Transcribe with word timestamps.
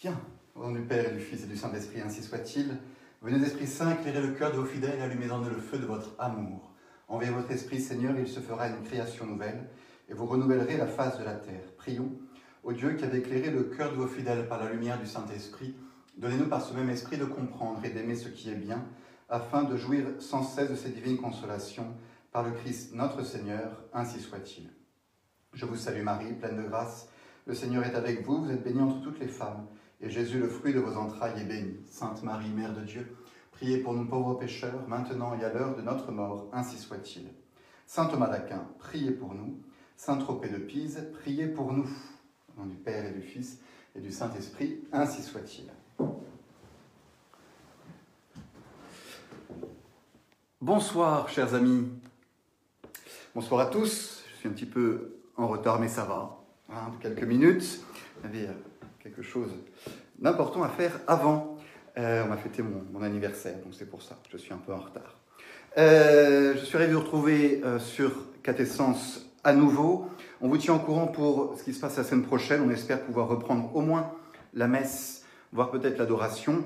Bien, 0.00 0.16
au 0.54 0.60
nom 0.60 0.70
du 0.70 0.82
Père 0.82 1.10
et 1.10 1.12
du 1.12 1.18
Fils 1.18 1.42
et 1.42 1.48
du 1.48 1.56
Saint-Esprit, 1.56 2.00
ainsi 2.00 2.22
soit-il. 2.22 2.78
Venez, 3.20 3.44
Esprit 3.44 3.66
Saint, 3.66 3.90
éclairer 3.90 4.22
le 4.22 4.32
cœur 4.32 4.52
de 4.52 4.58
vos 4.58 4.64
fidèles 4.64 4.96
et 4.96 5.02
allumez-en 5.02 5.40
le 5.40 5.56
feu 5.56 5.76
de 5.76 5.86
votre 5.86 6.14
amour. 6.20 6.70
Envoyez 7.08 7.32
votre 7.32 7.50
Esprit, 7.50 7.80
Seigneur, 7.80 8.14
il 8.16 8.28
se 8.28 8.38
fera 8.38 8.68
une 8.68 8.84
création 8.84 9.26
nouvelle, 9.26 9.68
et 10.08 10.14
vous 10.14 10.26
renouvellerez 10.26 10.76
la 10.76 10.86
face 10.86 11.18
de 11.18 11.24
la 11.24 11.34
terre. 11.34 11.64
Prions, 11.78 12.12
au 12.62 12.72
Dieu 12.72 12.92
qui 12.92 13.04
a 13.04 13.12
éclairé 13.12 13.50
le 13.50 13.64
cœur 13.64 13.90
de 13.90 13.96
vos 13.96 14.06
fidèles 14.06 14.46
par 14.46 14.62
la 14.62 14.70
lumière 14.70 15.00
du 15.00 15.06
Saint-Esprit, 15.06 15.74
donnez-nous 16.16 16.46
par 16.46 16.62
ce 16.62 16.74
même 16.74 16.90
Esprit 16.90 17.16
de 17.16 17.24
comprendre 17.24 17.84
et 17.84 17.90
d'aimer 17.90 18.14
ce 18.14 18.28
qui 18.28 18.50
est 18.50 18.54
bien, 18.54 18.86
afin 19.28 19.64
de 19.64 19.76
jouir 19.76 20.04
sans 20.20 20.44
cesse 20.44 20.70
de 20.70 20.76
ces 20.76 20.90
divines 20.90 21.18
consolations, 21.18 21.92
par 22.30 22.44
le 22.44 22.52
Christ 22.52 22.94
notre 22.94 23.24
Seigneur, 23.24 23.82
ainsi 23.92 24.20
soit-il. 24.20 24.70
Je 25.54 25.66
vous 25.66 25.74
salue 25.74 26.04
Marie, 26.04 26.34
pleine 26.34 26.62
de 26.62 26.68
grâce, 26.68 27.08
le 27.46 27.54
Seigneur 27.54 27.82
est 27.82 27.96
avec 27.96 28.24
vous, 28.24 28.44
vous 28.44 28.50
êtes 28.52 28.62
bénie 28.62 28.82
entre 28.82 29.02
toutes 29.02 29.18
les 29.18 29.26
femmes 29.26 29.66
et 30.00 30.10
Jésus, 30.10 30.38
le 30.38 30.48
fruit 30.48 30.72
de 30.72 30.80
vos 30.80 30.96
entrailles, 30.96 31.40
est 31.40 31.44
béni. 31.44 31.76
Sainte 31.90 32.22
Marie, 32.22 32.50
Mère 32.50 32.74
de 32.74 32.82
Dieu, 32.82 33.16
priez 33.52 33.78
pour 33.78 33.94
nous 33.94 34.06
pauvres 34.06 34.34
pécheurs, 34.34 34.86
maintenant 34.88 35.36
et 35.38 35.44
à 35.44 35.52
l'heure 35.52 35.76
de 35.76 35.82
notre 35.82 36.12
mort, 36.12 36.48
ainsi 36.52 36.78
soit-il. 36.78 37.28
Saint 37.86 38.06
Thomas 38.06 38.28
d'Aquin, 38.28 38.66
priez 38.78 39.10
pour 39.10 39.34
nous. 39.34 39.60
Saint 39.96 40.16
Tropez 40.16 40.48
de 40.48 40.58
Pise, 40.58 41.08
priez 41.14 41.48
pour 41.48 41.72
nous. 41.72 41.88
Au 42.56 42.60
nom 42.60 42.66
du 42.66 42.76
Père 42.76 43.04
et 43.06 43.12
du 43.12 43.22
Fils 43.22 43.58
et 43.96 44.00
du 44.00 44.12
Saint-Esprit, 44.12 44.84
ainsi 44.92 45.22
soit-il. 45.22 45.70
Bonsoir, 50.60 51.28
chers 51.28 51.54
amis. 51.54 51.88
Bonsoir 53.34 53.60
à 53.60 53.66
tous. 53.66 54.24
Je 54.32 54.36
suis 54.36 54.48
un 54.48 54.52
petit 54.52 54.66
peu 54.66 55.16
en 55.36 55.48
retard, 55.48 55.80
mais 55.80 55.88
ça 55.88 56.04
va. 56.04 56.44
Hein, 56.68 56.92
quelques 57.00 57.22
minutes. 57.24 57.80
Quelque 59.08 59.22
chose 59.22 59.50
d'important 60.18 60.62
à 60.62 60.68
faire 60.68 61.00
avant. 61.06 61.56
Euh, 61.96 62.24
on 62.24 62.28
m'a 62.28 62.36
fêté 62.36 62.62
mon, 62.62 63.02
anniversaire, 63.02 63.54
donc 63.64 63.72
c'est 63.72 63.88
pour 63.88 64.02
ça 64.02 64.16
que 64.22 64.30
je 64.30 64.36
suis 64.36 64.52
un 64.52 64.58
peu 64.58 64.72
en 64.72 64.78
retard. 64.78 65.18
Euh, 65.76 66.54
je 66.54 66.64
suis 66.64 66.76
ravi 66.76 66.90
de 66.90 66.94
vous 66.94 67.00
retrouver 67.00 67.60
euh, 67.64 67.78
sur 67.78 68.12
Catessence 68.42 69.26
à 69.44 69.52
nouveau. 69.52 70.08
On 70.40 70.48
vous 70.48 70.58
tient 70.58 70.74
au 70.74 70.78
courant 70.78 71.06
pour 71.06 71.54
ce 71.58 71.64
qui 71.64 71.72
se 71.72 71.80
passe 71.80 71.96
la 71.96 72.04
semaine 72.04 72.24
prochaine. 72.24 72.62
On 72.66 72.70
espère 72.70 73.02
pouvoir 73.02 73.28
reprendre 73.28 73.74
au 73.74 73.80
moins 73.80 74.12
la 74.54 74.68
messe, 74.68 75.24
voire 75.52 75.70
peut-être 75.70 75.98
l'adoration 75.98 76.64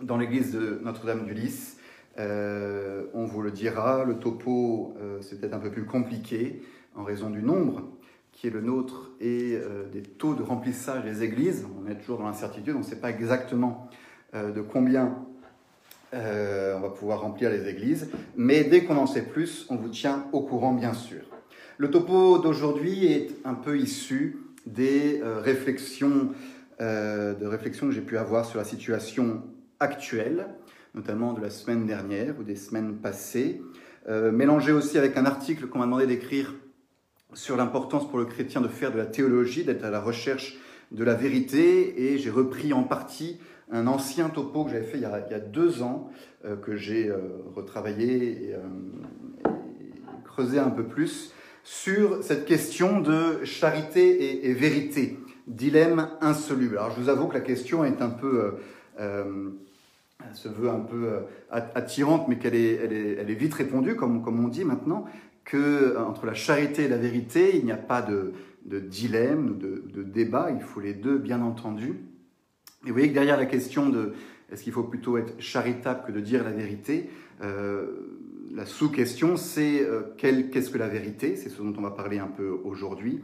dans 0.00 0.16
l'église 0.16 0.52
de 0.52 0.80
Notre-Dame 0.84 1.24
du 1.24 1.34
Lys. 1.34 1.78
on 2.18 3.24
vous 3.24 3.42
le 3.42 3.50
dira, 3.50 4.04
le 4.04 4.18
topo 4.18 4.94
c'est 5.20 5.40
peut-être 5.40 5.54
un 5.54 5.58
peu 5.58 5.70
plus 5.70 5.86
compliqué 5.86 6.62
en 6.94 7.04
raison 7.04 7.30
du 7.30 7.42
nombre 7.42 7.82
qui 8.36 8.46
est 8.46 8.50
le 8.50 8.60
nôtre 8.60 9.10
et 9.18 9.54
euh, 9.54 9.88
des 9.90 10.02
taux 10.02 10.34
de 10.34 10.42
remplissage 10.42 11.02
des 11.04 11.22
églises. 11.22 11.66
On 11.82 11.90
est 11.90 11.94
toujours 11.94 12.18
dans 12.18 12.26
l'incertitude, 12.26 12.74
on 12.76 12.80
ne 12.80 12.84
sait 12.84 13.00
pas 13.00 13.08
exactement 13.08 13.88
euh, 14.34 14.52
de 14.52 14.60
combien 14.60 15.16
euh, 16.12 16.76
on 16.76 16.80
va 16.80 16.90
pouvoir 16.90 17.22
remplir 17.22 17.50
les 17.50 17.66
églises, 17.66 18.10
mais 18.36 18.62
dès 18.62 18.84
qu'on 18.84 18.96
en 18.96 19.06
sait 19.06 19.22
plus, 19.22 19.66
on 19.70 19.76
vous 19.76 19.88
tient 19.88 20.26
au 20.32 20.42
courant 20.42 20.74
bien 20.74 20.92
sûr. 20.92 21.22
Le 21.78 21.90
topo 21.90 22.38
d'aujourd'hui 22.38 23.06
est 23.06 23.30
un 23.44 23.54
peu 23.54 23.78
issu 23.78 24.38
des 24.66 25.20
réflexions, 25.22 26.30
de 26.80 27.46
réflexions 27.46 27.86
que 27.86 27.92
j'ai 27.92 28.00
pu 28.00 28.16
avoir 28.16 28.46
sur 28.46 28.58
la 28.58 28.64
situation 28.64 29.42
actuelle, 29.78 30.46
notamment 30.94 31.34
de 31.34 31.40
la 31.40 31.50
semaine 31.50 31.86
dernière 31.86 32.34
ou 32.40 32.44
des 32.44 32.56
semaines 32.56 32.96
passées, 32.96 33.60
mélangé 34.08 34.72
aussi 34.72 34.96
avec 34.96 35.18
un 35.18 35.26
article 35.26 35.66
qu'on 35.66 35.78
m'a 35.78 35.84
demandé 35.84 36.06
d'écrire 36.06 36.54
sur 37.36 37.56
l'importance 37.56 38.08
pour 38.08 38.18
le 38.18 38.24
chrétien 38.24 38.62
de 38.62 38.68
faire 38.68 38.90
de 38.90 38.96
la 38.96 39.04
théologie, 39.04 39.62
d'être 39.62 39.84
à 39.84 39.90
la 39.90 40.00
recherche 40.00 40.56
de 40.90 41.04
la 41.04 41.14
vérité, 41.14 42.04
et 42.04 42.18
j'ai 42.18 42.30
repris 42.30 42.72
en 42.72 42.82
partie 42.82 43.38
un 43.70 43.86
ancien 43.86 44.30
topo 44.30 44.64
que 44.64 44.70
j'avais 44.70 44.86
fait 44.86 44.96
il 44.96 45.02
y, 45.02 45.04
a, 45.04 45.38
deux 45.38 45.82
ans, 45.82 46.10
euh, 46.44 46.56
que 46.56 46.76
j'ai 46.76 47.08
euh, 47.08 47.18
retravaillé 47.54 48.54
euh, 48.54 49.50
et, 49.80 50.24
creusé 50.24 50.58
un 50.58 50.70
peu 50.70 50.84
plus, 50.84 51.32
sur 51.62 52.22
cette 52.22 52.46
question 52.46 53.00
de 53.00 53.44
charité 53.44 54.48
et, 54.48 54.54
vérité, 54.54 55.18
dilemme 55.46 56.08
insoluble. 56.22 56.78
Alors 56.78 56.92
je 56.92 57.00
vous 57.00 57.08
avoue 57.08 57.26
que 57.26 57.34
la 57.34 57.40
question 57.40 57.84
est 57.84 58.00
un 58.00 58.10
peu... 58.10 58.54
se 60.32 60.48
veut 60.48 60.70
un 60.70 60.80
peu 60.80 61.08
attirante, 61.50 62.28
mais 62.28 62.38
qu'elle 62.38 62.54
est, 62.54 62.74
est, 62.74 63.16
elle 63.20 63.30
est, 63.30 63.34
vite 63.34 63.54
répondue, 63.54 63.96
comme, 63.96 64.22
comme 64.22 64.42
on 64.44 64.48
dit 64.48 64.64
maintenant 64.64 65.06
que 65.46 65.56
euh, 65.56 66.04
entre 66.04 66.26
la 66.26 66.34
charité 66.34 66.84
et 66.84 66.88
la 66.88 66.98
vérité, 66.98 67.56
il 67.56 67.64
n'y 67.64 67.72
a 67.72 67.78
pas 67.78 68.02
de, 68.02 68.34
dilemme, 68.66 69.56
de, 69.56 69.84
de, 69.94 70.02
débat, 70.02 70.50
il 70.50 70.60
faut 70.60 70.80
les 70.80 70.92
deux, 70.92 71.16
bien 71.16 71.40
entendu. 71.40 72.00
Et 72.84 72.88
vous 72.88 72.92
voyez 72.92 73.08
que 73.08 73.14
derrière 73.14 73.38
la 73.38 73.46
question 73.46 73.88
de 73.88 74.12
est-ce 74.52 74.62
qu'il 74.62 74.72
faut 74.72 74.84
plutôt 74.84 75.16
être 75.16 75.40
charitable 75.40 76.02
que 76.06 76.12
de 76.12 76.20
dire 76.20 76.44
la 76.44 76.50
vérité, 76.50 77.08
euh, 77.42 77.86
la 78.54 78.66
sous-question 78.66 79.36
c'est 79.36 79.82
euh, 79.82 80.02
qu'est-ce 80.18 80.70
que 80.70 80.78
la 80.78 80.88
vérité, 80.88 81.36
c'est 81.36 81.48
ce 81.48 81.62
dont 81.62 81.74
on 81.78 81.82
va 81.82 81.90
parler 81.90 82.18
un 82.18 82.28
peu 82.28 82.48
aujourd'hui, 82.64 83.22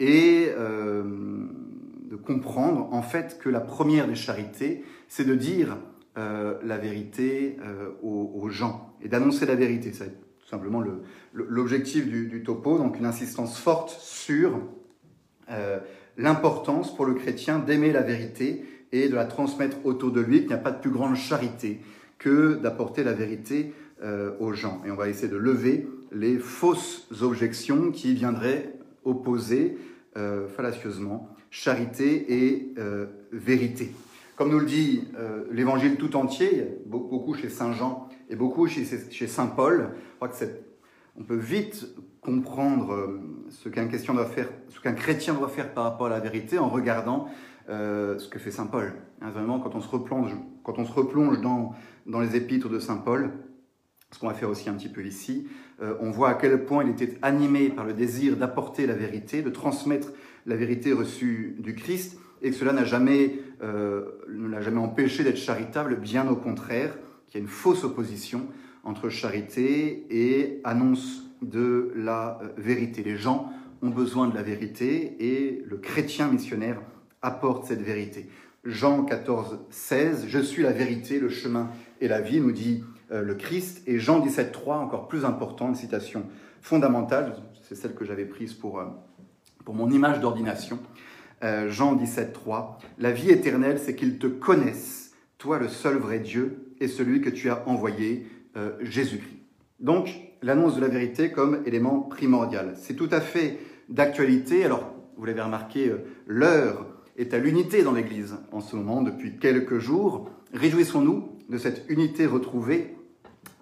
et 0.00 0.48
de 0.48 2.16
comprendre 2.16 2.92
en 2.92 3.02
fait 3.02 3.38
que 3.38 3.48
la 3.48 3.60
première 3.60 4.08
des 4.08 4.16
charités, 4.16 4.82
c'est 5.06 5.24
de 5.24 5.36
dire 5.36 5.78
la 6.16 6.78
vérité 6.78 7.56
aux, 8.02 8.32
aux, 8.34 8.48
gens 8.48 8.96
et 9.00 9.08
d'annoncer 9.08 9.46
la 9.46 9.54
vérité. 9.54 9.92
Ça 9.92 10.06
simplement 10.52 10.84
l'objectif 11.32 12.06
du, 12.06 12.42
topo, 12.42 12.76
donc 12.76 12.98
une 12.98 13.06
insistance 13.06 13.58
forte 13.58 13.88
sur 13.88 14.60
euh, 15.50 15.78
l'importance 16.18 16.94
pour 16.94 17.06
le 17.06 17.14
chrétien 17.14 17.58
d'aimer 17.58 17.90
la 17.90 18.02
vérité 18.02 18.62
et 18.92 19.08
de 19.08 19.14
la 19.14 19.24
transmettre 19.24 19.78
autour 19.84 20.12
de 20.12 20.20
lui, 20.20 20.40
qu'il 20.40 20.48
n'y 20.48 20.54
a 20.54 20.58
pas 20.58 20.70
de 20.70 20.78
plus 20.78 20.90
grande 20.90 21.16
charité 21.16 21.80
que 22.18 22.56
d'apporter 22.56 23.02
la 23.02 23.14
vérité 23.14 23.72
euh, 24.02 24.32
aux 24.40 24.52
gens. 24.52 24.82
Et 24.86 24.90
on 24.90 24.94
va 24.94 25.08
essayer 25.08 25.28
de 25.28 25.38
lever 25.38 25.88
les 26.12 26.36
fausses 26.36 27.08
objections 27.22 27.90
qui 27.90 28.12
viendraient 28.12 28.74
opposer 29.06 29.78
euh, 30.18 30.48
fallacieusement 30.48 31.30
charité 31.50 32.44
et 32.44 32.74
vérité. 33.30 33.92
Comme 34.36 34.50
nous 34.50 34.58
le 34.58 34.66
dit 34.66 35.04
l'évangile 35.50 35.96
tout 35.96 36.16
entier, 36.16 36.66
beaucoup 36.86 37.34
chez 37.34 37.50
Saint 37.50 37.72
Jean 37.72 38.08
et 38.32 38.34
beaucoup 38.36 38.66
chez, 38.66 38.84
Saint 39.26 39.46
Paul, 39.46 39.90
crois 40.16 40.28
que 40.28 40.34
on 41.18 41.22
peut 41.22 41.36
vite 41.36 41.86
comprendre 42.22 42.94
euh, 42.94 43.20
ce 43.50 43.68
qu'un 43.68 43.86
chrétien 43.86 44.14
doit 45.34 45.48
faire 45.48 45.74
par 45.74 45.84
rapport 45.84 46.06
à 46.06 46.10
la 46.10 46.20
vérité 46.20 46.58
en 46.58 46.70
regardant 46.70 47.28
euh, 47.68 48.18
ce 48.18 48.28
que 48.28 48.38
fait 48.38 48.50
saint 48.50 48.64
Paul. 48.64 48.94
Hein, 49.20 49.30
vraiment, 49.30 49.60
quand 49.60 49.74
on 49.74 49.82
se 49.82 49.88
replonge, 49.88 50.32
dans 51.42 52.20
les 52.20 52.34
épîtres 52.34 52.70
de 52.70 52.78
saint 52.78 52.96
Paul, 52.96 53.32
ce 54.10 54.18
qu'on 54.18 54.28
va 54.28 54.34
faire 54.34 54.48
aussi 54.48 54.70
un 54.70 54.74
petit 54.74 54.88
peu 54.88 55.04
ici, 55.04 55.46
euh, 55.82 55.94
on 56.00 56.10
voit 56.10 56.30
à 56.30 56.34
quel 56.34 56.64
point 56.64 56.84
il 56.84 56.90
était 56.90 57.18
animé 57.20 57.68
par 57.68 57.84
le 57.84 57.92
désir 57.92 58.38
d'apporter 58.38 58.86
la 58.86 58.94
vérité, 58.94 59.42
de 59.42 59.50
transmettre 59.50 60.08
la 60.46 60.56
vérité 60.56 60.94
reçue 60.94 61.56
du 61.58 61.74
Christ, 61.74 62.18
et 62.40 62.50
que 62.50 62.56
cela 62.56 62.72
n'a 62.72 62.84
jamais, 62.84 63.38
ne 63.62 64.48
l'a 64.48 64.60
jamais 64.60 64.80
empêché 64.80 65.22
d'être 65.22 65.36
charitable, 65.36 65.94
bien 65.94 66.26
au 66.26 66.34
contraire, 66.34 66.96
qu'il 67.32 67.40
y 67.40 67.44
a 67.44 67.46
une 67.46 67.50
fausse 67.50 67.82
opposition 67.82 68.46
entre 68.84 69.08
charité 69.08 70.04
et 70.10 70.60
annonce 70.64 71.22
de 71.40 71.90
la 71.96 72.38
euh, 72.42 72.48
vérité. 72.58 73.02
Les 73.02 73.16
gens 73.16 73.50
ont 73.80 73.88
besoin 73.88 74.28
de 74.28 74.34
la 74.34 74.42
vérité 74.42 75.16
et 75.18 75.62
le 75.64 75.78
chrétien 75.78 76.28
missionnaire 76.28 76.82
apporte 77.22 77.64
cette 77.64 77.80
vérité. 77.80 78.28
Jean 78.64 79.04
14, 79.04 79.60
16, 79.70 80.26
Je 80.28 80.38
suis 80.40 80.62
la 80.62 80.72
vérité, 80.72 81.18
le 81.18 81.30
chemin 81.30 81.70
et 82.02 82.08
la 82.08 82.20
vie, 82.20 82.38
nous 82.38 82.52
dit 82.52 82.84
euh, 83.10 83.22
le 83.22 83.34
Christ. 83.34 83.82
Et 83.86 83.98
Jean 83.98 84.18
17, 84.18 84.52
3, 84.52 84.76
encore 84.76 85.08
plus 85.08 85.24
important, 85.24 85.70
une 85.70 85.74
citation 85.74 86.26
fondamentale, 86.60 87.36
c'est 87.62 87.76
celle 87.76 87.94
que 87.94 88.04
j'avais 88.04 88.26
prise 88.26 88.52
pour, 88.52 88.78
euh, 88.78 88.84
pour 89.64 89.74
mon 89.74 89.90
image 89.90 90.20
d'ordination. 90.20 90.78
Jean 91.66 91.94
17, 91.94 92.32
3, 92.32 92.78
La 92.98 93.10
vie 93.10 93.30
éternelle, 93.30 93.80
c'est 93.80 93.96
qu'ils 93.96 94.18
te 94.20 94.28
connaissent, 94.28 95.12
toi 95.38 95.58
le 95.58 95.66
seul 95.66 95.96
vrai 95.96 96.20
Dieu, 96.20 96.61
celui 96.88 97.20
que 97.20 97.30
tu 97.30 97.50
as 97.50 97.66
envoyé, 97.68 98.26
euh, 98.54 98.72
Jésus-Christ. 98.82 99.38
Donc, 99.80 100.10
l'annonce 100.42 100.76
de 100.76 100.82
la 100.82 100.88
vérité 100.88 101.30
comme 101.30 101.62
élément 101.64 102.00
primordial. 102.00 102.74
C'est 102.76 102.92
tout 102.92 103.08
à 103.10 103.22
fait 103.22 103.58
d'actualité. 103.88 104.62
Alors, 104.64 104.94
vous 105.16 105.24
l'avez 105.24 105.40
remarqué, 105.40 105.88
euh, 105.88 106.04
l'heure 106.26 106.86
est 107.16 107.32
à 107.32 107.38
l'unité 107.38 107.82
dans 107.82 107.92
l'Église 107.92 108.36
en 108.52 108.60
ce 108.60 108.76
moment, 108.76 109.00
depuis 109.00 109.38
quelques 109.38 109.78
jours. 109.78 110.28
Réjouissons-nous 110.52 111.30
de 111.48 111.56
cette 111.56 111.86
unité 111.88 112.26
retrouvée, 112.26 112.94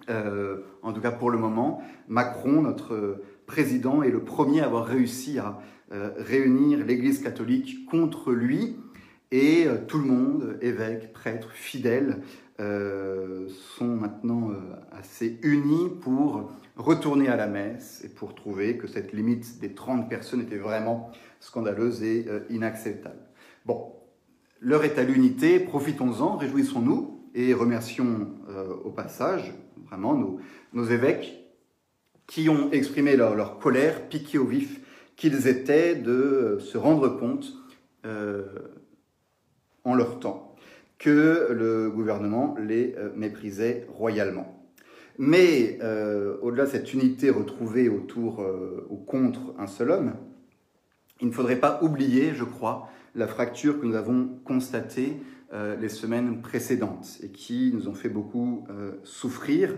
euh, 0.09 0.57
en 0.81 0.91
tout 0.91 0.99
cas 0.99 1.11
pour 1.11 1.31
le 1.31 1.37
moment. 1.37 1.81
Macron, 2.09 2.61
notre 2.61 3.21
président, 3.45 4.03
est 4.03 4.11
le 4.11 4.25
premier 4.25 4.59
à 4.59 4.65
avoir 4.65 4.85
réussi 4.85 5.39
à 5.39 5.59
réunir 6.17 6.85
l'Église 6.85 7.19
catholique 7.19 7.85
contre 7.85 8.31
lui. 8.31 8.77
Et 9.31 9.65
tout 9.87 9.97
le 9.97 10.05
monde, 10.05 10.57
évêques, 10.61 11.11
prêtres, 11.13 11.51
fidèles, 11.51 12.21
euh, 12.59 13.47
sont 13.77 13.87
maintenant 13.87 14.51
euh, 14.51 14.55
assez 14.91 15.39
unis 15.41 15.89
pour 16.01 16.51
retourner 16.75 17.27
à 17.27 17.35
la 17.35 17.47
messe 17.47 18.03
et 18.03 18.09
pour 18.09 18.35
trouver 18.35 18.77
que 18.77 18.87
cette 18.87 19.13
limite 19.13 19.59
des 19.59 19.73
30 19.73 20.09
personnes 20.09 20.41
était 20.41 20.57
vraiment 20.57 21.11
scandaleuse 21.39 22.03
et 22.03 22.25
euh, 22.27 22.41
inacceptable. 22.49 23.21
Bon, 23.65 23.93
L'heure 24.59 24.83
est 24.83 24.99
à 24.99 25.03
l'unité, 25.03 25.59
profitons-en, 25.59 26.37
réjouissons-nous 26.37 27.25
et 27.33 27.55
remercions 27.55 28.27
au 28.85 28.91
passage 28.91 29.55
vraiment 29.87 30.39
nos, 30.71 30.85
évêques 30.85 31.33
qui 32.27 32.47
ont 32.47 32.71
exprimé 32.71 33.15
leur, 33.15 33.57
colère, 33.57 34.07
piqués 34.07 34.37
au 34.37 34.45
vif 34.45 34.79
qu'ils 35.15 35.47
étaient 35.47 35.95
de 35.95 36.59
se 36.59 36.77
rendre 36.77 37.09
compte 37.09 37.55
en 39.83 39.95
leur 39.95 40.19
temps 40.19 40.50
que 41.01 41.51
le 41.51 41.89
gouvernement 41.89 42.55
les 42.59 42.93
euh, 42.95 43.09
méprisait 43.15 43.87
royalement. 43.89 44.63
Mais 45.17 45.79
euh, 45.81 46.37
au-delà 46.41 46.65
de 46.65 46.69
cette 46.69 46.93
unité 46.93 47.31
retrouvée 47.31 47.89
autour 47.89 48.41
euh, 48.41 48.85
ou 48.89 48.97
contre 48.97 49.55
un 49.57 49.65
seul 49.65 49.89
homme, 49.89 50.13
il 51.19 51.27
ne 51.27 51.33
faudrait 51.33 51.59
pas 51.59 51.79
oublier, 51.81 52.33
je 52.35 52.43
crois, 52.43 52.87
la 53.15 53.27
fracture 53.27 53.79
que 53.79 53.85
nous 53.85 53.95
avons 53.95 54.29
constatée 54.45 55.17
les 55.81 55.89
semaines 55.89 56.41
précédentes 56.41 57.19
et 57.21 57.27
qui 57.27 57.71
nous 57.73 57.89
ont 57.89 57.93
fait 57.93 58.09
beaucoup 58.09 58.65
souffrir. 59.03 59.75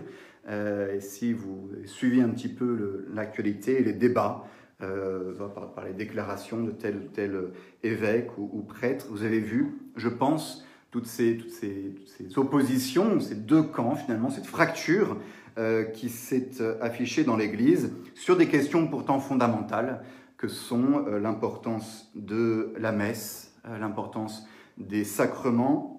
Si 1.00 1.32
vous 1.32 1.68
suivez 1.84 2.22
un 2.22 2.28
petit 2.28 2.48
peu 2.48 3.04
l'actualité 3.12 3.80
et 3.80 3.84
les 3.84 3.92
débats 3.92 4.44
par, 4.78 5.84
les 5.84 5.92
déclarations 5.92 6.62
de 6.62 6.70
tel 6.70 6.96
ou 6.96 7.08
tel 7.12 7.50
évêque 7.82 8.38
ou 8.38 8.62
prêtre, 8.62 9.08
vous 9.10 9.24
avez 9.24 9.40
vu, 9.40 9.76
je 9.96 10.08
pense, 10.08 10.64
toutes 10.94 11.08
ces, 11.08 11.36
toutes 11.36 11.50
ces, 11.50 11.92
oppositions, 12.38 13.18
ces 13.18 13.34
deux 13.34 13.64
camps 13.64 13.96
finalement, 13.96 14.30
cette 14.30 14.46
fracture 14.46 15.16
euh, 15.58 15.82
qui 15.82 16.08
s'est 16.08 16.50
affichée 16.80 17.24
dans 17.24 17.36
l'Église 17.36 17.92
sur 18.14 18.36
des 18.36 18.46
questions 18.46 18.86
pourtant 18.86 19.18
fondamentales 19.18 20.04
que 20.36 20.46
sont 20.46 21.04
euh, 21.08 21.18
l'importance 21.18 22.12
de 22.14 22.72
la 22.78 22.92
messe, 22.92 23.56
euh, 23.66 23.76
l'importance 23.76 24.46
des 24.78 25.02
sacrements, 25.02 25.90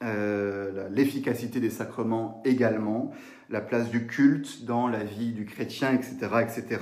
l'efficacité 0.00 1.60
des 1.60 1.70
sacrements 1.70 2.42
également, 2.46 3.10
la 3.50 3.60
place 3.60 3.90
du 3.90 4.06
culte 4.06 4.64
dans 4.64 4.88
la 4.88 5.04
vie 5.04 5.32
du 5.32 5.44
chrétien, 5.44 5.92
etc. 5.92 6.16
etc. 6.42 6.80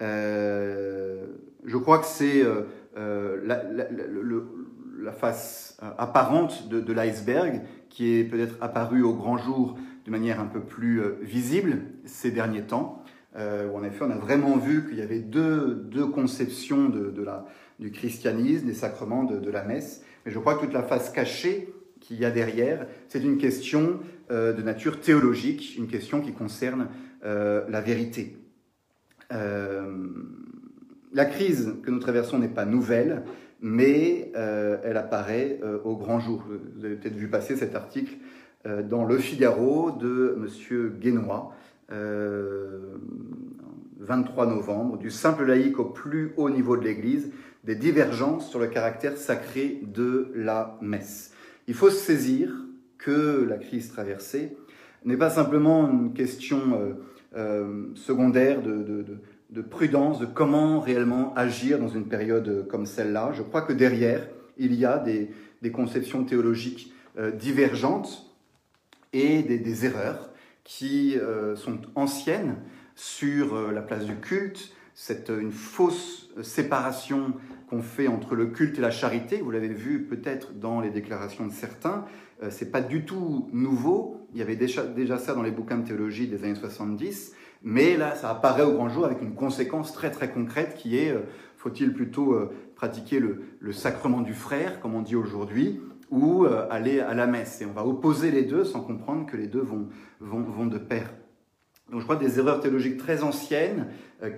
je 0.00 1.76
crois 1.76 1.98
que 1.98 2.06
c'est 2.06 2.42
le, 2.94 4.57
la 5.02 5.12
face 5.12 5.76
euh, 5.82 5.90
apparente 5.98 6.68
de, 6.68 6.92
l'iceberg 6.92 7.62
qui 7.88 8.14
est 8.14 8.24
peut-être 8.24 8.56
apparue 8.60 9.02
au 9.02 9.14
grand 9.14 9.38
jour 9.38 9.78
de 10.04 10.10
manière 10.10 10.40
un 10.40 10.46
peu 10.46 10.60
plus 10.60 11.00
euh, 11.00 11.18
visible 11.22 11.82
ces 12.04 12.30
derniers 12.30 12.62
temps. 12.62 13.02
Euh, 13.36 13.68
où 13.68 13.76
en 13.76 13.84
effet, 13.84 14.04
on 14.04 14.10
a 14.10 14.16
vraiment 14.16 14.56
vu 14.56 14.88
qu'il 14.88 14.98
y 14.98 15.02
avait 15.02 15.20
deux, 15.20 15.74
deux 15.74 16.06
conceptions 16.06 16.88
de, 16.88 17.22
la, 17.22 17.46
du 17.78 17.90
christianisme, 17.92 18.66
des 18.66 18.74
sacrements, 18.74 19.24
de, 19.24 19.50
la 19.50 19.62
messe. 19.62 20.02
Mais 20.24 20.32
je 20.32 20.38
crois 20.38 20.54
que 20.54 20.64
toute 20.64 20.72
la 20.72 20.82
face 20.82 21.10
cachée 21.10 21.72
qu'il 22.00 22.18
y 22.18 22.24
a 22.24 22.30
derrière, 22.30 22.86
c'est 23.08 23.22
une 23.22 23.36
question 23.36 24.00
de 24.30 24.62
nature 24.62 25.00
théologique, 25.00 25.76
une 25.76 25.88
question 25.88 26.20
qui 26.20 26.32
concerne 26.32 26.88
la 27.22 27.80
vérité. 27.80 28.38
La 29.30 31.24
crise 31.26 31.74
que 31.82 31.90
nous 31.90 31.98
traversons 31.98 32.38
n'est 32.38 32.48
pas 32.48 32.64
nouvelle 32.64 33.24
mais 33.60 34.30
euh, 34.36 34.78
elle 34.84 34.96
apparaît 34.96 35.58
euh, 35.62 35.78
au 35.84 35.96
grand 35.96 36.20
jour. 36.20 36.44
Vous 36.76 36.84
avez 36.84 36.96
peut-être 36.96 37.16
vu 37.16 37.28
passer 37.28 37.56
cet 37.56 37.74
article 37.74 38.14
euh, 38.66 38.82
dans 38.82 39.04
Le 39.04 39.18
Figaro 39.18 39.90
de 39.92 40.36
M. 40.36 40.46
Guénois, 41.00 41.52
23 44.00 44.46
novembre, 44.46 44.98
du 44.98 45.10
simple 45.10 45.46
laïc 45.46 45.78
au 45.78 45.86
plus 45.86 46.32
haut 46.36 46.50
niveau 46.50 46.76
de 46.76 46.84
l'Église, 46.84 47.30
des 47.64 47.74
divergences 47.74 48.50
sur 48.50 48.58
le 48.58 48.66
caractère 48.66 49.16
sacré 49.16 49.80
de 49.82 50.30
la 50.34 50.76
messe. 50.82 51.32
Il 51.66 51.72
faut 51.74 51.88
se 51.88 51.96
saisir 51.96 52.52
que 52.98 53.46
la 53.48 53.56
crise 53.56 53.90
traversée 53.90 54.54
n'est 55.06 55.16
pas 55.16 55.30
simplement 55.30 55.90
une 55.90 56.12
question 56.12 56.94
secondaire 57.94 58.60
de, 58.60 59.04
de 59.50 59.62
prudence, 59.62 60.18
de 60.18 60.26
comment 60.26 60.80
réellement 60.80 61.32
agir 61.34 61.78
dans 61.78 61.88
une 61.88 62.06
période 62.06 62.66
comme 62.68 62.86
celle-là. 62.86 63.32
Je 63.32 63.42
crois 63.42 63.62
que 63.62 63.72
derrière, 63.72 64.26
il 64.58 64.74
y 64.74 64.84
a 64.84 64.98
des, 64.98 65.30
des 65.62 65.70
conceptions 65.70 66.24
théologiques 66.24 66.92
euh, 67.18 67.30
divergentes 67.30 68.28
et 69.12 69.42
des, 69.42 69.86
erreurs 69.86 70.30
qui 70.64 71.16
euh, 71.16 71.56
sont 71.56 71.80
anciennes 71.94 72.56
sur 72.94 73.54
euh, 73.54 73.72
la 73.72 73.80
place 73.80 74.04
du 74.04 74.16
culte, 74.16 74.72
cette 74.94 75.30
une 75.30 75.52
fausse 75.52 76.28
séparation 76.42 77.34
qu'on 77.70 77.82
fait 77.82 78.08
entre 78.08 78.34
le 78.34 78.46
culte 78.46 78.78
et 78.78 78.80
la 78.80 78.90
charité. 78.90 79.40
Vous 79.40 79.50
l'avez 79.50 79.68
vu 79.68 80.04
peut-être 80.04 80.54
dans 80.58 80.80
les 80.80 80.90
déclarations 80.90 81.46
de 81.46 81.52
certains. 81.52 82.04
Euh, 82.42 82.48
c'est 82.50 82.70
pas 82.70 82.80
du 82.80 83.04
tout 83.04 83.48
nouveau. 83.52 84.26
Il 84.32 84.38
y 84.38 84.42
avait 84.42 84.56
déjà 84.56 85.18
ça 85.18 85.34
dans 85.34 85.42
les 85.42 85.50
bouquins 85.50 85.78
de 85.78 85.86
théologie 85.86 86.26
des 86.26 86.44
années 86.44 86.54
70. 86.54 87.32
Mais 87.62 87.96
là, 87.96 88.14
ça 88.14 88.30
apparaît 88.30 88.62
au 88.62 88.72
grand 88.72 88.88
jour 88.88 89.04
avec 89.04 89.20
une 89.20 89.34
conséquence 89.34 89.92
très 89.92 90.10
très 90.10 90.30
concrète 90.30 90.74
qui 90.76 90.96
est, 90.96 91.10
euh, 91.10 91.22
faut-il 91.56 91.92
plutôt 91.92 92.32
euh, 92.34 92.52
pratiquer 92.76 93.20
le, 93.20 93.72
sacrement 93.72 94.20
du 94.20 94.34
frère, 94.34 94.80
comme 94.80 94.94
on 94.94 95.02
dit 95.02 95.16
aujourd'hui, 95.16 95.80
ou 96.10 96.44
euh, 96.44 96.66
aller 96.70 97.00
à 97.00 97.14
la 97.14 97.26
messe? 97.26 97.60
Et 97.60 97.66
on 97.66 97.72
va 97.72 97.84
opposer 97.84 98.30
les 98.30 98.44
deux 98.44 98.64
sans 98.64 98.80
comprendre 98.80 99.26
que 99.26 99.36
les 99.36 99.48
deux 99.48 99.60
vont, 99.60 99.88
vont, 100.20 100.42
vont 100.42 100.66
de 100.66 100.78
pair. 100.78 101.10
Donc 101.90 102.00
je 102.00 102.04
crois 102.04 102.16
des 102.16 102.38
erreurs 102.38 102.60
théologiques 102.60 102.98
très 102.98 103.22
anciennes 103.22 103.86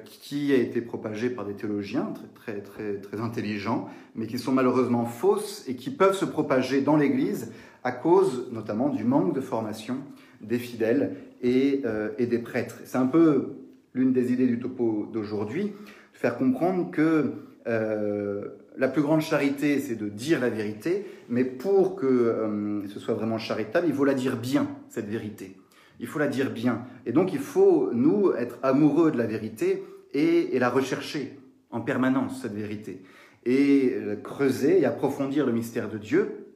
qui 0.04 0.52
a 0.52 0.56
été 0.56 0.80
propagées 0.80 1.30
par 1.30 1.44
des 1.44 1.54
théologiens 1.54 2.12
très, 2.34 2.60
très, 2.60 2.60
très, 2.60 3.00
très 3.00 3.20
intelligents, 3.20 3.88
mais 4.14 4.28
qui 4.28 4.38
sont 4.38 4.52
malheureusement 4.52 5.04
fausses 5.04 5.64
et 5.66 5.74
qui 5.74 5.90
peuvent 5.90 6.14
se 6.14 6.24
propager 6.24 6.80
dans 6.80 6.96
l'Église 6.96 7.52
à 7.82 7.90
cause 7.90 8.48
notamment 8.52 8.88
du 8.88 9.02
manque 9.02 9.34
de 9.34 9.40
formation 9.40 9.96
des 10.40 10.58
fidèles 10.58 11.16
et, 11.42 11.82
euh, 11.84 12.10
et 12.18 12.26
des 12.26 12.38
prêtres. 12.38 12.76
C'est 12.84 12.98
un 12.98 13.06
peu 13.06 13.56
l'une 13.94 14.12
des 14.12 14.32
idées 14.32 14.46
du 14.46 14.58
topo 14.58 15.08
d'aujourd'hui, 15.12 15.72
faire 16.12 16.36
comprendre 16.36 16.90
que 16.90 17.32
euh, 17.66 18.44
la 18.76 18.88
plus 18.88 19.02
grande 19.02 19.20
charité, 19.20 19.80
c'est 19.80 19.96
de 19.96 20.08
dire 20.08 20.40
la 20.40 20.50
vérité, 20.50 21.06
mais 21.28 21.44
pour 21.44 21.96
que 21.96 22.06
euh, 22.06 22.86
ce 22.88 23.00
soit 23.00 23.14
vraiment 23.14 23.38
charitable, 23.38 23.86
il 23.88 23.94
faut 23.94 24.04
la 24.04 24.14
dire 24.14 24.36
bien, 24.36 24.68
cette 24.88 25.08
vérité. 25.08 25.56
Il 25.98 26.06
faut 26.06 26.18
la 26.18 26.28
dire 26.28 26.50
bien. 26.50 26.86
Et 27.04 27.12
donc 27.12 27.32
il 27.32 27.38
faut, 27.38 27.90
nous, 27.92 28.32
être 28.32 28.58
amoureux 28.62 29.10
de 29.10 29.18
la 29.18 29.26
vérité 29.26 29.82
et, 30.14 30.58
la 30.58 30.70
rechercher 30.70 31.38
en 31.70 31.80
permanence, 31.80 32.40
cette 32.40 32.54
vérité. 32.54 33.02
Et 33.44 33.94
creuser 34.22 34.80
et 34.80 34.84
approfondir 34.86 35.46
le 35.46 35.52
mystère 35.52 35.88
de 35.90 35.98
Dieu 35.98 36.46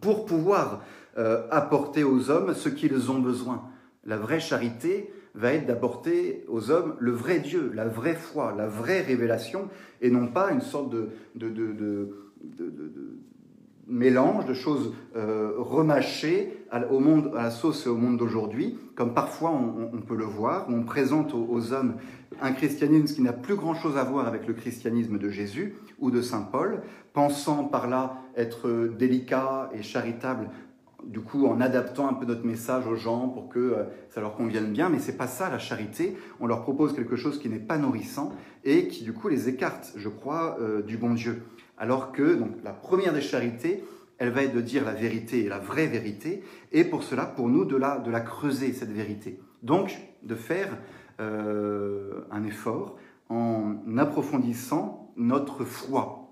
pour 0.00 0.24
pouvoir 0.24 0.84
apporter 1.50 2.04
aux 2.04 2.30
hommes 2.30 2.54
ce 2.54 2.68
qu'ils 2.68 3.10
ont 3.10 3.18
besoin. 3.18 3.68
La 4.06 4.16
vraie 4.16 4.40
charité 4.40 5.10
va 5.34 5.52
être 5.52 5.66
d'apporter 5.66 6.44
aux 6.48 6.70
hommes 6.70 6.94
le 6.98 7.12
vrai 7.12 7.40
Dieu, 7.40 7.70
la 7.74 7.86
vraie 7.86 8.14
foi, 8.14 8.54
la 8.56 8.66
vraie 8.66 9.02
révélation, 9.02 9.68
et 10.00 10.10
non 10.10 10.28
pas 10.28 10.50
une 10.50 10.62
sorte 10.62 10.90
de, 10.90 11.10
de, 11.34 12.08
mélange 13.88 14.46
de 14.46 14.54
choses 14.54 14.94
euh, 15.14 15.52
remâchées 15.58 16.64
à, 16.70 16.86
au 16.86 16.98
monde, 16.98 17.32
à 17.36 17.44
la 17.44 17.50
sauce 17.50 17.86
et 17.86 17.88
au 17.88 17.96
monde 17.96 18.16
d'aujourd'hui, 18.16 18.78
comme 18.94 19.14
parfois 19.14 19.50
on, 19.50 20.00
peut 20.00 20.16
le 20.16 20.24
voir, 20.24 20.68
où 20.68 20.72
on 20.72 20.82
présente 20.82 21.34
aux, 21.34 21.46
aux 21.48 21.72
hommes 21.72 21.94
un 22.40 22.52
christianisme 22.52 23.14
qui 23.14 23.22
n'a 23.22 23.32
plus 23.32 23.54
grand-chose 23.54 23.96
à 23.96 24.04
voir 24.04 24.26
avec 24.26 24.46
le 24.46 24.54
christianisme 24.54 25.18
de 25.18 25.30
Jésus 25.30 25.76
ou 25.98 26.10
de 26.10 26.20
Saint 26.20 26.42
Paul, 26.42 26.82
pensant 27.12 27.64
par 27.64 27.88
là 27.88 28.18
être 28.36 28.90
délicat 28.98 29.70
et 29.72 29.82
charitable 29.82 30.50
du 31.06 31.20
coup 31.20 31.46
en 31.46 31.60
adaptant 31.60 32.08
un 32.08 32.14
peu 32.14 32.26
notre 32.26 32.44
message 32.44 32.86
aux 32.86 32.96
gens 32.96 33.28
pour 33.28 33.48
que 33.48 33.58
euh, 33.58 33.84
ça 34.10 34.20
leur 34.20 34.34
convienne 34.34 34.72
bien, 34.72 34.88
mais 34.88 34.98
c'est 34.98 35.16
pas 35.16 35.26
ça 35.26 35.48
la 35.50 35.58
charité. 35.58 36.16
On 36.40 36.46
leur 36.46 36.62
propose 36.62 36.94
quelque 36.94 37.16
chose 37.16 37.38
qui 37.38 37.48
n'est 37.48 37.58
pas 37.58 37.78
nourrissant 37.78 38.32
et 38.64 38.88
qui 38.88 39.04
du 39.04 39.12
coup 39.12 39.28
les 39.28 39.48
écarte, 39.48 39.92
je 39.96 40.08
crois, 40.08 40.58
euh, 40.60 40.82
du 40.82 40.96
bon 40.96 41.14
Dieu. 41.14 41.42
Alors 41.78 42.12
que 42.12 42.34
donc 42.34 42.50
la 42.64 42.72
première 42.72 43.12
des 43.12 43.20
charités, 43.20 43.84
elle 44.18 44.30
va 44.30 44.42
être 44.42 44.54
de 44.54 44.60
dire 44.60 44.84
la 44.84 44.94
vérité 44.94 45.48
la 45.48 45.58
vraie 45.58 45.86
vérité, 45.86 46.42
et 46.72 46.84
pour 46.84 47.02
cela, 47.02 47.26
pour 47.26 47.48
nous, 47.48 47.64
de 47.64 47.76
la, 47.76 47.98
de 47.98 48.10
la 48.10 48.20
creuser 48.20 48.72
cette 48.72 48.92
vérité. 48.92 49.40
Donc 49.62 49.98
de 50.22 50.34
faire 50.34 50.76
euh, 51.20 52.22
un 52.30 52.44
effort 52.44 52.96
en 53.28 53.76
approfondissant 53.98 55.12
notre 55.16 55.64
foi, 55.64 56.30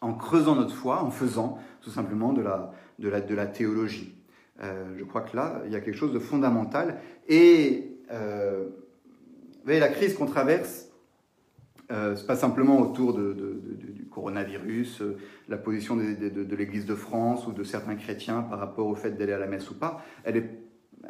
en 0.00 0.14
creusant 0.14 0.54
notre 0.54 0.74
foi, 0.74 1.02
en 1.02 1.10
faisant 1.10 1.58
tout 1.80 1.90
simplement 1.90 2.32
de 2.32 2.42
la, 2.42 2.72
de 2.98 3.08
la, 3.08 3.20
de 3.20 3.34
la 3.34 3.46
théologie. 3.46 4.14
Euh, 4.62 4.94
je 4.96 5.04
crois 5.04 5.22
que 5.22 5.36
là, 5.36 5.62
il 5.66 5.72
y 5.72 5.76
a 5.76 5.80
quelque 5.80 5.96
chose 5.96 6.12
de 6.12 6.18
fondamental. 6.18 7.00
Et 7.28 7.98
euh, 8.12 8.68
la 9.66 9.88
crise 9.88 10.14
qu'on 10.14 10.26
traverse, 10.26 10.88
euh, 11.90 12.16
c'est 12.16 12.26
pas 12.26 12.36
simplement 12.36 12.80
autour 12.80 13.14
du 13.14 14.06
coronavirus, 14.10 15.02
euh, 15.02 15.16
la 15.48 15.56
position 15.56 15.96
de, 15.96 16.54
l'Église 16.54 16.86
de 16.86 16.94
France 16.94 17.46
ou 17.46 17.52
de 17.52 17.64
certains 17.64 17.96
chrétiens 17.96 18.42
par 18.42 18.58
rapport 18.58 18.86
au 18.86 18.94
fait 18.94 19.12
d'aller 19.12 19.32
à 19.32 19.38
la 19.38 19.46
messe 19.46 19.70
ou 19.70 19.74
pas. 19.74 20.02
Elle, 20.24 20.36
est, 20.36 20.50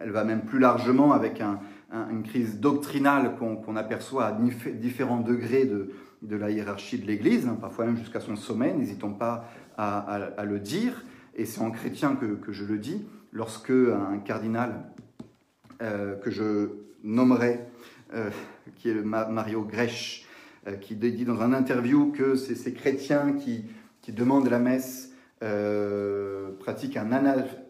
elle 0.01 0.11
va 0.11 0.25
même 0.25 0.43
plus 0.43 0.59
largement 0.59 1.13
avec 1.13 1.41
un, 1.41 1.61
un, 1.93 2.09
une 2.11 2.23
crise 2.23 2.59
doctrinale 2.59 3.37
qu'on 3.39 3.57
qu 3.57 3.77
aperçoit 3.77 4.27
à 4.27 4.33
différents 4.33 5.21
degrés 5.21 5.67
de, 5.67 5.93
de 6.25 6.37
la 6.37 6.51
hiérarchie 6.51 6.99
de 6.99 7.07
l'Église, 7.07 7.47
hein, 7.47 7.57
parfois 7.61 7.85
même 7.85 7.97
jusqu'à 7.97 8.21
son 8.21 8.37
sommet, 8.37 8.73
n'hésitons 8.73 9.13
pas 9.13 9.45
à, 9.77 10.45
le 10.45 10.59
dire, 10.59 11.05
et 11.37 11.47
c'est 11.47 11.61
en 11.61 11.71
chrétien 11.71 12.17
que, 12.17 12.53
je 12.53 12.65
le 12.65 12.79
dis, 12.79 13.05
lorsque 13.33 13.71
un 13.71 14.19
cardinal 14.19 14.93
euh, 15.83 16.17
que 16.17 16.31
je 16.31 16.69
nommerai, 17.03 17.61
euh, 18.15 18.31
qui 18.77 18.89
est 18.89 18.95
Mario 18.95 19.63
Grech, 19.63 20.27
euh, 20.67 20.77
qui 20.77 20.95
dit 20.95 21.25
dans 21.25 21.41
un 21.43 21.53
interview 21.53 22.13
que 22.13 22.37
c'est 22.37 22.55
ces 22.55 22.73
chrétiens 22.73 23.33
qui, 23.33 23.65
qui, 24.01 24.13
demandent 24.13 24.49
la 24.49 24.59
messe 24.59 25.11
pratiquent 26.61 26.97
un 26.97 27.11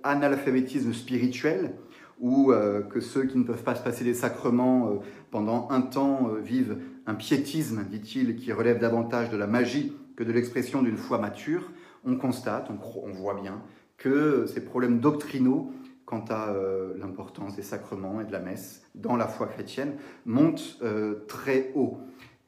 analphabétisme 0.04 0.92
spirituel, 0.92 1.74
ou 2.20 2.52
que 2.88 3.00
ceux 3.00 3.24
qui 3.24 3.36
ne 3.36 3.42
peuvent 3.42 3.64
pas 3.64 3.74
se 3.74 3.82
passer 3.82 4.04
des 4.04 4.14
sacrements 4.14 5.02
pendant 5.32 5.68
un 5.70 5.80
temps 5.80 6.34
vivent 6.40 6.78
un 7.06 7.16
piétisme, 7.16 7.84
dit-il, 7.90 8.36
qui 8.36 8.52
relève 8.52 8.78
davantage 8.78 9.28
de 9.30 9.36
la 9.36 9.48
magie 9.48 9.92
que 10.14 10.22
de 10.22 10.30
l'expression 10.30 10.82
d'une 10.82 10.96
foi 10.96 11.18
mature, 11.18 11.72
on 12.04 12.16
constate, 12.16 12.70
on, 12.70 13.12
voit 13.12 13.40
bien 13.40 13.62
que 13.96 14.46
ces 14.46 14.64
problèmes 14.64 15.00
doctrinaux 15.00 15.72
quant 16.04 16.24
à 16.28 16.50
euh, 16.50 16.94
l'importance 16.98 17.56
des 17.56 17.62
sacrements 17.62 18.20
et 18.20 18.24
de 18.24 18.32
la 18.32 18.40
messe 18.40 18.82
dans 18.94 19.16
la 19.16 19.26
foi 19.26 19.46
chrétienne 19.46 19.94
montent 20.26 20.78
euh, 20.82 21.24
très 21.26 21.72
haut. 21.74 21.98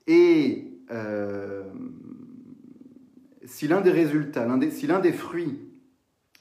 Et 0.07 0.73
euh, 0.91 1.65
si 3.45 3.67
l'un 3.67 3.81
des 3.81 3.91
résultats, 3.91 4.47
si 4.71 4.87
l'un 4.87 5.01
des 5.01 5.13
fruits 5.13 5.59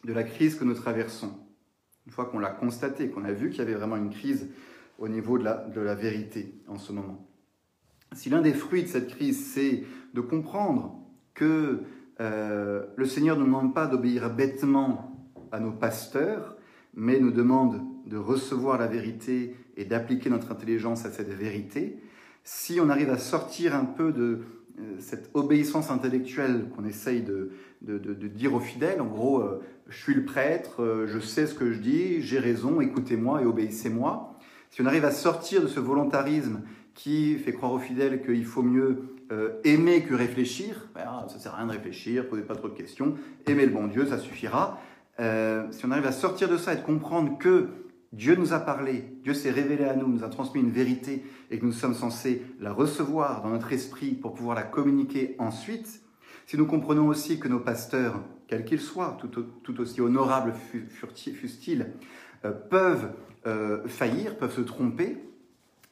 de 0.04 0.14
la 0.14 0.24
crise 0.24 0.56
que 0.56 0.64
nous 0.64 0.74
traversons, 0.74 1.32
une 2.06 2.12
fois 2.12 2.26
qu'on 2.26 2.40
l'a 2.40 2.52
constaté, 2.52 3.10
qu'on 3.10 3.24
a 3.24 3.32
vu 3.32 3.50
qu'il 3.50 3.60
y 3.60 3.62
avait 3.62 3.74
vraiment 3.74 3.96
une 3.96 4.12
crise 4.12 4.48
au 5.00 5.08
niveau 5.08 5.38
de 5.38 5.82
la 5.82 5.96
vérité 5.96 6.54
en 6.68 6.78
ce 6.78 6.92
moment, 6.92 7.28
si 8.16 8.30
l'un 8.30 8.42
des 8.42 8.54
fruits 8.54 8.84
de 8.84 8.88
cette 8.88 9.08
crise, 9.08 9.54
c'est 9.54 9.84
de 10.14 10.22
comprendre 10.22 11.00
que 11.34 11.82
euh, 12.22 12.86
le 12.96 13.06
Seigneur 13.06 13.36
ne 13.36 13.42
nous 13.42 13.48
demande 13.48 13.74
pas 13.74 13.88
d'obéir 13.88 14.30
bêtement 14.34 15.28
à 15.52 15.60
nos 15.60 15.72
pasteurs, 15.72 16.56
mais 16.94 17.20
nous 17.20 17.32
demande 17.32 17.82
de 18.06 18.18
recevoir 18.18 18.78
la 18.78 18.88
vérité 18.88 19.56
et 19.76 19.86
d'appliquer 19.86 20.30
notre 20.30 20.52
intelligence 20.52 21.06
à 21.06 21.12
cette 21.12 21.30
vérité, 21.30 22.00
si 22.44 22.80
on 22.80 22.90
arrive 22.90 23.10
à 23.10 23.18
sortir 23.18 23.76
un 23.76 23.86
peu 23.86 24.12
de 24.12 24.42
euh, 24.80 24.96
cette 25.00 25.30
obéissance 25.34 25.90
intellectuelle 25.90 26.70
qu'on 26.76 26.86
essaye 26.86 27.22
de, 27.22 27.52
dire 27.82 28.54
aux 28.54 28.60
fidèles, 28.60 29.02
en 29.02 29.08
gros, 29.08 29.40
euh, 29.40 29.62
je 29.90 29.98
suis 29.98 30.14
le 30.14 30.24
prêtre, 30.24 31.06
je 31.08 31.20
sais 31.20 31.48
ce 31.48 31.54
que 31.54 31.72
je 31.72 31.80
dis, 31.80 32.22
j'ai 32.22 32.40
raison, 32.40 32.82
écoutez-moi 32.82 33.42
et 33.42 33.46
obéissez-moi, 33.46 34.38
si 34.70 34.82
on 34.82 34.86
arrive 34.86 35.06
à 35.06 35.12
sortir 35.12 35.62
de 35.62 35.68
ce 35.68 35.80
volontarisme 35.80 36.62
qui 36.94 37.36
fait 37.36 37.54
croire 37.54 37.74
aux 37.74 37.80
fidèles 37.80 38.24
qu'il 38.24 38.46
faut 38.46 38.64
mieux 38.64 39.15
euh, 39.32 39.60
aimer 39.64 40.04
que 40.04 40.14
réfléchir, 40.14 40.88
ben, 40.94 41.26
ça 41.28 41.36
ne 41.36 41.40
sert 41.40 41.54
à 41.54 41.58
rien 41.58 41.66
de 41.66 41.72
réfléchir, 41.72 42.30
posez 42.30 42.44
pas 42.44 42.56
trop 42.56 42.70
de 42.70 42.76
questions, 42.76 43.16
aimer 43.48 43.66
le 43.66 43.72
bon 43.72 43.88
Dieu, 43.88 44.06
ça 44.06 44.20
suffira. 44.20 44.80
Euh, 45.20 45.66
si 45.72 45.84
on 45.86 45.92
arrive 45.92 46.06
à 46.06 46.12
sortir 46.12 46.48
de 46.48 46.58
ça 46.58 46.74
et 46.74 46.76
de 46.76 46.82
comprendre 46.82 47.38
que 47.40 47.70
Dieu 48.14 48.36
nous 48.36 48.54
a 48.54 48.60
parlé, 48.60 49.18
Dieu 49.24 49.34
s'est 49.34 49.50
révélé 49.50 49.86
à 49.86 49.96
nous, 49.96 50.08
nous 50.08 50.24
a 50.24 50.30
transmis 50.30 50.62
une 50.62 50.70
vérité 50.70 51.24
et 51.50 51.58
que 51.58 51.66
nous 51.66 51.72
sommes 51.72 51.96
censés 51.96 52.44
la 52.60 52.72
recevoir 52.72 53.42
dans 53.42 53.50
notre 53.50 53.74
esprit 53.74 54.12
pour 54.12 54.36
pouvoir 54.36 54.56
la 54.56 54.64
communiquer 54.64 55.36
ensuite, 55.40 56.02
si 56.46 56.56
nous 56.56 56.68
comprenons 56.68 57.08
aussi 57.08 57.40
que 57.40 57.48
nos 57.48 57.60
pasteurs, 57.60 58.22
quels 58.48 58.64
qu'ils 58.64 58.80
soient, 58.80 59.18
tout, 59.20 59.82
aussi 59.82 60.02
honorables 60.02 60.54
fussent-ils, 60.54 61.88
euh, 62.46 62.52
peuvent 62.52 63.12
faillir, 63.86 64.38
peuvent 64.38 64.56
se 64.56 64.62
tromper, 64.62 65.18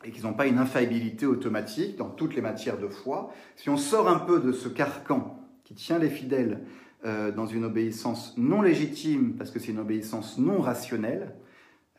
et 0.04 0.12
qu'ils 0.12 0.24
n'ont 0.24 0.34
pas 0.34 0.48
une 0.48 0.58
infaillibilité 0.58 1.26
automatique 1.26 1.98
dans 1.98 2.10
toutes 2.10 2.36
les 2.36 2.42
matières 2.42 2.78
de 2.78 2.88
foi, 2.88 3.34
si 3.56 3.70
on 3.70 3.78
sort 3.78 4.10
un 4.10 4.20
peu 4.20 4.40
de 4.40 4.52
ce 4.52 4.68
carcan 4.68 5.40
qui 5.64 5.74
tient 5.74 6.00
les 6.00 6.10
fidèles 6.10 6.62
euh, 7.06 7.32
dans 7.32 7.46
une 7.46 7.64
obéissance 7.64 8.34
non 8.38 8.62
légitime, 8.62 9.36
parce 9.38 9.52
que 9.52 9.60
c'est 9.60 9.72
une 9.72 9.80
obéissance 9.80 10.38
non 10.38 10.60
rationnelle, 10.60 11.34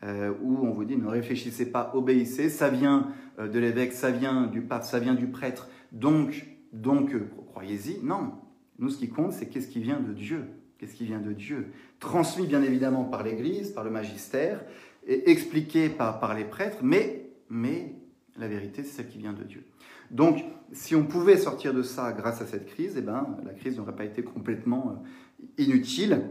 euh, 0.03 0.31
où 0.43 0.65
on 0.65 0.71
vous 0.71 0.85
dit 0.85 0.97
ne 0.97 1.07
réfléchissez 1.07 1.71
pas, 1.71 1.91
obéissez, 1.95 2.49
ça 2.49 2.69
vient 2.69 3.09
euh, 3.39 3.47
de 3.47 3.59
l'évêque, 3.59 3.93
ça 3.93 4.11
vient 4.11 4.45
du 4.47 4.61
pape, 4.61 4.83
ça 4.83 4.99
vient 4.99 5.15
du 5.15 5.27
prêtre, 5.27 5.69
donc, 5.91 6.45
donc 6.73 7.15
croyez-y. 7.51 8.03
Non, 8.03 8.33
nous 8.77 8.89
ce 8.89 8.97
qui 8.97 9.09
compte, 9.09 9.33
c'est 9.33 9.47
qu'est-ce 9.47 9.67
qui 9.67 9.79
vient 9.79 9.99
de 9.99 10.13
Dieu. 10.13 10.45
Qu'est-ce 10.77 10.95
qui 10.95 11.05
vient 11.05 11.21
de 11.21 11.31
Dieu 11.31 11.71
Transmis 11.99 12.45
bien 12.45 12.61
évidemment 12.61 13.05
par 13.05 13.23
l'Église, 13.23 13.71
par 13.71 13.85
le 13.85 13.89
magistère, 13.89 14.61
et 15.07 15.31
expliqué 15.31 15.87
par, 15.87 16.19
par 16.19 16.35
les 16.35 16.43
prêtres, 16.43 16.79
mais 16.83 17.25
mais 17.49 17.94
la 18.37 18.47
vérité, 18.47 18.83
c'est 18.83 18.97
celle 18.97 19.07
qui 19.07 19.17
vient 19.17 19.33
de 19.33 19.43
Dieu. 19.43 19.63
Donc, 20.11 20.43
si 20.71 20.95
on 20.95 21.05
pouvait 21.05 21.37
sortir 21.37 21.73
de 21.73 21.81
ça 21.81 22.11
grâce 22.11 22.41
à 22.41 22.45
cette 22.45 22.65
crise, 22.65 22.95
eh 22.97 23.01
ben, 23.01 23.37
la 23.45 23.53
crise 23.53 23.77
n'aurait 23.77 23.95
pas 23.95 24.05
été 24.05 24.23
complètement 24.23 24.91
euh, 24.91 25.45
inutile 25.57 26.21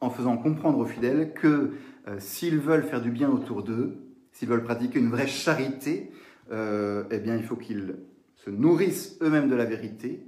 en 0.00 0.10
faisant 0.10 0.36
comprendre 0.36 0.78
aux 0.78 0.86
fidèles 0.86 1.32
que 1.34 1.72
euh, 2.06 2.16
s'ils 2.18 2.58
veulent 2.58 2.84
faire 2.84 3.02
du 3.02 3.10
bien 3.10 3.28
autour 3.28 3.62
d'eux, 3.62 3.96
s'ils 4.32 4.48
veulent 4.48 4.62
pratiquer 4.62 4.98
une 4.98 5.10
vraie 5.10 5.26
charité, 5.26 6.10
euh, 6.50 7.04
eh 7.10 7.18
bien, 7.18 7.36
il 7.36 7.42
faut 7.42 7.56
qu'ils 7.56 7.96
se 8.36 8.50
nourrissent 8.50 9.18
eux-mêmes 9.20 9.48
de 9.48 9.54
la 9.54 9.64
vérité, 9.64 10.24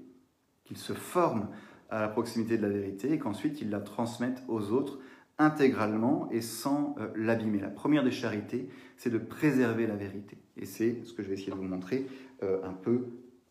qu'ils 0.65 0.79
se 0.79 0.93
forment 0.93 1.49
à 1.89 2.01
la 2.01 2.09
proximité 2.09 2.57
de 2.57 2.63
la 2.63 2.69
vérité 2.69 3.13
et 3.13 3.19
qu'ensuite 3.19 3.61
ils 3.61 3.71
la 3.71 3.81
transmettent 3.81 4.43
aux 4.49 4.71
autres 4.71 4.99
intégralement 5.41 6.29
et 6.31 6.43
sans 6.43 6.95
euh, 7.01 7.09
l'abîmer. 7.17 7.59
La 7.61 7.69
première 7.69 8.05
des 8.05 8.11
charités, 8.11 8.69
c'est 8.97 9.11
de 9.11 9.19
préserver 9.19 9.87
la 9.87 9.97
vérité. 9.97 10.37
Et 10.59 10.67
c'est 10.67 10.99
ce 11.05 11.15
que 11.15 11.23
je 11.23 11.29
vais 11.29 11.35
essayer 11.35 11.51
de 11.51 11.57
vous 11.57 11.65
montrer 11.65 12.07
euh, 12.43 12.59
un 12.63 12.75
peu 12.75 13.07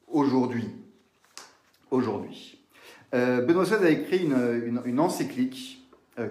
aujourd'hui. 0.07 0.69
Aujourd'hui. 1.89 2.63
Euh, 3.15 3.41
Benoît 3.41 3.63
XVI 3.63 3.83
a 3.83 3.89
écrit 3.89 4.23
une, 4.23 4.99
encyclique, 4.99 5.75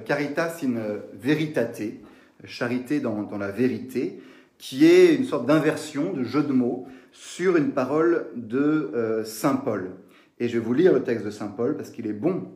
Caritas 0.05 0.61
in 0.63 1.01
Veritate, 1.15 1.83
charité 2.45 3.01
dans, 3.01 3.23
dans, 3.23 3.39
la 3.39 3.51
vérité, 3.51 4.21
qui 4.59 4.85
est 4.85 5.17
une 5.17 5.25
sorte 5.25 5.47
d'inversion, 5.47 6.13
de 6.13 6.23
jeu 6.23 6.43
de 6.43 6.53
mots, 6.53 6.87
sur 7.11 7.57
une 7.57 7.73
parole 7.73 8.27
de 8.37 9.23
Saint 9.25 9.57
Paul. 9.57 9.93
Et 10.39 10.49
je 10.49 10.59
vais 10.59 10.65
vous 10.65 10.75
lire 10.75 10.93
le 10.93 11.03
texte 11.03 11.25
de 11.25 11.31
Saint 11.31 11.49
Paul 11.49 11.77
parce 11.77 11.91
qu'il 11.91 12.07
est 12.07 12.13
bon 12.13 12.53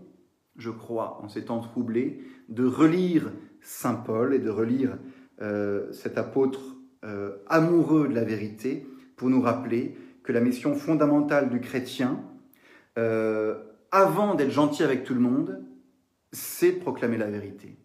je 0.57 0.71
crois, 0.71 1.21
en 1.23 1.29
ces 1.29 1.45
temps 1.45 1.61
troublés, 1.61 2.21
de 2.53 2.65
relire 2.65 3.33
Saint 3.63 3.95
Paul 3.95 4.35
et 4.35 4.39
de 4.39 4.51
relire 4.51 4.99
euh, 5.41 5.91
cet 5.93 6.19
apôtre 6.19 6.61
euh, 7.05 7.37
amoureux 7.47 8.09
de 8.09 8.15
la 8.15 8.25
vérité 8.25 8.87
pour 9.17 9.31
nous 9.31 9.41
rappeler 9.41 9.97
que 10.23 10.33
la 10.33 10.41
mission 10.41 10.75
fondamentale 10.75 11.51
du 11.51 11.61
chrétien, 11.61 12.23
euh, 12.99 13.59
avant 13.91 14.35
d'être 14.35 14.51
gentil 14.51 14.83
avec 14.83 15.05
tout 15.05 15.15
le 15.15 15.21
monde, 15.21 15.65
c'est 16.33 16.73
proclamer 16.73 17.17
la 17.17 17.31
vérité. 17.31 17.77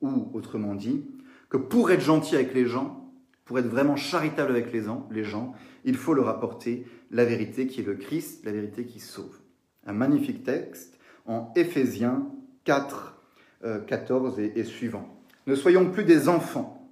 Ou, 0.00 0.30
autrement 0.34 0.74
dit, 0.74 1.06
que 1.48 1.56
pour 1.56 1.90
être 1.90 2.00
gentil 2.02 2.34
avec 2.34 2.52
les 2.52 2.66
gens, 2.66 3.12
pour 3.44 3.58
être 3.58 3.68
vraiment 3.68 3.96
charitable 3.96 4.50
avec 4.50 4.72
les 4.72 5.24
gens, 5.24 5.54
il 5.84 5.96
faut 5.96 6.14
leur 6.14 6.28
apporter 6.28 6.84
la 7.10 7.24
vérité 7.24 7.66
qui 7.66 7.80
est 7.80 7.84
le 7.84 7.94
Christ, 7.94 8.44
la 8.44 8.52
vérité 8.52 8.84
qui 8.84 8.98
sauve. 8.98 9.38
Un 9.86 9.92
magnifique 9.92 10.42
texte 10.42 10.98
en 11.24 11.52
Éphésiens 11.54 12.26
4, 12.64 13.15
14 13.62 14.38
euh, 14.38 14.50
et, 14.54 14.64
suivant. 14.64 15.08
Ne 15.46 15.54
soyons 15.54 15.90
plus 15.90 16.04
des 16.04 16.28
enfants, 16.28 16.90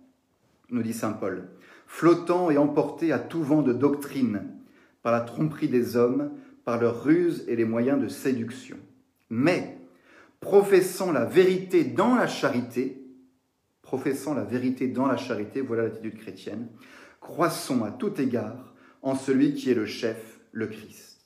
nous 0.71 0.83
dit 0.83 0.93
Saint 0.93 1.13
Paul, 1.13 1.49
flottant 1.87 2.51
et 2.51 2.59
emportés 2.59 3.13
à 3.13 3.19
tout 3.19 3.43
vent 3.43 3.63
de 3.63 3.73
doctrine, 3.73 4.43
par 5.03 5.13
la 5.13 5.21
tromperie 5.21 5.69
des 5.69 5.97
hommes, 5.97 6.31
par 6.65 6.81
leurs 6.81 7.05
ruses 7.05 7.45
et 7.47 7.57
les 7.57 7.65
moyens 7.65 8.01
de 8.01 8.09
séduction. 8.09 8.79
Mais, 9.29 9.79
professant 10.41 11.13
la 11.13 11.25
vérité 11.25 11.85
dans 11.85 12.15
la 12.15 12.27
charité, 12.27 13.03
professant 13.83 14.35
la 14.35 14.45
vérité 14.45 14.89
dans 14.89 15.07
la 15.07 15.17
charité, 15.17 15.61
voilà 15.61 15.85
l'attitude 15.85 16.17
chrétienne, 16.17 16.69
croissons 17.21 17.85
à 17.85 17.91
tout 17.91 18.21
égard 18.21 18.75
en 19.03 19.15
celui 19.15 19.55
qui 19.55 19.71
est 19.71 19.75
le 19.75 19.87
chef, 19.87 20.41
le 20.53 20.67
Christ. 20.67 21.21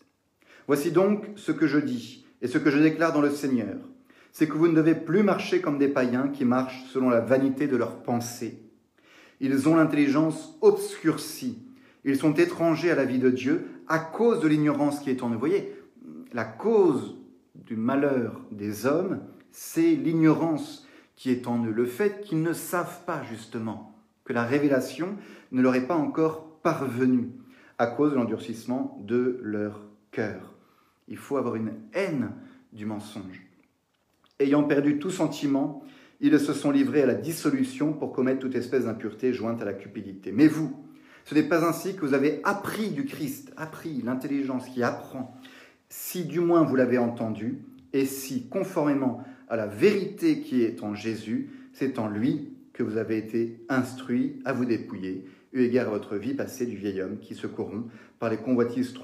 Voici 0.67 0.91
donc 0.91 1.27
ce 1.37 1.53
que 1.53 1.67
je 1.67 1.79
dis, 1.79 2.27
et 2.43 2.49
ce 2.49 2.59
que 2.59 2.71
je 2.71 2.79
déclare 2.79 3.13
dans 3.13 3.21
le 3.21 3.31
Seigneur, 3.31 3.77
c'est 4.39 4.47
que 4.47 4.57
vous 4.57 4.69
ne 4.69 4.77
devez 4.77 4.95
plus 4.95 5.25
marcher 5.25 5.61
comme 5.61 5.79
des 5.79 5.89
païens 5.89 6.29
qui 6.29 6.45
marchent 6.45 6.85
selon 6.93 7.11
la 7.11 7.19
vanité 7.19 7.67
de 7.67 7.77
leurs 7.77 8.05
pensées. 8.05 8.63
Ils 9.41 9.69
ont 9.69 9.75
l'intelligence 9.75 10.57
obscurcie. 10.61 11.59
Ils 12.05 12.15
sont 12.17 12.35
étrangers 12.35 12.93
à 12.93 12.95
la 12.95 13.05
vie 13.05 13.19
de 13.19 13.31
Dieu 13.31 13.67
à 13.89 13.99
cause 13.99 14.39
de 14.39 14.47
l'ignorance 14.47 15.01
qui 15.01 15.11
est 15.11 15.25
en 15.25 15.31
eux. 15.31 15.33
Vous 15.33 15.41
voyez, 15.41 15.75
la 16.33 16.45
cause 16.45 17.17
du 17.57 17.75
malheur 17.75 18.41
des 18.53 18.87
hommes, 18.87 19.19
c'est 19.51 19.97
l'ignorance 19.97 20.87
qui 21.17 21.33
est 21.33 21.49
en 21.49 21.65
eux. 21.65 21.73
Le 21.73 21.87
fait 21.87 22.21
qu'ils 22.21 22.43
ne 22.43 22.53
savent 22.53 23.05
pas 23.07 23.25
justement 23.25 23.99
que 24.25 24.33
la 24.33 24.45
révélation 24.45 25.17
ne 25.51 25.63
leur 25.63 25.75
est 25.75 25.89
pas 25.89 25.97
encore 25.97 26.61
parvenue 26.63 27.33
à 27.77 27.89
cause 27.89 28.13
de 28.13 28.17
l'endurcissement 28.17 29.03
de 29.05 29.41
leur 29.43 29.83
cœur. 30.13 30.55
Il 31.09 31.17
faut 31.17 31.39
avoir 31.39 31.57
une 31.57 31.73
haine 31.93 32.31
du 32.73 32.87
mensonge. 32.87 33.48
Ayant 34.41 34.63
perdu 34.63 34.99
tout 34.99 35.11
sentiment, 35.11 35.83
ils 36.21 36.39
se 36.39 36.53
sont 36.53 36.71
livrés 36.71 37.03
à 37.03 37.07
la 37.07 37.15
dissolution 37.15 37.93
pour 37.93 38.13
commettre 38.13 38.41
toute 38.41 38.55
espèce 38.55 38.85
d'impureté 38.85 39.33
jointe 39.33 39.63
à 39.63 39.65
la 39.65 39.73
cupidité. 39.73 40.33
Mais 40.33 40.49
vous, 40.49 40.75
Ce 41.25 41.35
n'est 41.35 41.43
pas 41.43 41.69
ainsi 41.69 41.95
que 41.95 42.01
vous 42.01 42.15
avez 42.15 42.41
appris 42.43 42.89
du 42.89 43.05
Christ, 43.05 43.53
appris 43.59 44.01
l'intelligence 44.03 44.67
qui 44.67 44.83
apprend, 44.83 45.39
si 45.91 46.25
du 46.25 46.41
moins 46.41 46.63
vous 46.63 46.75
l'avez 46.75 46.97
entendu, 46.97 47.59
et 47.93 48.07
si, 48.07 48.49
conformément 48.49 49.23
à 49.49 49.57
la 49.57 49.67
vérité 49.67 50.41
qui 50.41 50.63
est 50.63 50.83
en 50.83 50.95
Jésus, 50.95 51.51
c'est 51.75 51.99
en 51.99 52.09
lui 52.09 52.55
que 52.73 52.83
vous 52.83 52.97
avez 52.97 53.19
été 53.19 53.61
instruit 53.69 54.41
à 54.47 54.55
vous 54.55 54.65
dépouiller, 54.65 55.27
eu 55.53 55.63
égard 55.63 55.89
à 55.89 55.91
votre 55.91 56.17
vie 56.17 56.35
passée 56.35 56.67
du 56.67 56.77
vieil 56.77 57.01
homme 57.01 57.19
qui 57.19 57.35
se 57.35 57.47
corrompt 57.47 57.91
par 58.19 58.31
les 58.31 58.37
convoitises 58.37 58.95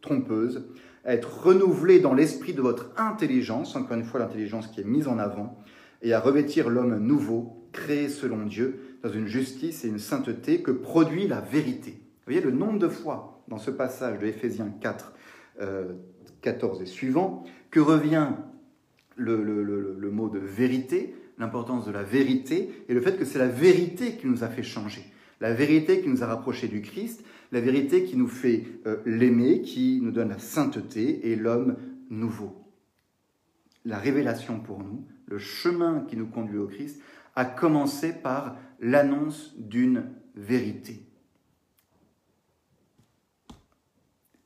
trompeuses, 0.00 0.68
à 1.04 1.14
être 1.14 1.44
renouvelé 1.44 2.00
dans 2.00 2.14
l'esprit 2.14 2.52
de 2.52 2.62
votre 2.62 2.90
intelligence, 2.96 3.74
encore 3.74 3.96
une 3.96 4.04
fois 4.04 4.20
l'intelligence 4.20 4.68
qui 4.68 4.80
est 4.80 4.84
mise 4.84 5.08
en 5.08 5.18
avant, 5.18 5.58
et 6.02 6.12
à 6.12 6.20
revêtir 6.20 6.68
l'homme 6.68 6.98
nouveau, 6.98 7.68
créé 7.72 8.08
selon 8.08 8.44
Dieu, 8.44 8.98
dans 9.02 9.10
une 9.10 9.26
justice 9.26 9.84
et 9.84 9.88
une 9.88 9.98
sainteté 9.98 10.62
que 10.62 10.70
produit 10.70 11.26
la 11.26 11.40
vérité. 11.40 11.92
Vous 11.92 12.32
voyez 12.32 12.40
le 12.40 12.52
nombre 12.52 12.78
de 12.78 12.88
fois 12.88 13.42
dans 13.48 13.58
ce 13.58 13.70
passage 13.70 14.18
de 14.20 14.26
Éphésiens 14.26 14.72
4, 14.80 15.12
14 16.42 16.78
euh, 16.78 16.82
et 16.82 16.86
suivant, 16.86 17.44
que 17.70 17.80
revient 17.80 18.28
le 19.16 20.10
mot 20.10 20.28
de 20.28 20.38
vérité, 20.38 21.14
l'importance 21.38 21.86
de 21.86 21.92
la 21.92 22.02
vérité, 22.02 22.70
et 22.88 22.94
le 22.94 23.00
fait 23.00 23.16
que 23.16 23.24
c'est 23.24 23.38
la 23.38 23.48
vérité 23.48 24.12
qui 24.16 24.26
nous 24.26 24.44
a 24.44 24.48
fait 24.48 24.62
changer, 24.62 25.04
la 25.42 25.52
vérité 25.52 26.00
qui 26.00 26.08
nous 26.08 26.22
a 26.22 26.26
rapprochés 26.26 26.68
du 26.68 26.82
Christ, 26.82 27.24
la 27.50 27.60
vérité 27.60 28.04
qui 28.04 28.16
nous 28.16 28.28
fait 28.28 28.64
euh, 28.86 28.98
l'aimer, 29.04 29.60
qui 29.60 29.98
nous 30.00 30.12
donne 30.12 30.28
la 30.28 30.38
sainteté 30.38 31.32
et 31.32 31.34
l'homme 31.34 31.76
nouveau. 32.10 32.64
La 33.84 33.98
révélation 33.98 34.60
pour 34.60 34.84
nous, 34.84 35.04
le 35.26 35.38
chemin 35.38 36.06
qui 36.08 36.16
nous 36.16 36.28
conduit 36.28 36.58
au 36.58 36.68
Christ, 36.68 37.02
a 37.34 37.44
commencé 37.44 38.12
par 38.12 38.56
l'annonce 38.78 39.52
d'une 39.58 40.04
vérité. 40.36 41.02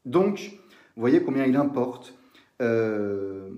Donc, 0.06 0.58
voyez 0.96 1.22
combien 1.22 1.44
il 1.44 1.56
importe 1.56 2.18
euh, 2.62 3.50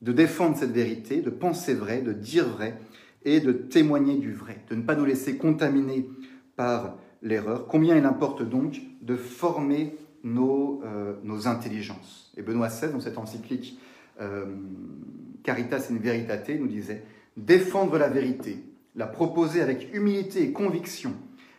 de 0.00 0.12
défendre 0.12 0.56
cette 0.56 0.72
vérité, 0.72 1.20
de 1.20 1.28
penser 1.28 1.74
vrai, 1.74 2.00
de 2.00 2.14
dire 2.14 2.48
vrai 2.48 2.78
et 3.26 3.40
de 3.40 3.52
témoigner 3.52 4.16
du 4.16 4.32
vrai, 4.32 4.64
de 4.70 4.74
ne 4.74 4.82
pas 4.82 4.96
nous 4.96 5.04
laisser 5.04 5.36
contaminer 5.36 6.08
l'erreur. 7.22 7.66
Combien 7.66 7.96
il 7.96 8.04
importe 8.04 8.42
donc 8.42 8.80
de 9.00 9.16
former 9.16 9.96
nos, 10.24 10.80
euh, 10.84 11.14
nos 11.24 11.48
intelligences. 11.48 12.32
Et 12.36 12.42
Benoît 12.42 12.68
XVI, 12.68 12.92
dans 12.92 13.00
cette 13.00 13.18
encyclique 13.18 13.78
euh, 14.20 14.46
Caritas 15.42 15.88
in 15.90 15.96
Veritate, 15.96 16.50
nous 16.50 16.68
disait 16.68 17.04
Défendre 17.36 17.98
la 17.98 18.08
vérité, 18.08 18.62
la 18.94 19.06
proposer 19.06 19.60
avec 19.60 19.94
humilité 19.94 20.42
et 20.42 20.52
conviction, 20.52 21.14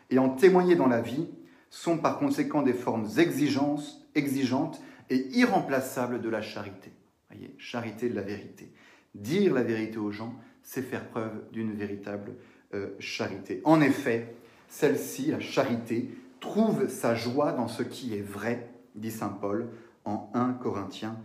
et 0.10 0.20
en 0.20 0.30
témoigner 0.30 0.76
dans 0.76 0.88
la 0.88 1.02
vie, 1.02 1.28
sont 1.70 1.98
par 1.98 2.20
conséquent 2.20 2.62
des 2.62 2.74
formes 2.74 3.08
exigeantes, 3.18 4.08
exigeantes 4.14 4.80
et 5.10 5.28
irremplaçables 5.32 6.22
de 6.22 6.30
la 6.30 6.42
charité. 6.42 6.92
Voyez, 7.32 7.56
charité 7.58 8.10
de 8.10 8.16
la 8.16 8.22
vérité. 8.22 8.72
Dire 9.16 9.54
la 9.54 9.64
vérité 9.64 9.98
aux 9.98 10.12
gens, 10.12 10.36
c'est 10.62 10.84
faire 10.84 11.08
preuve 11.08 11.32
d'une 11.52 11.74
véritable 11.74 12.36
euh, 12.74 12.90
charité. 13.00 13.62
En 13.64 13.82
effet, 13.82 14.36
celle-ci, 14.74 15.28
la 15.28 15.40
charité, 15.40 16.10
trouve 16.40 16.90
sa 16.90 17.14
joie 17.14 17.52
dans 17.52 17.68
ce 17.68 17.84
qui 17.84 18.16
est 18.16 18.24
vrai, 18.24 18.72
dit 18.96 19.12
Saint 19.12 19.30
Paul 19.30 19.70
en 20.04 20.32
1 20.34 20.54
Corinthiens 20.54 21.16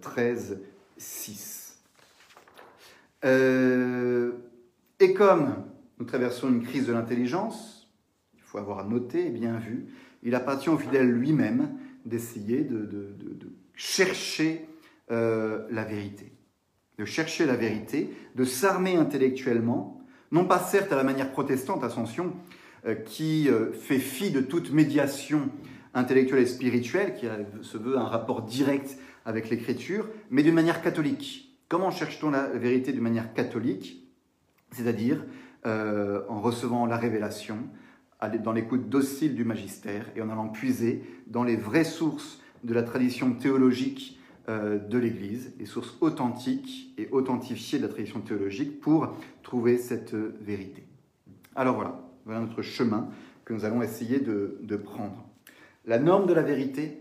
13, 0.00 0.60
6. 0.96 1.78
Euh, 3.26 4.32
et 4.98 5.12
comme 5.12 5.56
nous 5.98 6.06
traversons 6.06 6.48
une 6.48 6.62
crise 6.62 6.86
de 6.86 6.94
l'intelligence, 6.94 7.90
il 8.34 8.40
faut 8.40 8.56
avoir 8.56 8.88
noté 8.88 9.26
et 9.26 9.30
bien 9.30 9.58
vu, 9.58 9.88
il 10.22 10.34
appartient 10.34 10.70
au 10.70 10.78
fidèle 10.78 11.10
lui-même 11.10 11.76
d'essayer 12.06 12.62
de, 12.62 13.14
chercher 13.74 14.66
euh, 15.10 15.66
la 15.70 15.84
vérité. 15.84 16.32
De 16.98 17.04
chercher 17.04 17.44
la 17.44 17.56
vérité, 17.56 18.10
de 18.36 18.44
s'armer 18.44 18.96
intellectuellement, 18.96 20.00
non 20.32 20.46
pas 20.46 20.58
certes 20.58 20.92
à 20.92 20.96
la 20.96 21.04
manière 21.04 21.30
protestante, 21.30 21.84
attention, 21.84 22.32
euh, 22.32 22.55
qui 22.94 23.48
euh, 23.48 23.72
fait 23.72 23.98
fi 23.98 24.30
de 24.30 24.40
toute 24.40 24.72
médiation 24.72 25.50
intellectuelle 25.94 26.42
et 26.42 26.46
spirituelle, 26.46 27.14
qui 27.14 27.26
se 27.62 27.78
veut 27.78 27.98
un 27.98 28.04
rapport 28.04 28.42
direct 28.42 28.98
avec 29.24 29.50
l'écriture, 29.50 30.08
mais 30.30 30.42
d'une 30.42 30.54
manière 30.54 30.82
catholique. 30.82 31.58
Comment 31.68 31.90
cherche-t-on 31.90 32.30
la 32.30 32.48
vérité 32.48 32.92
d'une 32.92 33.02
manière 33.02 33.32
catholique? 33.34 34.06
C'est-à-dire 34.70 35.24
euh, 35.64 36.22
en 36.28 36.40
recevant 36.40 36.86
la 36.86 36.96
révélation, 36.96 37.58
dans 38.42 38.52
l'écoute 38.52 38.88
docile 38.88 39.34
du 39.34 39.44
magistère 39.44 40.06
et 40.16 40.22
en 40.22 40.30
allant 40.30 40.48
puiser 40.48 41.02
dans 41.26 41.44
les 41.44 41.56
vraies 41.56 41.84
sources 41.84 42.40
de 42.64 42.72
la 42.72 42.82
tradition 42.82 43.34
théologique 43.34 44.18
de 44.48 44.98
l'Église, 44.98 45.52
les 45.58 45.66
sources 45.66 45.96
authentiques 46.00 46.94
et 46.96 47.08
authentifiées 47.10 47.78
de 47.78 47.86
la 47.86 47.92
tradition 47.92 48.20
théologique 48.20 48.80
pour 48.80 49.14
trouver 49.42 49.76
cette 49.76 50.14
vérité. 50.14 50.86
Alors 51.54 51.74
voilà, 51.74 52.05
voilà 52.26 52.40
notre 52.40 52.60
chemin 52.60 53.08
que 53.44 53.54
nous 53.54 53.64
allons 53.64 53.80
essayer 53.80 54.18
de, 54.18 54.76
prendre. 54.76 55.24
La 55.86 55.98
norme 55.98 56.26
de 56.26 56.34
la 56.34 56.42
vérité, 56.42 57.00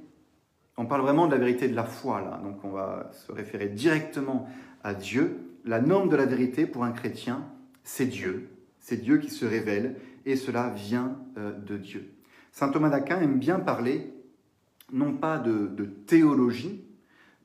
on 0.77 0.85
parle 0.85 1.01
vraiment 1.01 1.25
de 1.25 1.31
la 1.31 1.39
vérité 1.39 1.67
de 1.67 1.75
la 1.75 1.83
foi 1.83 2.21
là, 2.21 2.39
donc 2.43 2.63
on 2.63 2.69
va 2.69 3.09
se 3.11 3.31
référer 3.31 3.67
directement 3.67 4.47
à 4.83 4.93
Dieu. 4.93 5.37
La 5.65 5.81
norme 5.81 6.09
de 6.09 6.15
la 6.15 6.27
vérité 6.27 6.67
pour 6.67 6.83
un 6.83 6.91
chrétien, 6.91 7.43
c'est 7.83 8.05
Dieu. 8.05 8.49
C'est 8.79 8.97
Dieu 8.97 9.17
qui 9.17 9.31
se 9.31 9.45
révèle 9.45 9.95
et 10.27 10.35
cela 10.35 10.69
vient 10.69 11.17
euh, 11.37 11.51
de 11.51 11.77
Dieu. 11.77 12.11
Saint 12.51 12.69
Thomas 12.69 12.89
d'Aquin 12.89 13.19
aime 13.19 13.39
bien 13.39 13.59
parler 13.59 14.13
non 14.93 15.13
pas 15.13 15.39
de, 15.39 15.85
théologie 16.05 16.85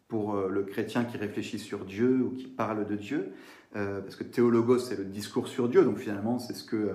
pour 0.08 0.34
euh, 0.34 0.48
le 0.50 0.64
chrétien 0.64 1.04
qui 1.04 1.16
réfléchit 1.16 1.58
sur 1.58 1.86
Dieu 1.86 2.20
ou 2.22 2.36
qui 2.36 2.46
parle 2.46 2.86
de 2.86 2.96
Dieu, 2.96 3.32
euh, 3.76 4.02
parce 4.02 4.16
que 4.16 4.24
théologos 4.24 4.80
c'est 4.80 4.98
le 4.98 5.06
discours 5.06 5.48
sur 5.48 5.70
Dieu, 5.70 5.82
donc 5.82 5.96
finalement 5.96 6.38
c'est 6.38 6.52
ce 6.52 6.64
que 6.64 6.90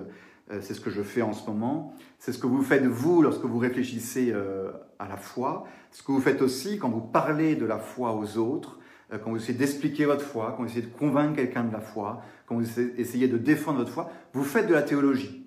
c'est 0.48 0.74
ce 0.74 0.80
que 0.80 0.90
je 0.90 1.02
fais 1.02 1.22
en 1.22 1.32
ce 1.32 1.48
moment. 1.48 1.94
C'est 2.18 2.32
ce 2.32 2.38
que 2.38 2.46
vous 2.46 2.62
faites 2.62 2.84
vous 2.84 3.22
lorsque 3.22 3.44
vous 3.44 3.58
réfléchissez 3.58 4.30
euh, 4.32 4.70
à 4.98 5.08
la 5.08 5.16
foi. 5.16 5.66
Ce 5.90 6.02
que 6.02 6.12
vous 6.12 6.20
faites 6.20 6.42
aussi 6.42 6.78
quand 6.78 6.88
vous 6.88 7.00
parlez 7.00 7.56
de 7.56 7.66
la 7.66 7.78
foi 7.78 8.14
aux 8.14 8.38
autres, 8.38 8.78
euh, 9.12 9.18
quand 9.18 9.30
vous 9.30 9.36
essayez 9.36 9.58
d'expliquer 9.58 10.04
votre 10.04 10.24
foi, 10.24 10.54
quand 10.56 10.62
vous 10.62 10.70
essayez 10.70 10.86
de 10.86 10.92
convaincre 10.92 11.36
quelqu'un 11.36 11.64
de 11.64 11.72
la 11.72 11.80
foi, 11.80 12.22
quand 12.46 12.56
vous 12.56 12.80
essayez 12.80 13.28
de 13.28 13.38
défendre 13.38 13.78
votre 13.78 13.90
foi. 13.90 14.10
Vous 14.32 14.44
faites 14.44 14.68
de 14.68 14.74
la 14.74 14.82
théologie. 14.82 15.44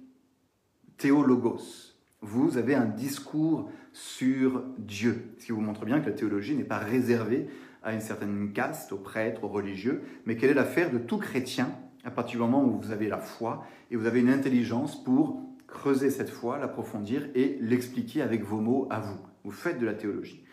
Théologos. 0.98 1.96
Vous 2.22 2.58
avez 2.58 2.76
un 2.76 2.86
discours 2.86 3.72
sur 3.94 4.64
Dieu. 4.78 5.34
Ce 5.40 5.46
qui 5.46 5.52
vous 5.54 5.62
montre 5.62 5.86
bien 5.86 6.02
que 6.02 6.08
la 6.08 6.16
théologie 6.16 6.56
n'est 6.56 6.64
pas 6.64 6.78
réservée 6.78 7.48
à 7.84 7.94
une 7.94 8.02
certaine 8.02 8.52
caste, 8.52 8.92
aux 8.92 8.98
prêtres, 8.98 9.46
aux 9.46 9.48
religieux, 9.48 10.04
mais 10.26 10.36
qu'elle 10.36 10.50
est 10.50 10.56
l'affaire 10.56 10.92
de 10.92 10.98
tout 10.98 11.18
chrétien 11.18 11.72
à 12.04 12.12
partir 12.12 12.40
du 12.40 12.46
moment 12.46 12.64
où 12.64 12.80
vous 12.80 12.92
avez 12.92 13.08
la 13.08 13.18
foi 13.18 13.66
et 13.92 13.96
vous 13.96 14.06
avez 14.06 14.22
une 14.22 14.30
intelligence 14.30 15.04
pour 15.04 15.42
creuser 15.68 16.10
cette 16.10 16.30
foi, 16.30 16.58
l'approfondir 16.58 17.30
et 17.36 17.58
l'expliquer 17.62 18.22
avec 18.22 18.44
vos 18.44 18.60
mots 18.60 18.88
à 18.90 19.00
vous. 19.00 19.20
Vous 19.44 19.52
faites 19.52 19.80
de 19.80 19.86
la 19.86 19.94
théologie. 19.94 20.44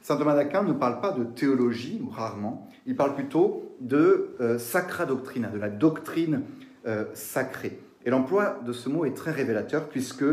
Saint 0.00 0.16
Thomas 0.16 0.34
d'Aquin 0.34 0.62
ne 0.62 0.72
parle 0.72 1.00
pas 1.00 1.10
de 1.10 1.24
théologie, 1.24 2.00
ou 2.04 2.10
rarement, 2.10 2.68
il 2.86 2.94
parle 2.94 3.14
plutôt 3.14 3.76
de 3.80 4.36
euh, 4.40 4.58
sacra 4.58 5.04
doctrina, 5.04 5.48
de 5.48 5.58
la 5.58 5.68
doctrine 5.68 6.42
euh, 6.86 7.06
sacrée. 7.14 7.80
Et 8.04 8.10
l'emploi 8.10 8.60
de 8.64 8.72
ce 8.72 8.88
mot 8.88 9.04
est 9.04 9.14
très 9.14 9.32
révélateur 9.32 9.88
puisque, 9.88 10.24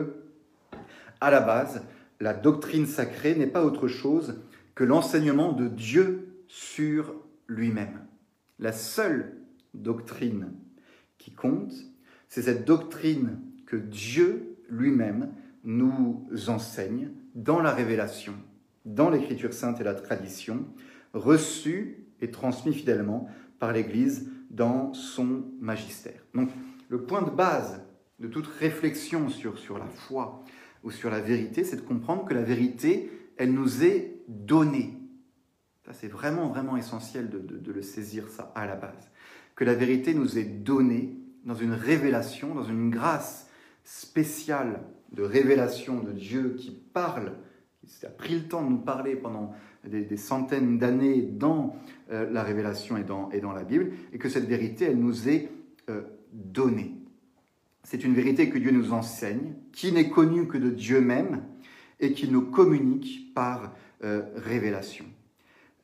à 1.19 1.31
la 1.31 1.39
base, 1.39 1.81
la 2.19 2.33
doctrine 2.33 2.85
sacrée 2.85 3.35
n'est 3.35 3.47
pas 3.47 3.65
autre 3.65 3.87
chose 3.87 4.41
que 4.75 4.83
l'enseignement 4.83 5.53
de 5.53 5.67
Dieu 5.67 6.43
sur 6.47 7.15
lui-même. 7.47 8.05
La 8.59 8.71
seule 8.71 9.37
doctrine 9.73 10.51
qui 11.23 11.31
compte, 11.31 11.73
c'est 12.27 12.41
cette 12.41 12.65
doctrine 12.65 13.39
que 13.65 13.77
Dieu 13.77 14.57
lui-même 14.69 15.31
nous 15.63 16.27
enseigne 16.47 17.11
dans 17.33 17.61
la 17.61 17.71
révélation, 17.71 18.33
dans 18.83 19.09
l'écriture 19.09 19.53
sainte 19.53 19.79
et 19.79 19.85
la 19.85 19.93
tradition, 19.93 20.65
reçue 21.13 22.07
et 22.19 22.29
transmise 22.29 22.75
fidèlement 22.75 23.29
par 23.57 23.71
l'Église 23.71 24.29
dans 24.49 24.93
son 24.93 25.45
magistère. 25.61 26.19
Donc 26.33 26.49
le 26.89 27.03
point 27.03 27.21
de 27.21 27.29
base 27.29 27.81
de 28.19 28.27
toute 28.27 28.47
réflexion 28.47 29.29
sur, 29.29 29.57
sur 29.57 29.77
la 29.77 29.87
foi 29.87 30.43
ou 30.83 30.91
sur 30.91 31.09
la 31.09 31.21
vérité, 31.21 31.63
c'est 31.63 31.77
de 31.77 31.81
comprendre 31.81 32.25
que 32.25 32.33
la 32.33 32.43
vérité, 32.43 33.09
elle 33.37 33.53
nous 33.53 33.85
est 33.85 34.17
donnée. 34.27 34.97
C'est 35.93 36.09
vraiment, 36.09 36.49
vraiment 36.49 36.75
essentiel 36.75 37.29
de, 37.29 37.39
de 37.39 37.71
le 37.71 37.81
saisir, 37.81 38.27
ça, 38.29 38.51
à 38.55 38.65
la 38.65 38.75
base. 38.75 39.09
Que 39.55 39.63
la 39.63 39.75
vérité 39.75 40.13
nous 40.13 40.37
est 40.37 40.45
donnée 40.45 41.17
dans 41.45 41.55
une 41.55 41.73
révélation, 41.73 42.55
dans 42.55 42.63
une 42.63 42.89
grâce 42.89 43.47
spéciale 43.83 44.81
de 45.11 45.23
révélation 45.23 45.99
de 45.99 46.11
Dieu 46.11 46.55
qui 46.57 46.71
parle, 46.71 47.33
qui 47.85 48.05
a 48.05 48.09
pris 48.09 48.35
le 48.35 48.47
temps 48.47 48.63
de 48.63 48.69
nous 48.69 48.79
parler 48.79 49.15
pendant 49.15 49.53
des, 49.85 50.17
centaines 50.17 50.77
d'années 50.77 51.21
dans 51.21 51.75
euh, 52.11 52.29
la 52.31 52.43
révélation 52.43 52.97
et 52.97 53.03
dans, 53.03 53.29
et 53.31 53.41
dans, 53.41 53.51
la 53.51 53.63
Bible, 53.63 53.91
et 54.13 54.17
que 54.17 54.29
cette 54.29 54.47
vérité, 54.47 54.85
elle 54.85 54.99
nous 54.99 55.27
est 55.27 55.49
euh, 55.89 56.01
donnée. 56.31 56.95
C'est 57.83 58.03
une 58.03 58.13
vérité 58.13 58.49
que 58.49 58.57
Dieu 58.57 58.71
nous 58.71 58.93
enseigne, 58.93 59.53
qui 59.73 59.91
n'est 59.91 60.09
connue 60.09 60.47
que 60.47 60.57
de 60.57 60.69
Dieu 60.69 61.01
même 61.01 61.43
et 61.99 62.13
qui 62.13 62.29
nous 62.29 62.43
communique 62.43 63.33
par 63.33 63.75
euh, 64.03 64.23
révélation. 64.35 65.05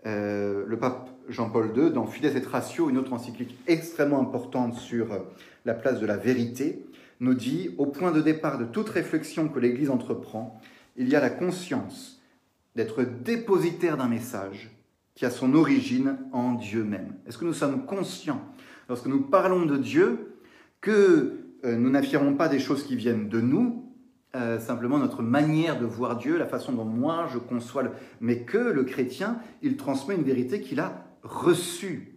Le 0.06 0.78
pape 0.80 1.10
Jean-Paul 1.30 1.72
II, 1.76 1.92
dans 1.92 2.06
Fides 2.06 2.26
et 2.36 2.40
Ratio, 2.40 2.90
une 2.90 2.98
autre 2.98 3.14
encyclique 3.14 3.58
extrêmement 3.68 4.20
importante 4.20 4.76
sur 4.76 5.14
euh, 5.14 5.20
la 5.66 5.74
place 5.74 6.00
de 6.00 6.06
la 6.06 6.18
vérité, 6.18 6.86
nous 7.20 7.34
dit, 7.34 7.76
au 7.78 7.86
point 7.86 8.12
de 8.12 8.22
départ 8.22 8.58
de 8.58 8.66
toute 8.66 8.90
réflexion 8.90 9.48
que 9.48 9.60
l'Église 9.60 9.90
entreprend, 9.90 10.60
il 10.96 11.10
y 11.10 11.16
a 11.16 11.20
la 11.20 11.30
conscience 11.30 12.22
d'être 12.76 13.04
dépositaire 13.04 13.98
d'un 13.98 14.08
message 14.08 14.72
qui 15.16 15.26
a 15.26 15.30
son 15.30 15.54
origine 15.54 16.18
en 16.32 16.54
Dieu 16.54 16.84
même. 16.84 17.14
Est-ce 17.28 17.38
que 17.38 17.46
nous 17.46 17.54
sommes 17.54 17.86
conscients, 17.86 18.42
lorsque 18.88 19.08
nous 19.08 19.22
parlons 19.22 19.66
de 19.66 19.78
Dieu, 19.78 20.36
que 20.82 21.40
euh, 21.66 21.76
nous 21.76 21.90
n'affirmons 21.90 22.36
pas 22.36 22.48
des 22.48 22.60
choses 22.60 22.84
qui 22.84 22.96
viennent 22.96 23.28
de 23.28 23.42
nous, 23.42 23.86
euh, 24.36 24.60
simplement 24.60 24.98
notre 24.98 25.22
manière 25.22 25.80
de 25.80 25.86
voir 25.86 26.18
Dieu, 26.18 26.38
la 26.38 26.48
façon 26.48 26.72
dont 26.72 26.86
moi 26.86 27.28
je 27.34 27.38
conçois, 27.38 27.84
le... 27.84 27.92
mais 28.22 28.44
que 28.44 28.58
le 28.58 28.84
chrétien, 28.84 29.40
il 29.62 29.76
transmet 29.76 30.16
une 30.16 30.24
vérité 30.24 30.62
qu'il 30.62 30.80
a 30.80 31.09
reçue. 31.24 32.16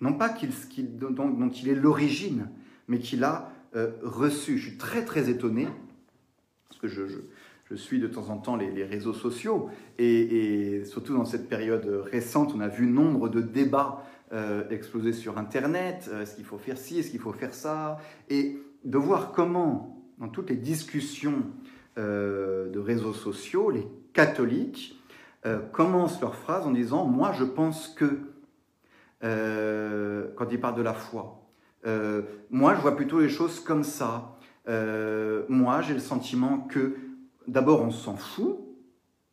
Non 0.00 0.14
pas 0.14 0.28
qu'il, 0.28 0.50
dont, 0.96 1.50
il 1.50 1.68
est 1.68 1.74
l'origine, 1.74 2.48
mais 2.86 2.98
qu'il 2.98 3.24
a 3.24 3.52
euh, 3.76 3.90
reçu. 4.02 4.58
Je 4.58 4.68
suis 4.68 4.78
très 4.78 5.04
très 5.04 5.28
étonné, 5.28 5.66
parce 6.68 6.80
que 6.80 6.88
je, 6.88 7.04
suis 7.76 7.98
de 7.98 8.06
temps 8.06 8.30
en 8.30 8.38
temps 8.38 8.56
les, 8.56 8.84
réseaux 8.84 9.12
sociaux, 9.12 9.68
et, 9.98 10.82
surtout 10.84 11.14
dans 11.14 11.24
cette 11.24 11.48
période 11.48 11.86
récente, 12.10 12.52
on 12.54 12.60
a 12.60 12.68
vu 12.68 12.86
nombre 12.86 13.28
de 13.28 13.40
débats 13.40 14.04
euh, 14.32 14.68
exploser 14.70 15.12
sur 15.12 15.38
Internet, 15.38 16.10
est-ce 16.22 16.36
qu'il 16.36 16.44
faut 16.44 16.58
faire 16.58 16.78
ci, 16.78 16.98
est-ce 16.98 17.10
qu'il 17.10 17.20
faut 17.20 17.32
faire 17.32 17.54
ça, 17.54 17.98
et 18.30 18.58
de 18.84 18.98
voir 18.98 19.32
comment, 19.32 20.02
dans 20.18 20.28
toutes 20.28 20.50
les 20.50 20.56
discussions 20.56 21.44
euh, 21.98 22.68
de 22.70 22.78
réseaux 22.78 23.12
sociaux, 23.12 23.70
les 23.70 23.86
catholiques 24.12 24.97
commencent 25.72 26.20
leur 26.20 26.34
phrase 26.34 26.66
en 26.66 26.72
disant⁇ 26.72 27.06
moi 27.10 27.32
je 27.32 27.44
pense 27.44 27.88
que 27.88 28.32
quand 29.20 30.46
ils 30.50 30.60
parlent 30.60 30.76
de 30.76 30.82
la 30.82 30.94
foi⁇ 30.94 31.42
euh, 31.86 32.22
moi, 32.50 32.74
je 32.74 32.80
vois 32.80 32.96
plutôt 32.96 33.20
les 33.20 33.28
choses 33.28 33.60
comme 33.60 33.84
ça. 33.84 34.36
Euh, 34.68 35.44
moi, 35.48 35.82
j'ai 35.82 35.94
le 35.94 36.00
sentiment 36.00 36.60
que, 36.60 36.96
d'abord, 37.46 37.82
on 37.82 37.90
s'en 37.90 38.16
fout 38.16 38.58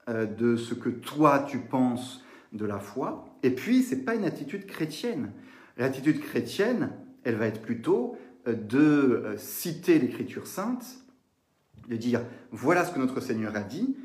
euh, 0.07 0.25
de 0.25 0.55
ce 0.55 0.73
que 0.73 0.89
toi, 0.89 1.45
tu 1.47 1.59
penses 1.59 2.23
de 2.53 2.65
la 2.65 2.79
foi. 2.79 3.25
Et 3.43 3.49
puis, 3.49 3.83
ce 3.83 3.95
n'est 3.95 4.01
pas 4.01 4.15
une 4.15 4.25
attitude 4.25 4.65
chrétienne. 4.65 5.31
L'attitude 5.77 6.21
chrétienne, 6.21 6.91
elle 7.23 7.35
va 7.35 7.47
être 7.47 7.61
plutôt 7.61 8.17
de 8.47 9.33
citer 9.37 9.97
l'Écriture 9.97 10.45
sainte, 10.45 10.85
de 11.89 11.95
dire 11.95 12.21
voilà 12.51 12.85
ce 12.85 12.93
que 12.93 12.99
notre 12.99 13.19
Seigneur 13.19 13.55
a 13.55 13.61
dit, 13.61 13.97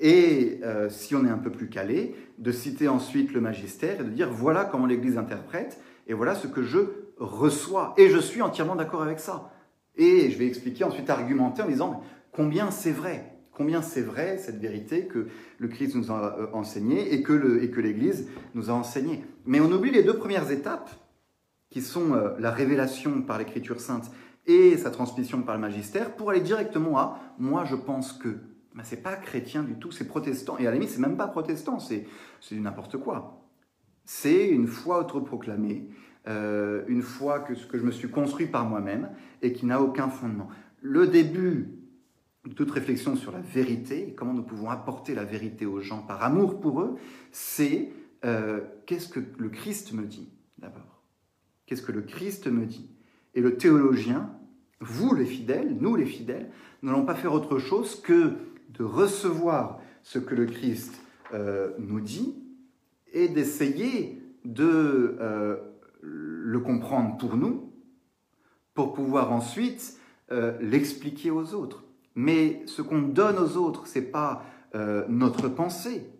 et 0.00 0.60
si 0.88 1.14
on 1.14 1.24
est 1.24 1.30
un 1.30 1.38
peu 1.38 1.50
plus 1.50 1.68
calé, 1.68 2.14
de 2.38 2.52
citer 2.52 2.88
ensuite 2.88 3.32
le 3.32 3.40
magistère 3.40 4.00
et 4.00 4.04
de 4.04 4.10
dire 4.10 4.30
voilà 4.30 4.64
comment 4.64 4.86
l'Église 4.86 5.18
interprète, 5.18 5.80
et 6.06 6.14
voilà 6.14 6.34
ce 6.34 6.46
que 6.46 6.62
je 6.62 6.78
reçoit. 7.18 7.94
Et 7.96 8.08
je 8.08 8.18
suis 8.18 8.42
entièrement 8.42 8.76
d'accord 8.76 9.02
avec 9.02 9.18
ça. 9.18 9.52
Et 9.96 10.30
je 10.30 10.38
vais 10.38 10.46
expliquer, 10.46 10.84
ensuite 10.84 11.08
argumenter 11.10 11.62
en 11.62 11.68
disant 11.68 12.02
combien 12.32 12.70
c'est 12.70 12.92
vrai. 12.92 13.32
Combien 13.52 13.80
c'est 13.80 14.02
vrai 14.02 14.36
cette 14.36 14.58
vérité 14.58 15.06
que 15.06 15.28
le 15.58 15.68
Christ 15.68 15.94
nous 15.94 16.12
a 16.12 16.38
euh, 16.38 16.46
enseigné 16.52 17.14
et 17.14 17.22
que 17.22 17.32
l'Église 17.80 18.28
nous 18.54 18.68
a 18.68 18.74
enseigné. 18.74 19.24
Mais 19.46 19.60
on 19.60 19.72
oublie 19.72 19.90
les 19.90 20.02
deux 20.02 20.16
premières 20.16 20.50
étapes 20.50 20.90
qui 21.70 21.80
sont 21.80 22.12
euh, 22.12 22.34
la 22.38 22.50
révélation 22.50 23.22
par 23.22 23.38
l'Écriture 23.38 23.80
sainte 23.80 24.10
et 24.46 24.76
sa 24.76 24.90
transmission 24.90 25.40
par 25.40 25.54
le 25.54 25.62
magistère 25.62 26.14
pour 26.14 26.30
aller 26.30 26.40
directement 26.40 26.98
à 26.98 27.18
moi 27.38 27.64
je 27.64 27.76
pense 27.76 28.12
que. 28.12 28.36
Ben, 28.76 28.82
c'est 28.84 29.02
pas 29.02 29.16
chrétien 29.16 29.62
du 29.62 29.74
tout, 29.74 29.90
c'est 29.90 30.06
protestant. 30.06 30.58
Et 30.58 30.66
à 30.66 30.70
la 30.70 30.74
limite, 30.74 30.90
c'est 30.90 31.00
même 31.00 31.16
pas 31.16 31.28
protestant, 31.28 31.78
c'est 31.78 32.06
n'importe 32.52 32.98
quoi. 32.98 33.42
C'est 34.04 34.48
une 34.48 34.66
foi 34.66 35.00
autoproclamée 35.00 35.88
euh, 36.28 36.84
une 36.86 37.02
fois 37.02 37.40
que 37.40 37.54
que 37.54 37.78
je 37.78 37.84
me 37.84 37.90
suis 37.90 38.10
construit 38.10 38.46
par 38.46 38.66
moi-même 38.66 39.10
et 39.42 39.52
qui 39.52 39.64
n'a 39.64 39.80
aucun 39.80 40.08
fondement. 40.08 40.48
Le 40.82 41.06
début 41.06 41.70
de 42.44 42.52
toute 42.52 42.70
réflexion 42.70 43.16
sur 43.16 43.32
la 43.32 43.40
vérité, 43.40 44.14
comment 44.16 44.32
nous 44.32 44.42
pouvons 44.42 44.70
apporter 44.70 45.14
la 45.14 45.24
vérité 45.24 45.66
aux 45.66 45.80
gens 45.80 46.02
par 46.02 46.22
amour 46.22 46.60
pour 46.60 46.80
eux, 46.80 46.96
c'est 47.32 47.90
euh, 48.24 48.60
qu'est-ce 48.86 49.08
que 49.08 49.20
le 49.38 49.48
Christ 49.48 49.92
me 49.92 50.04
dit 50.04 50.28
d'abord? 50.58 51.02
Qu'est-ce 51.66 51.82
que 51.82 51.92
le 51.92 52.02
Christ 52.02 52.46
me 52.46 52.66
dit? 52.66 52.90
Et 53.34 53.40
le 53.40 53.56
théologien, 53.56 54.30
vous 54.80 55.14
les 55.14 55.26
fidèles, 55.26 55.76
nous 55.80 55.96
les 55.96 56.06
fidèles, 56.06 56.50
n'allons 56.82 57.04
pas 57.04 57.14
faire 57.14 57.32
autre 57.32 57.58
chose 57.58 58.00
que 58.00 58.34
de 58.78 58.84
recevoir 58.84 59.80
ce 60.02 60.18
que 60.18 60.34
le 60.34 60.46
Christ 60.46 60.94
euh, 61.32 61.72
nous 61.78 62.00
dit 62.00 62.34
et 63.12 63.28
d'essayer 63.28 64.22
de 64.44 65.16
le 66.02 66.60
comprendre 66.60 67.16
pour 67.16 67.36
nous, 67.36 67.72
pour 68.74 68.92
pouvoir 68.92 69.32
ensuite 69.32 69.98
euh, 70.30 70.56
l'expliquer 70.60 71.30
aux 71.30 71.54
autres. 71.54 71.84
Mais 72.14 72.62
ce 72.66 72.82
qu'on 72.82 73.02
donne 73.02 73.38
aux 73.38 73.56
autres, 73.56 73.86
c'est 73.86 74.10
pas 74.10 74.44
euh, 74.74 75.04
notre 75.08 75.48
pensée, 75.48 76.10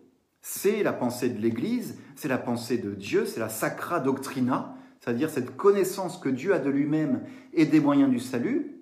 c'est 0.41 0.83
la 0.83 0.93
pensée 0.93 1.29
de 1.29 1.39
l'Église, 1.39 1.99
c'est 2.15 2.27
la 2.27 2.37
pensée 2.37 2.77
de 2.77 2.91
Dieu, 2.91 3.25
c'est 3.25 3.39
la 3.39 3.49
sacra 3.49 3.99
doctrina, 3.99 4.75
c'est-à-dire 4.99 5.29
cette 5.29 5.55
connaissance 5.55 6.17
que 6.17 6.29
Dieu 6.29 6.53
a 6.53 6.59
de 6.59 6.69
lui-même 6.69 7.23
et 7.53 7.65
des 7.65 7.79
moyens 7.79 8.09
du 8.09 8.19
salut, 8.19 8.77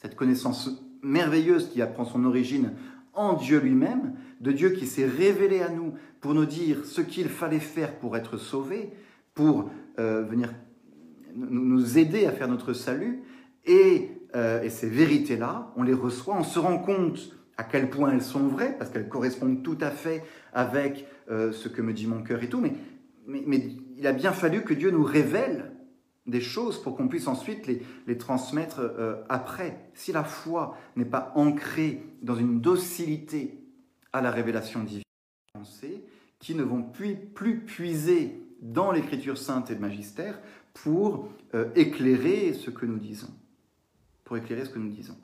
cette 0.00 0.16
connaissance 0.16 0.70
merveilleuse 1.02 1.68
qui 1.68 1.82
apprend 1.82 2.04
son 2.04 2.24
origine 2.24 2.72
en 3.14 3.34
Dieu 3.34 3.60
lui-même, 3.60 4.14
de 4.40 4.52
Dieu 4.52 4.70
qui 4.70 4.86
s'est 4.86 5.06
révélé 5.06 5.60
à 5.60 5.68
nous 5.68 5.94
pour 6.20 6.34
nous 6.34 6.46
dire 6.46 6.84
ce 6.84 7.00
qu'il 7.00 7.28
fallait 7.28 7.60
faire 7.60 7.98
pour 7.98 8.16
être 8.16 8.36
sauvé, 8.38 8.90
pour 9.34 9.70
euh, 9.98 10.22
venir 10.22 10.52
nous 11.34 11.98
aider 11.98 12.26
à 12.26 12.32
faire 12.32 12.48
notre 12.48 12.72
salut. 12.72 13.22
Euh, 13.68 14.62
et, 14.62 14.70
ces 14.70 14.88
vérités-là, 14.88 15.72
on 15.76 15.82
les 15.82 15.92
reçoit, 15.92 16.36
on 16.36 16.44
se 16.44 16.58
rend 16.58 16.78
compte 16.78 17.36
à 17.56 17.64
quel 17.64 17.90
point 17.90 18.12
elles 18.12 18.22
sont 18.22 18.46
vraies, 18.46 18.74
parce 18.78 18.90
qu'elles 18.90 19.08
correspondent 19.08 19.62
tout 19.62 19.78
à 19.80 19.90
fait 19.90 20.24
avec 20.54 21.06
euh, 21.30 21.52
ce 21.52 21.68
que 21.68 21.82
me 21.82 21.92
dit 21.92 22.06
mon 22.06 22.22
cœur 22.22 22.42
et 22.42 22.48
tout. 22.48 22.60
Mais, 22.60 22.72
il 23.96 24.06
a 24.06 24.12
bien 24.12 24.32
fallu 24.32 24.62
que 24.62 24.74
Dieu 24.74 24.90
nous 24.90 25.04
révèle 25.04 25.72
des 26.26 26.40
choses 26.40 26.80
pour 26.80 26.96
qu'on 26.96 27.08
puisse 27.08 27.26
ensuite 27.26 27.66
les, 27.66 27.82
les 28.06 28.16
transmettre 28.16 28.80
après. 29.28 29.90
Si 29.94 30.12
la 30.12 30.24
foi 30.24 30.76
n'est 30.96 31.04
pas 31.04 31.32
ancrée 31.34 32.02
dans 32.22 32.36
une 32.36 32.60
docilité 32.60 33.58
à 34.12 34.20
la 34.20 34.30
révélation 34.30 34.84
divine, 34.84 35.02
qui 36.38 36.54
ne 36.54 36.62
vont 36.62 36.82
plus, 36.82 37.16
plus 37.16 37.60
puiser 37.60 38.42
dans 38.60 38.92
l'écriture 38.92 39.38
sainte 39.38 39.70
et 39.70 39.74
le 39.74 39.80
magistère 39.80 40.38
pour 40.74 41.28
euh, 41.54 41.70
éclairer 41.74 42.52
ce 42.52 42.70
que 42.70 42.86
nous 42.86 42.98
disons. 42.98 43.30
Pour 44.24 44.36
éclairer 44.36 44.64
ce 44.64 44.70
que 44.70 44.78
nous 44.78 44.90
disons. 44.90 45.16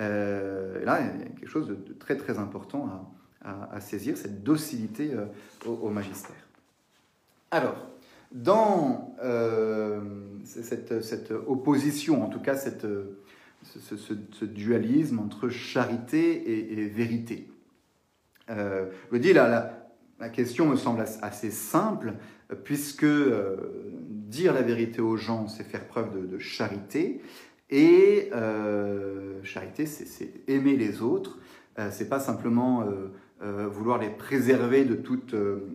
Euh, 0.00 0.84
là, 0.84 1.00
il 1.00 1.20
y 1.20 1.22
a 1.24 1.26
quelque 1.26 1.48
chose 1.48 1.68
de, 1.68 1.92
très 1.94 2.16
très 2.16 2.38
important 2.38 3.14
à, 3.44 3.80
saisir, 3.80 4.16
cette 4.16 4.44
docilité 4.44 5.12
euh, 5.12 5.26
au, 5.66 5.90
magistère. 5.90 6.36
Alors, 7.50 7.74
dans 8.32 9.14
cette, 10.44 11.32
opposition, 11.46 12.24
en 12.24 12.28
tout 12.28 12.40
cas 12.40 12.56
cette, 12.56 12.86
ce, 13.62 14.44
dualisme 14.44 15.18
entre 15.18 15.48
charité 15.48 16.72
et, 16.72 16.86
vérité, 16.88 17.48
je 18.48 18.88
vous 19.10 19.18
dis, 19.18 19.32
là, 19.32 19.88
la, 20.18 20.28
question 20.28 20.66
me 20.66 20.76
semble 20.76 21.04
assez 21.22 21.50
simple 21.50 22.14
puisque 22.64 23.04
euh, 23.04 23.56
dire 24.10 24.52
la 24.52 24.62
vérité 24.62 25.00
aux 25.00 25.16
gens, 25.16 25.48
c'est 25.48 25.64
faire 25.64 25.86
preuve 25.86 26.28
de, 26.28 26.38
charité, 26.38 27.20
et 27.70 28.28
euh, 28.34 29.42
charité, 29.42 29.86
c'est 29.86 30.48
aimer 30.48 30.76
les 30.76 31.00
autres, 31.00 31.38
euh, 31.78 31.88
c'est 31.90 32.08
pas 32.08 32.20
simplement 32.20 32.84
vouloir 33.72 33.98
les 33.98 34.10
préserver 34.10 34.84
de 34.84 34.94
toute 34.94 35.34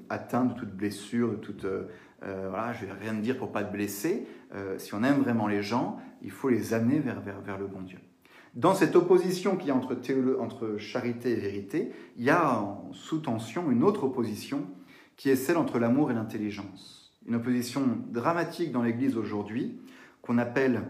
atteinte, 0.09 0.53
de 0.53 0.59
toute 0.59 0.71
blessure, 0.71 1.31
de 1.31 1.35
toute... 1.35 1.65
voilà, 2.21 2.73
je 2.73 2.85
vais 2.85 2.93
rien 2.93 3.13
dire 3.13 3.37
pour 3.37 3.51
pas 3.51 3.63
te 3.63 3.71
blesser. 3.71 4.27
si 4.77 4.93
on 4.93 5.03
aime 5.03 5.21
vraiment 5.21 5.47
les 5.47 5.61
gens, 5.61 5.99
il 6.21 6.31
faut 6.31 6.49
les 6.49 6.73
amener 6.73 6.99
vers, 6.99 7.57
le 7.57 7.67
bon 7.67 7.81
Dieu. 7.81 7.99
Dans 8.55 8.73
cette 8.73 8.95
opposition 8.95 9.55
qui 9.55 9.67
y 9.67 9.71
a 9.71 9.75
entre, 9.75 9.95
entre 10.39 10.77
charité 10.77 11.31
et 11.31 11.35
vérité, 11.35 11.91
il 12.17 12.23
y 12.23 12.29
a 12.29 12.59
en 12.59 12.91
sous-tension 12.93 13.69
une 13.69 13.83
autre 13.83 14.05
opposition 14.05 14.65
qui 15.15 15.29
est 15.29 15.35
celle 15.35 15.57
entre 15.57 15.79
l'amour 15.79 16.11
et 16.11 16.13
l'intelligence. 16.13 17.11
Une 17.27 17.35
opposition 17.35 17.81
dramatique 18.09 18.71
dans 18.71 18.83
l'Église 18.83 19.17
aujourd'hui, 19.17 19.79
qu'on 20.21 20.37
appelle, 20.37 20.83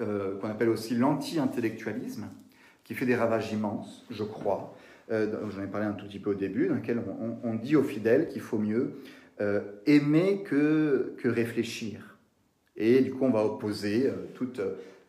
euh, 0.00 0.38
qu'on 0.38 0.48
appelle 0.48 0.68
aussi 0.68 0.94
l'anti-intellectualisme, 0.94 2.28
qui 2.84 2.94
fait 2.94 3.06
des 3.06 3.16
ravages 3.16 3.52
immenses, 3.52 4.04
je 4.10 4.24
crois. 4.24 4.74
Euh, 5.10 5.48
J'en 5.50 5.62
ai 5.62 5.66
parlé 5.66 5.86
un 5.86 5.92
tout 5.92 6.06
petit 6.06 6.18
peu 6.18 6.30
au 6.30 6.34
début, 6.34 6.68
dans 6.68 6.74
lequel 6.74 7.02
on, 7.42 7.54
dit 7.54 7.76
aux 7.76 7.82
fidèles 7.82 8.28
qu'il 8.28 8.42
faut 8.42 8.58
mieux 8.58 9.00
euh, 9.40 9.60
aimer 9.86 10.42
que, 10.42 11.14
que 11.18 11.28
réfléchir. 11.28 12.16
Et 12.76 13.00
du 13.00 13.12
coup, 13.12 13.24
on 13.24 13.30
va 13.30 13.44
opposer 13.44 14.08
toute 14.34 14.60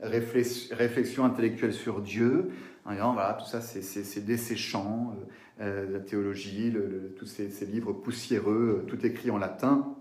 réflexion 0.02 1.24
intellectuelle 1.24 1.74
sur 1.74 2.02
Dieu, 2.02 2.50
en 2.86 2.94
disant, 2.94 3.14
voilà, 3.14 3.34
tout 3.34 3.46
ça, 3.46 3.62
c'est 3.62 4.26
desséchant, 4.26 5.16
la 5.60 6.00
théologie, 6.00 6.74
tous 7.16 7.28
ces, 7.28 7.66
livres 7.68 7.94
poussiéreux, 7.94 8.86
tout 8.88 9.06
écrit 9.06 9.30
en 9.30 9.38
latin, 9.38 9.96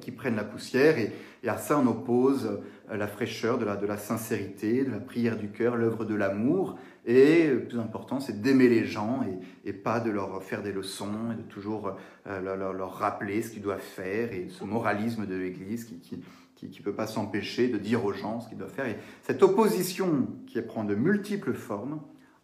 qui 0.00 0.10
prennent 0.10 0.36
la 0.36 0.44
poussière, 0.44 0.98
et, 0.98 1.12
à 1.46 1.56
ça 1.56 1.78
on 1.78 1.86
oppose 1.86 2.60
la 2.90 3.06
fraîcheur 3.06 3.58
de 3.58 3.64
la, 3.64 3.76
de 3.76 3.86
la 3.86 3.96
sincérité, 3.96 4.84
de 4.84 4.90
la 4.90 4.98
prière 4.98 5.38
du 5.38 5.48
cœur, 5.48 5.76
l'œuvre 5.76 6.04
de 6.04 6.14
l'amour, 6.14 6.78
et 7.06 7.48
le 7.48 7.64
plus 7.64 7.78
important, 7.78 8.20
c'est 8.20 8.42
d'aimer 8.42 8.68
les 8.68 8.84
gens 8.84 9.24
et, 9.64 9.72
pas 9.72 10.00
de 10.00 10.10
leur 10.10 10.42
faire 10.42 10.62
des 10.62 10.72
leçons 10.72 11.32
et 11.32 11.36
de 11.36 11.42
toujours 11.42 11.96
leur, 12.26 12.56
leur, 12.56 12.92
rappeler 12.92 13.40
ce 13.40 13.52
qu'ils 13.52 13.62
doivent 13.62 13.78
faire 13.78 14.32
et 14.32 14.48
ce 14.50 14.64
moralisme 14.64 15.26
de 15.26 15.34
l'Église 15.34 15.84
qui, 15.84 15.98
qui 15.98 16.22
qui 16.68 16.80
ne 16.80 16.84
peut 16.84 16.94
pas 16.94 17.06
s'empêcher 17.06 17.68
de 17.68 17.78
dire 17.78 18.04
aux 18.04 18.12
gens 18.12 18.40
ce 18.40 18.48
qu'ils 18.48 18.58
doivent 18.58 18.72
faire. 18.72 18.86
Et 18.86 18.96
cette 19.22 19.42
opposition 19.42 20.28
qui 20.46 20.60
prend 20.60 20.84
de 20.84 20.94
multiples 20.94 21.54
formes 21.54 22.00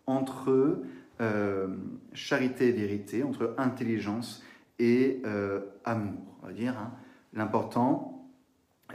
entre 0.06 0.80
euh, 1.20 1.68
charité 2.12 2.68
et 2.68 2.72
vérité, 2.72 3.22
entre 3.22 3.54
intelligence 3.58 4.42
et 4.78 5.20
euh, 5.26 5.60
amour. 5.84 6.38
On 6.42 6.46
va 6.46 6.52
dire, 6.52 6.78
hein. 6.78 6.92
L'important, 7.36 8.28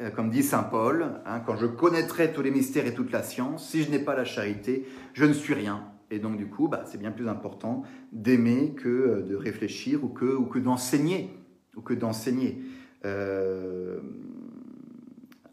euh, 0.01 0.09
comme 0.09 0.29
dit 0.29 0.43
Saint 0.43 0.63
Paul, 0.63 1.21
hein, 1.25 1.39
quand 1.45 1.55
je 1.55 1.65
connaîtrai 1.65 2.33
tous 2.33 2.41
les 2.41 2.51
mystères 2.51 2.85
et 2.85 2.93
toute 2.93 3.11
la 3.11 3.23
science, 3.23 3.69
si 3.69 3.83
je 3.83 3.91
n'ai 3.91 3.99
pas 3.99 4.15
la 4.15 4.25
charité, 4.25 4.85
je 5.13 5.25
ne 5.25 5.33
suis 5.33 5.53
rien. 5.53 5.85
Et 6.09 6.19
donc 6.19 6.35
du 6.35 6.47
coup, 6.47 6.67
bah, 6.67 6.83
c'est 6.85 6.97
bien 6.97 7.11
plus 7.11 7.29
important 7.29 7.83
d'aimer 8.11 8.73
que 8.75 9.21
de 9.21 9.35
réfléchir 9.35 10.03
ou 10.03 10.09
que, 10.09 10.59
d'enseigner. 10.59 11.29
Ou 11.77 11.81
que 11.81 11.93
d'enseigner 11.93 12.61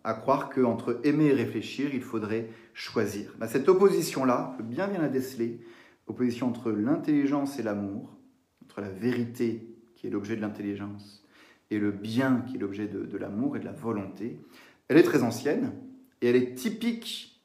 à 0.09 0.14
croire 0.14 0.48
qu'entre 0.48 1.01
aimer 1.05 1.27
et 1.27 1.33
réfléchir, 1.35 1.90
il 1.92 2.01
faudrait 2.01 2.48
choisir. 2.72 3.35
Bah, 3.38 3.46
cette 3.46 3.68
opposition-là, 3.68 4.53
on 4.55 4.57
peut 4.57 4.62
bien 4.62 4.88
bien 4.88 5.03
la 5.03 5.09
déceler, 5.09 5.61
opposition 6.07 6.48
entre 6.48 6.70
l'intelligence 6.70 7.59
et 7.59 7.62
l'amour, 7.62 8.16
entre 8.64 8.81
la 8.81 8.88
vérité 8.88 9.68
qui 9.94 10.07
est 10.07 10.11
l'objet 10.11 10.35
de 10.35 10.40
l'intelligence 10.40 11.24
et 11.71 11.79
le 11.79 11.91
bien 11.91 12.45
qui 12.47 12.57
est 12.57 12.59
l'objet 12.59 12.87
de, 12.87 13.17
l'amour 13.17 13.57
et 13.57 13.61
de 13.61 13.65
la 13.65 13.73
volonté, 13.73 14.41
elle 14.89 14.97
est 14.97 15.03
très 15.03 15.23
ancienne 15.23 15.73
et 16.21 16.29
elle 16.29 16.37
est 16.37 16.55
typique 16.55 17.43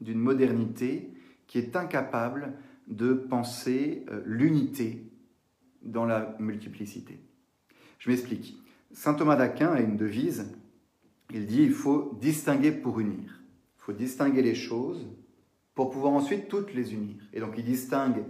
d'une 0.00 0.18
modernité 0.18 1.10
qui 1.46 1.58
est 1.58 1.76
incapable 1.76 2.54
de 2.86 3.12
penser 3.12 4.04
euh, 4.10 4.20
l'unité 4.24 5.10
dans 5.82 6.04
la 6.04 6.36
multiplicité. 6.38 7.18
Je 7.98 8.10
m'explique. 8.10 8.56
Saint 8.92 9.14
Thomas 9.14 9.36
d'Aquin 9.36 9.72
a 9.72 9.80
une 9.80 9.96
devise 9.96 10.46
il 11.32 11.46
dit 11.46 11.62
il 11.62 11.72
faut 11.72 12.16
distinguer 12.20 12.72
pour 12.72 13.00
unir. 13.00 13.40
Il 13.78 13.82
faut 13.82 13.92
distinguer 13.92 14.42
les 14.42 14.54
choses 14.54 15.06
pour 15.74 15.90
pouvoir 15.90 16.12
ensuite 16.12 16.48
toutes 16.48 16.74
les 16.74 16.94
unir. 16.94 17.16
Et 17.32 17.40
donc 17.40 17.54
il 17.56 17.64
distingue 17.64 18.24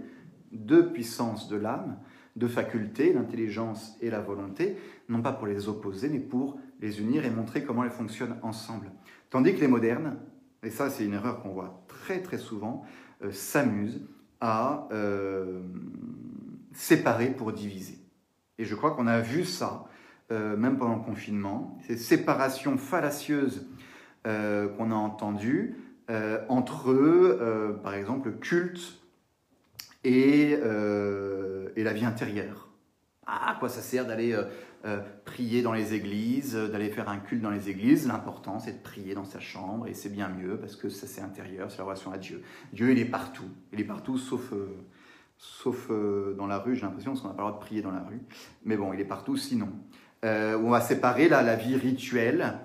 deux 0.51 0.91
puissances 0.91 1.47
de 1.49 1.57
l'âme, 1.57 1.99
deux 2.37 2.47
facultés, 2.47 3.13
l'intelligence 3.13 3.97
et 3.99 4.09
la 4.09 4.21
volonté, 4.21 4.77
non 5.09 5.21
pas 5.21 5.33
pour 5.33 5.47
les 5.47 5.67
opposer, 5.67 6.07
mais 6.07 6.19
pour 6.19 6.59
les 6.79 7.01
unir 7.01 7.25
et 7.25 7.31
montrer 7.31 7.63
comment 7.63 7.83
elles 7.83 7.89
fonctionnent 7.89 8.37
ensemble. 8.43 8.91
Tandis 9.29 9.55
que 9.55 9.61
les 9.61 9.67
modernes, 9.67 10.17
et 10.63 10.69
ça 10.69 10.89
c'est 10.89 11.03
une 11.03 11.13
erreur 11.13 11.41
qu'on 11.41 11.49
voit 11.49 11.83
très 11.87 12.21
très 12.21 12.37
souvent, 12.37 12.85
euh, 13.23 13.31
s'amusent 13.31 14.01
à 14.39 14.87
euh, 14.91 15.61
séparer 16.73 17.31
pour 17.31 17.51
diviser. 17.51 17.97
Et 18.59 18.65
je 18.65 18.75
crois 18.75 18.91
qu'on 18.91 19.07
a 19.07 19.19
vu 19.19 19.43
ça 19.43 19.85
euh, 20.31 20.55
même 20.55 20.77
pendant 20.77 20.97
le 20.97 21.03
confinement, 21.03 21.77
ces 21.87 21.97
séparations 21.97 22.77
fallacieuses 22.77 23.67
qu'on 24.25 24.91
a 24.91 24.95
entendues 24.95 25.77
entre, 26.49 27.79
par 27.81 27.93
exemple, 27.93 28.27
le 28.27 28.35
culte 28.35 28.96
et, 30.03 30.51
et, 30.51 31.83
la 31.83 31.93
vie 31.93 32.05
intérieure. 32.05 32.69
Ah, 33.25 33.57
quoi 33.59 33.69
ça 33.69 33.81
sert 33.81 34.05
d'aller 34.05 34.37
prier 35.25 35.61
dans 35.61 35.73
les 35.73 35.93
églises, 35.93 36.55
d'aller 36.55 36.89
faire 36.89 37.09
un 37.09 37.17
culte 37.17 37.41
dans 37.41 37.49
les 37.49 37.69
églises? 37.69 38.07
L'important, 38.07 38.59
c'est 38.59 38.73
de 38.73 38.83
prier 38.83 39.13
dans 39.15 39.25
sa 39.25 39.39
chambre, 39.39 39.87
et 39.87 39.93
c'est 39.93 40.09
bien 40.09 40.29
mieux, 40.29 40.57
parce 40.57 40.75
que 40.75 40.89
ça, 40.89 41.07
c'est 41.07 41.21
intérieur, 41.21 41.69
c'est 41.69 41.79
la 41.79 41.83
relation 41.83 42.11
à 42.11 42.17
Dieu. 42.17 42.41
Dieu, 42.73 42.91
il 42.91 42.99
est 42.99 43.05
partout. 43.05 43.49
Il 43.73 43.79
est 43.81 43.85
partout, 43.85 44.17
sauf 44.17 44.53
sauf 45.37 45.89
dans 46.37 46.47
la 46.47 46.59
rue, 46.59 46.75
j'ai 46.75 46.81
l'impression, 46.81 47.11
parce 47.11 47.21
qu'on 47.21 47.29
n'a 47.29 47.33
pas 47.33 47.43
le 47.43 47.49
droit 47.49 47.59
de 47.59 47.65
prier 47.65 47.81
dans 47.81 47.91
la 47.91 48.03
rue. 48.03 48.21
Mais 48.65 48.77
bon, 48.77 48.93
il 48.93 48.99
est 48.99 49.05
partout 49.05 49.37
sinon. 49.37 49.69
Euh, 50.25 50.57
on 50.63 50.69
va 50.69 50.81
séparer 50.81 51.29
la, 51.29 51.55
vie 51.55 51.75
rituelle, 51.75 52.59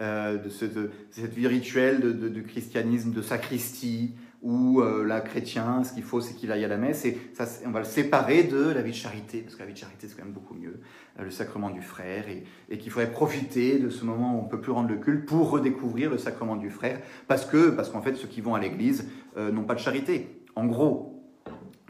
euh, 0.00 0.38
de, 0.38 0.48
cette 0.48 1.34
vie 1.34 1.46
rituelle 1.46 2.00
de, 2.00 2.40
christianisme, 2.40 3.12
de 3.12 3.22
sacristie, 3.22 4.14
où 4.46 4.80
euh, 4.80 5.04
la 5.04 5.20
chrétien, 5.20 5.82
ce 5.82 5.92
qu'il 5.92 6.04
faut, 6.04 6.20
c'est 6.20 6.34
qu'il 6.34 6.52
aille 6.52 6.64
à 6.64 6.68
la 6.68 6.76
messe, 6.76 7.04
et 7.04 7.18
ça, 7.34 7.46
on 7.66 7.70
va 7.70 7.80
le 7.80 7.84
séparer 7.84 8.44
de 8.44 8.70
la 8.70 8.80
vie 8.80 8.92
de 8.92 8.96
charité, 8.96 9.40
parce 9.40 9.56
que 9.56 9.60
la 9.60 9.66
vie 9.66 9.72
de 9.72 9.78
charité, 9.78 10.06
c'est 10.06 10.16
quand 10.16 10.24
même 10.24 10.32
beaucoup 10.32 10.54
mieux, 10.54 10.80
le 11.18 11.30
sacrement 11.30 11.70
du 11.70 11.82
frère, 11.82 12.24
et, 12.28 12.78
qu'il 12.78 12.90
faudrait 12.90 13.10
profiter 13.10 13.78
de 13.78 13.90
ce 13.90 14.04
moment 14.04 14.36
où 14.36 14.40
on 14.40 14.44
ne 14.44 14.48
peut 14.48 14.60
plus 14.60 14.72
rendre 14.72 14.88
le 14.88 14.96
culte 14.96 15.26
pour 15.26 15.50
redécouvrir 15.50 16.10
le 16.10 16.18
sacrement 16.18 16.56
du 16.56 16.70
frère, 16.70 17.00
parce 17.26 17.44
que, 17.44 17.70
parce 17.70 17.90
qu'en 17.90 18.02
fait, 18.02 18.14
ceux 18.14 18.28
qui 18.28 18.40
vont 18.40 18.54
à 18.54 18.60
l'église 18.60 19.08
n'ont 19.36 19.64
pas 19.64 19.74
de 19.74 19.80
charité. 19.80 20.42
En 20.54 20.66
gros, 20.66 21.22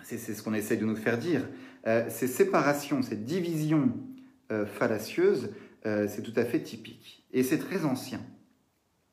c'est 0.02 0.18
ce 0.18 0.42
qu'on 0.42 0.54
essaie 0.54 0.76
de 0.76 0.86
nous 0.86 0.96
faire 0.96 1.18
dire. 1.18 1.42
ces 2.08 2.26
séparations, 2.26 3.02
cette 3.02 3.24
division 3.24 3.92
euh, 4.52 4.64
fallacieuse, 4.64 5.50
euh, 5.86 6.06
c'est 6.08 6.22
tout 6.22 6.32
à 6.36 6.44
fait 6.44 6.60
typique. 6.60 7.24
Et 7.32 7.42
c'est 7.42 7.58
très 7.58 7.84
ancien. 7.84 8.20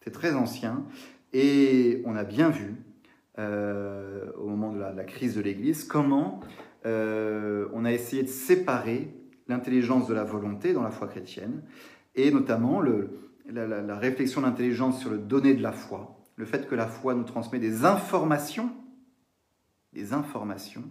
C'est 0.03 0.11
très 0.11 0.35
ancien. 0.35 0.85
Et 1.33 2.03
on 2.05 2.15
a 2.15 2.23
bien 2.23 2.51
vu, 2.51 2.75
euh, 3.39 4.31
au 4.37 4.47
moment 4.47 4.71
de 4.71 4.79
la, 4.79 5.03
crise 5.03 5.35
de 5.35 5.41
l'Église, 5.41 5.83
comment 5.83 6.39
on 6.85 7.85
a 7.85 7.91
essayé 7.91 8.23
de 8.23 8.27
séparer 8.27 9.13
l'intelligence 9.47 10.07
de 10.07 10.13
la 10.13 10.23
volonté 10.23 10.73
dans 10.73 10.83
la 10.83 10.91
foi 10.91 11.07
chrétienne, 11.07 11.63
et 12.15 12.31
notamment 12.31 12.81
la, 12.81 13.97
réflexion 13.97 14.41
d'intelligence 14.41 14.99
sur 14.99 15.09
le 15.09 15.17
donné 15.17 15.53
de 15.53 15.61
la 15.61 15.71
foi, 15.71 16.19
le 16.35 16.45
fait 16.45 16.67
que 16.67 16.75
la 16.75 16.87
foi 16.87 17.13
nous 17.13 17.23
transmet 17.23 17.59
des 17.59 17.85
informations, 17.85 18.71
des 19.93 20.13
informations, 20.13 20.83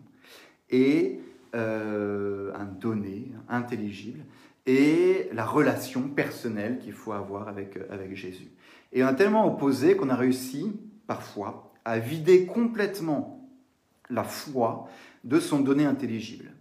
et 0.71 1.21
euh, 1.55 2.51
un 2.55 2.65
donné 2.65 3.31
intelligible 3.49 4.25
et 4.65 5.29
la 5.33 5.45
relation 5.45 6.09
personnelle 6.09 6.79
qu'il 6.79 6.93
faut 6.93 7.13
avoir 7.13 7.49
euh, 7.49 7.65
avec 7.91 8.17
Jésus. 8.17 8.51
Et 8.93 9.03
on 9.03 9.07
a 9.07 9.15
tellement 9.15 9.47
opposé 9.47 9.97
qu'on 9.97 10.09
a 10.09 10.17
réussi, 10.17 10.73
parfois, 11.07 11.72
à 11.85 11.99
vider 11.99 12.47
complètement 12.47 13.49
la 14.11 14.25
foi 14.25 14.89
de 15.25 15.41
son 15.41 15.61
donné 15.61 15.85
intelligible. 15.85 16.53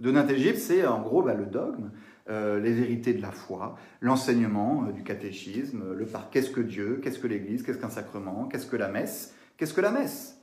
Donné 0.00 0.18
intelligible, 0.18 0.58
c'est 0.58 0.86
en 0.86 1.00
gros 1.00 1.22
bah, 1.22 1.34
le 1.34 1.46
dogme, 1.46 1.90
euh, 2.28 2.60
les 2.60 2.72
vérités 2.72 3.14
de 3.14 3.22
la 3.22 3.30
foi, 3.30 3.76
l'enseignement 4.00 4.84
du 4.84 5.02
catéchisme, 5.02 5.92
le 5.92 6.06
par 6.06 6.30
qu'est-ce 6.30 6.50
que 6.50 6.60
Dieu, 6.60 7.00
qu'est-ce 7.02 7.18
que 7.18 7.26
l'Église, 7.26 7.62
qu'est-ce 7.62 7.78
qu'un 7.78 7.90
sacrement, 7.90 8.46
qu'est-ce 8.46 8.66
que 8.66 8.76
la 8.76 8.88
messe, 8.88 9.34
qu'est-ce 9.56 9.74
que 9.74 9.80
la 9.80 9.90
messe? 9.90 10.40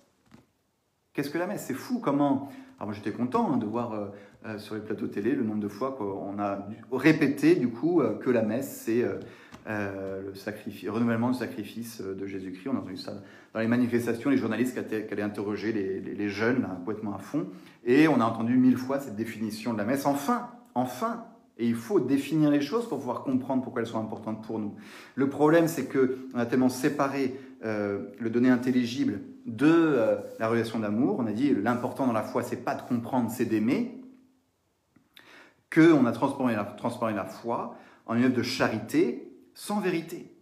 Qu'est-ce 1.13 1.29
que 1.29 1.37
la 1.37 1.47
messe? 1.47 1.65
C'est 1.65 1.73
fou 1.73 1.99
comment 1.99 2.49
alors 2.81 2.87
moi 2.87 2.95
j'étais 2.95 3.15
content 3.15 3.53
hein, 3.53 3.57
de 3.57 3.67
voir 3.67 3.93
euh, 3.93 4.07
euh, 4.47 4.57
sur 4.57 4.73
les 4.73 4.81
plateaux 4.81 5.05
télé 5.05 5.33
le 5.33 5.43
nombre 5.43 5.59
de 5.59 5.67
fois 5.67 5.91
qu'on 5.91 6.39
a 6.39 6.67
répété 6.91 7.55
du 7.55 7.69
coup 7.69 8.01
euh, 8.01 8.17
que 8.17 8.31
la 8.31 8.41
messe 8.41 8.81
c'est 8.85 9.05
le 9.67 10.33
sacrifice, 10.35 10.89
renouvellement 10.89 11.31
du 11.31 11.37
sacrifice 11.37 12.01
de 12.01 12.25
Jésus-Christ. 12.25 12.69
On 12.69 12.75
a 12.75 12.79
entendu 12.79 12.97
ça 12.97 13.13
dans 13.53 13.59
les 13.59 13.67
manifestations, 13.67 14.29
les 14.29 14.37
journalistes 14.37 14.73
qui, 14.87 14.95
allaient 14.95 15.21
interroger 15.21 15.71
les, 15.73 16.29
jeunes 16.29 16.67
complètement 16.77 17.15
à 17.15 17.19
fond. 17.19 17.47
Et 17.85 18.07
on 18.07 18.19
a 18.21 18.25
entendu 18.25 18.57
mille 18.57 18.77
fois 18.77 18.99
cette 18.99 19.15
définition 19.15 19.73
de 19.73 19.77
la 19.77 19.85
messe. 19.85 20.05
Enfin, 20.05 20.49
enfin, 20.73 21.25
et 21.57 21.67
il 21.67 21.75
faut 21.75 21.99
définir 21.99 22.49
les 22.49 22.61
choses 22.61 22.87
pour 22.87 22.99
pouvoir 22.99 23.23
comprendre 23.23 23.61
pourquoi 23.61 23.81
elles 23.81 23.87
sont 23.87 23.99
importantes 23.99 24.43
pour 24.43 24.57
nous. 24.59 24.73
Le 25.15 25.29
problème, 25.29 25.67
c'est 25.67 25.85
qu'on 25.85 26.37
a 26.37 26.45
tellement 26.45 26.69
séparé 26.69 27.39
le 27.63 28.29
donné 28.29 28.49
intelligible 28.49 29.21
de 29.45 29.67
euh, 29.67 30.17
la 30.39 30.47
relation 30.47 30.79
d'amour. 30.79 31.17
On 31.19 31.27
a 31.27 31.31
dit 31.31 31.53
l'important 31.53 32.07
dans 32.07 32.13
la 32.13 32.23
foi, 32.23 32.43
c'est 32.43 32.63
pas 32.63 32.75
de 32.75 32.81
comprendre, 32.81 33.29
c'est 33.31 33.45
d'aimer. 33.45 33.97
Qu'on 35.73 36.05
a 36.05 36.11
transformé 36.11 36.55
la, 36.55 36.65
transformé 36.65 37.15
la 37.15 37.25
foi 37.25 37.75
en 38.05 38.15
une 38.15 38.25
œuvre 38.25 38.35
de 38.35 38.43
charité 38.43 39.30
sans 39.53 39.79
vérité. 39.79 40.33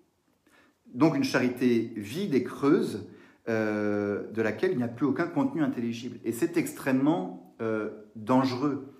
Donc 0.93 1.15
une 1.15 1.23
charité 1.23 1.93
vide 1.95 2.33
et 2.33 2.43
creuse 2.43 3.07
euh, 3.47 4.31
de 4.31 4.41
laquelle 4.41 4.71
il 4.71 4.77
n'y 4.77 4.83
a 4.83 4.87
plus 4.87 5.05
aucun 5.05 5.27
contenu 5.27 5.63
intelligible. 5.63 6.17
Et 6.23 6.31
c'est 6.31 6.57
extrêmement 6.57 7.55
euh, 7.61 7.89
dangereux. 8.15 8.95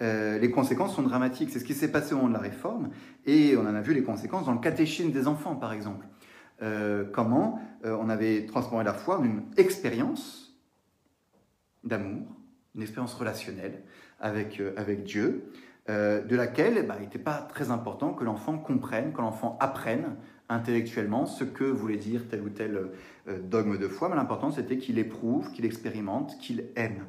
les 0.00 0.50
conséquences 0.50 0.94
sont 0.94 1.02
dramatiques. 1.02 1.50
C'est 1.50 1.60
ce 1.60 1.64
qui 1.64 1.74
s'est 1.74 1.92
passé 1.92 2.12
au 2.12 2.16
moment 2.16 2.28
de 2.28 2.34
la 2.34 2.40
réforme, 2.40 2.90
et 3.26 3.56
on 3.56 3.62
en 3.62 3.74
a 3.74 3.80
vu 3.80 3.94
les 3.94 4.02
conséquences 4.02 4.46
dans 4.46 4.52
le 4.52 4.60
catéchisme 4.60 5.10
des 5.10 5.26
enfants, 5.26 5.56
par 5.56 5.72
exemple. 5.72 6.06
Euh, 6.62 7.04
comment 7.12 7.60
euh, 7.84 7.96
on 8.00 8.08
avait 8.08 8.46
transformé 8.46 8.84
la 8.84 8.94
foi 8.94 9.18
en 9.18 9.24
une 9.24 9.42
expérience 9.56 10.56
d'amour, 11.82 12.26
une 12.76 12.82
expérience 12.82 13.14
relationnelle 13.14 13.82
avec, 14.20 14.60
euh, 14.60 14.72
avec 14.76 15.02
Dieu, 15.02 15.50
de 15.88 16.34
laquelle 16.34 16.86
bah, 16.86 16.94
il 16.98 17.02
n'était 17.02 17.18
pas 17.18 17.42
très 17.42 17.70
important 17.70 18.14
que 18.14 18.24
l'enfant 18.24 18.58
comprenne, 18.58 19.12
que 19.12 19.20
l'enfant 19.20 19.58
apprenne 19.60 20.16
intellectuellement 20.48 21.26
ce 21.26 21.44
que 21.44 21.64
voulait 21.64 21.96
dire 21.96 22.28
tel 22.28 22.42
ou 22.42 22.50
tel 22.50 22.90
euh, 23.28 23.38
dogme 23.38 23.78
de 23.78 23.88
foi, 23.88 24.08
mais 24.08 24.16
l'important 24.16 24.50
c'était 24.50 24.76
qu'il 24.76 24.98
éprouve, 24.98 25.50
qu'il 25.52 25.64
expérimente, 25.64 26.38
qu'il 26.38 26.66
aime. 26.76 27.06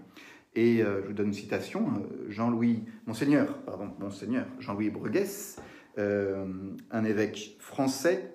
Et 0.56 0.82
euh, 0.82 1.02
je 1.02 1.08
vous 1.08 1.14
donne 1.14 1.28
une 1.28 1.34
citation, 1.34 1.86
euh, 1.88 2.26
Jean-Louis, 2.30 2.86
Monseigneur, 3.06 3.58
pardon, 3.60 3.90
Monseigneur, 4.00 4.46
Jean-Louis 4.60 4.90
Bruguès, 4.90 5.58
un 5.98 7.06
évêque 7.06 7.56
français, 7.60 8.34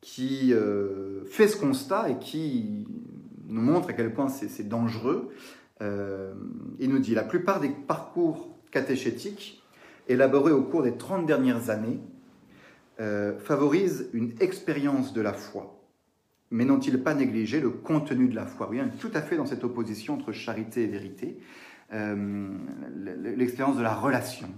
qui 0.00 0.54
fait 1.26 1.48
ce 1.48 1.58
constat 1.58 2.08
et 2.08 2.18
qui 2.18 2.86
nous 3.46 3.60
montre 3.60 3.90
à 3.90 3.92
quel 3.92 4.14
point 4.14 4.28
c'est 4.28 4.66
dangereux. 4.66 5.28
il 5.82 6.88
nous 6.88 6.98
dit, 7.00 7.14
la 7.14 7.22
plupart 7.22 7.60
des 7.60 7.68
parcours 7.68 8.53
catéchétiques 8.74 9.62
élaborés 10.08 10.52
au 10.52 10.62
cours 10.62 10.82
des 10.82 10.96
30 10.96 11.24
dernières 11.24 11.70
années 11.70 12.00
euh, 13.00 13.38
favorisent 13.38 14.10
une 14.12 14.34
expérience 14.40 15.14
de 15.14 15.22
la 15.22 15.32
foi. 15.32 15.80
Mais 16.50 16.64
n'ont-ils 16.64 17.02
pas 17.02 17.14
négligé 17.14 17.60
le 17.60 17.70
contenu 17.70 18.28
de 18.28 18.34
la 18.34 18.46
foi? 18.46 18.68
Oui, 18.70 18.78
tout 19.00 19.10
à 19.14 19.22
fait 19.22 19.36
dans 19.36 19.46
cette 19.46 19.64
opposition 19.64 20.14
entre 20.14 20.32
charité 20.32 20.82
et 20.82 20.86
vérité. 20.86 21.38
Euh, 21.92 22.48
l'expérience 23.36 23.76
de 23.76 23.82
la 23.82 23.94
relation 23.94 24.48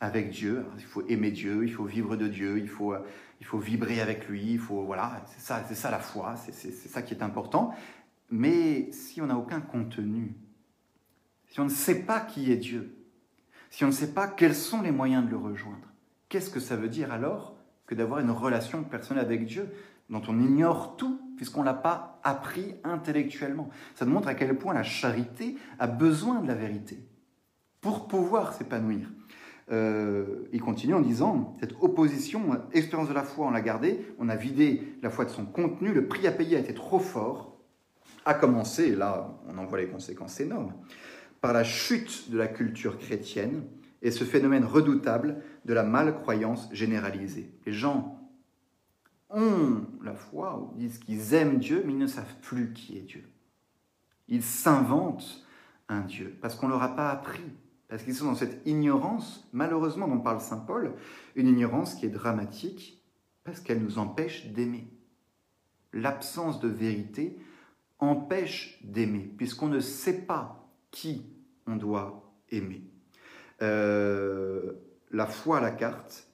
avec 0.00 0.30
Dieu. 0.30 0.64
il 0.78 0.84
faut 0.84 1.06
aimer 1.08 1.30
Dieu, 1.30 1.62
il 1.62 1.72
faut 1.72 1.84
vivre 1.84 2.16
de 2.16 2.26
Dieu, 2.26 2.58
il 2.58 2.68
faut, 2.68 2.94
il 3.40 3.46
faut 3.46 3.58
vibrer 3.58 4.00
avec 4.00 4.28
lui, 4.28 4.52
il 4.52 4.58
faut 4.58 4.82
voilà, 4.84 5.22
c'est 5.36 5.74
ça 5.74 5.90
la 5.90 5.98
foi, 5.98 6.36
c'est 6.36 6.72
ça 6.72 7.02
qui 7.02 7.12
est 7.12 7.22
important. 7.22 7.74
Mais 8.30 8.90
si 8.92 9.20
on 9.20 9.26
n'a 9.26 9.36
aucun 9.36 9.60
contenu, 9.60 10.34
si 11.48 11.60
on 11.60 11.64
ne 11.64 11.70
sait 11.70 12.02
pas 12.02 12.20
qui 12.20 12.50
est 12.50 12.56
Dieu, 12.56 12.99
si 13.70 13.84
on 13.84 13.88
ne 13.88 13.92
sait 13.92 14.12
pas 14.12 14.26
quels 14.26 14.54
sont 14.54 14.82
les 14.82 14.90
moyens 14.90 15.24
de 15.24 15.30
le 15.30 15.36
rejoindre, 15.36 15.88
qu'est-ce 16.28 16.50
que 16.50 16.60
ça 16.60 16.76
veut 16.76 16.88
dire 16.88 17.12
alors 17.12 17.56
que 17.86 17.94
d'avoir 17.94 18.20
une 18.20 18.30
relation 18.30 18.82
personnelle 18.82 19.24
avec 19.24 19.46
Dieu 19.46 19.68
dont 20.10 20.22
on 20.28 20.38
ignore 20.40 20.96
tout 20.96 21.20
puisqu'on 21.36 21.60
ne 21.60 21.66
l'a 21.66 21.74
pas 21.74 22.20
appris 22.22 22.74
intellectuellement? 22.84 23.70
Ça 23.94 24.04
montre 24.04 24.28
à 24.28 24.34
quel 24.34 24.58
point 24.58 24.74
la 24.74 24.82
charité 24.82 25.56
a 25.78 25.86
besoin 25.86 26.40
de 26.40 26.48
la 26.48 26.54
vérité 26.54 26.98
pour 27.80 28.08
pouvoir 28.08 28.52
s'épanouir. 28.52 29.08
Euh, 29.72 30.48
il 30.52 30.60
continue 30.60 30.94
en 30.94 31.00
disant, 31.00 31.56
cette 31.60 31.74
opposition, 31.80 32.60
expérience 32.72 33.08
de 33.08 33.14
la 33.14 33.22
foi, 33.22 33.46
on 33.46 33.50
l'a 33.50 33.60
gardée, 33.60 34.04
on 34.18 34.28
a 34.28 34.34
vidé 34.34 34.82
la 35.02 35.10
foi 35.10 35.24
de 35.24 35.30
son 35.30 35.46
contenu, 35.46 35.92
le 35.92 36.08
prix 36.08 36.26
à 36.26 36.32
payer 36.32 36.56
a 36.56 36.60
été 36.60 36.74
trop 36.74 36.98
fort, 36.98 37.56
a 38.24 38.34
commencé, 38.34 38.88
et 38.88 38.96
là 38.96 39.38
on 39.48 39.56
en 39.58 39.66
voit 39.66 39.78
les 39.78 39.86
conséquences 39.86 40.40
énormes, 40.40 40.72
par 41.40 41.52
la 41.52 41.64
chute 41.64 42.30
de 42.30 42.38
la 42.38 42.48
culture 42.48 42.98
chrétienne 42.98 43.64
et 44.02 44.10
ce 44.10 44.24
phénomène 44.24 44.64
redoutable 44.64 45.42
de 45.64 45.74
la 45.74 45.82
malcroyance 45.82 46.68
généralisée. 46.72 47.52
Les 47.66 47.72
gens 47.72 48.18
ont 49.28 49.82
la 50.02 50.14
foi, 50.14 50.58
ou 50.58 50.76
disent 50.76 50.98
qu'ils 50.98 51.34
aiment 51.34 51.58
Dieu, 51.58 51.82
mais 51.86 51.92
ils 51.92 51.98
ne 51.98 52.06
savent 52.06 52.36
plus 52.42 52.72
qui 52.72 52.98
est 52.98 53.02
Dieu. 53.02 53.24
Ils 54.28 54.42
s'inventent 54.42 55.44
un 55.88 56.00
Dieu 56.00 56.36
parce 56.40 56.54
qu'on 56.54 56.66
ne 56.66 56.72
leur 56.72 56.82
a 56.82 56.94
pas 56.94 57.10
appris, 57.10 57.42
parce 57.88 58.02
qu'ils 58.02 58.14
sont 58.14 58.26
dans 58.26 58.34
cette 58.34 58.66
ignorance, 58.66 59.48
malheureusement 59.52 60.08
dont 60.08 60.20
parle 60.20 60.40
Saint 60.40 60.58
Paul, 60.58 60.94
une 61.36 61.48
ignorance 61.48 61.94
qui 61.94 62.06
est 62.06 62.10
dramatique 62.10 63.02
parce 63.44 63.60
qu'elle 63.60 63.82
nous 63.82 63.98
empêche 63.98 64.46
d'aimer. 64.46 64.88
L'absence 65.92 66.60
de 66.60 66.68
vérité 66.68 67.36
empêche 67.98 68.80
d'aimer, 68.84 69.32
puisqu'on 69.36 69.68
ne 69.68 69.80
sait 69.80 70.22
pas 70.22 70.59
qui 70.90 71.22
on 71.66 71.76
doit 71.76 72.32
aimer. 72.50 72.82
Euh, 73.62 74.72
la 75.10 75.26
foi 75.26 75.58
à 75.58 75.60
la 75.60 75.70
carte, 75.70 76.28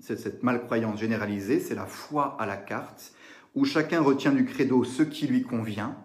c'est 0.00 0.18
cette 0.18 0.42
malcroyance 0.42 1.00
généralisée, 1.00 1.60
c'est 1.60 1.74
la 1.74 1.86
foi 1.86 2.36
à 2.38 2.46
la 2.46 2.56
carte, 2.56 3.14
où 3.54 3.64
chacun 3.64 4.02
retient 4.02 4.32
du 4.32 4.44
credo 4.44 4.84
ce 4.84 5.02
qui 5.02 5.26
lui 5.26 5.42
convient, 5.42 5.96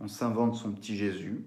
on 0.00 0.08
s'invente 0.08 0.54
son 0.54 0.72
petit 0.72 0.96
Jésus, 0.96 1.44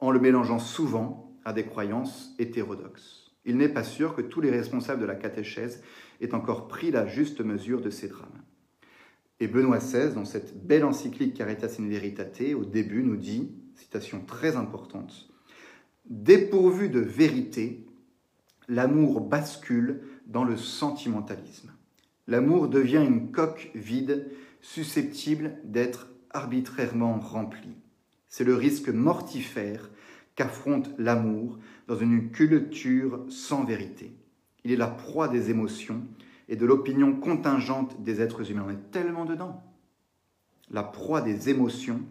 en 0.00 0.10
le 0.10 0.20
mélangeant 0.20 0.58
souvent 0.58 1.34
à 1.44 1.52
des 1.52 1.64
croyances 1.64 2.34
hétérodoxes. 2.38 3.32
Il 3.44 3.56
n'est 3.56 3.68
pas 3.68 3.84
sûr 3.84 4.14
que 4.14 4.22
tous 4.22 4.40
les 4.40 4.50
responsables 4.50 5.00
de 5.00 5.06
la 5.06 5.14
catéchèse 5.14 5.82
aient 6.20 6.34
encore 6.34 6.66
pris 6.66 6.90
la 6.90 7.06
juste 7.06 7.40
mesure 7.40 7.80
de 7.80 7.90
ces 7.90 8.08
drames. 8.08 8.42
Et 9.38 9.48
Benoît 9.48 9.78
XVI, 9.78 10.14
dans 10.14 10.24
cette 10.24 10.66
belle 10.66 10.84
encyclique 10.84 11.34
Caritas 11.34 11.76
in 11.78 11.88
Veritate, 11.88 12.54
au 12.54 12.64
début, 12.64 13.02
nous 13.02 13.16
dit 13.16 13.54
citation 13.76 14.20
très 14.26 14.56
importante, 14.56 15.28
Dépourvu 16.08 16.88
de 16.88 17.00
vérité, 17.00 17.84
l'amour 18.68 19.20
bascule 19.20 20.02
dans 20.26 20.44
le 20.44 20.56
sentimentalisme. 20.56 21.72
L'amour 22.28 22.68
devient 22.68 23.04
une 23.04 23.32
coque 23.32 23.70
vide, 23.74 24.30
susceptible 24.60 25.56
d'être 25.64 26.08
arbitrairement 26.30 27.18
remplie. 27.18 27.76
C'est 28.28 28.44
le 28.44 28.54
risque 28.54 28.88
mortifère 28.88 29.90
qu'affronte 30.36 30.90
l'amour 30.98 31.58
dans 31.88 31.96
une 31.96 32.30
culture 32.30 33.24
sans 33.28 33.64
vérité. 33.64 34.14
Il 34.64 34.70
est 34.70 34.76
la 34.76 34.88
proie 34.88 35.26
des 35.26 35.50
émotions 35.50 36.02
et 36.48 36.54
de 36.54 36.66
l'opinion 36.66 37.16
contingente 37.16 38.00
des 38.04 38.20
êtres 38.20 38.48
humains. 38.50 38.66
On 38.68 38.70
est 38.70 38.90
tellement 38.92 39.24
dedans. 39.24 39.64
La 40.70 40.84
proie 40.84 41.20
des 41.20 41.48
émotions 41.48 42.02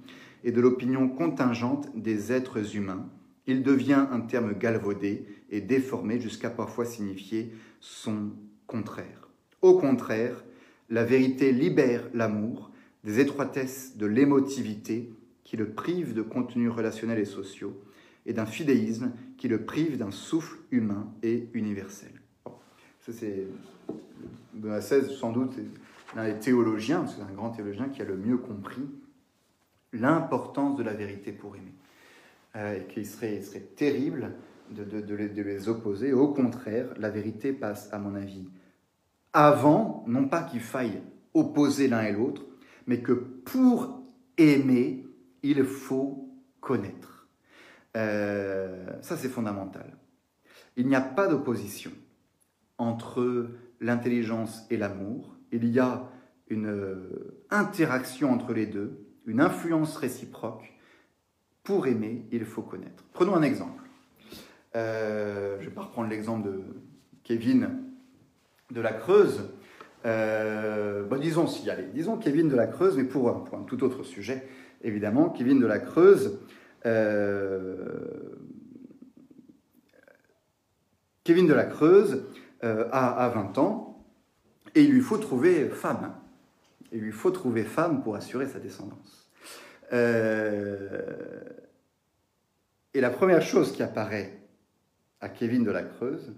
et 0.45 0.51
de 0.51 0.61
l'opinion 0.61 1.09
contingente 1.09 1.89
des 1.95 2.31
êtres 2.31 2.77
humains. 2.77 3.09
Il 3.47 3.63
devient 3.63 4.05
un 4.11 4.21
terme 4.21 4.53
galvaudé 4.53 5.25
et 5.49 5.59
déformé 5.59 6.21
jusqu'à 6.21 6.51
parfois 6.51 6.85
signifier 6.85 7.51
son 7.81 8.29
contraire. 8.67 9.27
Au 9.61 9.77
contraire, 9.79 10.45
la 10.89 11.03
vérité 11.03 11.51
libère 11.51 12.07
l'amour 12.13 12.71
des 13.03 13.19
étroitesses 13.19 13.97
de 13.97 14.05
l'émotivité 14.05 15.11
qui 15.43 15.57
le 15.57 15.69
prive 15.69 16.13
de 16.13 16.21
contenus 16.21 16.71
relationnels 16.71 17.19
et 17.19 17.25
sociaux 17.25 17.75
et 18.27 18.33
d'un 18.33 18.45
fidéisme 18.45 19.11
qui 19.37 19.47
le 19.47 19.65
prive 19.65 19.97
d'un 19.97 20.11
souffle 20.11 20.57
humain 20.71 21.11
et 21.23 21.49
universel. 21.53 22.11
Ça, 23.01 23.11
c'est 23.13 23.47
Benoît 24.53 24.79
XVI, 24.79 25.11
sans 25.11 25.31
doute, 25.31 25.53
l'un 26.15 26.31
des 26.31 26.39
théologiens, 26.39 27.05
c'est 27.07 27.21
un 27.21 27.33
grand 27.33 27.49
théologien 27.49 27.89
qui 27.89 28.01
a 28.01 28.05
le 28.05 28.15
mieux 28.15 28.37
compris 28.37 28.87
l'importance 29.95 30.77
de 30.77 30.83
la 30.83 30.93
vérité 30.93 31.31
pour 31.31 31.55
aimer. 31.55 31.73
Euh, 32.55 32.79
et 32.79 32.85
qu'il 32.85 33.05
serait, 33.05 33.41
terrible 33.75 34.33
de, 34.71 34.83
de, 34.83 35.15
les, 35.15 35.67
opposer. 35.67 36.13
Au 36.13 36.29
contraire, 36.29 36.87
la 36.97 37.09
vérité 37.09 37.51
passe, 37.51 37.91
à 37.91 37.99
mon 37.99 38.15
avis, 38.15 38.47
avant, 39.33 40.05
non 40.07 40.29
pas 40.29 40.43
qu'il 40.43 40.61
faille 40.61 41.01
opposer 41.33 41.89
l'un 41.89 42.03
et 42.03 42.13
l'autre, 42.13 42.45
mais 42.87 43.01
que 43.01 43.11
pour 43.11 44.01
aimer, 44.37 45.05
il 45.43 45.65
faut 45.65 46.29
connaître. 46.61 47.27
Euh, 47.97 48.87
ça, 49.01 49.17
c'est 49.17 49.27
fondamental. 49.27 49.97
Il 50.77 50.87
n'y 50.87 50.95
a 50.95 51.01
pas 51.01 51.27
d'opposition 51.27 51.91
entre 52.77 53.49
l'intelligence 53.81 54.65
et 54.69 54.77
l'amour. 54.77 55.35
Il 55.51 55.65
y 55.67 55.79
a 55.79 56.09
une 56.47 56.67
euh, 56.67 57.43
interaction 57.49 58.31
entre 58.31 58.53
les 58.53 58.65
deux 58.65 59.04
une 59.25 59.41
influence 59.41 59.97
réciproque. 59.97 60.73
Pour 61.63 61.87
aimer, 61.87 62.25
il 62.31 62.45
faut 62.45 62.61
connaître. 62.61 63.03
Prenons 63.13 63.35
un 63.35 63.41
exemple. 63.41 63.83
Euh, 64.75 65.55
je 65.59 65.63
ne 65.65 65.69
vais 65.69 65.75
pas 65.75 65.81
reprendre 65.83 66.09
l'exemple 66.09 66.47
de 66.47 66.61
Kevin 67.23 67.69
de 68.71 68.81
la 68.81 68.93
Creuse. 68.93 69.49
Euh, 70.05 71.03
bon, 71.03 71.19
disons 71.19 71.47
si, 71.47 71.69
allez, 71.69 71.87
disons 71.93 72.17
Kevin 72.17 72.49
de 72.49 72.55
la 72.55 72.67
Creuse, 72.67 72.97
mais 72.97 73.03
pour 73.03 73.29
un, 73.29 73.63
tout 73.63 73.83
autre 73.83 74.03
sujet, 74.03 74.47
évidemment, 74.83 75.29
Kevin 75.29 75.59
de 75.59 75.65
la 75.65 75.79
Creuse. 75.79 76.39
Euh, 76.85 78.35
Kevin 81.23 81.47
de 81.47 81.53
la 81.53 81.65
Creuse 81.65 82.23
a, 82.61 83.25
a, 83.25 83.29
20 83.29 83.57
ans 83.57 84.05
et 84.75 84.83
il 84.83 84.91
lui 84.91 85.01
faut 85.01 85.17
trouver 85.17 85.69
femme. 85.69 86.13
Il 86.95 87.01
lui 87.01 87.11
faut 87.11 87.31
trouver 87.31 87.63
femme 87.63 88.01
pour 88.01 88.15
assurer 88.15 88.47
sa 88.47 88.57
descendance. 88.57 89.29
Euh, 89.91 91.43
et 92.93 93.01
la 93.01 93.09
première 93.09 93.41
chose 93.41 93.73
qui 93.73 93.83
apparaît 93.83 94.39
à 95.19 95.27
Kevin 95.27 95.65
de 95.65 95.71
la 95.71 95.83
Creuse, 95.83 96.33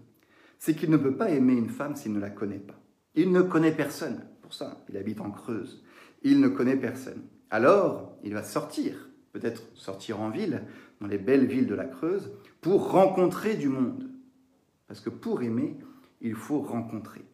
c'est 0.57 0.73
qu'il 0.73 0.89
ne 0.89 0.97
peut 0.97 1.15
pas 1.15 1.29
aimer 1.29 1.53
une 1.53 1.69
femme 1.69 1.95
s'il 1.95 2.11
ne 2.11 2.19
la 2.19 2.31
connaît 2.31 2.57
pas. 2.57 2.79
Il 3.13 3.31
ne 3.31 3.43
connaît 3.43 3.71
personne. 3.71 4.25
Pour 4.41 4.55
ça, 4.55 4.83
il 4.89 4.97
habite 4.97 5.21
en 5.21 5.29
Creuse. 5.29 5.83
Il 6.23 6.41
ne 6.41 6.47
connaît 6.47 6.75
personne. 6.75 7.21
Alors, 7.51 8.17
il 8.23 8.33
va 8.33 8.41
sortir, 8.41 9.09
peut-être 9.33 9.61
sortir 9.75 10.19
en 10.19 10.31
ville, 10.31 10.63
dans 11.01 11.07
les 11.07 11.19
belles 11.19 11.45
villes 11.45 11.67
de 11.67 11.75
la 11.75 11.85
Creuse, 11.85 12.31
pour 12.61 12.89
rencontrer 12.89 13.53
du 13.53 13.69
monde. 13.69 14.09
Parce 14.87 15.01
que 15.01 15.11
pour 15.11 15.43
aimer, 15.43 15.77
il 16.19 16.33
faut 16.33 16.61
rencontrer. 16.61 17.25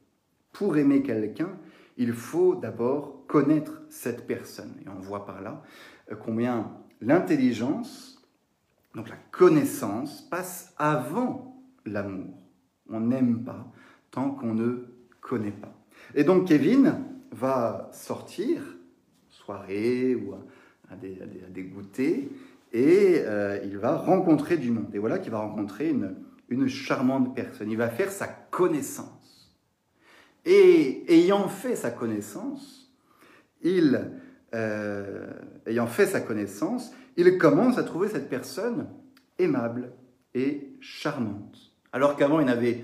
Pour 0.51 0.75
aimer 0.75 1.01
quelqu'un, 1.03 1.57
il 1.97 2.13
faut 2.13 2.55
d'abord 2.55 3.25
connaître 3.27 3.81
cette 3.89 4.27
personne. 4.27 4.73
Et 4.85 4.89
on 4.89 4.99
voit 4.99 5.25
par 5.25 5.41
là 5.41 5.61
euh, 6.11 6.15
combien 6.15 6.71
l'intelligence, 7.01 8.21
donc 8.95 9.09
la 9.09 9.17
connaissance, 9.31 10.21
passe 10.21 10.73
avant 10.77 11.63
l'amour. 11.85 12.37
On 12.89 12.99
n'aime 12.99 13.43
pas 13.43 13.71
tant 14.11 14.31
qu'on 14.31 14.53
ne 14.53 14.87
connaît 15.21 15.51
pas. 15.51 15.73
Et 16.15 16.23
donc 16.23 16.47
Kevin 16.47 16.99
va 17.31 17.89
sortir, 17.91 18.61
soirée 19.29 20.15
ou 20.15 20.35
à 20.89 20.95
des, 20.95 21.63
goûters, 21.63 22.27
et 22.71 23.21
euh, 23.25 23.59
il 23.63 23.77
va 23.77 23.97
rencontrer 23.97 24.57
du 24.57 24.69
monde. 24.69 24.93
Et 24.93 24.99
voilà 24.99 25.19
qu'il 25.19 25.31
va 25.31 25.39
rencontrer 25.39 25.95
une 26.49 26.67
charmante 26.67 27.35
personne. 27.35 27.71
Il 27.71 27.77
va 27.77 27.89
faire 27.89 28.11
sa 28.11 28.27
connaissance. 28.27 29.22
Et 30.45 31.05
ayant 31.07 31.47
fait 31.47 31.75
sa 31.75 31.91
connaissance, 31.91 32.91
il, 33.61 34.11
euh, 34.53 35.31
ayant 35.65 35.87
fait 35.87 36.05
sa 36.05 36.21
connaissance, 36.21 36.91
il 37.15 37.37
commence 37.37 37.77
à 37.77 37.83
trouver 37.83 38.09
cette 38.09 38.29
personne 38.29 38.89
aimable 39.39 39.93
et 40.33 40.75
charmante. 40.81 41.71
Alors 41.91 42.17
qu'avant, 42.17 42.39
il 42.39 42.47
n'avait 42.47 42.83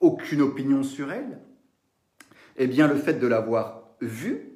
aucune 0.00 0.42
opinion 0.42 0.82
sur 0.82 1.10
elle, 1.10 1.38
eh 2.56 2.66
bien, 2.66 2.86
le 2.86 2.96
fait 2.96 3.14
de 3.14 3.26
l'avoir 3.26 3.88
vue, 4.00 4.52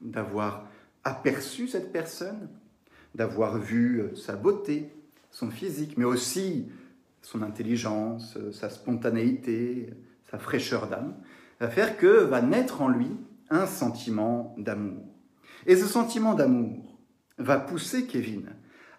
d'avoir 0.00 0.68
aperçu 1.04 1.66
cette 1.68 1.92
personne, 1.92 2.48
d'avoir 3.14 3.58
vu 3.58 4.00
euh, 4.00 4.14
sa 4.14 4.36
beauté, 4.36 4.90
son 5.30 5.50
physique, 5.50 5.96
mais 5.96 6.04
aussi 6.04 6.68
son 7.22 7.42
intelligence, 7.42 8.36
euh, 8.36 8.52
sa 8.52 8.70
spontanéité, 8.70 9.90
sa 10.30 10.38
fraîcheur 10.38 10.88
d'âme, 10.88 11.16
va 11.60 11.68
faire 11.68 11.96
que 11.96 12.24
va 12.24 12.42
naître 12.42 12.82
en 12.82 12.88
lui 12.88 13.10
un 13.50 13.66
sentiment 13.66 14.54
d'amour. 14.58 15.04
Et 15.66 15.76
ce 15.76 15.86
sentiment 15.86 16.34
d'amour 16.34 16.98
va 17.38 17.58
pousser 17.58 18.06
Kevin 18.06 18.50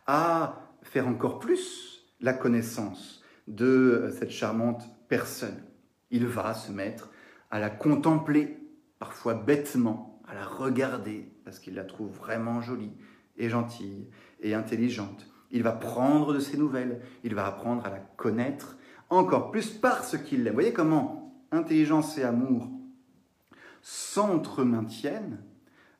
à 0.07 0.69
faire 0.81 1.07
encore 1.07 1.39
plus 1.39 2.05
la 2.19 2.33
connaissance 2.33 3.23
de 3.47 4.13
cette 4.17 4.31
charmante 4.31 4.83
personne. 5.07 5.63
Il 6.11 6.25
va 6.27 6.53
se 6.53 6.71
mettre 6.71 7.09
à 7.51 7.59
la 7.59 7.69
contempler, 7.69 8.57
parfois 8.99 9.33
bêtement, 9.33 10.21
à 10.27 10.33
la 10.33 10.45
regarder, 10.45 11.31
parce 11.45 11.59
qu'il 11.59 11.75
la 11.75 11.83
trouve 11.83 12.11
vraiment 12.11 12.61
jolie 12.61 12.93
et 13.37 13.49
gentille 13.49 14.09
et 14.41 14.53
intelligente. 14.53 15.27
Il 15.51 15.63
va 15.63 15.71
prendre 15.71 16.33
de 16.33 16.39
ses 16.39 16.57
nouvelles, 16.57 17.01
il 17.23 17.33
va 17.33 17.47
apprendre 17.47 17.85
à 17.85 17.89
la 17.89 17.99
connaître 17.99 18.77
encore 19.09 19.51
plus 19.51 19.69
parce 19.69 20.17
qu'il 20.17 20.43
l'aime. 20.43 20.53
Vous 20.53 20.59
voyez 20.59 20.73
comment 20.73 21.33
intelligence 21.51 22.17
et 22.17 22.23
amour 22.23 22.67
s'entremaintiennent, 23.81 25.39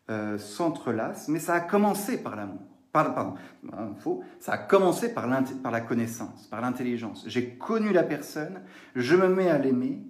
euh, 0.09 0.37
s'entrelacent, 0.37 1.27
mais 1.29 1.39
ça 1.39 1.53
a 1.53 1.59
commencé 1.59 2.21
par 2.21 2.35
l'amour. 2.35 2.61
Pardon, 2.91 3.35
faux. 3.99 4.23
Ça 4.39 4.53
a 4.53 4.57
commencé 4.57 5.13
par, 5.13 5.29
par 5.61 5.71
la 5.71 5.81
connaissance, 5.81 6.47
par 6.47 6.59
l'intelligence. 6.59 7.23
J'ai 7.27 7.55
connu 7.55 7.93
la 7.93 8.01
personne, 8.01 8.61
je 8.95 9.15
me 9.15 9.27
mets 9.27 9.49
à 9.49 9.59
l'aimer, 9.59 10.01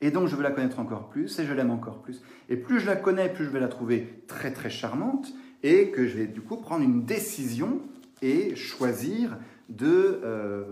et 0.00 0.10
donc 0.10 0.28
je 0.28 0.34
veux 0.34 0.42
la 0.42 0.50
connaître 0.50 0.80
encore 0.80 1.10
plus, 1.10 1.38
et 1.38 1.44
je 1.44 1.52
l'aime 1.52 1.70
encore 1.70 2.00
plus. 2.00 2.22
Et 2.48 2.56
plus 2.56 2.80
je 2.80 2.86
la 2.86 2.96
connais, 2.96 3.28
plus 3.28 3.44
je 3.44 3.50
vais 3.50 3.60
la 3.60 3.68
trouver 3.68 4.24
très 4.28 4.50
très 4.50 4.70
charmante, 4.70 5.30
et 5.62 5.90
que 5.90 6.06
je 6.06 6.16
vais 6.16 6.26
du 6.26 6.40
coup 6.40 6.56
prendre 6.56 6.82
une 6.82 7.04
décision 7.04 7.82
et 8.22 8.56
choisir 8.56 9.36
de, 9.68 10.20
euh, 10.24 10.64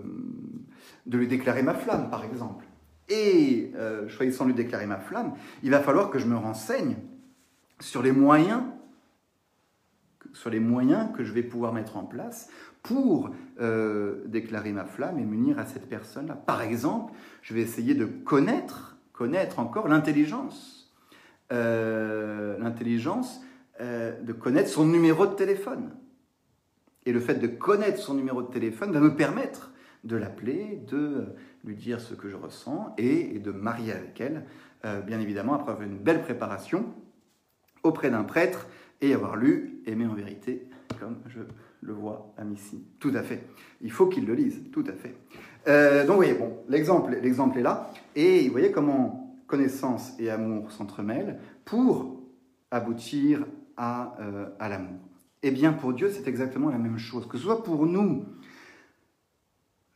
de 1.09 1.19
lui 1.19 1.27
déclarer 1.27 1.63
ma 1.63 1.75
flamme, 1.75 2.11
par 2.11 2.25
exemple. 2.25 2.65
Et 3.09 3.73
euh, 3.75 4.07
choisissant 4.09 4.45
de 4.45 4.51
lui 4.51 4.57
déclarer 4.57 4.87
ma 4.87 4.99
flamme, 4.99 5.33
il 5.63 5.71
va 5.71 5.81
falloir 5.81 6.11
que 6.11 6.19
je 6.19 6.27
me 6.27 6.37
renseigne 6.37 6.97
sur 7.81 8.03
les 8.03 8.13
moyens 8.13 8.63
sur 10.35 10.51
les 10.51 10.61
moyens 10.61 11.09
que 11.17 11.25
je 11.25 11.33
vais 11.33 11.43
pouvoir 11.43 11.73
mettre 11.73 11.97
en 11.97 12.05
place 12.05 12.51
pour 12.83 13.31
euh, 13.61 14.23
déclarer 14.27 14.73
ma 14.73 14.85
flamme 14.85 15.19
et 15.19 15.25
m'unir 15.25 15.59
à 15.59 15.65
cette 15.65 15.89
personne-là. 15.89 16.35
Par 16.35 16.61
exemple, 16.61 17.15
je 17.41 17.55
vais 17.55 17.63
essayer 17.63 17.95
de 17.95 18.05
connaître, 18.05 18.99
connaître 19.15 19.59
encore 19.59 19.89
l'intelligence. 19.89 20.95
Euh, 21.51 22.59
l'intelligence 22.59 23.43
de 23.81 24.33
connaître 24.33 24.69
son 24.69 24.85
numéro 24.85 25.27
de 25.27 25.35
téléphone. 25.35 25.93
Et 27.07 27.13
le 27.13 27.21
fait 27.21 27.37
de 27.37 27.47
connaître 27.47 27.99
son 27.99 28.15
numéro 28.15 28.43
de 28.43 28.49
téléphone 28.49 28.93
va 28.93 29.01
me 29.01 29.15
permettre 29.15 29.73
de 30.05 30.17
l'appeler, 30.17 30.83
de 30.89 31.27
lui 31.65 31.77
dire 31.77 32.01
ce 32.01 32.15
que 32.15 32.29
je 32.29 32.37
ressens 32.37 32.95
et, 32.99 33.39
de 33.39 33.51
marier 33.51 33.93
avec 33.93 34.21
elle, 34.21 34.45
bien 35.07 35.21
évidemment, 35.21 35.55
après 35.55 35.85
une 35.85 35.99
belle 35.99 36.23
préparation 36.23 36.87
auprès 37.83 38.11
d'un 38.11 38.25
prêtre 38.25 38.69
et 39.01 39.15
avoir 39.15 39.37
lu 39.37 39.83
Aimer 39.87 40.07
en 40.07 40.15
vérité, 40.15 40.69
comme 41.01 41.17
je 41.29 41.41
le 41.81 41.93
vois 41.93 42.35
à 42.37 42.45
Missy. 42.45 42.85
Tout 42.99 43.13
à 43.15 43.23
fait. 43.23 43.47
Il 43.81 43.91
faut 43.91 44.07
qu'il 44.07 44.27
le 44.27 44.35
lise, 44.35 44.65
tout 44.73 44.85
à 44.87 44.93
fait. 44.93 45.15
Euh, 45.67 46.03
donc, 46.03 46.17
vous 46.17 46.17
voyez, 46.17 46.35
bon, 46.35 46.59
l'exemple, 46.69 47.17
l'exemple 47.23 47.59
est 47.59 47.63
là. 47.63 47.91
Et 48.17 48.47
vous 48.47 48.53
voyez 48.53 48.71
comment 48.71 49.37
connaissance 49.47 50.15
et 50.19 50.31
amour 50.31 50.71
s'entremêlent 50.73 51.39
pour 51.65 52.21
aboutir 52.71 53.47
à, 53.77 54.17
euh, 54.21 54.47
à 54.59 54.69
l'amour. 54.69 54.99
Eh 55.43 55.51
bien, 55.51 55.73
pour 55.73 55.93
Dieu, 55.93 56.11
c'est 56.11 56.29
exactement 56.29 56.69
la 56.69 56.79
même 56.79 56.99
chose. 56.99 57.27
Que 57.27 57.39
ce 57.39 57.45
soit 57.45 57.63
pour 57.63 57.87
nous 57.87 58.25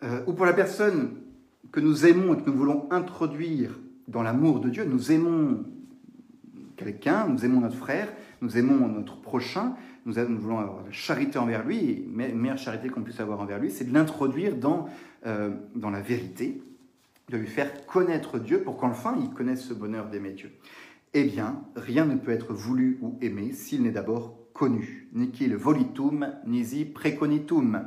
euh, 0.03 0.23
ou 0.27 0.33
pour 0.33 0.47
la 0.47 0.53
personne 0.53 1.17
que 1.71 1.81
nous 1.81 2.07
aimons 2.07 2.35
et 2.35 2.37
que 2.39 2.51
nous 2.51 2.57
voulons 2.57 2.87
introduire 2.91 3.79
dans 4.09 4.23
l'amour 4.23 4.61
de 4.61 4.69
Dieu, 4.69 4.85
nous 4.85 5.13
aimons 5.13 5.65
quelqu'un, 6.77 7.27
nous 7.29 7.45
aimons 7.45 7.61
notre 7.61 7.77
frère, 7.77 8.09
nous 8.41 8.59
aimons 8.59 8.89
notre 8.89 9.21
prochain, 9.21 9.75
nous, 10.05 10.15
voulons 10.15 10.59
avoir 10.59 10.85
la 10.85 10.91
charité 10.91 11.39
envers 11.39 11.65
lui, 11.65 12.05
la 12.17 12.29
meilleure 12.29 12.59
charité 12.59 12.89
qu'on 12.89 13.03
puisse 13.03 13.21
avoir 13.21 13.41
envers 13.41 13.59
lui, 13.59 13.71
c'est 13.71 13.85
de 13.85 13.95
l'introduire 13.95 14.57
dans, 14.57 14.89
euh, 15.27 15.51
dans 15.77 15.91
la 15.91 16.01
vérité, 16.01 16.61
de 17.31 17.37
lui 17.37 17.47
faire 17.47 17.87
connaître 17.87 18.39
Dieu 18.39 18.63
pour 18.63 18.77
qu'enfin 18.77 19.17
il 19.21 19.31
connaisse 19.31 19.63
ce 19.63 19.75
bonheur 19.75 20.09
d'aimer 20.09 20.33
Dieu. 20.33 20.51
Eh 21.15 21.25
bien, 21.25 21.63
rien 21.77 22.05
ne 22.05 22.17
peut 22.17 22.33
être 22.33 22.53
voulu 22.53 22.99
ou 23.01 23.17
aimé 23.21 23.53
s'il 23.53 23.83
n'est 23.83 23.91
d'abord 23.91 24.39
connu. 24.53 25.09
Nihil 25.13 25.55
volitum, 25.57 26.27
nisi 26.47 26.85
preconitum, 26.85 27.85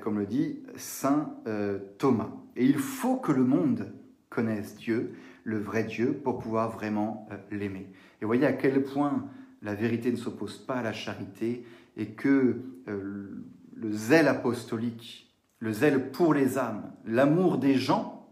comme 0.00 0.18
le 0.18 0.26
dit 0.26 0.60
saint 0.76 1.34
euh, 1.46 1.78
Thomas. 1.98 2.30
Et 2.56 2.64
il 2.64 2.78
faut 2.78 3.16
que 3.16 3.32
le 3.32 3.44
monde 3.44 3.92
connaisse 4.28 4.76
Dieu, 4.76 5.14
le 5.44 5.58
vrai 5.58 5.84
Dieu, 5.84 6.12
pour 6.12 6.38
pouvoir 6.38 6.70
vraiment 6.70 7.28
l'aimer. 7.50 7.88
Et 8.20 8.24
voyez 8.24 8.46
à 8.46 8.52
quel 8.52 8.84
point 8.84 9.28
la 9.62 9.74
vérité 9.74 10.10
ne 10.10 10.16
s'oppose 10.16 10.58
pas 10.58 10.76
à 10.76 10.82
la 10.82 10.92
charité 10.92 11.64
et 11.96 12.06
que 12.10 12.62
euh, 12.88 13.44
le 13.74 13.92
zèle 13.92 14.28
apostolique, 14.28 15.32
le 15.58 15.72
zèle 15.72 16.10
pour 16.10 16.34
les 16.34 16.58
âmes, 16.58 16.92
l'amour 17.04 17.58
des 17.58 17.74
gens, 17.74 18.28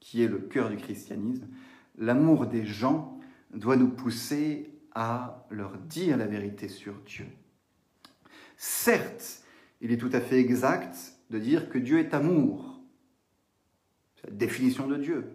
qui 0.00 0.22
est 0.22 0.28
le 0.28 0.38
cœur 0.38 0.70
du 0.70 0.76
christianisme, 0.76 1.46
l'amour 1.98 2.46
des 2.46 2.64
gens 2.64 3.18
doit 3.52 3.76
nous 3.76 3.88
pousser 3.88 4.70
à 4.94 5.46
leur 5.50 5.76
dire 5.78 6.16
la 6.16 6.26
vérité 6.26 6.68
sur 6.68 6.94
Dieu. 7.06 7.26
Certes, 8.56 9.42
il 9.80 9.92
est 9.92 9.96
tout 9.96 10.10
à 10.12 10.20
fait 10.20 10.38
exact 10.38 10.96
de 11.30 11.38
dire 11.38 11.68
que 11.68 11.78
Dieu 11.78 11.98
est 11.98 12.14
amour, 12.14 12.80
c'est 14.16 14.30
la 14.30 14.36
définition 14.36 14.86
de 14.86 14.96
Dieu, 14.96 15.26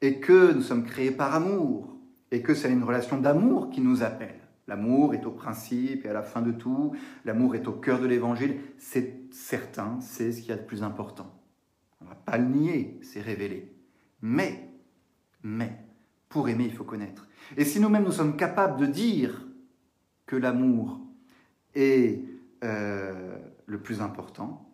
et 0.00 0.20
que 0.20 0.52
nous 0.52 0.62
sommes 0.62 0.84
créés 0.84 1.10
par 1.10 1.34
amour, 1.34 1.96
et 2.30 2.42
que 2.42 2.54
c'est 2.54 2.70
une 2.70 2.84
relation 2.84 3.18
d'amour 3.18 3.70
qui 3.70 3.80
nous 3.80 4.02
appelle. 4.02 4.40
L'amour 4.68 5.14
est 5.14 5.26
au 5.26 5.32
principe 5.32 6.06
et 6.06 6.08
à 6.08 6.12
la 6.12 6.22
fin 6.22 6.40
de 6.40 6.52
tout. 6.52 6.94
L'amour 7.24 7.56
est 7.56 7.66
au 7.66 7.72
cœur 7.72 8.00
de 8.00 8.06
l'évangile. 8.06 8.58
C'est 8.78 9.32
certain, 9.32 9.98
c'est 10.00 10.32
ce 10.32 10.40
qu'il 10.40 10.50
y 10.50 10.52
a 10.52 10.56
de 10.56 10.62
plus 10.62 10.82
important. 10.82 11.30
On 12.00 12.04
ne 12.04 12.10
va 12.10 12.14
pas 12.14 12.38
le 12.38 12.46
nier, 12.46 12.98
c'est 13.02 13.20
révélé. 13.20 13.74
Mais, 14.22 14.70
mais, 15.42 15.76
pour 16.28 16.48
aimer, 16.48 16.64
il 16.64 16.72
faut 16.72 16.84
connaître. 16.84 17.28
Et 17.56 17.64
si 17.64 17.80
nous-mêmes 17.80 18.04
nous 18.04 18.12
sommes 18.12 18.36
capables 18.36 18.80
de 18.80 18.86
dire 18.86 19.46
que 20.26 20.36
l'amour 20.36 21.00
est 21.74 22.24
euh, 22.64 23.36
le 23.72 23.80
plus 23.80 24.00
important, 24.00 24.70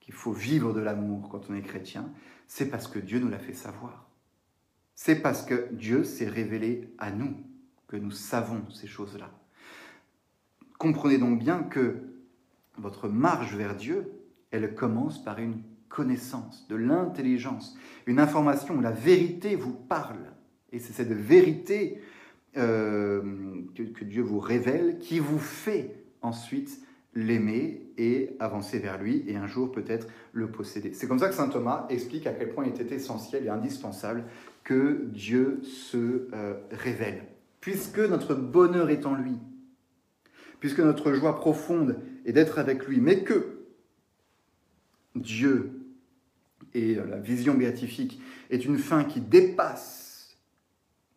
qu'il 0.00 0.14
faut 0.14 0.32
vivre 0.32 0.72
de 0.72 0.80
l'amour 0.80 1.28
quand 1.28 1.50
on 1.50 1.54
est 1.54 1.62
chrétien, 1.62 2.10
c'est 2.46 2.70
parce 2.70 2.88
que 2.88 2.98
Dieu 2.98 3.20
nous 3.20 3.28
l'a 3.28 3.38
fait 3.38 3.52
savoir. 3.52 4.08
C'est 4.94 5.16
parce 5.16 5.44
que 5.44 5.68
Dieu 5.72 6.02
s'est 6.04 6.28
révélé 6.28 6.92
à 6.98 7.10
nous 7.10 7.36
que 7.86 7.96
nous 7.96 8.10
savons 8.10 8.68
ces 8.70 8.86
choses-là. 8.86 9.30
Comprenez 10.78 11.18
donc 11.18 11.38
bien 11.38 11.62
que 11.62 11.96
votre 12.78 13.08
marche 13.08 13.54
vers 13.54 13.76
Dieu, 13.76 14.10
elle 14.50 14.74
commence 14.74 15.22
par 15.22 15.38
une 15.38 15.62
connaissance, 15.88 16.66
de 16.68 16.76
l'intelligence, 16.76 17.76
une 18.06 18.18
information 18.18 18.76
où 18.76 18.80
la 18.80 18.90
vérité 18.90 19.56
vous 19.56 19.72
parle. 19.72 20.32
Et 20.72 20.78
c'est 20.78 20.92
cette 20.92 21.12
vérité 21.12 22.00
euh, 22.56 23.62
que, 23.74 24.04
Dieu 24.04 24.22
vous 24.22 24.40
révèle 24.40 24.98
qui 24.98 25.18
vous 25.18 25.38
fait 25.38 26.04
ensuite 26.22 26.85
l'aimer 27.16 27.90
et 27.98 28.36
avancer 28.38 28.78
vers 28.78 29.02
lui 29.02 29.24
et 29.26 29.36
un 29.36 29.48
jour 29.48 29.72
peut-être 29.72 30.06
le 30.32 30.50
posséder. 30.50 30.92
C'est 30.94 31.08
comme 31.08 31.18
ça 31.18 31.28
que 31.28 31.34
Saint 31.34 31.48
Thomas 31.48 31.86
explique 31.88 32.28
à 32.28 32.32
quel 32.32 32.50
point 32.50 32.64
il 32.66 32.80
était 32.80 32.94
essentiel 32.94 33.46
et 33.46 33.48
indispensable 33.48 34.24
que 34.62 35.06
Dieu 35.12 35.60
se 35.64 36.28
euh, 36.32 36.54
révèle 36.70 37.24
puisque 37.66 37.98
notre 37.98 38.36
bonheur 38.36 38.90
est 38.90 39.06
en 39.06 39.16
lui, 39.16 39.40
puisque 40.60 40.78
notre 40.78 41.12
joie 41.14 41.34
profonde 41.34 42.00
est 42.24 42.32
d'être 42.32 42.60
avec 42.60 42.86
lui, 42.86 43.00
mais 43.00 43.24
que 43.24 43.66
Dieu 45.16 45.72
et 46.74 46.94
la 46.94 47.18
vision 47.18 47.54
béatifique 47.54 48.22
est 48.50 48.64
une 48.64 48.78
fin 48.78 49.02
qui 49.02 49.20
dépasse 49.20 50.38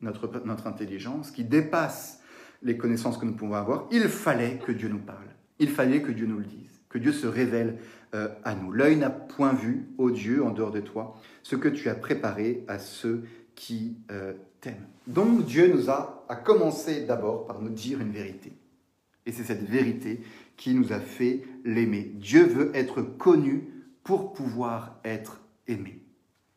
notre 0.02 0.66
intelligence, 0.66 1.30
qui 1.30 1.44
dépasse 1.44 2.24
les 2.64 2.78
connaissances 2.78 3.20
que 3.20 3.26
nous 3.26 3.36
pouvons 3.36 3.54
avoir, 3.54 3.88
il 3.92 4.08
fallait 4.08 4.58
que 4.58 4.72
Dieu 4.72 4.90
nous 4.90 4.98
parle. 4.98 5.28
Il 5.60 5.70
fallait 5.70 6.02
que 6.02 6.12
Dieu 6.12 6.26
nous 6.26 6.40
le 6.40 6.46
dise, 6.46 6.82
que 6.90 6.98
Dieu 6.98 7.12
se 7.12 7.28
révèle 7.28 7.78
euh, 8.16 8.30
à 8.44 8.56
nous. 8.56 8.72
L'œil 8.72 8.96
n'a 8.96 9.10
point 9.10 9.54
vu, 9.54 9.88
ô 9.98 10.10
Dieu, 10.10 10.44
en 10.44 10.52
dehors 10.52 10.72
de 10.72 10.80
toi, 10.80 11.20
ce 11.44 11.56
que 11.56 11.68
tu 11.68 11.90
as 11.90 11.96
préparé 11.96 12.64
à 12.68 12.80
ceux 12.80 13.24
qui 13.56 13.98
euh, 14.12 14.34
t'aiment. 14.62 14.88
Donc 15.08 15.46
Dieu 15.46 15.72
nous 15.74 15.90
a, 15.90 16.26
a 16.30 16.36
commencé 16.36 17.06
d'abord 17.06 17.46
par 17.46 17.62
nous 17.62 17.70
dire 17.70 18.02
une 18.02 18.12
vérité. 18.12 18.54
Et 19.26 19.32
c'est 19.32 19.44
cette 19.44 19.64
vérité 19.70 20.22
qui 20.58 20.74
nous 20.74 20.92
a 20.92 21.00
fait 21.00 21.44
l'aimer. 21.64 22.12
Dieu 22.16 22.44
veut 22.44 22.72
être 22.74 23.02
connu 23.02 23.70
pour 24.04 24.34
pouvoir 24.34 25.00
être 25.04 25.42
aimé. 25.68 26.02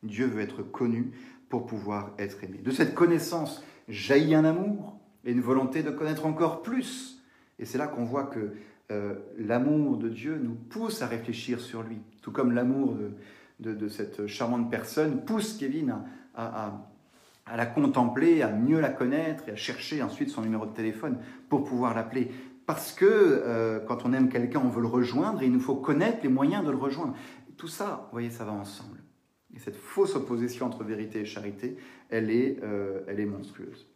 Dieu 0.02 0.26
veut 0.26 0.40
être 0.40 0.62
connu 0.62 1.12
pour 1.48 1.66
pouvoir 1.66 2.14
être 2.18 2.42
aimé. 2.44 2.58
De 2.64 2.70
cette 2.70 2.94
connaissance 2.94 3.62
jaillit 3.88 4.34
un 4.34 4.44
amour 4.44 4.98
et 5.24 5.32
une 5.32 5.40
volonté 5.40 5.82
de 5.82 5.90
connaître 5.90 6.24
encore 6.24 6.62
plus. 6.62 7.22
Et 7.58 7.64
c'est 7.64 7.78
là 7.78 7.86
qu'on 7.86 8.04
voit 8.04 8.24
que 8.24 8.54
euh, 8.90 9.14
l'amour 9.38 9.96
de 9.96 10.08
Dieu 10.08 10.38
nous 10.42 10.54
pousse 10.54 11.02
à 11.02 11.06
réfléchir 11.06 11.60
sur 11.60 11.82
lui, 11.82 11.98
tout 12.20 12.32
comme 12.32 12.52
l'amour 12.52 12.96
de, 13.60 13.88
cette 13.88 14.26
charmante 14.26 14.70
personne 14.70 15.24
pousse 15.24 15.56
Kevin 15.56 15.94
à, 16.34 16.82
à, 17.46 17.56
la 17.56 17.66
contempler, 17.66 18.42
à 18.42 18.50
mieux 18.50 18.80
la 18.80 18.90
connaître 18.90 19.48
et 19.48 19.52
à 19.52 19.56
chercher 19.56 20.02
ensuite 20.02 20.30
son 20.30 20.42
numéro 20.42 20.66
de 20.66 20.72
téléphone 20.72 21.18
pour 21.48 21.64
pouvoir 21.64 21.94
l'appeler. 21.94 22.30
Parce 22.66 22.92
que 22.92 23.04
euh, 23.06 23.80
quand 23.80 24.04
on 24.04 24.12
aime 24.12 24.28
quelqu'un, 24.28 24.60
on 24.64 24.68
veut 24.68 24.80
le 24.80 24.88
rejoindre 24.88 25.42
et 25.42 25.46
il 25.46 25.52
nous 25.52 25.60
faut 25.60 25.74
connaître 25.74 26.18
les 26.22 26.28
moyens 26.28 26.64
de 26.64 26.70
le 26.70 26.76
rejoindre. 26.76 27.14
tout 27.56 27.68
ça, 27.68 28.06
vous 28.06 28.12
voyez, 28.12 28.30
ça 28.30 28.44
va 28.44 28.52
ensemble. 28.52 28.98
Et 29.54 29.58
cette 29.58 29.76
fausse 29.76 30.16
opposition 30.16 30.66
entre 30.66 30.84
vérité 30.84 31.20
et 31.20 31.24
charité, 31.24 31.76
elle 32.08 32.30
est, 32.30 32.58
euh, 32.62 33.00
elle 33.06 33.20
est 33.20 33.26
monstrueuse. 33.26 33.88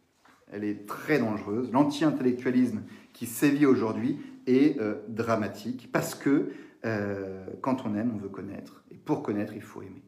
Elle 0.51 0.63
est 0.63 0.85
très 0.85 1.19
dangereuse. 1.19 1.71
L'anti-intellectualisme 1.71 2.83
qui 3.13 3.25
sévit 3.25 3.65
aujourd'hui 3.65 4.19
est 4.47 4.79
euh, 4.79 4.95
dramatique 5.07 5.91
parce 5.91 6.15
que 6.15 6.51
euh, 6.85 7.45
quand 7.61 7.85
on 7.85 7.95
aime, 7.95 8.11
on 8.15 8.17
veut 8.17 8.29
connaître. 8.29 8.83
Et 8.91 8.95
pour 8.95 9.21
connaître, 9.21 9.53
il 9.55 9.61
faut 9.61 9.81
aimer. 9.81 10.03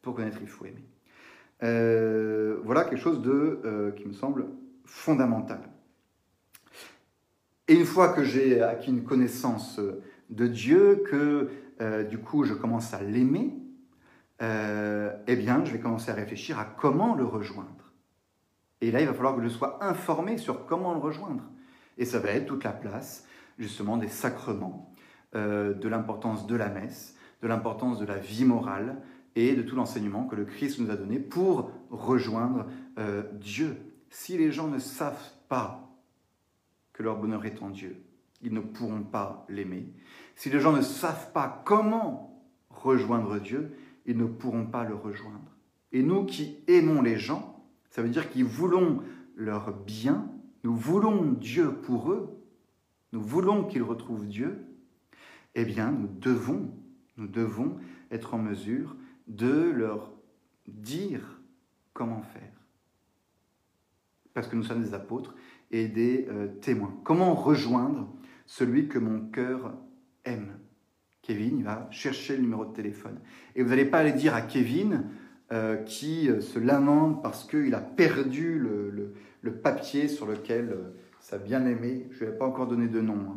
Pour 0.00 0.14
connaître, 0.14 0.38
il 0.40 0.48
faut 0.48 0.66
aimer. 0.66 0.84
voilà 2.64 2.84
quelque 2.84 3.00
chose 3.00 3.22
de, 3.22 3.92
qui 3.96 4.06
me 4.06 4.12
semble 4.12 4.46
fondamental. 4.84 5.60
Et 7.68 7.74
une 7.74 7.86
fois 7.86 8.12
que 8.12 8.22
j'ai 8.22 8.60
acquis 8.60 8.90
une 8.90 9.04
connaissance 9.04 9.80
de 10.28 10.46
Dieu, 10.46 11.02
que 11.10 11.48
du 12.04 12.18
coup 12.18 12.44
je 12.44 12.52
commence 12.52 12.92
à 12.92 13.02
l'aimer, 13.02 13.54
euh, 14.42 15.12
eh 15.26 15.36
bien, 15.36 15.64
je 15.64 15.72
vais 15.72 15.78
commencer 15.78 16.10
à 16.10 16.14
réfléchir 16.14 16.58
à 16.58 16.64
comment 16.64 17.14
le 17.14 17.24
rejoindre. 17.24 17.92
Et 18.80 18.90
là, 18.90 19.00
il 19.00 19.06
va 19.06 19.14
falloir 19.14 19.36
que 19.36 19.42
je 19.42 19.48
sois 19.48 19.82
informé 19.82 20.36
sur 20.38 20.66
comment 20.66 20.92
le 20.92 21.00
rejoindre. 21.00 21.44
Et 21.98 22.04
ça 22.04 22.18
va 22.18 22.30
être 22.30 22.46
toute 22.46 22.64
la 22.64 22.72
place, 22.72 23.26
justement, 23.58 23.96
des 23.96 24.08
sacrements, 24.08 24.92
euh, 25.34 25.74
de 25.74 25.88
l'importance 25.88 26.46
de 26.46 26.56
la 26.56 26.68
messe, 26.68 27.16
de 27.42 27.48
l'importance 27.48 27.98
de 27.98 28.06
la 28.06 28.18
vie 28.18 28.44
morale 28.44 29.02
et 29.36 29.54
de 29.54 29.62
tout 29.62 29.76
l'enseignement 29.76 30.26
que 30.26 30.36
le 30.36 30.44
Christ 30.44 30.78
nous 30.78 30.90
a 30.90 30.96
donné 30.96 31.18
pour 31.18 31.70
rejoindre 31.90 32.66
euh, 32.98 33.22
Dieu. 33.32 33.76
Si 34.10 34.38
les 34.38 34.52
gens 34.52 34.68
ne 34.68 34.78
savent 34.78 35.32
pas 35.48 35.90
que 36.92 37.02
leur 37.02 37.18
bonheur 37.18 37.44
est 37.44 37.62
en 37.62 37.70
Dieu, 37.70 38.02
ils 38.42 38.52
ne 38.52 38.60
pourront 38.60 39.02
pas 39.02 39.44
l'aimer. 39.48 39.92
Si 40.36 40.50
les 40.50 40.60
gens 40.60 40.72
ne 40.72 40.82
savent 40.82 41.32
pas 41.32 41.62
comment 41.64 42.44
rejoindre 42.70 43.38
Dieu, 43.38 43.76
ils 44.06 44.16
ne 44.16 44.26
pourront 44.26 44.66
pas 44.66 44.84
le 44.84 44.94
rejoindre. 44.94 45.50
Et 45.92 46.02
nous 46.02 46.24
qui 46.24 46.58
aimons 46.68 47.02
les 47.02 47.18
gens, 47.18 47.64
ça 47.90 48.02
veut 48.02 48.08
dire 48.08 48.30
qu'ils 48.30 48.44
voulons 48.44 49.02
leur 49.36 49.72
bien, 49.72 50.28
nous 50.64 50.74
voulons 50.74 51.32
Dieu 51.32 51.72
pour 51.72 52.10
eux, 52.10 52.42
nous 53.12 53.22
voulons 53.22 53.64
qu'ils 53.64 53.82
retrouvent 53.82 54.26
Dieu, 54.26 54.66
eh 55.54 55.64
bien 55.64 55.92
nous 55.92 56.08
devons, 56.08 56.74
nous 57.16 57.28
devons 57.28 57.76
être 58.10 58.34
en 58.34 58.38
mesure 58.38 58.96
de 59.28 59.70
leur 59.70 60.10
dire 60.66 61.40
comment 61.92 62.22
faire. 62.22 62.52
Parce 64.32 64.48
que 64.48 64.56
nous 64.56 64.64
sommes 64.64 64.82
des 64.82 64.94
apôtres 64.94 65.34
et 65.70 65.86
des 65.86 66.26
euh, 66.28 66.48
témoins. 66.60 66.98
Comment 67.04 67.34
rejoindre 67.34 68.12
celui 68.46 68.88
que 68.88 68.98
mon 68.98 69.20
cœur 69.26 69.74
aime? 70.24 70.58
Kevin, 71.22 71.58
il 71.58 71.64
va 71.64 71.88
chercher 71.90 72.36
le 72.36 72.42
numéro 72.42 72.64
de 72.64 72.72
téléphone. 72.72 73.20
Et 73.54 73.62
vous 73.62 73.70
n'allez 73.70 73.84
pas 73.84 73.98
aller 73.98 74.12
dire 74.12 74.34
à 74.34 74.42
Kevin, 74.42 75.04
euh, 75.52 75.76
qui 75.76 76.30
euh, 76.30 76.40
se 76.40 76.58
lamente 76.58 77.22
parce 77.22 77.44
qu'il 77.44 77.74
a 77.74 77.80
perdu 77.80 78.58
le, 78.58 79.14
papier 79.50 80.08
sur 80.08 80.26
lequel 80.26 80.70
euh, 80.70 80.94
sa 81.20 81.38
bien-aimée, 81.38 82.06
je 82.10 82.24
ne 82.24 82.28
lui 82.28 82.34
ai 82.34 82.38
pas 82.38 82.46
encore 82.46 82.66
donné 82.66 82.88
de 82.88 83.00
nom, 83.00 83.14
hein. 83.14 83.36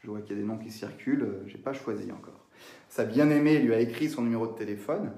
je 0.00 0.10
vois 0.10 0.20
qu'il 0.20 0.36
y 0.36 0.38
a 0.38 0.42
des 0.42 0.46
noms 0.46 0.58
qui 0.58 0.70
circulent, 0.70 1.42
je 1.46 1.56
n'ai 1.56 1.62
pas 1.62 1.72
choisi 1.72 2.10
encore. 2.12 2.46
Sa 2.88 3.04
bien-aimée 3.04 3.58
lui 3.58 3.74
a 3.74 3.80
écrit 3.80 4.08
son 4.08 4.22
numéro 4.22 4.46
de 4.46 4.56
téléphone, 4.56 5.12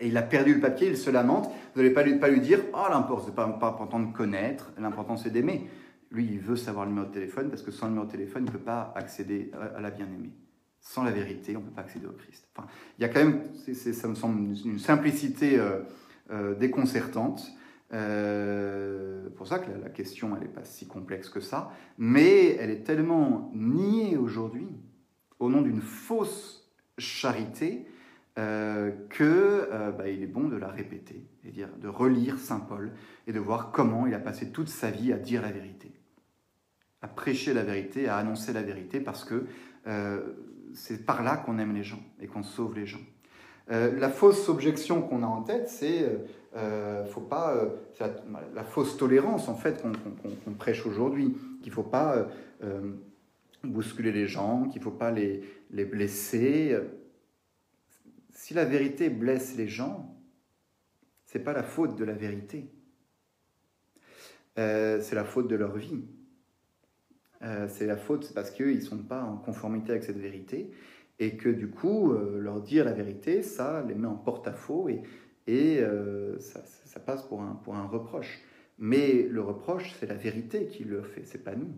et 0.00 0.08
il 0.08 0.16
a 0.16 0.22
perdu 0.22 0.54
le 0.54 0.60
papier, 0.60 0.88
il 0.88 0.96
se 0.96 1.10
lamente. 1.10 1.46
Vous 1.74 1.80
n'allez 1.80 1.92
pas 1.92 2.04
lui, 2.04 2.18
pas 2.18 2.28
lui 2.28 2.40
dire 2.40 2.60
Oh, 2.72 2.86
l'important, 2.88 3.24
c'est 3.26 3.34
pas, 3.34 3.48
pas 3.48 3.68
important 3.68 3.98
de 3.98 4.12
connaître, 4.16 4.70
l'important 4.78 5.16
c'est 5.16 5.30
d'aimer. 5.30 5.68
Lui, 6.12 6.24
il 6.24 6.38
veut 6.38 6.56
savoir 6.56 6.84
le 6.84 6.92
numéro 6.92 7.08
de 7.08 7.12
téléphone 7.12 7.50
parce 7.50 7.62
que 7.62 7.72
sans 7.72 7.86
le 7.86 7.90
numéro 7.92 8.06
de 8.06 8.12
téléphone, 8.12 8.44
il 8.44 8.52
ne 8.52 8.56
peut 8.56 8.64
pas 8.64 8.92
accéder 8.94 9.50
à 9.76 9.80
la 9.80 9.90
bien-aimée 9.90 10.32
sans 10.80 11.04
la 11.04 11.10
vérité, 11.10 11.56
on 11.56 11.60
ne 11.60 11.66
peut 11.66 11.72
pas 11.72 11.82
accéder 11.82 12.06
au 12.06 12.12
Christ. 12.12 12.48
Il 12.98 13.02
y 13.02 13.04
a 13.04 13.08
quand 13.08 13.22
même, 13.22 13.42
ça 13.74 14.08
me 14.08 14.14
semble, 14.14 14.54
une 14.64 14.78
simplicité 14.78 15.58
euh, 15.58 15.80
euh, 16.30 16.54
déconcertante. 16.54 17.46
Euh, 17.94 19.30
pour 19.36 19.46
ça 19.46 19.58
que 19.58 19.70
la, 19.70 19.88
question, 19.88 20.36
elle 20.36 20.42
n'est 20.42 20.52
pas 20.52 20.64
si 20.64 20.86
complexe 20.86 21.30
que 21.30 21.40
ça, 21.40 21.72
mais 21.96 22.56
elle 22.56 22.70
est 22.70 22.84
tellement 22.84 23.50
niée 23.54 24.16
aujourd'hui 24.16 24.68
au 25.38 25.48
nom 25.48 25.62
d'une 25.62 25.80
fausse 25.80 26.70
charité 26.98 27.86
euh, 28.38 28.90
que 29.08 29.68
bah, 29.96 30.08
il 30.08 30.22
est 30.22 30.28
bon 30.28 30.48
de 30.48 30.56
la 30.56 30.68
répéter 30.68 31.26
et 31.44 31.52
de 31.52 31.88
relire 31.88 32.38
Saint 32.38 32.60
Paul 32.60 32.92
et 33.26 33.32
de 33.32 33.40
voir 33.40 33.72
comment 33.72 34.06
il 34.06 34.14
a 34.14 34.18
passé 34.18 34.50
toute 34.50 34.68
sa 34.68 34.90
vie 34.90 35.12
à 35.12 35.16
dire 35.16 35.42
la 35.42 35.50
vérité, 35.50 35.92
à 37.00 37.08
prêcher 37.08 37.54
la 37.54 37.62
vérité, 37.62 38.08
à 38.08 38.16
annoncer 38.16 38.52
la 38.52 38.62
vérité, 38.62 39.00
parce 39.00 39.24
que 39.24 39.46
c'est 40.74 41.06
par 41.06 41.22
là 41.22 41.36
qu'on 41.36 41.58
aime 41.58 41.74
les 41.74 41.84
gens 41.84 42.02
et 42.20 42.26
qu'on 42.26 42.42
sauve 42.42 42.74
les 42.74 42.86
gens. 42.86 43.00
Euh, 43.70 43.98
la 43.98 44.08
fausse 44.08 44.48
objection 44.48 45.02
qu'on 45.02 45.22
a 45.22 45.26
en 45.26 45.42
tête, 45.42 45.68
c'est 45.68 46.02
euh, 46.02 46.18
euh 46.56 47.04
faut 47.06 47.20
pas, 47.20 47.54
la, 48.54 48.64
fausse 48.64 48.96
tolérance 48.96 49.48
en 49.48 49.54
fait 49.54 49.82
qu'on 49.82 50.52
prêche 50.52 50.86
aujourd'hui, 50.86 51.36
qu'il 51.62 51.72
faut 51.72 51.82
pas 51.82 52.28
bousculer 53.64 54.12
les 54.12 54.26
gens, 54.26 54.68
qu'il 54.68 54.82
faut 54.82 54.90
pas 54.90 55.10
les, 55.10 55.42
les, 55.70 55.84
blesser. 55.84 56.78
Si 58.32 58.54
la 58.54 58.64
vérité 58.64 59.10
blesse 59.10 59.56
les 59.56 59.68
gens, 59.68 60.16
c'est 61.26 61.40
pas 61.40 61.52
la 61.52 61.62
faute 61.62 61.96
de 61.96 62.04
la 62.04 62.14
vérité, 62.14 62.70
c'est 64.56 65.14
la 65.14 65.24
faute 65.24 65.48
de 65.48 65.56
leur 65.56 65.76
vie. 65.76 66.02
Euh, 67.42 67.68
c'est 67.68 67.86
la 67.86 67.96
faute 67.96 68.32
parce 68.34 68.50
qu'ils 68.50 68.76
ne 68.76 68.80
sont 68.80 68.98
pas 68.98 69.22
en 69.22 69.36
conformité 69.36 69.92
avec 69.92 70.02
cette 70.02 70.18
vérité 70.18 70.72
et 71.20 71.36
que 71.36 71.48
du 71.48 71.68
coup, 71.68 72.12
euh, 72.12 72.38
leur 72.40 72.60
dire 72.60 72.84
la 72.84 72.92
vérité, 72.92 73.42
ça 73.42 73.84
les 73.86 73.94
met 73.94 74.08
en 74.08 74.16
porte-à-faux 74.16 74.88
et, 74.88 75.02
et 75.48 75.80
euh, 75.80 76.38
ça, 76.38 77.00
passe 77.00 77.22
pour 77.22 77.42
un, 77.42 77.54
pour 77.64 77.74
un 77.74 77.86
reproche. 77.86 78.40
Mais 78.78 79.24
le 79.24 79.40
reproche, 79.40 79.94
c'est 79.98 80.06
la 80.06 80.14
vérité 80.14 80.66
qui 80.66 80.84
le 80.84 81.02
fait, 81.02 81.24
c'est 81.24 81.42
pas 81.42 81.56
nous. 81.56 81.72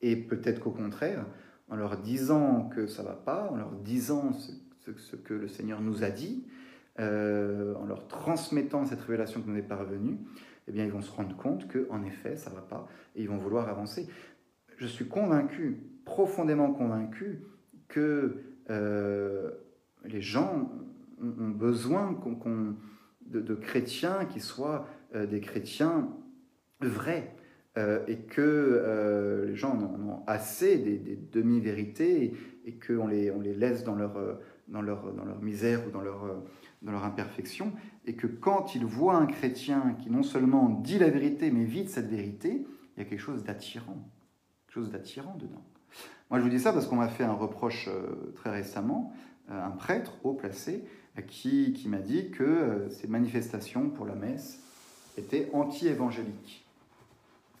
et 0.00 0.16
peut-être 0.16 0.60
qu'au 0.60 0.70
contraire, 0.70 1.26
en 1.68 1.76
leur 1.76 1.98
disant 1.98 2.68
que 2.68 2.86
ça 2.86 3.02
va 3.02 3.12
pas, 3.12 3.50
en 3.50 3.56
leur 3.56 3.72
disant 3.72 4.32
ce, 4.32 5.16
que 5.16 5.34
le 5.34 5.48
Seigneur 5.48 5.82
nous 5.82 6.04
a 6.04 6.10
dit, 6.10 6.46
en 6.98 7.84
leur 7.86 8.08
transmettant 8.08 8.86
cette 8.86 9.00
révélation 9.02 9.42
qui 9.42 9.50
nous 9.50 9.58
est 9.58 9.62
parvenue, 9.62 10.18
eh 10.68 10.72
bien, 10.72 10.84
ils 10.84 10.92
vont 10.92 11.02
se 11.02 11.10
rendre 11.10 11.36
compte 11.36 11.66
qu'en 11.68 12.02
effet, 12.04 12.36
ça 12.36 12.48
va 12.48 12.62
pas 12.62 12.86
et 13.16 13.22
ils 13.22 13.28
vont 13.28 13.38
vouloir 13.38 13.68
avancer. 13.68 14.08
Je 14.76 14.86
suis 14.86 15.08
convaincu, 15.08 15.82
profondément 16.04 16.72
convaincu, 16.72 17.42
que 17.88 18.36
euh, 18.70 19.50
les 20.04 20.22
gens 20.22 20.70
ont 21.22 21.50
besoin 21.50 22.18
de, 23.26 23.54
chrétiens 23.54 24.24
qui 24.24 24.40
soient 24.40 24.86
euh, 25.14 25.26
des 25.26 25.40
chrétiens 25.40 26.08
vrais. 26.80 27.34
Euh, 27.78 28.04
et 28.08 28.16
que 28.16 29.46
les 29.46 29.54
gens 29.54 29.76
en 29.78 29.84
ont 29.84 30.22
assez 30.26 30.76
des, 30.76 31.16
demi-vérités 31.32 32.34
et, 32.64 32.74
qu'on 32.74 33.06
les, 33.06 33.30
on 33.30 33.40
les 33.40 33.54
laisse 33.54 33.84
dans 33.84 33.94
leur, 33.94 35.40
misère 35.40 35.86
ou 35.86 35.90
dans 35.92 36.00
leur, 36.00 37.04
imperfection, 37.04 37.72
et 38.06 38.16
que 38.16 38.26
quand 38.26 38.74
ils 38.74 38.84
voient 38.84 39.14
un 39.14 39.26
chrétien 39.26 39.96
qui 40.00 40.10
non 40.10 40.24
seulement 40.24 40.68
dit 40.68 40.98
la 40.98 41.10
vérité, 41.10 41.52
mais 41.52 41.64
vit 41.64 41.86
cette 41.86 42.08
vérité, 42.08 42.66
il 42.96 43.04
y 43.04 43.06
a 43.06 43.08
quelque 43.08 43.20
chose 43.20 43.44
d'attirant, 43.44 44.10
quelque 44.66 44.74
chose 44.74 44.90
d'attirant 44.90 45.36
dedans. 45.36 45.64
Moi, 46.28 46.40
je 46.40 46.44
vous 46.44 46.50
dis 46.50 46.58
ça 46.58 46.72
parce 46.72 46.88
qu'on 46.88 46.96
m'a 46.96 47.08
fait 47.08 47.24
un 47.24 47.34
reproche 47.34 47.88
euh, 47.88 48.32
très 48.34 48.50
récemment 48.50 49.12
un 49.50 49.70
prêtre 49.70 50.12
haut 50.22 50.34
placé, 50.34 50.84
qui, 51.26 51.86
m'a 51.86 51.98
dit 51.98 52.30
que 52.30 52.86
ces 52.90 53.08
manifestations 53.08 53.90
pour 53.90 54.06
la 54.06 54.14
messe 54.14 54.62
étaient 55.16 55.50
anti-évangéliques. 55.52 56.66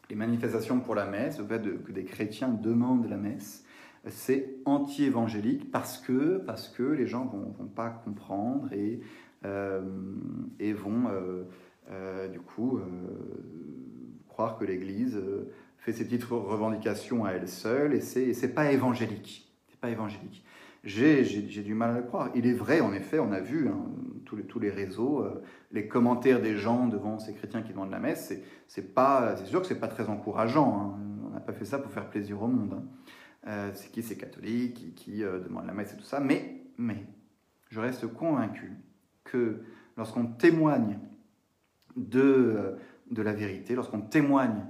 Les 0.08 0.16
manifestations 0.16 0.80
pour 0.80 0.94
la 0.94 1.06
messe, 1.06 1.38
le 1.38 1.44
fait 1.44 1.62
que 1.84 1.92
des 1.92 2.04
chrétiens 2.04 2.48
demandent 2.48 3.08
la 3.08 3.16
messe, 3.16 3.64
c'est 4.08 4.56
anti-évangélique 4.64 5.70
parce 5.70 5.98
que, 5.98 6.38
parce 6.38 6.68
que 6.68 6.82
les 6.82 7.06
gens 7.06 7.26
ne 7.26 7.30
vont, 7.30 7.68
pas 7.68 7.90
comprendre 7.90 8.72
et, 8.72 9.00
euh, 9.44 9.82
et 10.58 10.72
vont 10.72 11.08
euh, 11.08 11.44
euh, 11.90 12.28
du 12.28 12.40
coup 12.40 12.80
croire 14.28 14.58
que 14.58 14.64
l'Église 14.64 15.20
fait 15.78 15.92
ses 15.92 16.04
petites 16.04 16.24
revendications 16.24 17.24
à 17.24 17.32
elle 17.32 17.48
seule 17.48 17.94
et 17.94 18.00
c'est, 18.00 18.32
c'est 18.32 18.54
pas 18.54 18.72
évangélique. 18.72 19.52
C'est 19.68 19.80
pas 19.80 19.90
évangélique. 19.90 20.44
J'ai, 20.82 21.22
du 21.42 21.74
mal 21.74 21.90
à 21.90 21.98
le 21.98 22.02
croire. 22.02 22.30
Il 22.34 22.46
est 22.46 22.54
vrai, 22.54 22.80
en 22.80 22.92
effet, 22.92 23.18
on 23.18 23.32
a 23.32 23.40
vu 23.40 23.68
hein, 23.68 23.84
tous, 24.24 24.36
les, 24.36 24.44
tous 24.44 24.58
les 24.58 24.70
réseaux, 24.70 25.26
les 25.72 25.86
commentaires 25.88 26.40
des 26.40 26.56
gens 26.56 26.86
devant 26.86 27.18
ces 27.18 27.34
chrétiens 27.34 27.62
qui 27.62 27.72
demandent 27.72 27.90
la 27.90 27.98
messe, 27.98 28.32
c'est, 28.66 28.82
sûr 29.46 29.60
que 29.60 29.66
c'est 29.66 29.80
pas 29.80 29.88
très 29.88 30.08
encourageant. 30.08 30.80
Hein. 30.80 30.98
On 31.26 31.30
n'a 31.30 31.40
pas 31.40 31.52
fait 31.52 31.64
ça 31.66 31.78
pour 31.78 31.92
faire 31.92 32.08
plaisir 32.08 32.42
au 32.42 32.48
monde. 32.48 32.74
Hein. 32.74 32.84
Euh, 33.46 33.70
c'est 33.74 33.90
qui 33.90 34.02
ces 34.02 34.16
catholiques 34.16 34.74
qui, 34.74 34.92
qui 34.92 35.24
euh, 35.24 35.40
demandent 35.40 35.66
la 35.66 35.72
messe 35.72 35.94
et 35.94 35.96
tout 35.96 36.04
ça. 36.04 36.20
Mais, 36.20 36.62
mais, 36.76 37.06
je 37.70 37.80
reste 37.80 38.06
convaincu 38.06 38.76
que 39.24 39.62
lorsqu'on 39.96 40.26
témoigne 40.26 40.98
de, 41.96 42.20
euh, 42.20 42.76
de 43.10 43.22
la 43.22 43.32
vérité, 43.32 43.74
lorsqu'on 43.74 44.02
témoigne 44.02 44.66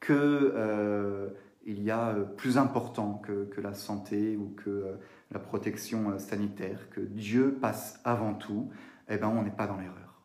qu'il 0.00 0.14
euh, 0.16 1.30
y 1.66 1.90
a 1.90 2.14
plus 2.36 2.58
important 2.58 3.14
que, 3.14 3.44
que, 3.44 3.60
la 3.60 3.74
santé 3.74 4.36
ou 4.36 4.50
que 4.50 4.96
la 5.32 5.38
protection 5.38 6.18
sanitaire, 6.18 6.90
que 6.90 7.00
Dieu 7.00 7.58
passe 7.60 8.00
avant 8.04 8.34
tout, 8.34 8.70
eh 9.08 9.16
ben, 9.16 9.28
on 9.28 9.42
n'est 9.42 9.50
pas 9.50 9.66
dans 9.66 9.78
l'erreur. 9.78 10.22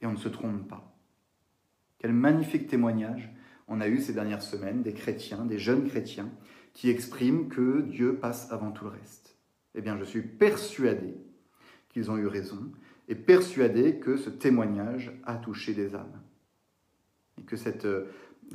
Et 0.00 0.06
on 0.06 0.12
ne 0.12 0.16
se 0.16 0.28
trompe 0.28 0.68
pas. 0.68 0.96
Quel 1.98 2.12
magnifique 2.12 2.66
témoignage 2.66 3.34
on 3.66 3.80
a 3.80 3.88
eu 3.88 3.98
ces 3.98 4.12
dernières 4.12 4.42
semaines 4.42 4.82
des 4.82 4.92
chrétiens, 4.92 5.44
des 5.44 5.58
jeunes 5.58 5.88
chrétiens, 5.88 6.30
qui 6.74 6.90
expriment 6.90 7.48
que 7.48 7.80
Dieu 7.80 8.16
passe 8.16 8.52
avant 8.52 8.72
tout 8.72 8.84
le 8.84 8.90
reste. 8.90 9.36
Eh 9.74 9.80
bien, 9.80 9.96
je 9.96 10.04
suis 10.04 10.22
persuadé 10.22 11.16
qu'ils 11.88 12.10
ont 12.10 12.16
eu 12.16 12.26
raison 12.26 12.72
et 13.08 13.14
persuadé 13.14 13.98
que 13.98 14.16
ce 14.16 14.30
témoignage 14.30 15.12
a 15.24 15.36
touché 15.36 15.72
des 15.72 15.94
âmes. 15.94 16.20
Et 17.38 17.42
que 17.42 17.56
cette, 17.56 17.86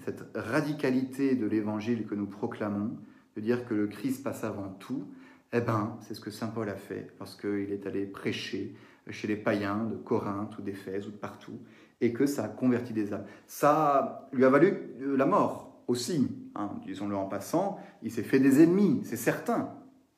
cette 0.05 0.25
radicalité 0.35 1.35
de 1.35 1.45
l'évangile 1.45 2.05
que 2.05 2.15
nous 2.15 2.27
proclamons, 2.27 2.97
dire 3.41 3.65
que 3.65 3.73
le 3.73 3.87
Christ 3.87 4.23
passe 4.23 4.43
avant 4.43 4.69
tout, 4.79 5.05
eh 5.53 5.61
bien, 5.61 5.97
c'est 6.01 6.13
ce 6.13 6.21
que 6.21 6.29
Saint 6.29 6.47
Paul 6.47 6.69
a 6.69 6.75
fait 6.75 7.07
lorsqu'il 7.19 7.71
est 7.71 7.87
allé 7.87 8.05
prêcher 8.05 8.75
chez 9.09 9.27
les 9.27 9.35
païens 9.35 9.85
de 9.85 9.95
Corinthe 9.95 10.57
ou 10.57 10.61
d'Éphèse 10.61 11.07
ou 11.07 11.11
de 11.11 11.17
partout, 11.17 11.59
et 12.01 12.13
que 12.13 12.25
ça 12.25 12.45
a 12.45 12.47
converti 12.47 12.93
des 12.93 13.13
âmes. 13.13 13.25
Ça 13.47 14.29
lui 14.31 14.45
a 14.45 14.49
valu 14.49 14.77
euh, 15.01 15.17
la 15.17 15.25
mort 15.25 15.83
aussi, 15.87 16.29
hein, 16.55 16.69
disons-le 16.85 17.15
en 17.15 17.25
passant, 17.25 17.79
il 18.03 18.11
s'est 18.11 18.23
fait 18.23 18.39
des 18.39 18.61
ennemis, 18.61 19.01
c'est 19.03 19.17
certain. 19.17 19.73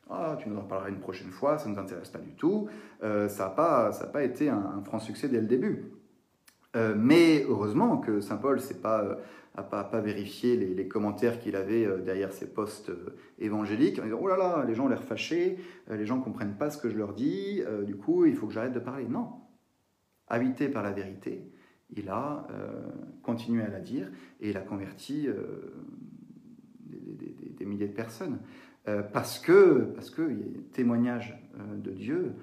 Ah, 0.09 0.37
tu 0.37 0.49
nous 0.49 0.57
en 0.57 0.63
parleras 0.63 0.89
une 0.89 0.99
prochaine 0.99 1.31
fois, 1.31 1.57
ça 1.57 1.69
ne 1.69 1.73
nous 1.73 1.79
intéresse 1.79 2.09
pas 2.09 2.19
du 2.19 2.33
tout, 2.33 2.67
euh, 3.01 3.29
ça 3.29 3.45
n'a 3.45 3.49
pas, 3.51 3.91
pas 4.11 4.23
été 4.23 4.49
un, 4.49 4.81
franc 4.83 4.99
succès 4.99 5.29
dès 5.29 5.39
le 5.39 5.47
début. 5.47 5.85
Euh, 6.75 6.93
mais 6.97 7.45
heureusement 7.47 7.97
que 7.97 8.19
Saint 8.19 8.37
Paul 8.37 8.57
n'a 8.57 8.77
pas, 8.81 9.17
pas, 9.55 9.83
pas, 9.83 9.99
vérifié 9.99 10.55
les, 10.55 10.73
les 10.73 10.87
commentaires 10.87 11.39
qu'il 11.39 11.55
avait 11.55 11.87
derrière 12.03 12.31
ses 12.31 12.47
postes 12.47 12.91
évangéliques 13.39 13.99
en 13.99 14.03
disant 14.03 14.19
Oh 14.21 14.27
là 14.27 14.37
là, 14.37 14.63
les 14.65 14.75
gens 14.75 14.85
ont 14.85 14.89
l'air 14.89 15.03
fâchés, 15.03 15.57
les 15.89 16.05
gens 16.05 16.17
ne 16.17 16.23
comprennent 16.23 16.57
pas 16.57 16.69
ce 16.69 16.77
que 16.77 16.89
je 16.89 16.97
leur 16.97 17.13
dis, 17.13 17.61
du 17.85 17.95
coup 17.95 18.25
il 18.25 18.35
faut 18.35 18.47
que 18.47 18.53
j'arrête 18.53 18.73
de 18.73 18.79
parler. 18.79 19.05
Non. 19.09 19.29
Habité 20.27 20.69
par 20.69 20.83
la 20.83 20.91
vérité, 20.91 21.51
il 21.95 22.09
a 22.09 22.47
euh, 22.51 22.89
continué 23.21 23.63
à 23.63 23.69
la 23.69 23.79
dire 23.79 24.09
et 24.39 24.49
il 24.49 24.57
a 24.57 24.61
converti 24.61 25.27
euh, 25.27 25.73
des, 26.85 27.65
milliers 27.65 27.87
de 27.87 27.93
personnes. 27.93 28.39
Euh, 28.87 29.03
parce 29.03 29.39
que, 29.39 29.91
parce 29.93 30.09
que 30.09 30.21
le 30.21 30.63
témoignage 30.71 31.37
de 31.75 31.91
Dieu 31.91 32.33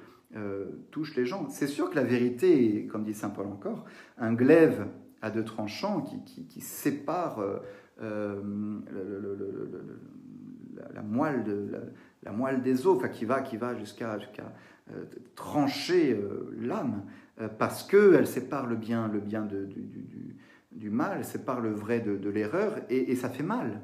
touche 0.90 1.16
les 1.16 1.24
gens. 1.24 1.48
C'est 1.48 1.66
sûr 1.66 1.90
que 1.90 1.96
la 1.96 2.04
vérité, 2.04 2.86
comme 2.86 3.02
dit 3.02 3.14
Saint 3.14 3.30
Paul 3.30 3.46
encore, 3.46 3.86
un 4.18 4.34
glaive 4.34 4.86
à 5.22 5.30
deux 5.30 5.44
tranchants 5.44 6.02
qui, 6.02 6.46
qui, 6.46 6.60
sépare 6.60 7.42
la, 8.00 8.36
moelle 11.02 11.44
de, 11.44 11.70
la, 12.22 12.32
moelle 12.32 12.62
des 12.62 12.86
os, 12.86 12.96
enfin 12.96 13.08
qui 13.08 13.24
va, 13.24 13.40
qui 13.42 13.56
va 13.56 13.74
jusqu'à 13.74 14.18
jusqu'à 14.18 14.52
trancher 15.34 16.18
l'âme. 16.56 17.02
Euh, 17.40 17.48
parce 17.48 17.84
qu'elle 17.84 18.26
sépare 18.26 18.66
le 18.66 18.76
bien, 18.76 19.08
le 19.08 19.20
bien 19.20 19.42
du, 19.42 19.66
du, 20.72 20.90
mal, 20.90 21.24
sépare 21.24 21.60
le 21.60 21.70
vrai 21.70 22.00
de, 22.00 22.16
de 22.16 22.30
l'erreur, 22.30 22.78
et, 22.88 23.10
et, 23.12 23.16
ça 23.16 23.28
fait 23.28 23.42
mal. 23.42 23.82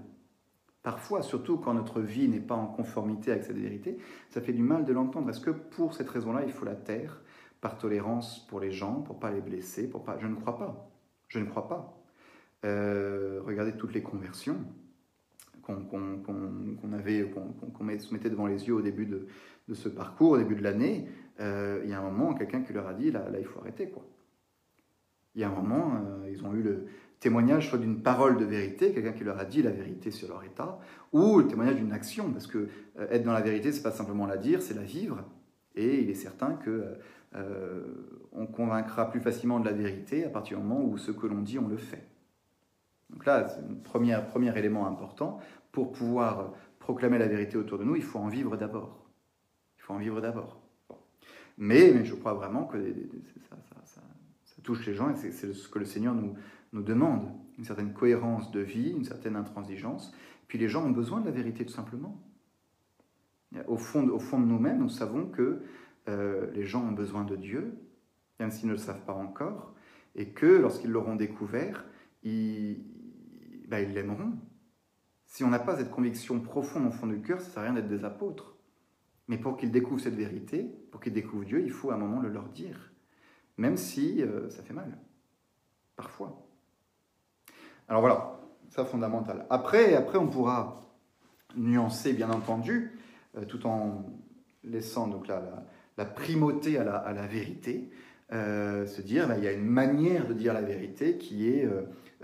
Parfois, 0.82 1.22
surtout 1.22 1.58
quand 1.58 1.74
notre 1.74 2.00
vie 2.00 2.28
n'est 2.28 2.40
pas 2.40 2.54
en 2.54 2.66
conformité 2.66 3.30
avec 3.30 3.44
cette 3.44 3.58
vérité, 3.58 3.98
ça 4.30 4.40
fait 4.40 4.52
du 4.52 4.62
mal 4.62 4.84
de 4.84 4.92
l'entendre. 4.92 5.30
Est-ce 5.30 5.40
que 5.40 5.50
pour 5.50 5.94
cette 5.94 6.08
raison-là, 6.08 6.42
il 6.44 6.52
faut 6.52 6.64
la 6.64 6.74
taire 6.74 7.22
par 7.60 7.78
tolérance 7.78 8.46
pour 8.48 8.60
les 8.60 8.70
gens, 8.70 9.00
pour 9.00 9.18
pas 9.18 9.30
les 9.30 9.40
blesser, 9.40 9.88
pour 9.88 10.04
pas... 10.04 10.18
Je 10.18 10.26
ne 10.26 10.34
crois 10.34 10.58
pas. 10.58 10.90
Je 11.28 11.38
ne 11.38 11.46
crois 11.46 11.68
pas. 11.68 12.04
Euh, 12.64 13.40
regardez 13.44 13.72
toutes 13.72 13.92
les 13.92 14.02
conversions 14.02 14.56
qu'on 15.62 16.92
avait, 16.92 17.30
qu'on 17.30 17.84
mettait 17.84 18.30
devant 18.30 18.46
les 18.46 18.66
yeux 18.66 18.74
au 18.74 18.82
début 18.82 19.06
de, 19.06 19.26
ce 19.72 19.88
parcours, 19.88 20.32
au 20.32 20.38
début 20.38 20.54
de 20.54 20.62
l'année. 20.62 21.08
Euh, 21.40 21.80
il 21.84 21.90
y 21.90 21.92
a 21.94 22.00
un 22.00 22.02
moment, 22.02 22.34
quelqu'un 22.34 22.62
qui 22.62 22.72
leur 22.72 22.86
a 22.86 22.94
dit, 22.94 23.10
là, 23.10 23.26
il 23.38 23.44
faut 23.44 23.60
arrêter. 23.60 23.90
Il 25.34 25.40
y 25.40 25.44
a 25.44 25.48
un 25.48 25.54
moment, 25.54 25.94
euh, 25.94 26.30
ils 26.30 26.44
ont 26.44 26.54
eu 26.54 26.62
le 26.62 26.86
témoignage 27.18 27.70
soit 27.70 27.78
d'une 27.78 28.02
parole 28.02 28.36
de 28.36 28.44
vérité, 28.44 28.92
quelqu'un 28.92 29.12
qui 29.12 29.24
leur 29.24 29.38
a 29.38 29.46
dit 29.46 29.62
la 29.62 29.70
vérité 29.70 30.10
sur 30.10 30.28
leur 30.28 30.44
état, 30.44 30.78
ou 31.12 31.38
le 31.38 31.46
témoignage 31.46 31.76
d'une 31.76 31.92
action, 31.92 32.30
parce 32.30 32.46
que 32.46 32.68
être 32.98 33.24
dans 33.24 33.32
la 33.32 33.40
vérité, 33.40 33.72
c'est 33.72 33.82
pas 33.82 33.90
simplement 33.90 34.26
la 34.26 34.36
dire, 34.36 34.60
c'est 34.60 34.74
la 34.74 34.82
vivre. 34.82 35.24
Et 35.74 36.02
il 36.02 36.10
est 36.10 36.14
certain 36.14 36.52
que 36.52 36.84
on 37.34 38.46
convaincra 38.46 39.10
plus 39.10 39.20
facilement 39.20 39.60
de 39.60 39.64
la 39.64 39.72
vérité 39.72 40.24
à 40.24 40.28
partir 40.28 40.58
du 40.58 40.64
moment 40.64 40.84
où 40.84 40.98
ce 40.98 41.10
que 41.10 41.26
l'on 41.26 41.40
dit, 41.40 41.58
on 41.58 41.68
le 41.68 41.76
fait. 41.76 42.06
Donc 43.10 43.26
là, 43.26 43.48
c'est 43.48 43.60
un 43.60 43.74
premier, 43.82 44.18
premier 44.28 44.56
élément 44.58 44.86
important. 44.86 45.38
Pour 45.72 45.92
pouvoir 45.92 46.52
proclamer 46.78 47.18
la 47.18 47.28
vérité 47.28 47.56
autour 47.56 47.78
de 47.78 47.84
nous, 47.84 47.96
il 47.96 48.02
faut 48.02 48.18
en 48.18 48.28
vivre 48.28 48.56
d'abord. 48.56 49.06
Il 49.78 49.82
faut 49.82 49.94
en 49.94 49.98
vivre 49.98 50.20
d'abord. 50.20 50.60
Mais, 51.58 52.04
je 52.04 52.14
crois 52.14 52.34
vraiment 52.34 52.64
que 52.64 52.78
ça, 53.84 54.00
touche 54.62 54.86
les 54.86 54.94
gens 54.94 55.10
et 55.10 55.14
c'est 55.14 55.52
ce 55.52 55.68
que 55.68 55.78
le 55.78 55.84
Seigneur 55.84 56.14
nous, 56.14 56.34
nous 56.72 56.82
demande. 56.82 57.28
Une 57.58 57.64
certaine 57.64 57.92
cohérence 57.92 58.50
de 58.50 58.60
vie, 58.60 58.90
une 58.90 59.04
certaine 59.04 59.36
intransigeance. 59.36 60.12
Puis 60.48 60.58
les 60.58 60.68
gens 60.68 60.84
ont 60.84 60.90
besoin 60.90 61.20
de 61.20 61.26
la 61.26 61.30
vérité 61.30 61.64
tout 61.64 61.72
simplement. 61.72 62.18
Au 63.68 63.76
fond, 63.76 64.08
au 64.08 64.18
fond 64.18 64.40
de 64.40 64.46
nous-mêmes, 64.46 64.78
nous 64.78 64.88
savons 64.88 65.26
que 65.26 65.62
euh, 66.08 66.50
les 66.52 66.64
gens 66.64 66.82
ont 66.82 66.92
besoin 66.92 67.24
de 67.24 67.36
Dieu, 67.36 67.78
même 68.40 68.50
s'ils 68.50 68.68
ne 68.68 68.72
le 68.72 68.78
savent 68.78 69.04
pas 69.04 69.14
encore, 69.14 69.74
et 70.14 70.30
que 70.30 70.46
lorsqu'ils 70.46 70.90
l'auront 70.90 71.16
découvert, 71.16 71.84
ils 72.22 72.84
bah, 73.68 73.80
l'aimeront. 73.80 74.32
Si 75.26 75.42
on 75.42 75.48
n'a 75.48 75.58
pas 75.58 75.76
cette 75.76 75.90
conviction 75.90 76.40
profonde 76.40 76.86
au 76.86 76.90
fond 76.90 77.06
du 77.06 77.20
cœur, 77.20 77.40
ça 77.40 77.46
ne 77.46 77.52
sert 77.52 77.62
à 77.62 77.64
rien 77.66 77.74
d'être 77.74 77.88
des 77.88 78.04
apôtres. 78.04 78.54
Mais 79.26 79.38
pour 79.38 79.56
qu'ils 79.56 79.72
découvrent 79.72 80.02
cette 80.02 80.14
vérité, 80.14 80.64
pour 80.90 81.00
qu'ils 81.00 81.14
découvrent 81.14 81.44
Dieu, 81.44 81.62
il 81.62 81.70
faut 81.70 81.90
à 81.90 81.94
un 81.94 81.98
moment 81.98 82.20
le 82.20 82.28
leur 82.28 82.48
dire, 82.50 82.92
même 83.56 83.76
si 83.76 84.22
euh, 84.22 84.50
ça 84.50 84.62
fait 84.62 84.74
mal, 84.74 84.98
parfois. 85.96 86.46
Alors 87.88 88.02
voilà, 88.02 88.40
ça 88.68 88.84
fondamental. 88.84 89.46
Après, 89.50 89.94
après 89.94 90.18
on 90.18 90.28
pourra 90.28 90.90
nuancer, 91.56 92.12
bien 92.12 92.30
entendu, 92.30 92.98
euh, 93.36 93.44
tout 93.44 93.66
en 93.66 94.04
laissant 94.62 95.08
donc 95.08 95.26
la, 95.26 95.40
la, 95.40 95.66
primauté 96.04 96.78
à 96.78 96.84
la, 96.84 97.12
la 97.12 97.26
vérité, 97.26 97.90
euh, 98.32 98.86
se 98.86 99.02
dire, 99.02 99.28
bah, 99.28 99.38
il 99.38 99.44
y 99.44 99.48
a 99.48 99.52
une 99.52 99.66
manière 99.66 100.26
de 100.26 100.32
dire 100.32 100.52
la 100.52 100.62
vérité 100.62 101.18
qui 101.18 101.48
est 101.48 101.68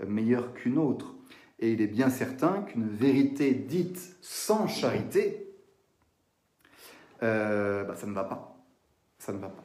meilleure 0.05 0.53
qu'une 0.53 0.77
autre. 0.77 1.15
Et 1.59 1.71
il 1.73 1.81
est 1.81 1.87
bien 1.87 2.09
certain 2.09 2.63
qu'une 2.63 2.87
vérité 2.87 3.53
dite 3.53 4.17
sans 4.21 4.67
charité, 4.67 5.51
euh, 7.23 7.83
bah, 7.83 7.95
ça 7.95 8.07
ne 8.07 8.13
va 8.13 8.23
pas. 8.23 8.65
Ça 9.19 9.31
ne 9.31 9.37
va 9.37 9.49
pas. 9.49 9.63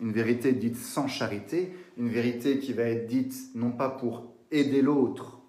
Une 0.00 0.12
vérité 0.12 0.52
dite 0.52 0.76
sans 0.76 1.08
charité, 1.08 1.72
une 1.96 2.08
vérité 2.08 2.58
qui 2.58 2.72
va 2.72 2.84
être 2.84 3.06
dite 3.06 3.34
non 3.54 3.72
pas 3.72 3.88
pour 3.88 4.34
aider 4.50 4.82
l'autre, 4.82 5.40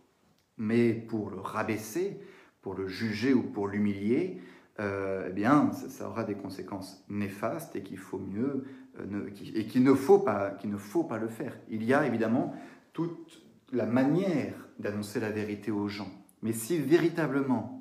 mais 0.57 0.93
pour 0.93 1.29
le 1.29 1.39
rabaisser, 1.39 2.19
pour 2.61 2.73
le 2.73 2.87
juger 2.87 3.33
ou 3.33 3.43
pour 3.43 3.67
l'humilier, 3.67 4.41
euh, 4.79 5.27
eh 5.29 5.33
bien, 5.33 5.71
ça, 5.71 6.09
aura 6.09 6.23
des 6.23 6.35
conséquences 6.35 7.03
néfastes 7.09 7.75
et 7.75 7.83
qu'il 7.83 7.97
faut 7.97 8.19
mieux 8.19 8.65
euh, 8.99 9.29
et 9.53 9.65
qu'il 9.65 9.83
ne 9.83 9.93
faut 9.93 10.19
pas, 10.19 10.51
qu'il 10.51 10.69
ne 10.69 10.77
faut 10.77 11.03
pas 11.03 11.17
le 11.17 11.27
faire. 11.27 11.57
Il 11.69 11.83
y 11.83 11.93
a 11.93 12.05
évidemment 12.05 12.55
toute 12.93 13.43
la 13.71 13.85
manière 13.85 14.53
d'annoncer 14.79 15.19
la 15.19 15.31
vérité 15.31 15.71
aux 15.71 15.87
gens. 15.87 16.11
Mais 16.41 16.53
si 16.53 16.77
véritablement 16.77 17.75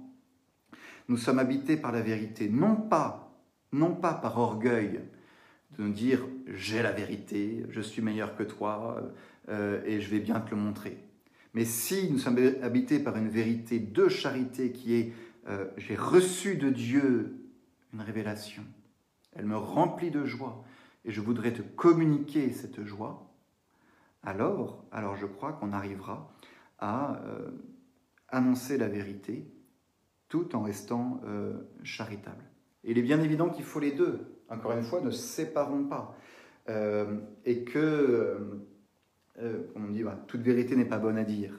nous 1.08 1.16
sommes 1.16 1.38
habités 1.38 1.76
par 1.76 1.92
la 1.92 2.02
vérité, 2.02 2.48
non 2.48 2.76
pas 2.76 3.28
non 3.72 3.94
pas 3.94 4.14
par 4.14 4.38
orgueil 4.38 5.00
de 5.76 5.82
nous 5.82 5.92
dire 5.92 6.20
j'ai 6.46 6.82
la 6.82 6.92
vérité, 6.92 7.64
je 7.70 7.80
suis 7.80 8.02
meilleur 8.02 8.36
que 8.36 8.42
toi 8.42 9.02
euh, 9.48 9.82
et 9.84 10.00
je 10.00 10.08
vais 10.08 10.20
bien 10.20 10.40
te 10.40 10.50
le 10.50 10.56
montrer. 10.56 10.98
Mais 11.54 11.64
si 11.64 12.10
nous 12.10 12.18
sommes 12.18 12.38
habités 12.62 12.98
par 12.98 13.16
une 13.16 13.28
vérité 13.28 13.78
de 13.78 14.08
charité 14.08 14.72
qui 14.72 14.94
est 14.94 15.12
euh, 15.46 15.66
j'ai 15.76 15.96
reçu 15.96 16.56
de 16.56 16.70
Dieu 16.70 17.50
une 17.92 18.00
révélation, 18.00 18.64
elle 19.32 19.46
me 19.46 19.56
remplit 19.56 20.10
de 20.10 20.24
joie 20.24 20.64
et 21.04 21.12
je 21.12 21.20
voudrais 21.20 21.52
te 21.52 21.62
communiquer 21.62 22.52
cette 22.52 22.84
joie, 22.84 23.32
alors, 24.22 24.84
alors 24.90 25.16
je 25.16 25.26
crois 25.26 25.52
qu'on 25.52 25.72
arrivera 25.72 26.32
à 26.78 27.22
euh, 27.24 27.50
annoncer 28.28 28.76
la 28.76 28.88
vérité 28.88 29.50
tout 30.28 30.54
en 30.54 30.62
restant 30.62 31.22
charitable. 31.84 32.44
Et 32.84 32.90
il 32.90 32.98
est 32.98 33.02
bien 33.02 33.20
évident 33.22 33.48
qu'il 33.48 33.64
faut 33.64 33.80
les 33.80 33.92
deux. 33.92 34.42
Encore 34.50 34.72
une 34.72 34.82
fois, 34.82 35.00
ne 35.00 35.10
séparons 35.10 35.84
pas. 35.84 36.16
Euh, 36.68 37.18
et 37.44 37.64
que, 37.64 37.78
euh, 37.78 38.38
euh, 39.40 39.62
on 39.74 39.88
dit, 39.88 40.02
bah, 40.02 40.22
toute 40.26 40.42
vérité 40.42 40.76
n'est 40.76 40.84
pas 40.84 40.98
bonne 40.98 41.18
à 41.18 41.24
dire 41.24 41.52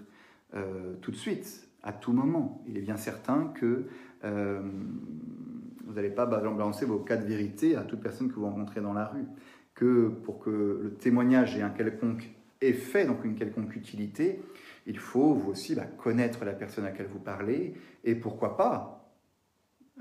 tout 1.02 1.12
de 1.12 1.16
suite, 1.16 1.69
à 1.84 1.94
tout 1.94 2.14
moment. 2.14 2.64
Il 2.68 2.78
est 2.78 2.82
bien 2.82 2.98
certain 2.98 3.54
que 3.56 3.88
vous 4.22 5.94
n'allez 5.94 6.10
pas 6.10 6.26
balancer 6.26 6.86
vos 6.86 7.00
cas 7.00 7.18
de 7.18 7.26
vérité 7.26 7.76
à 7.76 7.82
toute 7.82 8.02
personne 8.02 8.30
que 8.30 8.36
vous 8.36 8.46
rencontrez 8.46 8.82
dans 8.82 8.94
la 8.94 9.06
rue. 9.06 9.26
Que 9.74 10.10
pour 10.10 10.40
que 10.40 10.50
le 10.84 10.94
témoignage 10.96 11.58
ait 11.58 11.62
un 11.62 11.70
quelconque 11.70 12.30
effet, 12.62 13.06
donc 13.06 13.24
une 13.24 13.36
quelconque 13.36 13.76
utilité, 13.76 14.42
il 14.86 14.98
faut 14.98 15.34
vous 15.34 15.52
aussi 15.52 15.76
bah, 15.76 15.86
connaître 15.86 16.46
la 16.46 16.54
personne 16.54 16.86
à 16.86 16.92
laquelle 16.92 17.08
vous 17.08 17.20
parlez 17.20 17.74
et 18.04 18.16
pourquoi 18.16 18.58
pas 18.58 19.14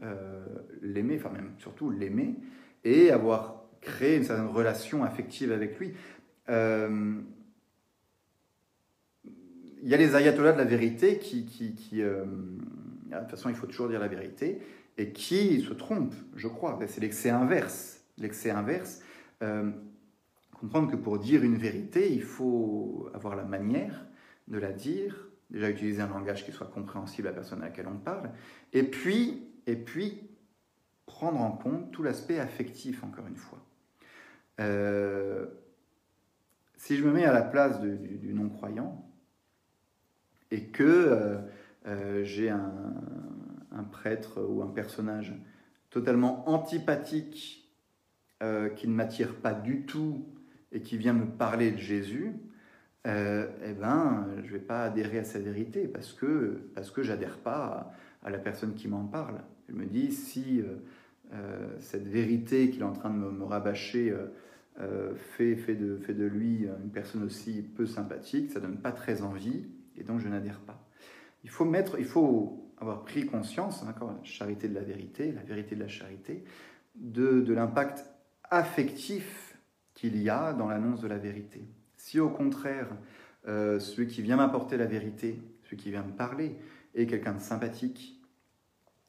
euh, 0.02 0.44
l'aimer, 0.82 1.16
enfin 1.18 1.30
même 1.30 1.52
surtout 1.58 1.90
l'aimer, 1.90 2.36
et 2.84 3.10
avoir 3.10 3.64
créé 3.80 4.16
une 4.16 4.24
certaine 4.24 4.46
relation 4.46 5.04
affective 5.04 5.52
avec 5.52 5.78
lui. 5.78 5.92
Euh, 6.48 7.20
il 9.82 9.88
y 9.88 9.94
a 9.94 9.96
les 9.96 10.14
ayatollahs 10.14 10.52
de 10.52 10.58
la 10.58 10.64
vérité 10.64 11.18
qui, 11.18 11.76
euh, 11.94 12.24
de 12.24 13.18
toute 13.18 13.30
façon, 13.30 13.48
il 13.48 13.54
faut 13.54 13.66
toujours 13.66 13.88
dire 13.88 14.00
la 14.00 14.08
vérité, 14.08 14.60
et 14.96 15.12
qui 15.12 15.60
se 15.60 15.72
trompent, 15.72 16.14
je 16.34 16.48
crois. 16.48 16.78
C'est 16.86 17.00
l'excès 17.00 17.30
inverse. 17.30 18.00
L'excès 18.18 18.50
inverse. 18.50 19.00
comprendre 20.52 20.90
que 20.90 20.96
pour 20.96 21.18
dire 21.18 21.44
une 21.44 21.56
vérité, 21.56 22.12
il 22.12 22.22
faut 22.22 23.08
avoir 23.14 23.36
la 23.36 23.44
manière 23.44 24.06
de 24.48 24.58
la 24.58 24.72
dire, 24.72 25.28
déjà 25.50 25.70
utiliser 25.70 26.02
un 26.02 26.08
langage 26.08 26.44
qui 26.44 26.50
soit 26.50 26.66
compréhensible 26.66 27.28
à 27.28 27.30
la 27.30 27.36
personne 27.36 27.62
à 27.62 27.66
laquelle 27.66 27.86
on 27.86 27.98
parle, 27.98 28.30
et 28.72 28.82
puis 28.82 29.48
et 29.68 29.76
puis 29.76 30.22
prendre 31.04 31.40
en 31.40 31.52
compte 31.52 31.90
tout 31.92 32.02
l'aspect 32.02 32.38
affectif, 32.38 33.04
encore 33.04 33.26
une 33.26 33.36
fois. 33.36 33.58
Euh, 34.60 35.46
si 36.76 36.96
je 36.96 37.04
me 37.04 37.12
mets 37.12 37.24
à 37.24 37.32
la 37.32 37.42
place 37.42 37.80
du, 37.80 38.32
non-croyant 38.32 39.04
et 40.50 40.64
que 40.64 40.82
euh, 40.82 41.38
euh, 41.86 42.24
j'ai 42.24 42.50
un, 42.50 42.72
prêtre 43.92 44.44
ou 44.46 44.62
un 44.62 44.68
personnage 44.68 45.32
totalement 45.88 46.48
antipathique 46.48 47.72
qui 48.76 48.88
ne 48.88 48.92
m'attire 48.92 49.36
pas 49.36 49.54
du 49.54 49.86
tout 49.86 50.26
et 50.72 50.82
qui 50.82 50.98
vient 50.98 51.12
me 51.12 51.26
parler 51.26 51.70
de 51.70 51.78
Jésus, 51.78 52.34
eh 53.04 53.72
ben, 53.80 54.26
je 54.42 54.46
ne 54.46 54.52
vais 54.52 54.58
pas 54.58 54.84
adhérer 54.84 55.20
à 55.20 55.24
sa 55.24 55.38
vérité 55.38 55.88
parce 55.88 56.12
que, 56.12 56.60
parce 56.74 56.90
que 56.90 57.02
j'adhère 57.02 57.38
pas 57.38 57.92
à 58.22 58.30
la 58.30 58.38
personne 58.38 58.74
qui 58.74 58.88
m'en 58.88 59.04
parle. 59.04 59.40
Je 59.68 59.74
me 59.74 59.86
dis, 59.86 60.12
si 60.12 60.60
euh, 60.60 60.76
euh, 61.34 61.68
cette 61.80 62.06
vérité 62.06 62.70
qu'il 62.70 62.80
est 62.80 62.84
en 62.84 62.92
train 62.92 63.10
de 63.10 63.16
me, 63.16 63.44
rabâcher 63.44 64.14
euh, 64.80 65.14
fait, 65.14 65.56
fait, 65.56 65.74
de, 65.74 65.96
fait 65.98 66.14
de 66.14 66.24
lui 66.24 66.66
une 66.82 66.90
personne 66.90 67.22
aussi 67.22 67.62
peu 67.62 67.86
sympathique, 67.86 68.50
ça 68.50 68.60
donne 68.60 68.78
pas 68.78 68.92
très 68.92 69.22
envie, 69.22 69.66
et 69.98 70.04
donc 70.04 70.20
je 70.20 70.28
n'adhère 70.28 70.60
pas. 70.60 70.86
Il 71.44 71.50
faut, 71.50 71.64
mettre, 71.64 71.98
il 71.98 72.04
faut 72.04 72.72
avoir 72.78 73.02
pris 73.02 73.26
conscience, 73.26 73.82
hein, 73.82 73.90
encore 73.90 74.12
la 74.12 74.24
charité 74.24 74.68
de 74.68 74.74
la 74.74 74.82
vérité, 74.82 75.32
la 75.32 75.42
vérité 75.42 75.74
de 75.74 75.80
la 75.80 75.88
charité, 75.88 76.44
de, 76.94 77.40
de 77.40 77.54
l'impact 77.54 78.04
affectif 78.50 79.58
qu'il 79.94 80.20
y 80.20 80.28
a 80.28 80.52
dans 80.52 80.68
l'annonce 80.68 81.00
de 81.00 81.08
la 81.08 81.18
vérité. 81.18 81.64
Si 81.96 82.20
au 82.20 82.30
contraire, 82.30 82.88
celui 83.44 84.06
qui 84.06 84.22
vient 84.22 84.36
m'apporter 84.36 84.76
la 84.76 84.86
vérité, 84.86 85.40
celui 85.64 85.76
qui 85.76 85.90
vient 85.90 86.02
me 86.02 86.12
parler, 86.12 86.56
est 86.94 87.06
quelqu'un 87.06 87.34
de 87.34 87.40
sympathique, 87.40 88.18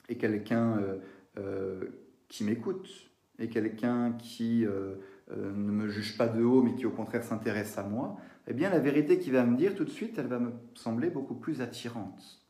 et 0.09 0.17
quelqu'un 0.17 0.77
euh, 0.79 0.97
euh, 1.37 1.85
qui 2.27 2.43
m'écoute, 2.43 2.89
et 3.37 3.47
quelqu'un 3.47 4.13
qui 4.13 4.65
euh, 4.65 4.95
ne 5.31 5.71
me 5.71 5.87
juge 5.87 6.17
pas 6.17 6.27
de 6.27 6.43
haut, 6.43 6.61
mais 6.61 6.75
qui 6.75 6.85
au 6.85 6.91
contraire 6.91 7.23
s'intéresse 7.23 7.77
à 7.77 7.83
moi, 7.83 8.17
eh 8.49 8.53
bien 8.53 8.69
la 8.69 8.79
vérité 8.79 9.19
qu'il 9.19 9.33
va 9.33 9.45
me 9.45 9.55
dire 9.55 9.75
tout 9.75 9.85
de 9.85 9.89
suite, 9.89 10.17
elle 10.17 10.27
va 10.27 10.39
me 10.39 10.51
sembler 10.75 11.09
beaucoup 11.09 11.35
plus 11.35 11.61
attirante. 11.61 12.43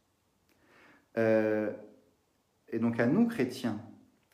et 1.17 2.79
donc 2.79 2.99
à 2.99 3.05
nous, 3.05 3.27
chrétiens, 3.27 3.81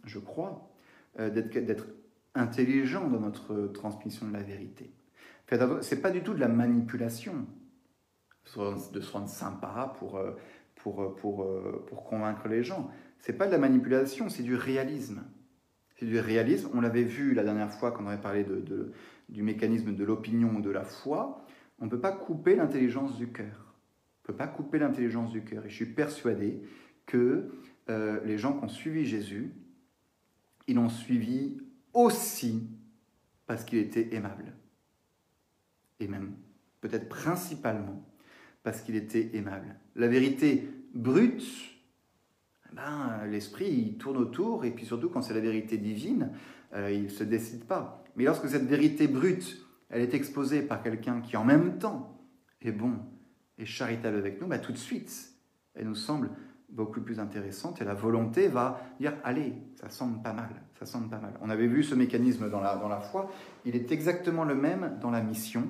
je 0.04 0.20
crois, 0.20 0.70
d'être 1.18 1.88
intelligents 2.36 3.08
dans 3.10 3.20
notre 3.20 3.68
transmission 3.68 4.28
de 4.28 4.34
la 4.34 4.44
vérité. 4.44 4.92
C'est 5.82 6.02
pas 6.02 6.12
du 6.12 6.22
tout 6.22 6.34
de 6.34 6.40
la 6.40 6.48
manipulation, 6.48 7.48
de 8.56 9.02
se 9.02 9.12
rendre 9.12 9.30
sympa 9.30 9.96
pour, 9.98 10.22
pour, 10.76 11.16
pour, 11.16 11.48
pour 11.88 12.04
convaincre 12.04 12.48
les 12.48 12.64
gens 12.64 12.92
c'est 13.26 13.34
pas 13.34 13.48
de 13.48 13.52
la 13.52 13.58
manipulation, 13.58 14.30
c'est 14.30 14.44
du 14.44 14.56
réalisme. 14.56 15.24
C'est 15.98 16.06
du 16.06 16.20
réalisme. 16.20 16.70
On 16.76 16.82
l'avait 16.82 17.04
vu 17.04 17.34
la 17.34 17.44
dernière 17.44 17.72
fois 17.72 17.92
quand 17.92 18.04
on 18.04 18.08
avait 18.08 18.22
parlé 18.22 18.44
de, 18.44 18.92
du 19.30 19.42
mécanisme 19.42 19.96
de 19.96 20.04
l'opinion 20.04 20.58
ou 20.58 20.62
de 20.62 20.70
la 20.70 20.84
foi. 20.84 21.45
On 21.80 21.86
ne 21.86 21.90
peut 21.90 22.00
pas 22.00 22.12
couper 22.12 22.56
l'intelligence 22.56 23.18
du 23.18 23.32
cœur. 23.32 23.76
On 24.18 24.32
ne 24.32 24.34
peut 24.34 24.38
pas 24.38 24.48
couper 24.48 24.80
l'intelligence 24.80 25.32
du 25.32 25.44
cœur. 25.44 25.66
Et 25.66 25.70
je 25.70 25.76
suis 25.76 25.94
persuadé 25.94 26.62
que 27.06 27.52
euh, 27.90 28.20
les 28.26 28.38
gens 28.38 28.58
qui 28.58 28.66
ont 28.66 28.70
suivi 28.70 29.06
Jésus, 29.06 29.52
ils 30.68 30.76
l'ont 30.76 30.90
suivi 30.90 31.58
aussi 31.94 32.70
parce 33.46 33.64
qu'il 33.64 33.80
était 33.80 34.16
aimable. 34.16 34.54
Et 36.00 36.08
même, 36.08 36.36
peut-être 36.82 37.08
principalement, 37.08 38.04
parce 38.64 38.82
qu'il 38.82 38.96
était 38.96 39.36
aimable. 39.36 39.76
La 39.96 40.08
vérité 40.08 40.68
brute, 40.94 41.46
ben, 42.74 43.26
l'esprit 43.30 43.70
il 43.70 43.98
tourne 43.98 44.18
autour, 44.18 44.66
et 44.66 44.72
puis 44.72 44.86
surtout 44.86 45.10
quand 45.10 45.22
c'est 45.22 45.34
la 45.34 45.40
vérité 45.40 45.78
divine, 45.78 46.32
euh, 46.74 46.92
il 46.92 47.04
ne 47.04 47.10
se 47.10 47.24
décide 47.24 47.66
pas. 47.66 48.04
Mais 48.16 48.24
lorsque 48.24 48.50
cette 48.50 48.66
vérité 48.66 49.08
brute, 49.08 49.65
elle 49.90 50.02
est 50.02 50.14
exposée 50.14 50.62
par 50.62 50.82
quelqu'un 50.82 51.22
qui 51.22 51.38
en 51.38 51.46
même 51.46 51.78
temps 51.78 52.18
est 52.62 52.72
bon 52.72 53.00
et 53.58 53.66
charitable 53.66 54.18
avec 54.18 54.42
nous, 54.42 54.48
ben, 54.48 54.60
tout 54.60 54.72
de 54.72 54.78
suite, 54.78 55.32
elle 55.76 55.88
nous 55.88 55.96
semble 55.96 56.30
beaucoup 56.70 57.02
plus 57.02 57.20
intéressante 57.20 57.82
et 57.82 57.86
la 57.86 57.94
volonté 57.94 58.48
va 58.48 58.82
dire 59.00 59.14
allez, 59.24 59.54
ça 59.80 59.90
semble 59.90 60.22
pas 60.22 60.34
mal, 60.34 60.50
ça 60.78 60.86
semble 60.86 61.10
pas 61.10 61.20
mal. 61.20 61.34
On 61.42 61.50
avait 61.50 61.68
vu 61.68 61.84
ce 61.84 61.96
mécanisme 61.96 62.50
dans 62.50 62.60
la, 62.60 62.76
dans 62.76 62.90
la 62.90 63.00
foi, 63.00 63.32
il 63.66 63.76
est 63.76 63.92
exactement 63.92 64.44
le 64.44 64.56
même 64.56 64.98
dans 65.02 65.12
la 65.12 65.22
mission, 65.22 65.64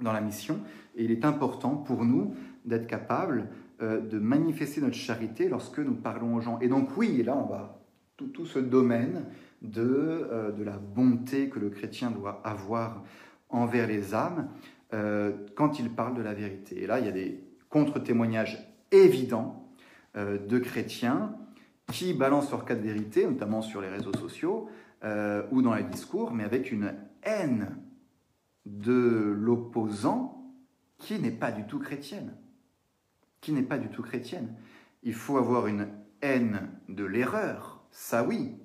dans 0.00 0.12
la 0.12 0.20
mission, 0.20 0.60
et 0.94 1.04
il 1.04 1.10
est 1.10 1.24
important 1.24 1.76
pour 1.76 2.04
nous 2.04 2.34
d'être 2.64 2.86
capable 2.86 3.48
euh, 3.82 4.00
de 4.00 4.18
manifester 4.18 4.80
notre 4.80 4.94
charité 4.94 5.48
lorsque 5.48 5.78
nous 5.78 5.94
parlons 5.94 6.36
aux 6.36 6.40
gens. 6.40 6.60
Et 6.60 6.68
donc 6.68 6.96
oui, 6.96 7.22
là 7.22 7.36
on 7.36 7.46
va 7.46 7.80
tout, 8.16 8.28
tout 8.28 8.46
ce 8.46 8.58
domaine 8.58 9.24
de, 9.64 9.82
euh, 9.82 10.52
de, 10.52 10.62
la 10.62 10.78
bonté 10.78 11.48
que 11.48 11.58
le 11.58 11.70
chrétien 11.70 12.10
doit 12.10 12.40
avoir 12.44 13.02
envers 13.48 13.86
les 13.86 14.14
âmes 14.14 14.48
euh, 14.92 15.32
quand 15.56 15.78
il 15.78 15.90
parle 15.90 16.14
de 16.14 16.22
la 16.22 16.34
vérité. 16.34 16.82
Et 16.82 16.86
là, 16.86 17.00
il 17.00 17.06
y 17.06 17.08
a 17.08 17.12
des 17.12 17.42
contre-témoignages 17.68 18.66
évidents 18.92 19.60
de 20.16 20.58
chrétiens 20.60 21.34
qui 21.90 22.14
balancent 22.14 22.52
leur 22.52 22.64
cas 22.64 22.76
de 22.76 22.82
vérité, 22.82 23.26
notamment 23.26 23.62
sur 23.62 23.80
les 23.80 23.88
réseaux 23.88 24.16
sociaux 24.16 24.68
ou 25.50 25.60
dans 25.60 25.74
les 25.74 25.82
discours, 25.82 26.32
mais 26.32 26.44
avec 26.44 26.70
une 26.70 26.94
haine 27.24 27.76
de 28.64 29.34
l'opposant 29.36 30.54
qui 30.98 31.18
n'est 31.18 31.32
pas 31.32 31.50
du 31.50 31.66
tout 31.66 31.80
chrétienne 31.80 32.32
qui 33.44 33.52
n'est 33.52 33.62
pas 33.62 33.76
du 33.76 33.88
tout 33.88 34.02
chrétienne. 34.02 34.56
Il 35.02 35.12
faut 35.12 35.36
avoir 35.36 35.66
une 35.66 35.88
haine 36.22 36.70
de 36.88 37.04
l'erreur, 37.04 37.84
ça 37.90 38.24
oui, 38.24 38.56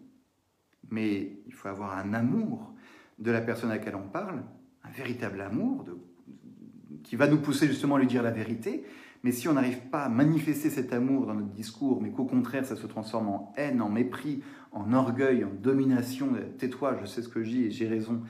mais 0.91 1.31
il 1.47 1.53
faut 1.53 1.67
avoir 1.67 1.97
un 1.97 2.13
amour 2.13 2.73
de 3.17 3.31
la 3.31 3.41
personne 3.41 3.71
à 3.71 3.75
laquelle 3.75 3.95
on 3.95 4.07
parle, 4.07 4.43
un 4.83 4.89
véritable 4.91 5.41
amour 5.41 5.85
qui 7.03 7.15
va 7.15 7.27
nous 7.27 7.39
pousser 7.39 7.67
justement 7.67 7.95
à 7.95 7.99
lui 7.99 8.07
dire 8.07 8.23
la 8.23 8.31
vérité. 8.31 8.83
Mais 9.23 9.31
si 9.31 9.49
on 9.49 9.53
n'arrive 9.53 9.81
pas 9.89 10.03
à 10.03 10.09
manifester 10.09 10.69
cet 10.69 10.93
amour 10.93 11.25
dans 11.25 11.33
notre 11.33 11.51
discours, 11.51 12.01
mais 12.01 12.11
qu'au 12.11 12.25
contraire 12.25 12.65
ça 12.65 12.75
se 12.75 12.87
transforme 12.87 13.27
en 13.27 13.53
haine, 13.57 13.81
en 13.81 13.89
mépris, 13.89 14.41
en 14.71 14.93
orgueil, 14.93 15.43
en 15.43 15.51
domination, 15.61 16.29
tais-toi, 16.57 16.97
je 17.01 17.05
sais 17.05 17.21
ce 17.21 17.27
que 17.27 17.43
je 17.43 17.49
dis 17.49 17.63
et 17.65 17.71
j'ai 17.71 17.87
raison, 17.87 18.21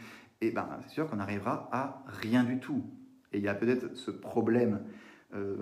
et 0.42 0.48
eh 0.48 0.52
ben 0.52 0.68
c'est 0.84 0.94
sûr 0.94 1.08
qu'on 1.08 1.18
n'arrivera 1.18 1.70
à 1.72 2.04
rien 2.08 2.44
du 2.44 2.60
tout. 2.60 2.84
Et 3.34 3.38
il 3.38 3.44
y 3.44 3.48
a 3.48 3.54
peut-être 3.54 3.96
ce 3.96 4.10
problème 4.10 4.80
euh, 5.36 5.56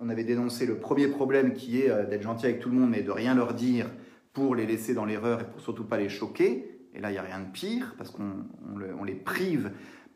on 0.00 0.08
avait 0.08 0.24
dénoncé 0.24 0.66
le 0.66 0.78
premier 0.78 1.06
problème 1.06 1.52
qui 1.52 1.80
est 1.80 1.90
euh, 1.90 2.04
d'être 2.04 2.22
gentil 2.22 2.46
avec 2.46 2.58
tout 2.58 2.70
le 2.70 2.74
monde 2.74 2.90
mais 2.90 3.02
de 3.02 3.10
rien 3.12 3.34
leur 3.36 3.54
dire 3.54 3.86
pour 4.32 4.54
les 4.54 4.66
laisser 4.66 4.94
dans 4.94 5.04
l'erreur 5.04 5.40
et 5.40 5.44
pour 5.44 5.60
surtout 5.60 5.84
pas 5.84 5.98
les 5.98 6.08
choquer. 6.08 6.78
Et 6.94 7.00
là, 7.00 7.10
il 7.10 7.12
n'y 7.12 7.18
a 7.18 7.22
rien 7.22 7.40
de 7.40 7.50
pire, 7.50 7.94
parce 7.96 8.10
qu'on 8.10 9.04
les 9.04 9.14
prive 9.14 9.72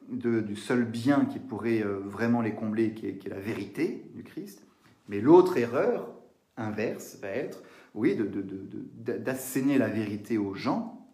du 0.08 0.56
seul 0.56 0.84
bien 0.84 1.24
qui 1.24 1.38
pourrait 1.38 1.82
euh, 1.82 1.98
vraiment 2.04 2.40
les 2.40 2.54
combler, 2.54 2.92
qui 2.92 3.06
est, 3.06 3.28
la 3.28 3.40
vérité 3.40 4.04
du 4.14 4.22
Christ. 4.22 4.64
Mais 5.08 5.20
l'autre 5.20 5.56
erreur 5.56 6.12
inverse 6.56 7.18
va 7.20 7.28
être, 7.28 7.62
oui, 7.94 8.16
d'asséner 8.96 9.78
la 9.78 9.88
vérité 9.88 10.38
aux 10.38 10.54
gens 10.54 11.08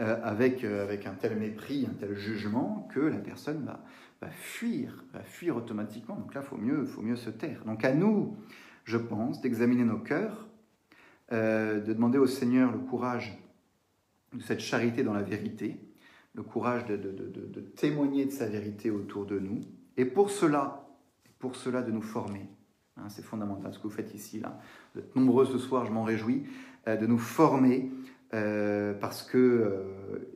euh, 0.00 0.18
avec, 0.22 0.64
euh, 0.64 0.82
avec 0.82 1.06
un 1.06 1.14
tel 1.14 1.36
mépris, 1.36 1.86
un 1.90 1.94
tel 1.94 2.16
jugement 2.16 2.88
que 2.92 3.00
la 3.00 3.18
personne 3.18 3.64
va, 3.64 3.84
va 4.20 4.30
fuir, 4.30 5.04
va 5.12 5.22
fuir 5.22 5.56
automatiquement. 5.56 6.16
Donc 6.16 6.34
là, 6.34 6.42
il 6.42 6.48
faut 6.48 6.56
mieux, 6.56 6.86
faut 6.86 7.02
mieux 7.02 7.16
se 7.16 7.30
taire. 7.30 7.64
Donc 7.64 7.84
à 7.84 7.92
nous, 7.92 8.36
je 8.84 8.96
pense, 8.96 9.40
d'examiner 9.40 9.84
nos 9.84 9.98
cœurs, 9.98 10.48
de 11.30 11.92
demander 11.92 12.18
au 12.18 12.26
Seigneur 12.26 12.72
le 12.72 12.78
courage 12.78 13.38
de 14.32 14.42
cette 14.42 14.60
charité 14.60 15.02
dans 15.02 15.12
la 15.12 15.22
vérité, 15.22 15.80
le 16.34 16.42
courage 16.42 16.86
de, 16.86 17.60
témoigner 17.76 18.26
de 18.26 18.30
sa 18.30 18.46
vérité 18.46 18.90
autour 18.90 19.26
de 19.26 19.38
nous. 19.38 19.60
Et 19.96 20.04
pour 20.04 20.30
cela, 20.30 20.88
pour 21.38 21.56
cela 21.56 21.82
de 21.82 21.90
nous 21.90 22.02
former. 22.02 22.48
Hein, 22.96 23.08
c'est 23.08 23.24
fondamental 23.24 23.72
ce 23.72 23.78
que 23.78 23.84
vous 23.84 23.90
faites 23.94 24.14
ici. 24.14 24.40
Là. 24.40 24.58
Vous 24.94 25.00
êtes 25.00 25.16
nombreux 25.16 25.46
ce 25.46 25.58
soir, 25.58 25.86
je 25.86 25.92
m'en 25.92 26.04
réjouis, 26.04 26.44
euh, 26.86 26.96
de 26.96 27.06
nous 27.06 27.18
former 27.18 27.90
euh, 28.32 28.94
parce 28.94 29.22
que 29.22 29.38
euh, 29.38 30.30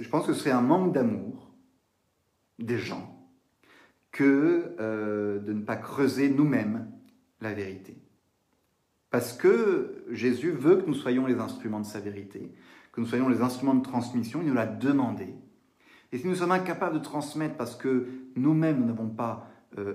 je 0.00 0.08
pense 0.08 0.26
que 0.26 0.32
ce 0.32 0.40
serait 0.40 0.50
un 0.50 0.62
manque 0.62 0.92
d'amour 0.92 1.52
des 2.58 2.78
gens 2.78 3.16
que 4.10 4.74
de 5.38 5.52
ne 5.52 5.62
pas 5.62 5.76
creuser 5.76 6.28
nous-mêmes 6.28 6.90
la 7.40 7.54
vérité. 7.54 7.96
Parce 9.10 9.32
que 9.32 10.04
Jésus 10.10 10.52
veut 10.52 10.76
que 10.76 10.86
nous 10.86 10.94
soyons 10.94 11.26
les 11.26 11.38
instruments 11.38 11.80
de 11.80 11.86
sa 11.86 12.00
vérité 12.00 12.52
que 12.92 13.00
nous 13.00 13.06
soyons 13.06 13.28
les 13.28 13.40
instruments 13.40 13.74
de 13.74 13.82
transmission, 13.82 14.40
il 14.42 14.48
nous 14.48 14.54
l'a 14.54 14.66
demandé. 14.66 15.34
Et 16.12 16.18
si 16.18 16.26
nous 16.26 16.34
sommes 16.34 16.52
incapables 16.52 16.98
de 16.98 17.02
transmettre 17.02 17.56
parce 17.56 17.76
que 17.76 18.08
nous-mêmes 18.36 18.84
n'avons 18.84 19.08
pas 19.08 19.48
euh, 19.78 19.94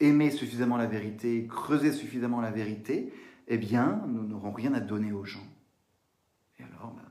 aimé 0.00 0.30
suffisamment 0.30 0.76
la 0.76 0.86
vérité, 0.86 1.46
creusé 1.46 1.92
suffisamment 1.92 2.40
la 2.40 2.50
vérité, 2.50 3.12
eh 3.48 3.58
bien, 3.58 4.02
nous 4.08 4.22
n'aurons 4.22 4.52
rien 4.52 4.72
à 4.72 4.80
donner 4.80 5.12
aux 5.12 5.24
gens. 5.24 5.46
Et 6.58 6.62
alors, 6.62 6.94
ben, 6.94 7.02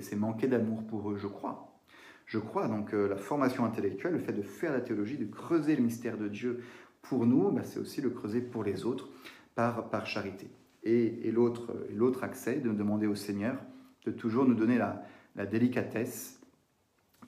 c'est 0.00 0.16
manquer 0.16 0.46
d'amour 0.46 0.86
pour 0.86 1.10
eux, 1.10 1.18
je 1.18 1.26
crois. 1.26 1.78
Je 2.24 2.38
crois 2.38 2.68
donc 2.68 2.94
euh, 2.94 3.08
la 3.08 3.16
formation 3.16 3.66
intellectuelle, 3.66 4.14
le 4.14 4.18
fait 4.18 4.32
de 4.32 4.42
faire 4.42 4.72
la 4.72 4.80
théologie, 4.80 5.18
de 5.18 5.26
creuser 5.26 5.76
le 5.76 5.82
mystère 5.82 6.16
de 6.16 6.28
Dieu 6.28 6.62
pour 7.02 7.26
nous, 7.26 7.50
ben, 7.50 7.64
c'est 7.64 7.80
aussi 7.80 8.00
le 8.00 8.08
creuser 8.08 8.40
pour 8.40 8.64
les 8.64 8.86
autres 8.86 9.10
par, 9.54 9.90
par 9.90 10.06
charité. 10.06 10.48
Et, 10.84 11.28
et 11.28 11.30
l'autre 11.30 12.24
accès, 12.24 12.56
de 12.56 12.70
demander 12.70 13.06
au 13.06 13.14
Seigneur 13.14 13.56
de 14.04 14.10
toujours 14.10 14.44
nous 14.44 14.54
donner 14.54 14.78
la, 14.78 15.02
délicatesse 15.46 16.40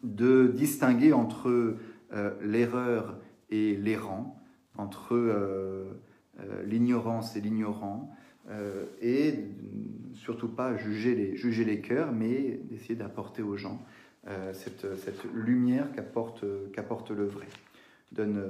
de 0.03 0.53
distinguer 0.55 1.13
entre 1.13 1.79
euh, 2.13 2.31
l'erreur 2.43 3.19
et 3.51 3.77
l'errant, 3.77 4.43
entre 4.77 5.15
euh, 5.15 5.85
euh, 6.41 6.63
l'ignorance 6.65 7.37
et 7.37 7.41
l'ignorant, 7.41 8.11
et 9.01 9.37
surtout 10.13 10.49
pas 10.49 10.77
juger 10.77 11.15
les, 11.15 11.35
juger 11.35 11.65
les 11.65 11.81
cœurs, 11.81 12.13
mais 12.13 12.61
d'essayer 12.65 12.95
d'apporter 12.95 13.41
aux 13.41 13.57
gens 13.57 13.83
cette, 14.53 14.99
cette, 14.99 15.25
lumière 15.33 15.91
qu'apporte, 15.93 16.45
qu'apporte 16.75 17.11
le 17.11 17.25
vrai. 17.25 17.47
Je 18.11 18.17
donne 18.17 18.45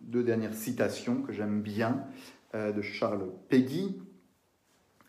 deux 0.00 0.22
dernières 0.22 0.54
citations 0.54 1.20
que 1.20 1.34
j'aime 1.34 1.60
bien 1.60 2.06
de 2.54 2.82
Charles 2.82 3.30
Peggy, 3.48 4.00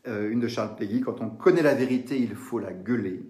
euh, 0.07 0.29
une 0.29 0.39
de 0.39 0.47
Charles 0.47 0.75
Péguy, 0.75 1.01
quand 1.01 1.21
on 1.21 1.29
connaît 1.29 1.63
la 1.63 1.73
vérité, 1.73 2.19
il 2.19 2.35
faut 2.35 2.59
la 2.59 2.73
gueuler. 2.73 3.23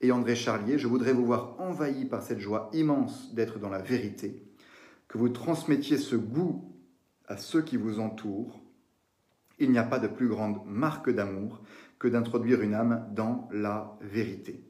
Et 0.00 0.12
André 0.12 0.34
Charlier, 0.34 0.78
je 0.78 0.86
voudrais 0.86 1.12
vous 1.12 1.26
voir 1.26 1.56
envahi 1.58 2.06
par 2.06 2.22
cette 2.22 2.38
joie 2.38 2.70
immense 2.72 3.34
d'être 3.34 3.58
dans 3.58 3.68
la 3.68 3.82
vérité, 3.82 4.42
que 5.08 5.18
vous 5.18 5.28
transmettiez 5.28 5.98
ce 5.98 6.16
goût 6.16 6.72
à 7.28 7.36
ceux 7.36 7.62
qui 7.62 7.76
vous 7.76 8.00
entourent. 8.00 8.60
Il 9.58 9.70
n'y 9.70 9.78
a 9.78 9.82
pas 9.82 9.98
de 9.98 10.08
plus 10.08 10.28
grande 10.28 10.60
marque 10.66 11.10
d'amour 11.10 11.62
que 11.98 12.08
d'introduire 12.08 12.62
une 12.62 12.74
âme 12.74 13.06
dans 13.14 13.48
la 13.52 13.96
vérité. 14.00 14.62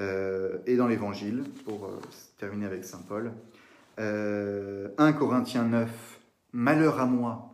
Euh, 0.00 0.58
et 0.66 0.76
dans 0.76 0.88
l'Évangile, 0.88 1.44
pour 1.64 1.86
euh, 1.86 2.00
terminer 2.38 2.66
avec 2.66 2.84
Saint 2.84 3.02
Paul, 3.06 3.32
1 3.98 5.12
Corinthiens 5.12 5.64
9, 5.64 6.20
Malheur 6.52 7.00
à 7.00 7.06
moi 7.06 7.53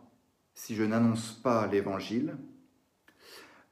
si 0.53 0.75
je 0.75 0.83
n'annonce 0.83 1.31
pas 1.31 1.67
l'Évangile, 1.67 2.35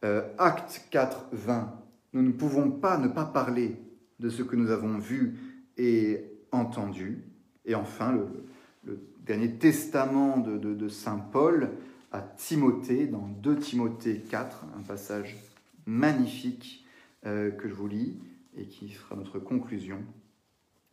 euh, 0.04 0.28
acte 0.38 0.88
4, 0.92 1.28
20. 1.34 1.82
Nous 2.14 2.22
ne 2.22 2.32
pouvons 2.32 2.72
pas 2.72 2.98
ne 2.98 3.08
pas 3.08 3.26
parler 3.26 3.78
de 4.20 4.30
ce 4.30 4.44
que 4.44 4.56
nous 4.56 4.72
avons 4.72 4.98
vu 4.98 5.38
et 5.78 6.24
entendu. 6.52 7.24
Et 7.66 7.76
enfin, 7.76 8.12
le, 8.12 9.00
dernier 9.26 9.58
testament 9.58 10.38
de, 10.38 10.88
Saint 10.88 11.20
Paul 11.20 11.70
à 12.12 12.22
Timothée, 12.22 13.06
dans 13.06 13.28
2 13.28 13.58
Timothée 13.58 14.22
4, 14.22 14.66
un 14.78 14.82
passage 14.82 15.38
magnifique 15.86 16.86
euh, 17.26 17.52
que 17.52 17.68
je 17.68 17.74
vous 17.74 17.88
lis 17.88 18.20
et 18.58 18.66
qui 18.66 18.90
sera 18.90 19.16
notre 19.16 19.38
conclusion. 19.38 20.04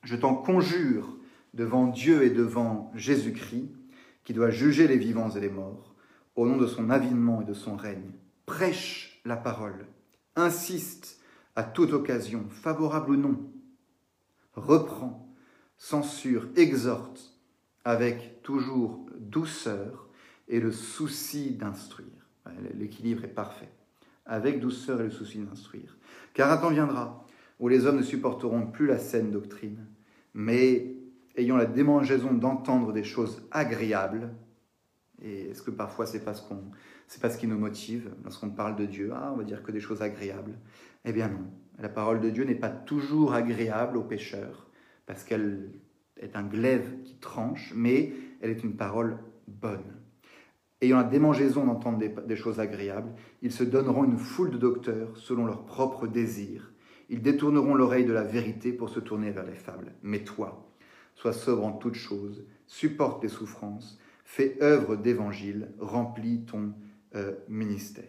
Je 0.03 0.17
t'en 0.17 0.35
conjure 0.35 1.17
devant 1.55 1.87
Dieu 1.87 2.25
et 2.25 2.31
devant 2.31 2.93
Jésus-Christ, 2.95 3.71
qui 4.27 4.35
doit 4.35 4.51
juger 4.51 4.89
les 4.89 4.99
vivants 4.99 5.31
et 5.31 5.41
les 5.41 5.49
morts, 5.49 5.95
au 6.35 6.47
nom 6.47 6.57
de 6.57 6.67
son 6.67 6.91
avinement 6.91 7.41
et 7.41 7.45
de 7.45 7.55
son 7.55 7.77
règne 7.77 8.11
prêche 8.45 9.21
la 9.25 9.37
parole, 9.37 9.87
insiste 10.35 11.21
à 11.55 11.63
toute 11.63 11.93
occasion, 11.93 12.45
favorable 12.51 13.13
ou 13.13 13.17
non, 13.17 13.51
reprend, 14.55 15.33
censure, 15.79 16.49
exhorte, 16.57 17.39
avec 17.85 18.43
toujours 18.43 19.07
douceur 19.17 20.09
et 20.49 20.59
le 20.59 20.73
souci 20.73 21.53
d'instruire. 21.53 22.29
L'équilibre 22.75 23.25
est 23.25 23.29
parfait. 23.29 23.71
Avec 24.27 24.59
douceur 24.59 25.01
et 25.01 25.05
le 25.05 25.11
souci 25.11 25.39
d'instruire. 25.39 25.97
Car 26.35 26.51
un 26.51 26.57
temps 26.57 26.71
viendra 26.71 27.25
où 27.61 27.69
les 27.69 27.87
hommes 27.87 27.99
ne 27.99 28.03
supporteront 28.03 28.67
plus 28.67 28.87
la 28.87 28.99
saine 28.99 29.31
doctrine, 29.31 29.87
mais 30.35 30.96
ayant 31.37 31.57
la 31.57 31.67
démangeaison 31.67 32.33
d'entendre 32.33 32.93
des 32.93 33.05
choses 33.05 33.47
agréables, 33.51 34.35
et 35.23 35.51
est-ce 35.51 35.63
que 35.63 35.71
parfois 35.71 36.07
c'est 36.07 36.25
parce 36.25 36.41
qu'on 36.41 36.71
c'est 37.07 37.23
pas 37.23 37.31
ce 37.31 37.39
qui 37.39 37.47
nous 37.47 37.59
motive 37.59 38.11
lorsqu'on 38.25 38.51
parle 38.51 38.77
de 38.77 38.85
Dieu? 38.85 39.11
Ah, 39.15 39.31
on 39.33 39.37
va 39.37 39.45
dire 39.45 39.63
que 39.63 39.73
des 39.73 39.81
choses 39.81 40.03
agréables. 40.03 40.59
Eh 41.05 41.13
bien 41.13 41.29
non. 41.29 41.47
La 41.79 41.89
parole 41.89 42.21
de 42.21 42.31
Dieu 42.31 42.45
n'est 42.45 42.55
pas 42.55 42.71
toujours 42.71 43.35
agréable 43.35 43.97
aux 43.97 44.03
pécheurs, 44.03 44.67
parce 45.05 45.25
qu'elle 45.25 45.71
est 46.21 46.37
un 46.37 46.43
glaive 46.43 47.03
qui 47.05 47.17
tranche, 47.17 47.73
mais 47.77 48.13
elle 48.41 48.51
est 48.51 48.65
une 48.65 48.77
parole 48.77 49.19
bonne. 49.47 49.97
Ayant 50.81 50.99
la 50.99 51.05
démangeaison 51.05 51.65
d'entendre 51.65 51.99
des, 51.99 52.37
choses 52.37 52.61
agréables, 52.61 53.15
ils 53.43 53.53
se 53.53 53.65
donneront 53.65 54.05
une 54.05 54.19
foule 54.19 54.51
de 54.51 54.59
docteurs 54.59 55.17
selon 55.17 55.47
leurs 55.47 55.65
propres 55.65 56.07
désirs. 56.07 56.73
Ils 57.09 57.23
détourneront 57.23 57.75
l'oreille 57.75 58.05
de 58.05 58.13
la 58.13 58.25
vérité 58.25 58.73
pour 58.73 58.91
se 58.91 59.01
tourner 59.01 59.31
vers 59.31 59.47
les 59.47 59.55
fables. 59.55 59.93
Mais 60.03 60.25
toi, 60.25 60.66
sois 61.17 61.33
sobre 61.33 61.65
en 61.65 61.73
toutes 61.73 61.95
choses, 61.95 62.45
supporte 62.67 63.23
les 63.23 63.29
souffrances, 63.29 63.99
fais 64.25 64.57
œuvre 64.63 64.97
d'évangile, 64.97 65.73
remplis 65.81 66.45
ton 66.45 66.73
euh, 67.15 67.35
ministère. 67.49 68.05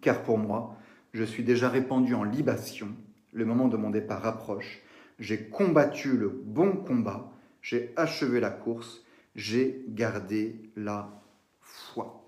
Car 0.00 0.22
pour 0.22 0.38
moi, 0.38 0.76
je 1.12 1.24
suis 1.24 1.44
déjà 1.44 1.68
répandu 1.68 2.14
en 2.14 2.24
libation, 2.24 2.88
le 3.32 3.44
moment 3.44 3.68
de 3.68 3.76
mon 3.76 3.90
départ 3.90 4.26
approche, 4.26 4.82
j'ai 5.18 5.48
combattu 5.48 6.16
le 6.16 6.28
bon 6.28 6.72
combat, 6.72 7.32
j'ai 7.62 7.92
achevé 7.96 8.40
la 8.40 8.50
course, 8.50 9.02
j'ai 9.34 9.84
gardé 9.88 10.60
la 10.76 11.22
foi. 11.60 12.22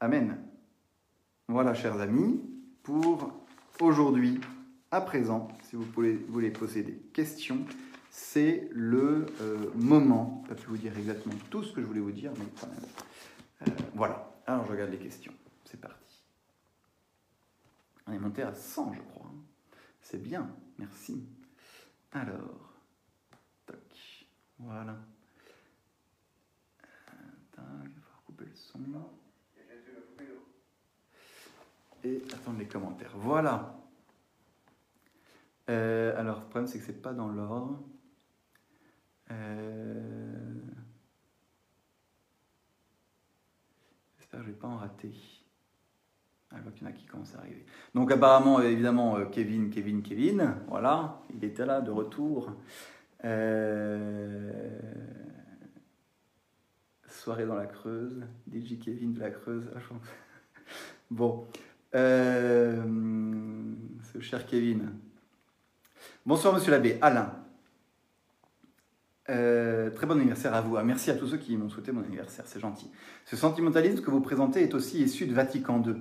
Amen. 0.00 0.38
Voilà, 1.48 1.74
chers 1.74 2.00
amis, 2.00 2.40
pour 2.82 3.32
aujourd'hui, 3.80 4.40
à 4.90 5.00
présent, 5.00 5.48
si 5.70 5.76
vous 5.76 5.84
voulez, 5.84 6.50
poser 6.50 6.82
des 6.82 6.96
questions, 7.12 7.64
c'est 8.10 8.68
le 8.72 9.26
euh, 9.40 9.70
moment, 9.76 10.42
je 10.48 10.54
pas 10.54 10.60
vous 10.66 10.76
dire 10.76 10.98
exactement 10.98 11.36
tout 11.48 11.62
ce 11.62 11.72
que 11.72 11.80
je 11.80 11.86
voulais 11.86 12.00
vous 12.00 12.10
dire, 12.10 12.32
mais 12.36 12.44
quand 12.60 12.66
même. 12.66 12.84
Euh, 13.62 13.82
voilà, 13.94 14.34
alors 14.48 14.66
je 14.66 14.72
regarde 14.72 14.90
les 14.90 14.98
questions, 14.98 15.32
c'est 15.64 15.80
parti. 15.80 16.24
On 18.08 18.12
est 18.12 18.18
monté 18.18 18.42
à 18.42 18.52
100, 18.52 18.94
je 18.94 19.00
crois. 19.12 19.30
C'est 20.02 20.20
bien, 20.20 20.50
merci. 20.76 21.24
Alors, 22.10 22.74
toc, 23.64 24.26
voilà. 24.58 24.96
Tac, 27.52 27.62
il 27.62 27.94
va 27.94 28.00
falloir 28.00 28.22
couper 28.26 28.44
le 28.46 28.56
son. 28.56 28.80
Et 32.02 32.22
attendre 32.32 32.58
les 32.58 32.66
commentaires. 32.66 33.12
Voilà. 33.14 33.80
Euh, 35.68 36.18
alors, 36.18 36.40
le 36.40 36.44
problème, 36.44 36.66
c'est 36.66 36.78
que 36.78 36.84
c'est 36.84 37.02
pas 37.02 37.12
dans 37.12 37.28
l'ordre. 37.28 37.82
Euh, 39.30 40.52
J'espère 44.18 44.40
que 44.40 44.46
je 44.46 44.50
vais 44.50 44.58
pas 44.58 44.68
en 44.68 44.76
rater. 44.76 45.12
Ah, 46.50 46.56
je 46.58 46.62
vois 46.62 46.72
qu'il 46.72 46.82
y 46.82 46.86
en 46.86 46.90
a 46.90 46.92
qui 46.92 47.06
commencent 47.06 47.34
à 47.36 47.38
arriver. 47.38 47.64
Donc 47.94 48.10
apparemment, 48.10 48.60
évidemment, 48.60 49.16
euh, 49.16 49.24
Kevin, 49.26 49.70
Kevin, 49.70 50.02
Kevin, 50.02 50.56
voilà, 50.68 51.22
il 51.32 51.44
était 51.44 51.64
là 51.64 51.80
de 51.80 51.90
retour. 51.90 52.52
Soirée 57.20 57.44
dans 57.44 57.54
la 57.54 57.66
Creuse, 57.66 58.22
DJ 58.50 58.78
Kevin 58.78 59.12
de 59.12 59.20
la 59.20 59.30
Creuse. 59.30 59.70
Ah, 59.76 59.80
bon, 61.10 61.46
euh, 61.94 62.82
ce 64.12 64.20
cher 64.20 64.46
Kevin. 64.46 64.92
Bonsoir 66.26 66.52
Monsieur 66.52 66.70
l'abbé, 66.70 66.98
Alain. 67.00 67.34
très 69.24 70.06
bon 70.06 70.18
anniversaire 70.18 70.52
à 70.52 70.60
vous. 70.60 70.76
Ah, 70.76 70.84
merci 70.84 71.10
à 71.10 71.14
tous 71.14 71.28
ceux 71.28 71.38
qui 71.38 71.56
m'ont 71.56 71.70
souhaité 71.70 71.92
mon 71.92 72.02
anniversaire, 72.02 72.46
c'est 72.46 72.60
gentil. 72.60 72.90
Ce 73.24 73.36
sentimentalisme 73.36 74.04
que 74.04 74.10
vous 74.10 74.20
présentez 74.20 74.62
est 74.62 74.74
aussi 74.74 75.02
issu 75.02 75.26
de 75.26 75.32
Vatican 75.32 75.82
II. 75.82 75.94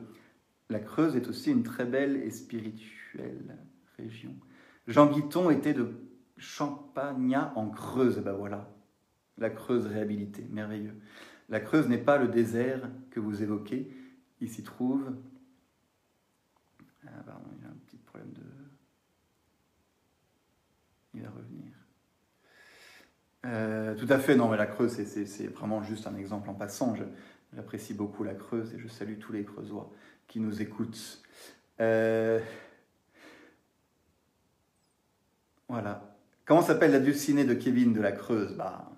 La 0.69 0.79
Creuse 0.79 1.15
est 1.15 1.29
aussi 1.29 1.51
une 1.51 1.63
très 1.63 1.85
belle 1.85 2.17
et 2.17 2.31
spirituelle 2.31 3.57
région. 3.97 4.35
Jean 4.87 5.05
Guiton 5.07 5.51
était 5.51 5.73
de 5.73 5.89
Champagnat 6.37 7.53
en 7.55 7.69
Creuse, 7.69 8.19
ben 8.19 8.33
voilà. 8.33 8.69
La 9.37 9.49
Creuse 9.49 9.87
réhabilitée, 9.87 10.45
merveilleux. 10.49 10.95
La 11.47 11.61
Creuse 11.61 11.87
n'est 11.87 11.97
pas 11.97 12.17
le 12.17 12.27
désert 12.27 12.89
que 13.09 13.21
vous 13.21 13.41
évoquez. 13.41 13.89
Il 14.41 14.49
s'y 14.49 14.63
trouve. 14.63 15.15
Ah 17.05 17.23
pardon, 17.25 17.49
il 17.57 17.63
y 17.63 17.65
a 17.65 17.69
un 17.69 17.77
petit 17.87 17.97
problème 17.97 18.33
de. 18.33 18.41
Revenir. 21.27 21.73
Euh, 23.45 23.95
tout 23.95 24.07
à 24.09 24.19
fait, 24.19 24.35
non, 24.35 24.49
mais 24.49 24.57
la 24.57 24.65
Creuse, 24.65 25.01
c'est 25.03 25.47
vraiment 25.47 25.81
juste 25.81 26.07
un 26.07 26.15
exemple 26.15 26.49
en 26.49 26.53
passant. 26.53 26.95
J'apprécie 27.53 27.93
beaucoup 27.93 28.23
la 28.23 28.33
Creuse 28.33 28.73
et 28.73 28.79
je 28.79 28.87
salue 28.87 29.17
tous 29.19 29.31
les 29.31 29.43
Creusois 29.43 29.91
qui 30.27 30.39
nous 30.39 30.61
écoutent. 30.61 31.21
Euh, 31.79 32.39
voilà. 35.67 36.15
Comment 36.45 36.61
s'appelle 36.61 36.91
la 36.91 36.99
dulcinée 36.99 37.45
de 37.45 37.53
Kevin 37.53 37.93
de 37.93 38.01
la 38.01 38.11
Creuse? 38.11 38.55
Bah, 38.55 38.91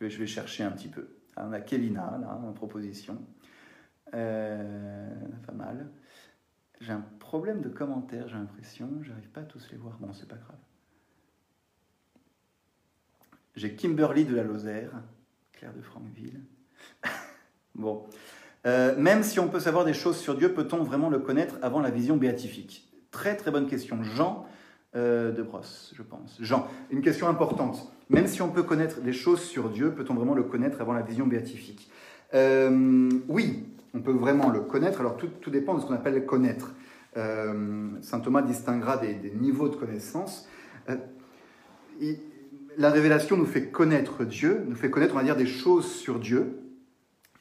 je, 0.00 0.06
vais, 0.06 0.26
chercher 0.26 0.64
un 0.64 0.70
petit 0.70 0.88
peu. 0.88 1.08
on 1.36 1.52
a 1.52 1.60
Kevina, 1.60 2.18
là, 2.20 2.34
en 2.34 2.52
proposition. 2.52 3.24
Euh, 4.14 5.10
pas 5.46 5.52
mal. 5.52 5.90
J'ai 6.80 6.92
un 6.92 7.04
problème 7.18 7.60
de 7.62 7.68
commentaires, 7.68 8.28
j'ai 8.28 8.36
l'impression. 8.36 8.90
J'arrive 9.02 9.28
pas 9.30 9.42
à 9.42 9.44
tous 9.44 9.70
les 9.70 9.76
voir. 9.76 9.96
Bon, 9.98 10.12
c'est 10.12 10.28
pas 10.28 10.36
grave. 10.36 10.58
J'ai 13.56 13.74
Kimberly 13.74 14.24
de 14.24 14.34
la 14.34 14.42
Lozère, 14.42 14.90
Claire 15.52 15.72
de 15.74 15.80
Franqueville. 15.80 16.40
bon. 17.74 18.04
Euh, 18.66 18.96
même 18.96 19.22
si 19.22 19.38
on 19.38 19.48
peut 19.48 19.60
savoir 19.60 19.84
des 19.84 19.92
choses 19.92 20.16
sur 20.16 20.34
Dieu, 20.36 20.52
peut-on 20.52 20.82
vraiment 20.82 21.08
le 21.08 21.20
connaître 21.20 21.56
avant 21.62 21.80
la 21.80 21.90
vision 21.90 22.16
béatifique? 22.16 22.90
Très 23.10 23.36
très 23.36 23.50
bonne 23.50 23.68
question. 23.68 24.02
Jean 24.02 24.46
euh, 24.96 25.30
de 25.30 25.42
Brosse, 25.42 25.92
je 25.96 26.02
pense. 26.02 26.36
Jean, 26.40 26.66
une 26.90 27.00
question 27.00 27.28
importante. 27.28 27.92
Même 28.08 28.26
si 28.26 28.42
on 28.42 28.50
peut 28.50 28.64
connaître 28.64 29.00
des 29.00 29.12
choses 29.12 29.40
sur 29.40 29.68
Dieu, 29.70 29.92
peut-on 29.92 30.14
vraiment 30.14 30.34
le 30.34 30.42
connaître 30.42 30.80
avant 30.80 30.92
la 30.92 31.02
vision 31.02 31.26
béatifique? 31.26 31.90
Euh, 32.32 33.08
Oui, 33.28 33.66
on 33.94 34.00
peut 34.00 34.12
vraiment 34.12 34.50
le 34.50 34.60
connaître. 34.60 35.00
Alors 35.00 35.16
tout, 35.16 35.28
tout 35.40 35.50
dépend 35.50 35.74
de 35.74 35.80
ce 35.80 35.86
qu'on 35.86 35.94
appelle 35.94 36.26
connaître. 36.26 36.74
Saint 37.14 38.18
Thomas 38.18 38.42
distinguera 38.42 38.96
des, 38.96 39.14
des 39.14 39.30
niveaux 39.30 39.68
de 39.68 39.76
connaissance. 39.76 40.48
La 42.78 42.90
révélation 42.90 43.36
nous 43.36 43.46
fait 43.46 43.70
connaître 43.70 44.24
Dieu, 44.24 44.64
nous 44.68 44.76
fait 44.76 44.90
connaître, 44.90 45.14
on 45.14 45.18
va 45.18 45.24
dire, 45.24 45.36
des 45.36 45.46
choses 45.46 45.90
sur 45.90 46.18
Dieu, 46.18 46.60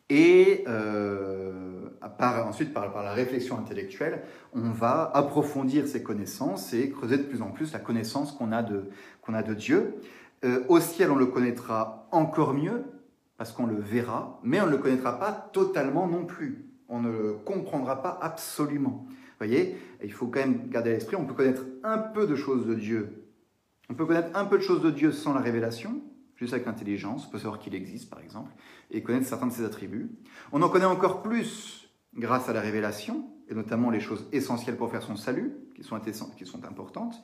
et 0.10 0.64
euh, 0.68 1.90
ensuite, 2.20 2.74
par, 2.74 3.04
la 3.04 3.14
réflexion 3.14 3.58
intellectuelle, 3.58 4.22
on 4.54 4.70
va 4.70 5.10
approfondir 5.14 5.88
ces 5.88 6.04
connaissances 6.04 6.74
et 6.74 6.90
creuser 6.90 7.18
de 7.18 7.24
plus 7.24 7.42
en 7.42 7.50
plus 7.50 7.74
la 7.74 7.80
connaissance 7.80 8.32
qu'on 8.32 8.52
a, 8.52 8.62
de, 8.62 8.90
qu'on 9.22 9.34
a 9.34 9.44
de 9.44 9.54
Dieu. 9.54 9.96
Euh, 10.44 10.64
au 10.68 10.80
ciel, 10.80 11.10
on 11.12 11.16
le 11.16 11.26
connaîtra 11.26 12.08
encore 12.12 12.54
mieux, 12.54 12.84
parce 13.38 13.52
qu'on 13.52 13.66
le 13.66 13.80
verra, 13.80 14.40
mais 14.44 14.62
on 14.62 14.68
ne 14.68 14.72
le 14.72 14.78
connaîtra 14.78 15.20
pas 15.20 15.32
totalement 15.32 16.08
non 16.08 16.26
plus. 16.26 16.66
On 16.90 17.00
ne 17.00 17.10
le 17.10 17.34
comprendra 17.34 18.02
pas 18.02 18.20
absolument. 18.22 19.06
Vous 19.08 19.48
voyez, 19.48 19.78
il 20.04 20.12
faut 20.12 20.28
quand 20.28 20.42
même 20.42 20.70
garder 20.70 20.92
à 20.92 20.94
l'esprit, 20.94 21.16
on 21.16 21.26
peut 21.26 21.34
connaître 21.34 21.64
un 21.84 21.98
peu 21.98 22.28
de 22.28 22.36
choses 22.36 22.68
de 22.68 22.76
Dieu. 22.76 23.23
On 23.90 23.96
peut 23.96 24.06
connaître 24.06 24.30
un 24.36 24.46
peu 24.46 24.58
de 24.58 24.64
choses 24.64 24.82
de 24.82 24.92
Dieu 24.92 25.12
sans 25.12 25.34
la 25.34 25.42
révélation, 25.42 26.02
juste 26.36 26.54
avec 26.54 26.66
l'intelligence, 26.66 27.26
on 27.28 27.32
peut 27.32 27.38
savoir 27.38 27.60
qu'il 27.60 27.76
existe 27.76 28.10
par 28.10 28.20
exemple, 28.20 28.52
et 28.92 29.04
connaître 29.04 29.28
certains 29.28 29.48
de 29.48 29.52
ses 29.52 29.66
attributs. 29.66 30.12
On 30.52 30.62
en 30.62 30.70
connaît 30.70 30.86
encore 30.86 31.22
plus 31.22 31.90
grâce 32.16 32.50
à 32.50 32.54
la 32.54 32.62
révélation, 32.62 33.30
et 33.50 33.56
notamment 33.56 33.90
les 33.90 34.00
choses 34.00 34.28
essentielles 34.32 34.78
pour 34.78 34.90
faire 34.90 35.04
son 35.04 35.16
salut, 35.16 35.54
qui 35.76 35.84
sont, 35.84 36.00
qui 36.00 36.46
sont 36.46 36.66
importantes. 36.66 37.22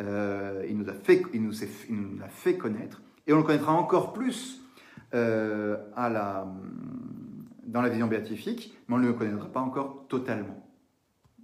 Euh, 0.00 0.64
il, 0.68 0.76
nous 0.78 0.88
a 0.88 0.94
fait, 0.94 1.22
a 2.24 2.28
fait 2.28 2.56
connaître, 2.56 3.02
et 3.26 3.32
on 3.32 3.36
le 3.36 3.42
connaîtra 3.42 3.72
encore 3.72 4.12
plus 4.12 4.62
euh, 5.14 5.76
dans 5.94 7.82
la 7.82 7.88
vision 7.88 8.06
béatifique, 8.06 8.76
mais 8.88 8.94
on 8.94 8.98
ne 8.98 9.08
le 9.08 9.12
connaîtra 9.12 9.48
pas 9.48 9.60
encore 9.60 10.06
totalement. 10.08 10.64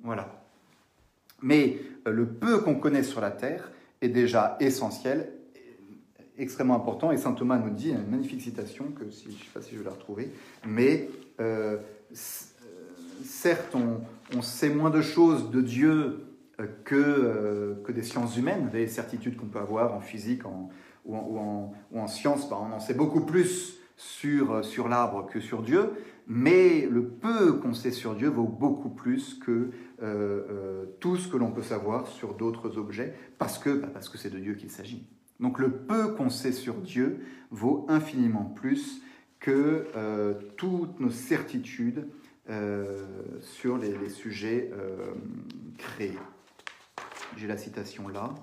Voilà. 0.02 0.44
Mais 1.42 1.80
euh, 2.06 2.12
le 2.12 2.26
peu 2.26 2.58
qu'on 2.60 2.76
connaît 2.76 3.02
sur 3.02 3.20
la 3.20 3.30
terre 3.30 3.70
est 4.00 4.08
déjà 4.08 4.56
essentiel 4.60 5.30
extrêmement 6.38 6.74
important. 6.74 7.12
Et 7.12 7.16
saint 7.16 7.32
Thomas 7.32 7.58
nous 7.58 7.70
dit, 7.70 7.90
une 7.90 8.10
magnifique 8.10 8.42
citation, 8.42 8.86
que 8.86 9.04
je 9.04 9.28
ne 9.28 9.32
sais 9.32 9.50
pas 9.52 9.60
si 9.60 9.72
je 9.72 9.78
vais 9.78 9.84
la 9.84 9.90
retrouver, 9.90 10.32
mais 10.66 11.08
euh, 11.40 11.76
euh, 11.76 11.78
certes, 13.24 13.74
on, 13.74 14.42
sait 14.42 14.70
moins 14.70 14.90
de 14.90 15.00
choses 15.00 15.50
de 15.50 15.60
Dieu 15.60 16.26
euh, 16.60 16.66
que, 16.84 17.80
que 17.84 17.92
des 17.92 18.02
sciences 18.02 18.36
humaines, 18.36 18.68
des 18.72 18.88
certitudes 18.88 19.36
qu'on 19.36 19.46
peut 19.46 19.58
avoir 19.58 19.94
en 19.94 20.00
physique 20.00 20.44
en, 20.44 20.70
ou, 21.04 21.16
en, 21.16 21.72
ou, 21.92 22.00
en, 22.00 22.06
sciences, 22.06 22.48
bah, 22.48 22.58
on 22.60 22.72
en 22.72 22.80
sait 22.80 22.94
beaucoup 22.94 23.20
plus 23.20 23.78
sur, 23.96 24.64
sur 24.64 24.88
l'arbre 24.88 25.26
que 25.26 25.40
sur 25.40 25.62
Dieu, 25.62 25.92
mais 26.26 26.88
le 26.90 27.06
peu 27.06 27.54
qu'on 27.54 27.74
sait 27.74 27.92
sur 27.92 28.14
Dieu 28.14 28.28
vaut 28.28 28.48
beaucoup 28.48 28.88
plus 28.88 29.34
que 29.34 29.70
tout 31.00 31.16
ce 31.16 31.28
que 31.28 31.36
l'on 31.36 31.50
peut 31.50 31.62
savoir 31.62 32.06
sur 32.06 32.34
d'autres 32.34 32.78
objets, 32.78 33.14
parce 33.38 33.58
que 33.58 33.70
bah, 33.70 33.88
parce 33.92 34.08
que 34.08 34.18
c'est 34.18 34.30
de 34.30 34.38
Dieu 34.38 34.54
qu'il 34.54 34.70
s'agit. 34.70 35.06
Donc 35.40 35.58
le 35.58 35.70
peu 35.70 36.14
qu'on 36.14 36.30
sait 36.30 36.52
sur 36.52 36.74
Dieu 36.74 37.24
vaut 37.50 37.86
infiniment 37.88 38.44
plus 38.44 39.02
que 39.40 39.88
euh, 39.94 40.34
toutes 40.56 41.00
nos 41.00 41.10
certitudes 41.10 42.08
euh, 42.48 43.04
sur 43.42 43.76
les, 43.76 44.08
sujets 44.08 44.70
euh, 44.72 45.12
créés. 45.76 46.18
J'ai 47.36 47.46
la 47.46 47.58
citation 47.58 48.08
là. 48.08 48.34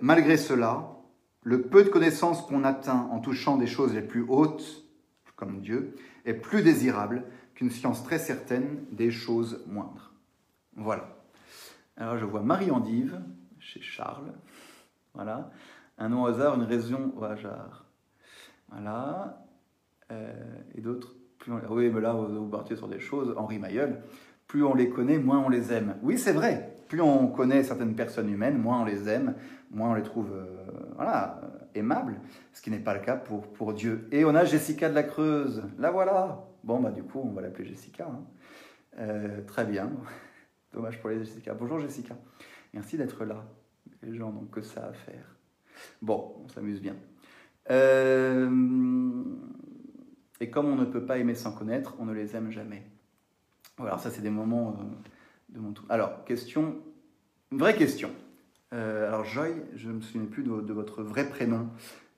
malgré 0.00 0.36
cela, 0.36 0.96
le 1.44 1.62
peu 1.62 1.84
de 1.84 1.88
connaissances 1.88 2.42
qu'on 2.42 2.64
atteint 2.64 3.08
en 3.12 3.20
touchant 3.20 3.56
des 3.56 3.68
choses 3.68 3.94
les 3.94 4.02
plus 4.02 4.24
hautes, 4.26 4.84
comme 5.36 5.60
Dieu, 5.60 5.94
est 6.24 6.34
plus 6.34 6.62
désirable 6.62 7.24
qu'une 7.54 7.70
science 7.70 8.02
très 8.04 8.18
certaine 8.18 8.84
des 8.92 9.10
choses 9.10 9.64
moindres. 9.66 10.12
Voilà. 10.76 11.16
Alors 11.96 12.18
je 12.18 12.24
vois 12.24 12.42
Marie-Andive, 12.42 13.20
chez 13.58 13.80
Charles. 13.80 14.32
Voilà. 15.14 15.50
Un 15.98 16.08
nom 16.08 16.22
au 16.22 16.26
hasard, 16.26 16.54
une 16.54 16.64
raison 16.64 17.12
au 17.16 17.24
hasard. 17.24 17.84
Voilà. 18.70 19.44
Euh, 20.10 20.32
et 20.74 20.80
d'autres. 20.80 21.14
Plus 21.38 21.52
Oui, 21.70 21.90
mais 21.90 22.00
là, 22.00 22.12
vous 22.12 22.48
partez 22.48 22.76
sur 22.76 22.88
des 22.88 23.00
choses. 23.00 23.34
Henri 23.36 23.58
Mayol. 23.58 24.02
Plus 24.46 24.64
on 24.64 24.74
les 24.74 24.90
connaît, 24.90 25.18
moins 25.18 25.38
on 25.38 25.48
les 25.48 25.72
aime. 25.72 25.96
Oui, 26.02 26.18
c'est 26.18 26.32
vrai. 26.32 26.76
Plus 26.88 27.00
on 27.00 27.28
connaît 27.28 27.62
certaines 27.62 27.94
personnes 27.94 28.28
humaines, 28.28 28.58
moins 28.58 28.82
on 28.82 28.84
les 28.84 29.08
aime, 29.08 29.36
moins 29.70 29.90
on 29.90 29.94
les 29.94 30.02
trouve 30.02 30.32
euh, 30.32 30.66
voilà, 30.96 31.40
aimables. 31.74 32.20
Ce 32.52 32.62
qui 32.62 32.70
n'est 32.70 32.78
pas 32.78 32.94
le 32.94 33.00
cas 33.00 33.16
pour, 33.16 33.52
pour 33.52 33.72
Dieu. 33.72 34.08
Et 34.12 34.24
on 34.24 34.34
a 34.34 34.44
Jessica 34.44 34.88
de 34.88 34.94
la 34.94 35.02
Creuse. 35.02 35.62
La 35.78 35.90
voilà. 35.90 36.46
Bon, 36.64 36.80
bah 36.80 36.90
du 36.90 37.02
coup, 37.02 37.20
on 37.24 37.32
va 37.32 37.42
l'appeler 37.42 37.68
Jessica. 37.68 38.08
Hein. 38.10 38.24
Euh, 38.98 39.42
très 39.46 39.64
bien. 39.64 39.90
Dommage 40.72 41.00
pour 41.00 41.10
les 41.10 41.18
Jessica. 41.18 41.54
Bonjour 41.54 41.78
Jessica. 41.78 42.16
Merci 42.74 42.96
d'être 42.96 43.24
là. 43.24 43.44
Les 44.02 44.14
gens 44.14 44.32
n'ont 44.32 44.46
que 44.46 44.62
ça 44.62 44.86
à 44.86 44.92
faire. 44.92 45.36
Bon, 46.02 46.36
on 46.44 46.48
s'amuse 46.48 46.80
bien. 46.80 46.96
Euh, 47.70 48.50
et 50.40 50.50
comme 50.50 50.66
on 50.66 50.76
ne 50.76 50.84
peut 50.84 51.04
pas 51.04 51.18
aimer 51.18 51.34
sans 51.34 51.52
connaître, 51.52 51.94
on 51.98 52.06
ne 52.06 52.12
les 52.12 52.34
aime 52.36 52.50
jamais. 52.50 52.82
Voilà, 53.76 53.98
ça 53.98 54.10
c'est 54.10 54.22
des 54.22 54.30
moments 54.30 54.76
euh, 54.78 54.84
de 55.50 55.60
mon 55.60 55.72
tour. 55.72 55.86
Alors, 55.88 56.24
question, 56.24 56.78
vraie 57.50 57.76
question. 57.76 58.10
Euh, 58.72 59.08
alors 59.08 59.24
Joy, 59.24 59.50
je 59.76 59.88
ne 59.88 59.94
me 59.94 60.00
souviens 60.00 60.26
plus 60.26 60.42
de, 60.42 60.72
votre 60.72 61.02
vrai 61.02 61.28
prénom. 61.28 61.68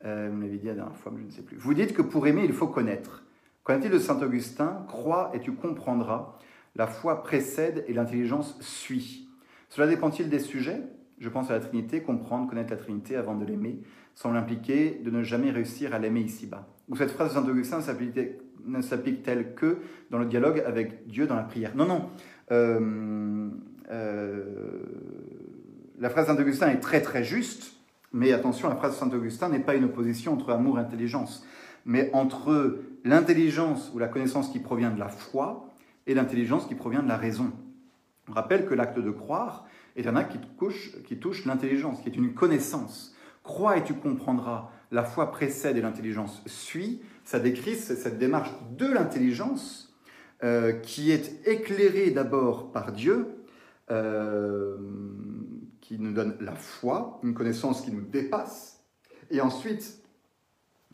vous 0.02 0.08
m'avez 0.08 0.58
dit 0.58 0.66
la 0.66 0.74
dernière 0.74 0.96
fois, 0.96 1.12
mais 1.14 1.20
je 1.22 1.26
ne 1.26 1.30
sais 1.30 1.42
plus. 1.42 1.56
Vous 1.56 1.74
dites 1.74 1.94
que 1.94 2.02
pour 2.02 2.26
aimer, 2.26 2.44
il 2.44 2.52
faut 2.52 2.68
connaître. 2.68 3.22
Qu'en 3.64 3.74
est-il 3.74 3.90
de 3.90 3.98
Saint 3.98 4.20
Augustin 4.20 4.84
Crois 4.88 5.30
et 5.34 5.40
tu 5.40 5.52
comprendras. 5.52 6.36
La 6.74 6.86
foi 6.86 7.22
précède 7.22 7.84
et 7.86 7.92
l'intelligence 7.92 8.58
suit. 8.60 9.28
Cela 9.68 9.86
dépend-il 9.86 10.28
des 10.28 10.38
sujets? 10.38 10.82
Je 11.18 11.28
pense 11.28 11.50
à 11.50 11.54
la 11.54 11.60
Trinité, 11.60 12.02
comprendre, 12.02 12.48
connaître 12.48 12.70
la 12.70 12.76
Trinité 12.76 13.14
avant 13.14 13.36
de 13.36 13.44
l'aimer, 13.44 13.78
semble 14.14 14.36
impliquer 14.36 15.00
de 15.04 15.10
ne 15.10 15.22
jamais 15.22 15.50
réussir 15.50 15.94
à 15.94 15.98
l'aimer 15.98 16.20
ici-bas. 16.20 16.66
Ou 16.88 16.96
cette 16.96 17.10
phrase 17.10 17.28
de 17.28 17.34
Saint 17.34 17.48
Augustin 17.48 17.78
ne 18.66 18.82
s'applique-t-elle 18.82 19.54
que 19.54 19.78
dans 20.10 20.18
le 20.18 20.26
dialogue 20.26 20.62
avec 20.66 21.06
Dieu 21.06 21.26
dans 21.26 21.36
la 21.36 21.44
prière? 21.44 21.76
Non, 21.76 21.86
non. 21.86 22.10
Euh, 22.50 23.48
euh, 23.90 24.82
la 26.02 26.10
phrase 26.10 26.26
de 26.26 26.32
Saint 26.32 26.40
Augustin 26.40 26.68
est 26.70 26.80
très 26.80 27.00
très 27.00 27.22
juste, 27.22 27.74
mais 28.12 28.32
attention, 28.32 28.68
la 28.68 28.74
phrase 28.74 28.94
de 28.94 28.96
Saint 28.96 29.12
Augustin 29.12 29.48
n'est 29.48 29.60
pas 29.60 29.76
une 29.76 29.84
opposition 29.84 30.32
entre 30.32 30.50
amour 30.50 30.80
et 30.80 30.82
intelligence, 30.82 31.46
mais 31.84 32.10
entre 32.12 32.80
l'intelligence 33.04 33.92
ou 33.94 34.00
la 34.00 34.08
connaissance 34.08 34.50
qui 34.50 34.58
provient 34.58 34.90
de 34.90 34.98
la 34.98 35.08
foi 35.08 35.68
et 36.08 36.14
l'intelligence 36.14 36.66
qui 36.66 36.74
provient 36.74 37.04
de 37.04 37.08
la 37.08 37.16
raison. 37.16 37.52
On 38.28 38.32
rappelle 38.32 38.66
que 38.66 38.74
l'acte 38.74 38.98
de 38.98 39.12
croire 39.12 39.64
est 39.94 40.08
un 40.08 40.16
acte 40.16 40.32
qui 40.32 40.38
touche, 40.58 40.90
qui 41.04 41.18
touche 41.18 41.44
l'intelligence, 41.44 42.00
qui 42.00 42.08
est 42.08 42.16
une 42.16 42.34
connaissance. 42.34 43.14
Crois 43.44 43.76
et 43.76 43.84
tu 43.84 43.94
comprendras. 43.94 44.70
La 44.90 45.04
foi 45.04 45.30
précède 45.30 45.76
et 45.76 45.82
l'intelligence 45.82 46.42
suit. 46.46 47.00
Ça 47.22 47.38
décrit 47.38 47.76
cette 47.76 48.18
démarche 48.18 48.50
de 48.76 48.86
l'intelligence 48.86 49.94
euh, 50.42 50.72
qui 50.72 51.12
est 51.12 51.46
éclairée 51.46 52.10
d'abord 52.10 52.72
par 52.72 52.90
Dieu, 52.90 53.28
euh, 53.92 54.76
qui 55.92 55.98
nous 55.98 56.14
donne 56.14 56.36
la 56.40 56.54
foi, 56.54 57.20
une 57.22 57.34
connaissance 57.34 57.82
qui 57.82 57.92
nous 57.92 58.00
dépasse, 58.00 58.82
et 59.30 59.42
ensuite 59.42 60.02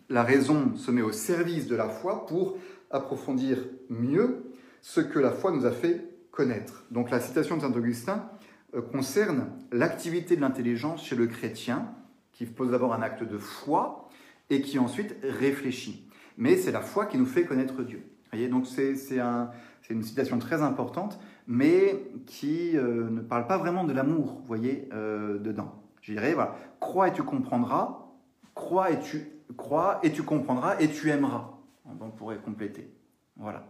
la 0.09 0.25
raison 0.25 0.75
se 0.75 0.91
met 0.91 1.03
au 1.03 1.13
service 1.13 1.69
de 1.69 1.77
la 1.77 1.89
foi 1.89 2.27
pour 2.27 2.59
approfondir 2.91 3.59
mieux 3.89 4.43
ce 4.81 5.01
que 5.01 5.21
la 5.21 5.31
foi 5.31 5.53
nous 5.53 5.67
a 5.67 5.71
fait 5.71 6.05
connaître. 6.33 6.85
Donc 6.91 7.11
la 7.11 7.21
citation 7.21 7.57
de 7.57 7.61
Saint 7.61 7.73
Augustin 7.75 8.29
euh, 8.75 8.83
concerne 8.83 9.53
l'activité 9.71 10.35
de 10.35 10.41
l'intelligence 10.41 11.05
chez 11.05 11.15
le 11.15 11.29
chrétien, 11.29 11.95
qui 12.33 12.45
pose 12.45 12.73
d'abord 12.73 12.93
un 12.93 13.03
acte 13.03 13.23
de 13.23 13.39
foi 13.39 14.09
et 14.51 14.63
qui 14.63 14.81
ensuite 14.81 15.15
réfléchit. 15.23 16.11
Mais 16.37 16.57
c'est 16.57 16.73
la 16.73 16.81
foi 16.81 17.07
qui 17.07 17.19
nous 17.19 17.27
fait 17.27 17.45
connaître 17.45 17.85
Dieu. 17.85 18.03
Voyez 18.33 18.49
Donc 18.49 18.67
c'est 18.67 19.21
un, 19.21 19.53
une 19.91 20.03
citation 20.03 20.41
très 20.41 20.61
importante, 20.61 21.21
mais 21.49 22.13
qui 22.27 22.77
euh, 22.77 23.09
ne 23.11 23.21
parle 23.21 23.47
pas 23.47 23.57
vraiment 23.57 23.85
de 23.85 23.93
l'amour, 23.93 24.35
vous 24.41 24.47
voyez, 24.47 24.89
euh, 24.93 25.39
dedans. 25.39 25.83
Je 26.03 26.13
dirais, 26.13 26.35
voilà, 26.35 26.55
crois 26.79 27.09
et 27.09 27.13
tu 27.13 27.23
comprendras, 27.23 28.07
crois 28.55 28.91
et 28.91 29.01
tu, 29.01 29.27
crois 29.57 29.99
et 30.03 30.13
tu 30.13 30.23
comprendras 30.23 30.79
et 30.79 30.89
tu 30.89 31.11
aimeras. 31.11 31.55
On 31.87 32.11
pourrait 32.11 32.39
compléter. 32.39 32.93
Voilà. 33.37 33.65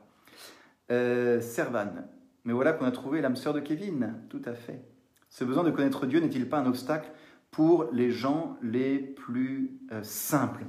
Euh, 0.90 1.40
Servan. 1.40 2.04
Mais 2.44 2.52
voilà 2.52 2.72
qu'on 2.72 2.84
a 2.84 2.90
trouvé 2.90 3.20
l'âme 3.20 3.36
sœur 3.36 3.54
de 3.54 3.60
Kevin, 3.60 4.14
tout 4.28 4.42
à 4.44 4.54
fait. 4.54 4.82
Ce 5.28 5.44
besoin 5.44 5.62
de 5.62 5.70
connaître 5.70 6.06
Dieu 6.06 6.18
n'est-il 6.18 6.48
pas 6.48 6.58
un 6.58 6.66
obstacle 6.66 7.10
pour 7.50 7.88
les 7.92 8.10
gens 8.10 8.56
les 8.60 8.98
plus 8.98 9.78
euh, 9.92 10.02
simples? 10.02 10.64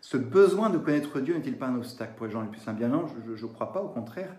Ce 0.00 0.16
besoin 0.16 0.70
de 0.70 0.78
connaître 0.78 1.20
Dieu 1.20 1.34
n'est-il 1.34 1.56
pas 1.56 1.68
un 1.68 1.76
obstacle 1.76 2.14
pour 2.16 2.26
les 2.26 2.32
gens 2.32 2.42
les 2.42 2.48
plus 2.48 2.60
simples? 2.60 2.78
Bien 2.78 2.88
non, 2.88 3.06
je 3.06 3.46
ne 3.46 3.52
crois 3.52 3.72
pas, 3.72 3.80
au 3.80 3.88
contraire. 3.88 4.34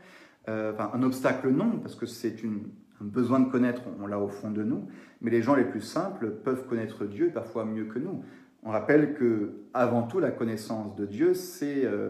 Euh, 0.47 0.73
enfin, 0.73 0.91
un 0.93 1.03
obstacle 1.03 1.49
non, 1.49 1.79
parce 1.79 1.95
que 1.95 2.05
c'est 2.05 2.35
un 2.43 3.05
besoin 3.05 3.39
de 3.39 3.49
connaître, 3.49 3.81
on 4.01 4.07
l'a 4.07 4.19
au 4.19 4.27
fond 4.27 4.51
de 4.51 4.63
nous, 4.63 4.87
mais 5.21 5.31
les 5.31 5.41
gens 5.41 5.55
les 5.55 5.65
plus 5.65 5.81
simples 5.81 6.31
peuvent 6.31 6.65
connaître 6.67 7.05
Dieu 7.05 7.31
parfois 7.33 7.65
mieux 7.65 7.85
que 7.85 7.99
nous. 7.99 8.23
On 8.63 8.71
rappelle 8.71 9.13
que 9.13 9.53
avant 9.73 10.03
tout, 10.03 10.19
la 10.19 10.31
connaissance 10.31 10.95
de 10.95 11.05
Dieu, 11.05 11.33
c'est 11.33 11.85
euh, 11.85 12.09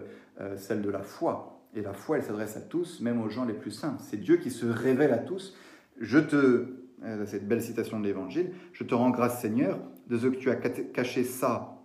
celle 0.56 0.82
de 0.82 0.90
la 0.90 1.02
foi. 1.02 1.68
Et 1.74 1.82
la 1.82 1.94
foi, 1.94 2.18
elle 2.18 2.24
s'adresse 2.24 2.56
à 2.56 2.62
tous, 2.62 3.02
même 3.02 3.22
aux 3.22 3.30
gens 3.30 3.46
les 3.46 3.54
plus 3.54 3.72
simples. 3.72 4.02
C'est 4.02 4.18
Dieu 4.18 4.38
qui 4.38 4.52
se 4.52 4.66
révèle 4.66 5.12
à 5.12 5.18
tous. 5.18 5.58
Je 6.00 6.20
te 6.20 6.68
euh, 7.04 7.26
cette 7.26 7.48
belle 7.48 7.62
citation 7.62 8.00
de 8.00 8.06
l'Évangile, 8.06 8.52
je 8.72 8.84
te 8.84 8.96
rends 8.96 9.10
grâce 9.10 9.42
Seigneur 9.42 9.80
de 10.08 10.18
ce 10.18 10.28
que 10.28 10.38
tu 10.38 10.50
as 10.50 10.56
caché 10.56 11.24
ça, 11.24 11.84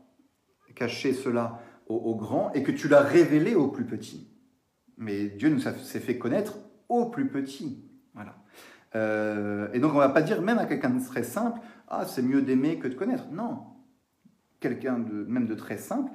caché 0.75 1.13
cela 1.13 1.61
au, 1.89 2.15
grand 2.15 2.53
et 2.53 2.63
que 2.63 2.71
tu 2.71 2.87
l'as 2.87 3.03
révélé 3.03 3.57
au 3.57 3.69
plus 3.69 3.85
petit. 3.85 4.30
Mais 5.01 5.27
Dieu 5.27 5.49
nous 5.49 5.59
s'est 5.59 5.99
fait 5.99 6.17
connaître 6.17 6.59
au 6.89 7.07
plus 7.07 7.29
petit. 7.29 7.85
Voilà. 8.15 8.37
Euh, 8.95 9.69
et 9.73 9.81
donc 9.81 9.91
on 9.93 9.97
ne 9.97 10.01
va 10.01 10.11
pas 10.11 10.23
dire 10.23 10.41
même 10.43 10.59
à 10.59 10.67
quelqu'un 10.67 10.91
de 10.91 11.05
très 11.05 11.25
simple, 11.25 11.61
ah 11.89 12.07
c'est 12.07 12.23
mieux 12.23 12.43
d'aimer 12.43 12.79
que 12.79 12.87
de 12.87 12.95
connaître. 12.95 13.29
Non, 13.33 13.65
quelqu'un 14.61 14.99
même 14.99 15.47
de 15.47 15.55
très 15.57 15.79
simple, 15.79 16.13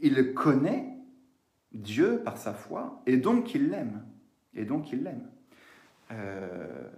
il 0.00 0.32
connaît 0.32 0.96
Dieu 1.72 2.22
par 2.24 2.38
sa 2.38 2.54
foi 2.54 3.02
et 3.04 3.18
donc 3.18 3.54
il 3.54 3.68
l'aime. 3.68 4.02
Et 4.54 4.64
donc 4.64 4.90
il 4.92 5.02
l'aime. 5.02 5.28
Euh, 6.10 6.88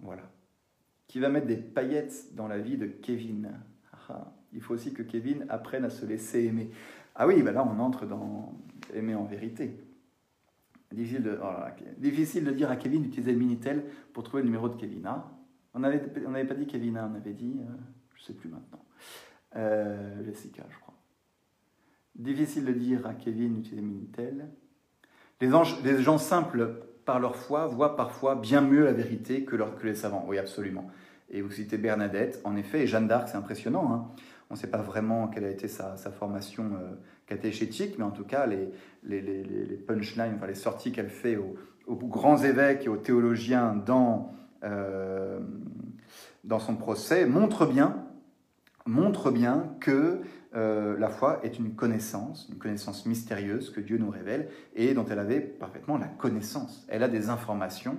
voilà 0.00 0.22
qui 1.08 1.18
va 1.18 1.30
mettre 1.30 1.46
des 1.46 1.56
paillettes 1.56 2.34
dans 2.34 2.46
la 2.46 2.58
vie 2.58 2.76
de 2.76 2.86
Kevin. 2.86 3.50
Ah, 4.10 4.30
il 4.52 4.60
faut 4.60 4.74
aussi 4.74 4.92
que 4.92 5.02
Kevin 5.02 5.46
apprenne 5.48 5.84
à 5.84 5.90
se 5.90 6.06
laisser 6.06 6.44
aimer. 6.44 6.70
Ah 7.14 7.26
oui, 7.26 7.42
ben 7.42 7.52
là 7.52 7.64
on 7.64 7.80
entre 7.80 8.06
dans 8.06 8.54
aimer 8.94 9.14
en 9.14 9.24
vérité. 9.24 9.76
Difficile 10.92 11.22
de, 11.22 11.38
oh 11.42 11.52
difficile 11.98 12.44
de 12.44 12.50
dire 12.50 12.70
à 12.70 12.76
Kevin 12.76 13.02
d'utiliser 13.02 13.32
le 13.32 13.38
Minitel 13.38 13.84
pour 14.12 14.22
trouver 14.22 14.42
le 14.42 14.48
numéro 14.48 14.68
de 14.68 14.76
Kevin. 14.76 15.02
Ah, 15.06 15.30
on 15.74 15.80
n'avait 15.80 16.02
on 16.26 16.32
pas 16.46 16.54
dit 16.54 16.66
Kevin, 16.66 16.96
hein, 16.96 17.10
on 17.12 17.16
avait 17.16 17.34
dit, 17.34 17.60
euh, 17.60 17.72
je 18.14 18.22
ne 18.22 18.26
sais 18.26 18.32
plus 18.32 18.48
maintenant, 18.48 18.84
euh, 19.56 20.24
Jessica, 20.24 20.64
je 20.70 20.78
crois. 20.78 20.94
Difficile 22.14 22.64
de 22.64 22.72
dire 22.72 23.06
à 23.06 23.14
Kevin 23.14 23.54
d'utiliser 23.54 23.82
le 23.82 23.86
Minitel. 23.86 24.48
Les, 25.40 25.54
anges, 25.54 25.80
les 25.84 26.02
gens 26.02 26.18
simples 26.18 26.88
par 27.04 27.20
leur 27.20 27.36
foi, 27.36 27.66
voient 27.66 27.96
parfois 27.96 28.34
bien 28.34 28.60
mieux 28.60 28.84
la 28.84 28.92
vérité 28.92 29.44
que, 29.44 29.56
les 29.84 29.94
savants. 29.94 30.24
Oui, 30.26 30.36
absolument. 30.36 30.90
Et 31.30 31.42
vous 31.42 31.50
citez 31.50 31.78
Bernadette, 31.78 32.40
en 32.44 32.56
effet, 32.56 32.82
et 32.82 32.86
Jeanne 32.86 33.08
d'Arc, 33.08 33.28
c'est 33.28 33.36
impressionnant. 33.36 33.92
Hein. 33.92 34.10
On 34.50 34.54
ne 34.54 34.58
sait 34.58 34.70
pas 34.70 34.82
vraiment 34.82 35.28
quelle 35.28 35.44
a 35.44 35.50
été 35.50 35.68
sa, 35.68 35.96
formation 35.96 36.72
euh, 36.74 36.94
catéchétique, 37.28 37.96
mais 37.98 38.04
en 38.04 38.10
tout 38.10 38.24
cas, 38.24 38.46
les, 38.46 39.76
punchlines, 39.86 40.34
enfin, 40.36 40.46
les 40.46 40.54
sorties 40.54 40.92
qu'elle 40.92 41.10
fait 41.10 41.36
aux, 41.36 41.56
grands 41.86 42.42
évêques 42.42 42.86
et 42.86 42.88
aux 42.88 42.96
théologiens 42.96 43.74
dans, 43.74 44.32
euh, 44.64 45.40
dans 46.44 46.58
son 46.58 46.76
procès 46.76 47.26
montrent 47.26 47.66
bien, 47.66 48.04
montrent 48.86 49.30
bien 49.30 49.74
que 49.80 50.20
euh, 50.54 50.98
la 50.98 51.08
foi 51.10 51.40
est 51.44 51.58
une 51.58 51.74
connaissance, 51.74 52.48
une 52.50 52.58
connaissance 52.58 53.04
mystérieuse 53.04 53.70
que 53.70 53.80
Dieu 53.80 53.98
nous 53.98 54.10
révèle 54.10 54.48
et 54.74 54.94
dont 54.94 55.04
elle 55.04 55.18
avait 55.18 55.40
parfaitement 55.40 55.98
la 55.98 56.08
connaissance. 56.08 56.86
Elle 56.88 57.02
a 57.02 57.08
des 57.08 57.28
informations, 57.28 57.98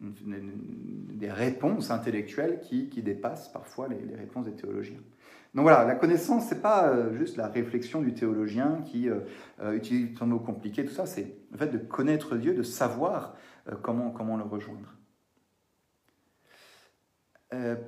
des 0.00 1.30
réponses 1.30 1.90
intellectuelles 1.90 2.60
qui, 2.60 2.86
dépassent 3.02 3.48
parfois 3.48 3.88
les, 3.88 4.14
réponses 4.14 4.46
des 4.46 4.52
théologiens. 4.52 5.00
Donc 5.58 5.64
voilà, 5.64 5.84
la 5.84 5.96
connaissance, 5.96 6.52
n'est 6.52 6.58
pas 6.60 6.88
euh, 6.88 7.12
juste 7.18 7.36
la 7.36 7.48
réflexion 7.48 8.00
du 8.00 8.14
théologien 8.14 8.80
qui 8.84 9.08
euh, 9.10 9.72
utilise 9.74 10.10
un 10.20 10.26
mot 10.26 10.38
compliqué, 10.38 10.84
tout 10.84 10.94
ça, 10.94 11.04
c'est 11.04 11.34
le 11.50 11.58
fait 11.58 11.66
de 11.66 11.78
connaître 11.78 12.36
Dieu, 12.36 12.54
de 12.54 12.62
savoir 12.62 13.34
comment, 13.82 14.36
le 14.36 14.44
rejoindre. 14.44 14.94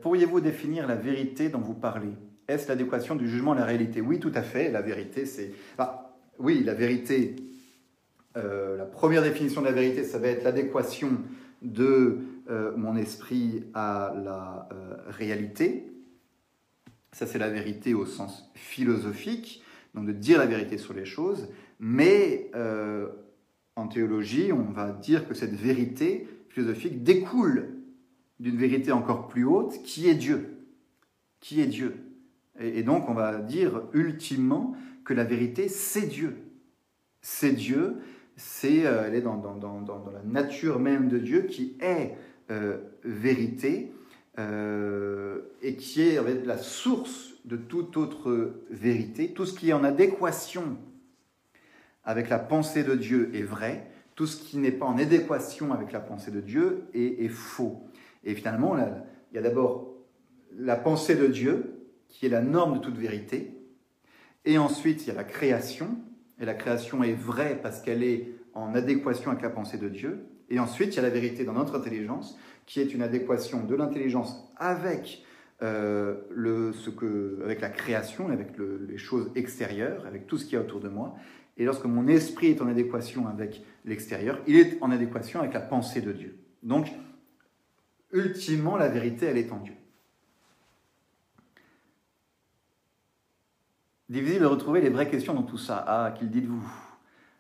Pourriez-vous 0.03 0.41
définir 0.41 0.89
la 0.89 0.97
vérité 0.97 1.49
dont 1.49 1.61
vous 1.61 1.75
parlez? 1.75 2.11
Est-ce 2.49 2.67
l'adéquation 2.67 3.15
du 3.15 3.29
jugement 3.29 3.53
à 3.53 3.61
la 3.61 3.65
réalité? 3.65 4.01
Oui, 4.01 4.19
tout 4.19 4.33
à 4.35 4.43
fait. 4.43 4.73
La 4.73 4.83
vérité, 4.83 5.25
c'est... 5.25 5.53
oui, 6.41 6.65
la 6.65 6.75
vérité, 6.75 7.37
euh, 8.37 8.77
la 8.79 8.85
première 8.85 9.23
définition 9.23 9.61
de 9.61 9.67
la 9.67 9.73
vérité, 9.73 10.03
ça 10.03 10.19
va 10.19 10.27
être 10.27 10.43
l'adéquation 10.43 11.11
de 11.63 12.19
euh, 12.51 12.73
mon 12.77 12.97
esprit 12.97 13.63
à 13.75 14.13
la 14.17 14.69
euh, 14.73 14.97
réalité. 15.07 15.90
Ça, 17.13 17.27
c'est 17.27 17.39
la 17.39 17.51
vérité 17.51 17.95
au 17.95 18.07
sens 18.07 18.51
philosophique, 18.55 19.63
donc 19.95 20.07
de 20.07 20.13
dire 20.13 20.39
la 20.39 20.47
vérité 20.47 20.79
sur 20.79 20.95
les 20.95 21.05
choses. 21.05 21.49
Mais 21.81 22.51
en 23.75 23.89
théologie, 23.89 24.53
on 24.53 24.71
va 24.71 24.91
dire 24.91 25.27
que 25.27 25.35
cette 25.35 25.55
vérité 25.55 26.29
philosophique 26.49 27.03
découle 27.03 27.71
d'une 28.39 28.57
vérité 28.57 28.93
encore 28.93 29.29
plus 29.29 29.45
haute, 29.45 29.83
qui 29.83 30.09
est 30.09 30.15
Dieu. 30.15 30.59
Qui 31.41 31.61
est 31.61 31.67
Dieu 31.67 32.11
et, 32.61 32.83
donc, 32.83 33.09
on 33.09 33.15
va 33.15 33.39
dire 33.39 33.83
ultimement 33.95 34.77
que 35.05 35.15
la 35.15 35.25
vérité, 35.25 35.69
c'est 35.69 36.07
Dieu. 36.07 36.37
C'est 37.23 37.53
Dieu, 37.53 37.97
c'est, 38.37 38.87
euh, 38.87 39.05
elle 39.07 39.15
est 39.15 39.23
dans, 39.23 39.43
la 40.13 40.23
nature 40.25 40.79
même 40.79 41.09
de 41.09 41.19
Dieu 41.19 41.43
qui 41.43 41.77
est 41.81 42.15
euh, 42.51 42.79
vérité 43.05 43.93
euh, 44.41 45.41
et 45.63 45.77
qui 45.77 46.03
est 46.03 46.21
la 46.47 46.57
source 46.57 47.35
de 47.45 47.57
toute 47.57 47.97
autre 47.97 48.55
vérité. 48.71 49.33
Tout 49.33 49.45
ce 49.45 49.53
qui 49.59 49.71
est 49.71 49.73
en 49.73 49.85
adéquation 49.85 50.79
avec 52.05 52.29
la 52.29 52.39
pensée 52.39 52.83
de 52.83 52.95
Dieu 52.95 53.31
est 53.35 53.43
vrai, 53.43 53.91
tout 54.15 54.27
ce 54.27 54.43
qui 54.43 54.59
n'est 54.59 54.73
pas 54.73 54.87
en 54.87 54.99
adéquation 54.99 55.73
avec 55.73 55.93
la 55.93 56.01
pensée 56.01 56.31
de 56.31 56.41
Dieu 56.41 56.85
est, 56.95 57.25
est 57.25 57.29
faux. 57.29 57.83
Et 58.25 58.35
finalement, 58.35 58.77
il 58.77 59.35
y 59.35 59.39
a 59.39 59.43
d'abord 59.43 59.95
la 60.57 60.77
pensée 60.77 61.15
de 61.15 61.27
Dieu, 61.27 61.87
qui 62.09 62.27
est 62.27 62.31
la 62.31 62.43
norme 62.43 62.79
de 62.79 62.79
toute 62.79 62.97
vérité. 62.97 63.55
Et 64.45 64.59
ensuite, 64.59 65.05
il 65.05 65.09
y 65.09 65.11
a 65.11 65.15
la 65.15 65.25
création, 65.25 65.99
et 66.41 66.45
la 66.45 66.55
création 66.55 67.03
est 67.03 67.13
vraie 67.13 67.59
parce 67.63 67.81
qu'elle 67.81 68.03
est 68.03 68.33
en 68.55 68.75
adéquation 68.75 69.31
avec 69.31 69.43
la 69.43 69.51
pensée 69.51 69.79
de 69.79 69.89
Dieu. 69.89 70.27
Et 70.49 70.59
ensuite, 70.59 70.95
il 70.95 70.97
y 70.97 70.99
a 70.99 71.03
la 71.03 71.11
vérité 71.11 71.45
dans 71.45 71.53
notre 71.53 71.77
intelligence, 71.77 72.37
qui 72.67 72.81
est 72.81 72.95
une 72.95 73.03
adéquation 73.03 73.65
de 73.65 73.75
l'intelligence 73.75 74.51
avec 74.57 75.25
avec 75.63 77.61
la 77.61 77.69
création, 77.69 78.31
avec 78.31 78.53
les 78.59 78.97
choses 78.97 79.31
extérieures, 79.35 80.07
avec 80.07 80.27
tout 80.27 80.39
ce 80.39 80.47
qui 80.47 80.55
est 80.55 80.59
autour 80.59 80.81
de 80.81 80.89
moi. 80.89 81.15
Et 81.59 81.67
lorsque 81.67 81.85
mon 81.85 82.07
esprit 82.09 82.47
est 82.47 82.63
en 82.63 82.67
adéquation 82.67 83.29
avec 83.29 83.63
l'extérieur, 83.85 84.41
il 84.47 84.57
est 84.57 84.79
en 84.81 84.91
adéquation 84.91 85.41
avec 85.41 85.53
la 85.53 85.61
pensée 85.61 86.01
de 86.01 86.13
Dieu. 86.13 86.39
Donc, 86.63 86.91
ultimement, 88.13 88.79
la 88.79 88.89
vérité, 88.89 89.27
elle 89.27 89.37
est 89.37 89.53
en 89.53 89.59
Dieu. 89.59 89.75
Difficile 94.09 94.41
de 94.41 94.47
retrouver 94.47 94.81
les 94.81 94.89
vraies 94.89 95.11
questions 95.11 95.35
dans 95.35 95.43
tout 95.43 95.59
ça. 95.59 95.85
Ah, 95.87 96.15
qu'il 96.19 96.31
dites-vous? 96.31 96.67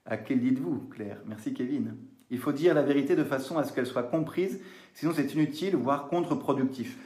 À 0.04 0.18
qu'il 0.18 0.40
dites-vous, 0.40 0.88
Claire? 0.90 1.22
Merci, 1.26 1.54
Kevin. 1.54 1.96
Il 2.30 2.38
faut 2.38 2.52
dire 2.52 2.74
la 2.74 2.82
vérité 2.82 3.16
de 3.16 3.24
façon 3.24 3.58
à 3.58 3.64
ce 3.64 3.72
qu'elle 3.72 3.86
soit 3.86 4.04
comprise, 4.04 4.60
sinon 4.94 5.12
c'est 5.14 5.34
inutile, 5.34 5.76
voire 5.76 6.08
contre-productif. 6.08 6.96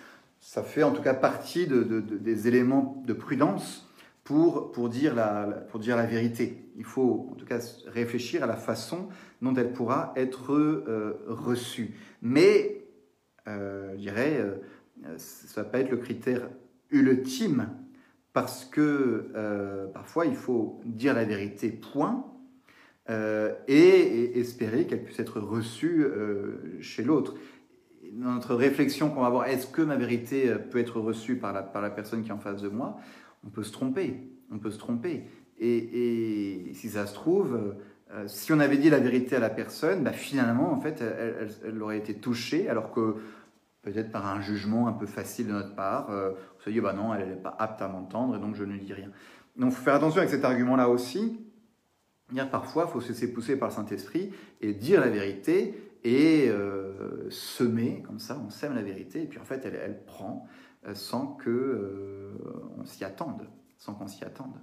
Ça 0.40 0.62
fait 0.62 0.82
en 0.82 0.92
tout 0.92 1.02
cas 1.02 1.14
partie 1.14 1.66
des 1.66 2.48
éléments 2.48 3.02
de 3.06 3.12
prudence 3.14 3.90
pour, 4.24 4.72
pour, 4.72 4.88
dire 4.88 5.14
la, 5.14 5.44
pour 5.70 5.80
dire 5.80 5.96
la 5.96 6.06
vérité. 6.06 6.70
Il 6.76 6.84
faut 6.84 7.28
en 7.32 7.34
tout 7.34 7.46
cas 7.46 7.60
réfléchir 7.86 8.42
à 8.42 8.46
la 8.46 8.56
façon 8.56 9.08
dont 9.40 9.54
elle 9.54 9.72
pourra 9.72 10.12
être 10.16 10.52
euh, 10.52 11.24
reçue. 11.26 11.94
Mais, 12.20 12.84
euh, 13.48 13.92
je 13.92 14.00
dirais, 14.00 14.36
euh, 14.38 14.56
ça 15.16 15.60
ne 15.60 15.64
va 15.64 15.70
pas 15.70 15.80
être 15.80 15.90
le 15.90 15.98
critère 15.98 16.48
ultime 16.90 17.68
parce 18.34 18.64
que 18.64 19.30
euh, 19.34 19.86
parfois 19.86 20.26
il 20.26 20.34
faut 20.34 20.80
dire 20.84 21.14
la 21.14 21.24
vérité, 21.24 21.70
point, 21.70 22.26
euh, 23.10 23.54
et, 23.68 24.38
espérer 24.38 24.86
qu'elle 24.86 25.04
puisse 25.04 25.20
être 25.20 25.40
reçue 25.40 26.04
euh, 26.04 26.80
chez 26.80 27.02
l'autre. 27.02 27.34
Notre 28.12 28.54
réflexion 28.54 29.10
qu'on 29.10 29.20
va 29.20 29.26
avoir, 29.26 29.46
est-ce 29.46 29.66
que 29.66 29.82
ma 29.82 29.96
vérité 29.96 30.54
peut 30.70 30.78
être 30.78 31.00
reçue 31.00 31.36
par 31.36 31.52
la, 31.52 31.62
par 31.62 31.82
la 31.82 31.90
personne 31.90 32.22
qui 32.22 32.30
est 32.30 32.32
en 32.32 32.38
face 32.38 32.62
de 32.62 32.68
moi? 32.68 32.98
On 33.44 33.50
peut 33.50 33.64
se 33.64 33.72
tromper, 33.72 34.30
on 34.50 34.58
peut 34.58 34.70
se 34.70 34.78
tromper. 34.78 35.24
Et, 35.58 36.70
si 36.74 36.90
ça 36.90 37.06
se 37.06 37.14
trouve, 37.14 37.74
si 38.26 38.52
on 38.52 38.60
avait 38.60 38.76
dit 38.76 38.90
la 38.90 39.00
vérité 39.00 39.36
à 39.36 39.40
la 39.40 39.50
personne, 39.50 40.04
bah, 40.04 40.12
finalement, 40.12 40.72
en 40.72 40.80
fait, 40.80 41.00
elle, 41.00 41.48
elle 41.64 41.82
aurait 41.82 41.98
été 41.98 42.14
touchée, 42.14 42.68
alors 42.68 42.92
que 42.92 43.16
peut-être 43.84 44.10
par 44.10 44.26
un 44.26 44.40
jugement 44.40 44.88
un 44.88 44.92
peu 44.92 45.06
facile 45.06 45.46
de 45.48 45.52
notre 45.52 45.74
part, 45.74 46.10
euh, 46.10 46.32
on 46.58 46.64
se 46.64 46.70
dit, 46.70 46.80
bah 46.80 46.94
non, 46.94 47.14
elle 47.14 47.28
n'est 47.28 47.36
pas 47.36 47.54
apte 47.58 47.80
à 47.82 47.88
m'entendre, 47.88 48.36
et 48.36 48.40
donc 48.40 48.54
je 48.54 48.64
ne 48.64 48.76
dis 48.78 48.92
rien. 48.92 49.10
Donc 49.56 49.70
il 49.70 49.76
faut 49.76 49.84
faire 49.84 49.94
attention 49.94 50.18
avec 50.18 50.30
cet 50.30 50.44
argument-là 50.44 50.88
aussi. 50.88 51.38
Parfois, 52.50 52.86
il 52.88 52.92
faut 52.92 53.00
se 53.00 53.08
laisser 53.08 53.32
pousser 53.32 53.56
par 53.56 53.68
le 53.68 53.74
Saint-Esprit 53.74 54.32
et 54.60 54.72
dire 54.72 55.00
la 55.00 55.08
vérité 55.08 55.74
et 56.04 56.48
euh, 56.48 57.28
semer, 57.30 58.02
comme 58.06 58.18
ça, 58.18 58.40
on 58.44 58.50
sème 58.50 58.74
la 58.74 58.82
vérité, 58.82 59.22
et 59.22 59.26
puis 59.26 59.38
en 59.38 59.44
fait, 59.44 59.64
elle, 59.64 60.04
prend 60.04 60.46
euh, 60.86 60.94
sans 60.94 61.26
que 61.28 62.32
on 62.78 62.84
s'y 62.84 63.04
attende, 63.04 63.46
sans 63.78 63.94
qu'on 63.94 64.06
s'y 64.06 64.24
attende. 64.24 64.58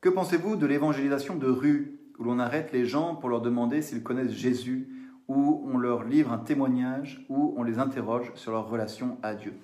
Que 0.00 0.08
pensez-vous 0.08 0.56
de 0.56 0.66
l'évangélisation 0.66 1.36
de 1.36 1.48
rue, 1.48 1.98
où 2.18 2.24
l'on 2.24 2.38
arrête 2.38 2.72
les 2.72 2.84
gens 2.84 3.16
pour 3.16 3.28
leur 3.28 3.40
demander 3.40 3.82
s'ils 3.82 4.02
connaissent 4.02 4.32
Jésus 4.32 4.88
où 5.28 5.64
on 5.72 5.78
leur 5.78 6.02
livre 6.04 6.32
un 6.32 6.38
témoignage, 6.38 7.24
où 7.28 7.54
on 7.56 7.62
les 7.62 7.78
interroge 7.78 8.32
sur 8.34 8.50
leur 8.50 8.68
relation 8.68 9.18
à 9.22 9.34
Dieu? 9.34 9.54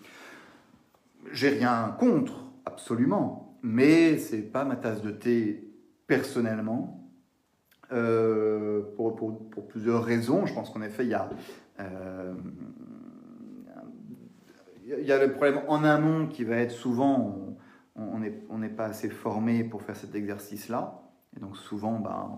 J'ai 1.32 1.48
rien 1.48 1.94
contre, 1.98 2.44
absolument, 2.65 3.45
mais 3.66 4.16
c'est 4.18 4.43
pas 4.43 4.64
ma 4.64 4.76
tasse 4.76 5.02
de 5.02 5.10
thé 5.10 5.68
personnellement, 6.06 7.10
euh, 7.93 8.82
pour, 8.94 9.16
plusieurs 9.68 10.05
raisons. 10.05 10.47
Je 10.47 10.55
pense 10.55 10.70
qu'en 10.70 10.82
effet, 10.82 11.05
il 11.05 11.10
y 11.10 11.14
a, 11.14 11.28
euh, 11.80 12.34
il 14.84 15.05
y 15.05 15.10
a 15.10 15.24
le 15.24 15.32
problème 15.32 15.60
en 15.66 15.82
amont 15.82 16.28
qui 16.28 16.44
va 16.44 16.56
être 16.56 16.70
souvent, 16.70 17.56
on 17.97 18.20
n'est 18.20 18.40
on 18.51 18.60
pas 18.68 18.86
assez 18.86 19.10
formé 19.10 19.64
pour 19.64 19.82
faire 19.82 19.97
cet 19.97 20.14
exercice-là, 20.14 21.02
et 21.36 21.40
donc 21.40 21.56
souvent, 21.56 21.98
bah, 21.98 22.30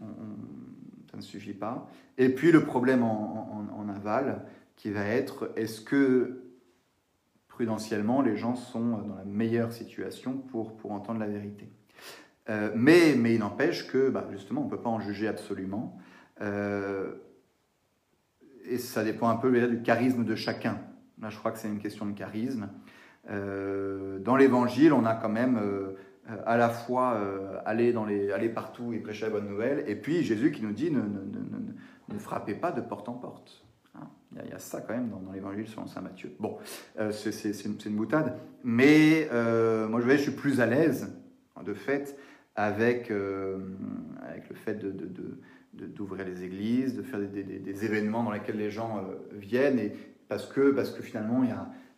on 0.00 1.16
ne 1.16 1.22
suffit 1.22 1.54
pas. 1.54 1.88
Et 2.18 2.28
puis 2.28 2.52
le 2.52 2.62
problème 2.62 3.02
en, 3.02 3.88
aval 3.88 4.44
qui 4.76 4.90
va 4.90 5.04
être 5.04 5.52
est-ce 5.56 5.80
que 5.80 6.45
prudentiellement 7.56 8.20
les 8.20 8.36
gens 8.36 8.54
sont 8.54 8.98
dans 8.98 9.16
la 9.16 9.24
meilleure 9.24 9.72
situation 9.72 10.34
pour, 10.34 10.76
pour 10.76 10.92
entendre 10.92 11.20
la 11.20 11.26
vérité 11.26 11.70
euh, 12.50 12.70
mais, 12.74 13.14
mais 13.16 13.34
il 13.34 13.40
n'empêche 13.40 13.88
que 13.88 14.10
bah, 14.10 14.28
justement 14.30 14.60
on 14.60 14.64
ne 14.66 14.70
peut 14.70 14.80
pas 14.80 14.90
en 14.90 15.00
juger 15.00 15.26
absolument. 15.26 15.98
Euh, 16.42 17.14
et 18.66 18.76
ça 18.76 19.02
dépend 19.02 19.28
un 19.28 19.36
peu 19.36 19.66
du 19.68 19.82
charisme 19.82 20.22
de 20.22 20.34
chacun. 20.34 20.78
Là 21.20 21.30
je 21.30 21.38
crois 21.38 21.50
que 21.50 21.58
c'est 21.58 21.68
une 21.68 21.78
question 21.78 22.04
de 22.04 22.12
charisme. 22.12 22.68
Euh, 23.30 24.18
dans 24.18 24.36
l'évangile, 24.36 24.92
on 24.92 25.06
a 25.06 25.14
quand 25.14 25.30
même 25.30 25.58
euh, 25.58 25.96
à 26.44 26.56
la 26.56 26.68
fois 26.68 27.14
euh, 27.14 27.58
aller, 27.64 27.92
dans 27.92 28.04
les, 28.04 28.30
aller 28.30 28.50
partout 28.50 28.92
et 28.92 28.98
prêcher 28.98 29.24
la 29.24 29.30
bonne 29.30 29.48
nouvelle, 29.48 29.82
et 29.88 29.96
puis 29.96 30.22
Jésus 30.22 30.52
qui 30.52 30.62
nous 30.62 30.72
dit 30.72 30.90
ne, 30.90 31.00
ne, 31.00 32.14
ne, 32.14 32.18
frappez 32.18 32.54
pas 32.54 32.70
de 32.70 32.82
porte 32.82 33.08
en 33.08 33.14
porte. 33.14 33.65
Il, 34.44 34.50
y 34.50 34.52
a, 34.52 34.58
ça 34.58 34.80
quand 34.80 34.94
même 34.94 35.08
dans, 35.08 35.32
l'évangile 35.32 35.66
selon 35.66 35.86
saint 35.86 36.00
Matthieu. 36.00 36.32
Bon, 36.38 36.58
euh, 36.98 37.10
c'est 37.12 37.64
une, 37.64 37.76
une, 37.84 37.96
boutade, 37.96 38.38
mais 38.64 39.28
moi 39.88 40.00
je, 40.00 40.16
suis 40.16 40.32
plus 40.32 40.60
à 40.60 40.66
l'aise, 40.66 41.14
de 41.64 41.74
fait, 41.74 42.16
avec, 42.54 43.10
avec 43.10 44.48
le 44.48 44.54
fait 44.54 44.78
d'ouvrir 45.72 46.26
les 46.26 46.44
églises, 46.44 46.94
de 46.94 47.02
faire 47.02 47.20
des, 47.20 47.84
événements 47.84 48.22
dans 48.22 48.32
lesquels 48.32 48.58
les 48.58 48.70
gens 48.70 49.04
viennent, 49.32 49.78
et 49.78 49.92
parce 50.28 50.46
que, 50.46 50.70
parce 50.70 50.90
que 50.90 51.02
finalement, 51.02 51.44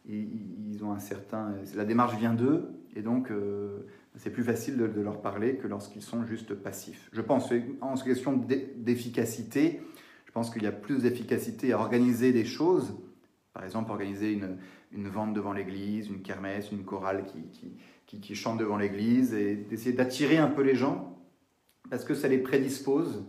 ils, 0.06 0.84
ont 0.84 0.92
un 0.92 0.98
certain... 0.98 1.54
La 1.74 1.84
démarche 1.84 2.16
vient 2.16 2.34
d'eux, 2.34 2.70
et 2.94 3.02
donc 3.02 3.30
c'est 4.18 4.30
plus 4.30 4.42
facile 4.42 4.76
de, 4.76 5.00
leur 5.00 5.20
parler 5.20 5.56
que 5.56 5.66
lorsqu'ils 5.66 6.02
sont 6.02 6.24
juste 6.26 6.54
passifs. 6.54 7.08
Je 7.12 7.20
pense, 7.20 7.52
en 7.80 7.94
question 7.94 8.40
d'efficacité, 8.76 9.80
pense 10.38 10.50
qu'il 10.50 10.62
y 10.62 10.68
a 10.68 10.72
plus 10.72 11.02
d'efficacité 11.02 11.72
à 11.72 11.80
organiser 11.80 12.32
des 12.32 12.44
choses, 12.44 12.96
par 13.52 13.64
exemple 13.64 13.90
organiser 13.90 14.30
une, 14.32 14.56
une 14.92 15.08
vente 15.08 15.34
devant 15.34 15.52
l'église, 15.52 16.06
une 16.06 16.22
kermesse, 16.22 16.70
une 16.70 16.84
chorale 16.84 17.24
qui, 17.26 17.72
qui, 18.06 18.20
qui, 18.20 18.34
chante 18.36 18.56
devant 18.56 18.76
l'église, 18.76 19.34
et 19.34 19.56
d'essayer 19.56 19.92
d'attirer 19.92 20.38
un 20.38 20.46
peu 20.46 20.62
les 20.62 20.76
gens, 20.76 21.18
parce 21.90 22.04
que 22.04 22.14
ça 22.14 22.28
les 22.28 22.38
prédispose. 22.38 23.24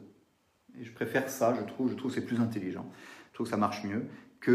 Et 0.79 0.83
je 0.83 0.93
préfère 0.93 1.29
ça, 1.29 1.55
je 1.55 1.63
trouve, 1.63 1.89
je 1.89 1.95
trouve 1.95 2.13
c'est 2.13 2.23
plus 2.23 2.39
intelligent. 2.39 2.85
Je 3.29 3.33
trouve 3.33 3.47
que 3.47 3.51
ça 3.51 3.57
marche 3.57 3.83
mieux 3.83 4.05
que 4.39 4.51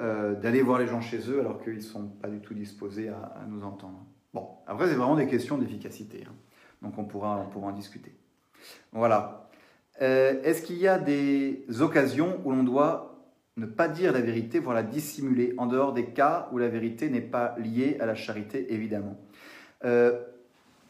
euh, 0.00 0.34
d'aller 0.34 0.62
voir 0.62 0.78
les 0.78 0.86
gens 0.86 1.02
chez 1.02 1.30
eux 1.30 1.40
alors 1.40 1.62
qu'ils 1.62 1.74
ne 1.74 1.80
sont 1.80 2.08
pas 2.08 2.28
du 2.28 2.40
tout 2.40 2.54
disposés 2.54 3.10
à 3.10 3.44
nous 3.46 3.64
entendre. 3.64 4.02
Bon, 4.32 4.48
après, 4.66 4.88
c'est 4.88 4.94
vraiment 4.94 5.16
des 5.16 5.26
questions 5.26 5.58
d'efficacité. 5.58 6.24
Hein. 6.26 6.32
Donc, 6.80 6.96
on 6.96 7.04
pourra, 7.04 7.36
on 7.36 7.50
pourra 7.50 7.66
en 7.66 7.72
discuter. 7.72 8.16
Voilà. 8.92 9.47
Euh, 10.00 10.40
est-ce 10.42 10.62
qu'il 10.62 10.78
y 10.78 10.86
a 10.86 10.98
des 10.98 11.64
occasions 11.80 12.40
où 12.44 12.52
l'on 12.52 12.62
doit 12.62 13.16
ne 13.56 13.66
pas 13.66 13.88
dire 13.88 14.12
la 14.12 14.20
vérité, 14.20 14.60
voire 14.60 14.76
la 14.76 14.84
dissimuler, 14.84 15.54
en 15.58 15.66
dehors 15.66 15.92
des 15.92 16.06
cas 16.06 16.48
où 16.52 16.58
la 16.58 16.68
vérité 16.68 17.10
n'est 17.10 17.20
pas 17.20 17.56
liée 17.58 17.96
à 18.00 18.06
la 18.06 18.14
charité, 18.14 18.72
évidemment 18.72 19.20
euh, 19.84 20.20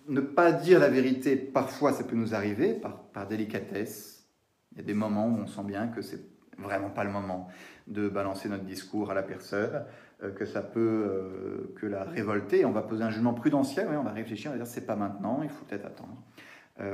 Ne 0.09 0.21
pas 0.21 0.53
dire 0.53 0.79
la 0.79 0.91
vérité, 0.91 1.37
parfois, 1.37 1.93
ça 1.93 2.05
peut 2.05 2.17
nous 2.17 2.35
arriver 2.35 2.75
par, 2.75 3.27
délicatesse. 3.27 4.27
Il 4.73 4.79
y 4.79 4.81
a 4.83 4.85
des 4.85 4.95
moments 4.95 5.27
où 5.27 5.39
on 5.39 5.47
sent 5.47 5.65
bien 5.65 5.89
que 5.89 6.03
c'est 6.03 6.21
vraiment 6.59 6.91
pas 6.91 7.05
le 7.05 7.11
moment 7.11 7.49
de 7.87 8.09
balancer 8.09 8.49
notre 8.49 8.65
discours 8.65 9.11
à 9.11 9.15
la 9.15 9.23
personne. 9.23 9.85
Euh, 10.23 10.33
que 10.33 10.45
ça 10.45 10.63
peut 10.63 11.73
que 11.77 11.87
la 11.87 12.03
révolter. 12.03 12.65
On 12.65 12.73
va 12.73 12.83
poser 12.83 13.05
un 13.05 13.11
jugement 13.11 13.35
prudentiel, 13.35 13.89
on 13.93 14.03
va 14.03 14.13
réfléchir, 14.13 14.51
on 14.51 14.55
va 14.55 14.59
dire 14.59 14.67
c'est 14.67 14.87
pas 14.87 14.97
maintenant, 14.97 15.41
il 15.43 15.49
faut 15.49 15.65
peut-être 15.65 15.87
attendre. 15.87 16.23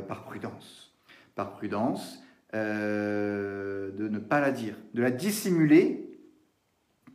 Par 0.09 0.24
prudence. 0.24 0.94
Par 1.35 1.52
prudence, 1.52 2.23
de 2.52 4.09
ne 4.09 4.19
pas 4.19 4.40
la 4.40 4.52
dire. 4.52 4.77
De 4.94 5.02
la 5.02 5.11
dissimuler, 5.11 6.19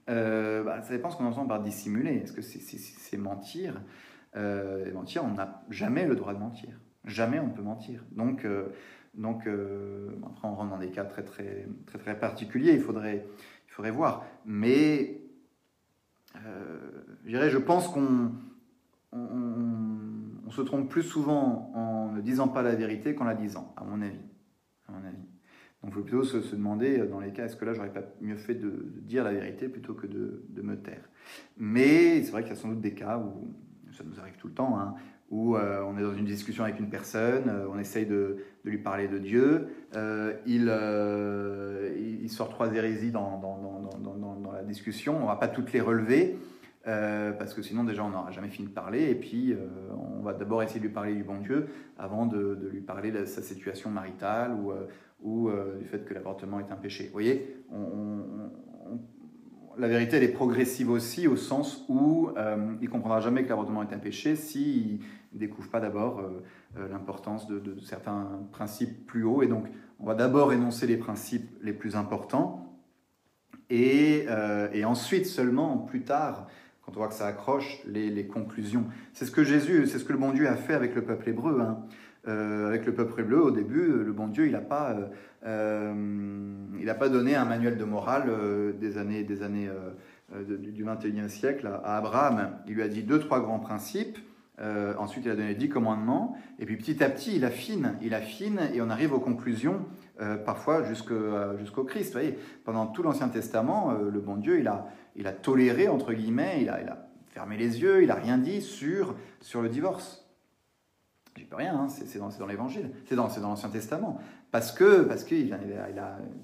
bah, 0.08 0.82
ça 0.82 0.90
dépend 0.90 1.10
ce 1.10 1.18
qu'on 1.18 1.26
entend 1.26 1.46
par 1.46 1.62
dissimuler. 1.62 2.16
Est-ce 2.16 2.34
que 2.34 2.42
c'est 2.42 3.18
mentir? 3.18 3.82
Mentir, 4.36 5.24
on 5.24 5.34
n'a 5.34 5.64
jamais 5.70 6.06
le 6.06 6.16
droit 6.16 6.34
de 6.34 6.40
mentir. 6.40 6.80
Jamais 7.06 7.40
on 7.40 7.50
peut 7.50 7.62
mentir. 7.62 8.04
Donc, 8.12 8.46
donc 9.14 9.48
après, 9.48 10.48
on 10.48 10.56
rentre 10.56 10.72
dans 10.72 10.78
des 10.78 10.92
cas 10.92 11.06
très, 11.06 11.24
très, 11.24 11.68
très, 11.86 12.00
très 12.00 12.20
particuliers, 12.20 12.74
il 12.74 12.82
faudrait, 12.82 13.26
il 13.68 13.72
faudrait 13.72 13.92
voir. 13.92 14.26
Mais 14.46 15.22
euh, 16.36 16.90
je 17.26 17.58
pense 17.58 17.88
qu'on 17.88 18.32
on, 19.12 20.52
se 20.52 20.62
trompe 20.62 20.90
plus 20.90 21.04
souvent 21.04 21.72
en 21.76 21.89
ne 22.12 22.22
disant 22.22 22.48
pas 22.48 22.62
la 22.62 22.76
vérité 22.76 23.16
qu'en 23.16 23.26
la 23.26 23.36
disant, 23.36 23.74
à 23.78 23.84
mon 23.84 24.02
avis. 24.02 24.26
À 24.88 24.92
mon 24.92 25.06
avis. 25.06 25.26
Donc 25.84 25.92
il 25.92 25.94
faut 25.94 26.02
plutôt 26.02 26.24
se, 26.24 26.56
demander, 26.56 27.00
euh, 27.00 27.08
dans 27.08 27.20
les 27.20 27.32
cas, 27.32 27.46
est-ce 27.46 27.56
que 27.56 27.66
là, 27.66 27.74
j'aurais 27.74 27.94
pas 27.94 28.04
mieux 28.22 28.38
fait 28.38 28.56
de, 28.56 28.94
dire 29.02 29.24
la 29.24 29.32
vérité 29.32 29.70
plutôt 29.70 29.94
que 29.94 30.08
de, 30.08 30.62
me 30.62 30.76
taire? 30.76 31.10
Mais 31.58 32.22
c'est 32.24 32.32
vrai 32.32 32.44
qu'il 32.44 32.52
y 32.52 32.58
a 32.58 32.60
sans 32.60 32.70
doute 32.70 32.82
des 32.82 32.94
cas 32.94 33.18
où, 33.18 33.54
ça 33.94 34.04
nous 34.04 34.20
arrive 34.20 34.36
tout 34.38 34.48
le 34.48 34.54
temps, 34.54 34.78
hein, 34.80 34.96
où 35.30 35.56
euh, 35.56 35.82
on 35.84 35.98
est 35.98 36.02
dans 36.02 36.14
une 36.14 36.26
discussion 36.26 36.64
avec 36.64 36.80
une 36.80 36.90
personne, 36.90 37.48
euh, 37.48 37.68
on 37.72 37.80
essaye 37.80 38.06
de, 38.06 38.38
lui 38.66 38.78
parler 38.78 39.08
de 39.08 39.18
Dieu, 39.18 39.68
il, 40.46 40.70
sort 42.30 42.50
trois 42.50 42.72
hérésies 42.74 43.12
dans, 43.12 43.40
dans 43.40 44.52
la 44.52 44.64
discussion, 44.64 45.18
on 45.18 45.22
ne 45.22 45.26
va 45.26 45.38
pas 45.38 45.48
toutes 45.48 45.74
les 45.74 45.82
relever, 45.82 46.38
parce 46.84 47.54
que 47.54 47.62
sinon 47.62 47.84
déjà 47.84 48.04
on 48.04 48.10
n'aura 48.10 48.32
jamais 48.32 48.50
fini 48.50 48.68
de 48.68 48.74
parler, 48.74 49.10
et 49.10 49.16
puis 49.16 49.56
on 49.92 50.22
va 50.22 50.34
d'abord 50.34 50.64
essayer 50.64 50.80
de 50.80 50.86
lui 50.86 50.94
parler 50.94 51.14
du 51.14 51.24
bon 51.24 51.40
Dieu 51.40 51.68
avant 51.98 52.26
de, 52.26 52.70
lui 52.72 52.82
parler 52.82 53.12
de 53.12 53.26
sa 53.26 53.42
situation 53.42 53.90
maritale 53.92 54.54
ou, 54.54 54.72
ou 55.22 55.52
du 55.78 55.86
fait 55.86 56.04
que 56.06 56.14
l'avortement 56.14 56.60
est 56.60 56.72
un 56.72 56.78
péché. 56.78 57.06
Vous 57.06 57.14
voyez, 57.14 57.56
la 59.80 59.88
vérité, 59.88 60.18
elle 60.18 60.24
est 60.24 60.28
progressive 60.28 60.92
aussi, 60.92 61.28
au 61.28 61.38
sens 61.38 61.86
où 61.88 62.30
euh, 62.36 62.76
il 62.82 62.86
ne 62.86 62.92
comprendra 62.92 63.22
jamais 63.22 63.44
que 63.44 63.50
l'avortement 63.50 63.82
est 63.82 63.94
un 63.94 64.00
péché 64.00 64.36
s'il 64.36 65.00
ne 65.34 65.40
découvre 65.40 65.70
pas 65.70 65.80
d'abord 65.80 66.20
euh, 66.20 66.44
euh, 66.78 66.90
l'importance 66.90 67.48
de, 67.48 67.80
certains 67.80 68.42
principes 68.52 69.06
plus 69.08 69.24
hauts. 69.24 69.42
Et 69.42 69.48
donc, 69.48 69.68
on 70.00 70.06
va 70.06 70.16
d'abord 70.16 70.52
énoncer 70.52 70.86
les 70.86 70.98
principes 70.98 71.50
les 71.62 71.74
plus 71.74 71.96
importants, 71.96 72.66
et, 73.70 74.26
ensuite 74.84 75.28
seulement, 75.28 75.78
plus 75.78 76.04
tard, 76.04 76.48
on 76.96 77.00
voit 77.00 77.08
que 77.08 77.14
ça 77.14 77.28
accroche, 77.28 77.80
les, 77.86 78.28
conclusions. 78.28 78.86
C'est 79.14 79.26
ce 79.26 79.32
que 79.32 79.44
Jésus, 79.44 79.88
c'est 79.88 80.00
ce 80.00 80.06
que 80.06 80.14
le 80.14 80.20
bon 80.20 80.32
Dieu 80.32 80.48
a 80.48 80.56
fait 80.56 80.74
avec 80.74 80.96
le 80.96 81.04
peuple 81.04 81.30
hébreu. 81.30 81.62
Hein. 81.62 81.80
avec 82.26 82.86
le 82.86 82.94
peuple 82.94 83.22
hébreu, 83.22 83.40
au 83.40 83.52
début, 83.52 84.04
le 84.04 84.12
bon 84.12 84.28
Dieu, 84.28 84.46
il 84.46 84.52
n'a 84.52 84.62
pas 84.62 84.96
euh, 85.46 85.94
il 86.80 86.86
n'a 86.86 86.96
pas 86.96 87.10
donné 87.10 87.36
un 87.36 87.46
manuel 87.46 87.78
de 87.78 87.86
morale 87.86 88.26
euh, 88.28 88.74
des 88.74 88.98
années, 88.98 89.24
des 89.24 89.42
années 89.42 89.70
euh, 90.34 90.58
du 90.58 90.84
21e 90.84 91.30
siècle 91.30 91.68
à, 91.68 91.98
Abraham. 91.98 92.52
Il 92.68 92.76
lui 92.76 92.84
a 92.84 92.88
dit 92.88 93.04
deux, 93.04 93.20
trois 93.20 93.40
grands 93.40 93.60
principes. 93.60 94.18
ensuite, 94.98 95.26
il 95.26 95.32
a 95.32 95.36
donné 95.36 95.56
dix 95.56 95.70
commandements. 95.70 96.36
Et 96.60 96.66
puis 96.66 96.76
petit 96.76 97.04
à 97.04 97.10
petit, 97.10 97.38
il 97.38 97.46
affine, 97.46 97.96
il 98.02 98.14
affine, 98.14 98.60
et 98.74 98.82
on 98.82 98.90
arrive 98.90 99.14
aux 99.14 99.20
conclusions, 99.20 99.86
parfois 100.46 100.84
jusqu'au 100.84 101.84
Christ. 101.86 102.08
Vous 102.08 102.20
voyez, 102.20 102.38
pendant 102.66 102.86
tout 102.86 103.02
l'Ancien 103.02 103.30
Testament, 103.30 103.94
le 103.94 104.20
bon 104.20 104.36
Dieu, 104.36 104.60
il 104.60 104.68
a, 104.68 104.86
il 105.16 105.28
a 105.28 105.32
toléré, 105.32 105.88
entre 105.88 106.14
guillemets, 106.14 106.60
il 106.62 106.70
a, 106.70 106.82
il 106.82 106.88
a 106.88 107.10
fermé 107.28 107.58
les 107.58 107.82
yeux, 107.82 108.02
il 108.02 108.08
n'a 108.08 108.16
rien 108.16 108.38
dit 108.38 108.62
sur, 108.62 109.16
sur 109.42 109.62
le 109.62 109.70
divorce. 109.70 110.26
J'y 111.38 111.46
peux 111.46 111.56
rien, 111.56 111.74
hein, 111.74 111.88
c'est 111.88 112.20
dans, 112.20 112.30
dans 112.30 112.48
l'Évangile, 112.48 112.92
c'est 113.06 113.16
dans, 113.16 113.28
dans 113.28 113.50
l'Ancien 113.50 113.70
Testament. 113.70 114.20
Parce 114.52 114.72
que, 114.72 115.04
parce 115.04 115.24
que 115.24 115.36
il 115.36 115.54
a, 115.54 115.60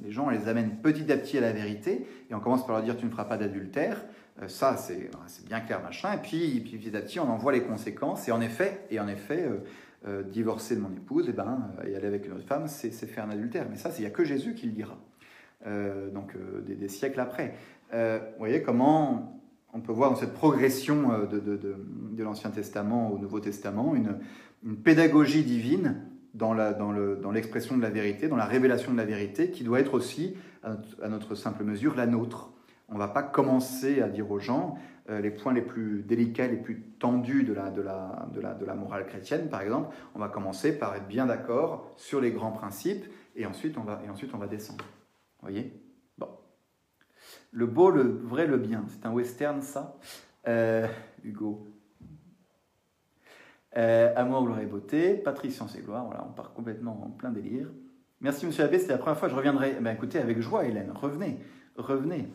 les 0.04 0.12
gens, 0.12 0.28
on 0.28 0.30
les 0.30 0.48
amène 0.48 0.78
petit 0.78 1.12
à 1.12 1.18
petit 1.18 1.38
à 1.38 1.42
la 1.42 1.52
vérité, 1.52 2.06
et 2.30 2.36
on 2.36 2.40
commence 2.40 2.66
par 2.66 2.76
leur 2.76 2.84
dire 2.84 2.96
tu 2.96 3.06
ne 3.06 3.10
feras 3.10 3.26
pas 3.26 3.38
d'adultère. 3.38 4.06
Euh, 4.42 4.48
ça, 4.48 4.78
c'est 4.78 5.10
bien 5.46 5.60
clair, 5.62 5.82
machin. 5.82 6.14
Et 6.14 6.18
puis, 6.18 6.60
petit 6.60 6.96
à 6.96 7.02
petit, 7.02 7.20
on 7.20 7.30
en 7.30 7.38
voit 7.38 7.52
les 7.52 7.64
conséquences. 7.64 8.28
Et 8.28 8.32
en 8.32 8.42
effet, 8.42 8.86
et 8.92 9.00
en 9.00 9.08
effet 9.08 9.44
euh, 9.44 9.58
euh, 10.08 10.24
divorcer 10.24 10.76
de 10.76 10.82
mon 10.82 10.92
épouse, 10.92 11.28
et, 11.28 11.32
eh 11.32 11.34
ben, 11.34 11.72
et 11.86 11.96
aller 11.96 12.08
avec 12.08 12.26
une 12.28 12.34
autre 12.34 12.46
femme, 12.46 12.68
c'est 12.68 12.92
faire 12.92 13.26
un 13.26 13.32
adultère. 13.32 13.66
Mais 13.70 13.78
ça, 13.78 13.90
il 13.98 14.02
n'y 14.02 14.08
a 14.08 14.12
que 14.12 14.24
Jésus 14.24 14.54
qui 14.54 14.68
le 14.68 14.74
dira. 14.74 14.98
donc, 16.14 16.36
des, 16.66 16.88
siècles 16.88 17.20
après. 17.20 17.56
Vous 17.92 18.38
voyez 18.40 18.62
comment 18.62 19.36
on 19.76 19.82
peut 19.82 19.92
voir 19.92 20.10
dans 20.10 20.16
cette 20.16 20.34
progression 20.34 21.28
de, 21.30 21.40
de, 21.40 22.24
l'Ancien 22.24 22.50
Testament 22.50 23.12
au 23.12 23.20
Nouveau 23.20 23.42
Testament 23.42 23.94
une, 23.94 24.20
pédagogie 24.84 25.44
divine 25.44 26.02
dans, 26.34 26.54
l'expression 27.32 27.78
de 27.78 27.82
la 27.82 27.90
vérité, 27.90 28.28
dans 28.28 28.36
la 28.36 28.46
révélation 28.46 28.92
de 28.92 28.98
la 28.98 29.06
vérité, 29.06 29.52
qui 29.52 29.64
doit 29.64 29.80
être 29.80 29.94
aussi, 29.94 30.36
à 30.64 31.10
notre, 31.10 31.36
simple 31.36 31.64
mesure, 31.64 31.96
la 31.96 32.08
nôtre. 32.08 32.52
On 32.90 32.94
ne 32.94 33.00
va 33.00 33.08
pas 33.08 33.24
commencer 33.24 34.02
à 34.02 34.08
dire 34.08 34.30
aux 34.32 34.40
gens 34.40 34.78
euh, 35.10 35.20
les 35.20 35.32
points 35.32 35.54
les 35.54 35.62
plus 35.62 36.04
délicats, 36.04 36.48
les 36.48 36.58
plus 36.58 36.82
tendus 37.00 37.44
de 37.44 37.54
la, 37.54 38.76
morale 38.76 39.06
chrétienne, 39.06 39.50
par 39.50 39.62
exemple. 39.62 39.94
On 40.14 40.20
va 40.20 40.30
commencer 40.30 40.78
par 40.78 40.96
être 40.96 41.08
bien 41.08 41.26
d'accord 41.26 41.92
sur 41.96 42.22
les 42.22 42.32
grands 42.32 42.52
principes, 42.52 43.06
et 43.36 43.46
ensuite 43.46 43.78
on 43.78 43.84
va, 43.84 44.02
et 44.06 44.10
ensuite 44.10 44.32
on 44.34 44.38
va 44.38 44.48
descendre. 44.48 44.86
Vous 45.42 45.50
voyez? 45.50 45.85
Le 47.56 47.66
beau, 47.66 47.90
le 47.90 48.04
vrai, 48.04 48.48
le 48.48 48.58
bien. 48.58 48.84
C'est 48.90 49.06
un 49.06 49.12
western, 49.12 49.62
ça 49.62 49.98
euh, 50.48 50.86
Hugo 51.24 51.72
euh, 53.78 54.14
Amour, 54.16 54.44
gloire 54.44 54.60
et 54.60 54.66
beauté, 54.66 55.16
Patrice, 55.16 55.56
science 55.56 55.74
et 55.78 55.82
gloire. 55.82 56.06
Voilà, 56.06 56.26
on 56.30 56.34
part 56.34 56.54
complètement 56.54 57.02
en 57.06 57.10
plein 57.10 57.32
délire. 57.32 57.68
Merci, 58.20 58.46
monsieur 58.46 58.66
Abbé, 58.66 58.78
c'était 58.78 58.92
la 58.92 58.98
première 58.98 59.18
fois, 59.18 59.30
je 59.30 59.36
reviendrai. 59.36 59.76
Eh 59.78 59.82
ben, 59.82 59.92
écoutez, 59.92 60.20
avec 60.20 60.42
joie, 60.42 60.66
Hélène, 60.66 60.92
revenez, 60.92 61.40
revenez. 61.78 62.28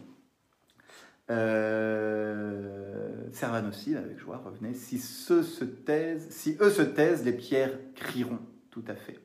Euh, 1.30 3.28
Servan 3.32 3.68
aussi, 3.68 3.96
avec 3.96 4.18
joie, 4.18 4.38
revenez. 4.38 4.72
Si 4.72 4.96
eux 5.30 5.42
se 5.42 6.82
taisent, 6.82 7.24
les 7.24 7.32
pierres 7.32 7.78
crieront. 7.94 8.40
Tout 8.70 8.84
à 8.88 8.94
fait. 8.94 9.18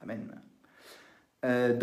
Amen. 0.00 0.30
Euh, 1.44 1.78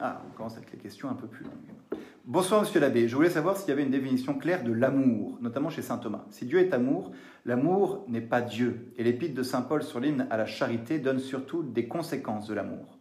ah, 0.00 0.22
on 0.24 0.36
commence 0.36 0.56
avec 0.56 0.70
les 0.72 0.78
questions 0.78 1.10
un 1.10 1.14
peu 1.14 1.26
plus 1.26 1.44
longues. 1.44 2.01
Bonsoir 2.24 2.60
Monsieur 2.60 2.78
l'abbé, 2.78 3.08
je 3.08 3.16
voulais 3.16 3.30
savoir 3.30 3.56
s'il 3.56 3.70
y 3.70 3.72
avait 3.72 3.82
une 3.82 3.90
définition 3.90 4.38
claire 4.38 4.62
de 4.62 4.70
l'amour, 4.70 5.38
notamment 5.40 5.70
chez 5.70 5.82
Saint 5.82 5.98
Thomas. 5.98 6.24
Si 6.30 6.46
Dieu 6.46 6.60
est 6.60 6.72
amour, 6.72 7.10
l'amour 7.44 8.04
n'est 8.06 8.20
pas 8.20 8.40
Dieu. 8.40 8.92
Et 8.96 9.02
l'épître 9.02 9.34
de 9.34 9.42
Saint 9.42 9.62
Paul 9.62 9.82
sur 9.82 9.98
l'hymne 9.98 10.28
à 10.30 10.36
la 10.36 10.46
charité 10.46 11.00
donne 11.00 11.18
surtout 11.18 11.64
des 11.64 11.88
conséquences 11.88 12.46
de 12.46 12.54
l'amour. 12.54 12.96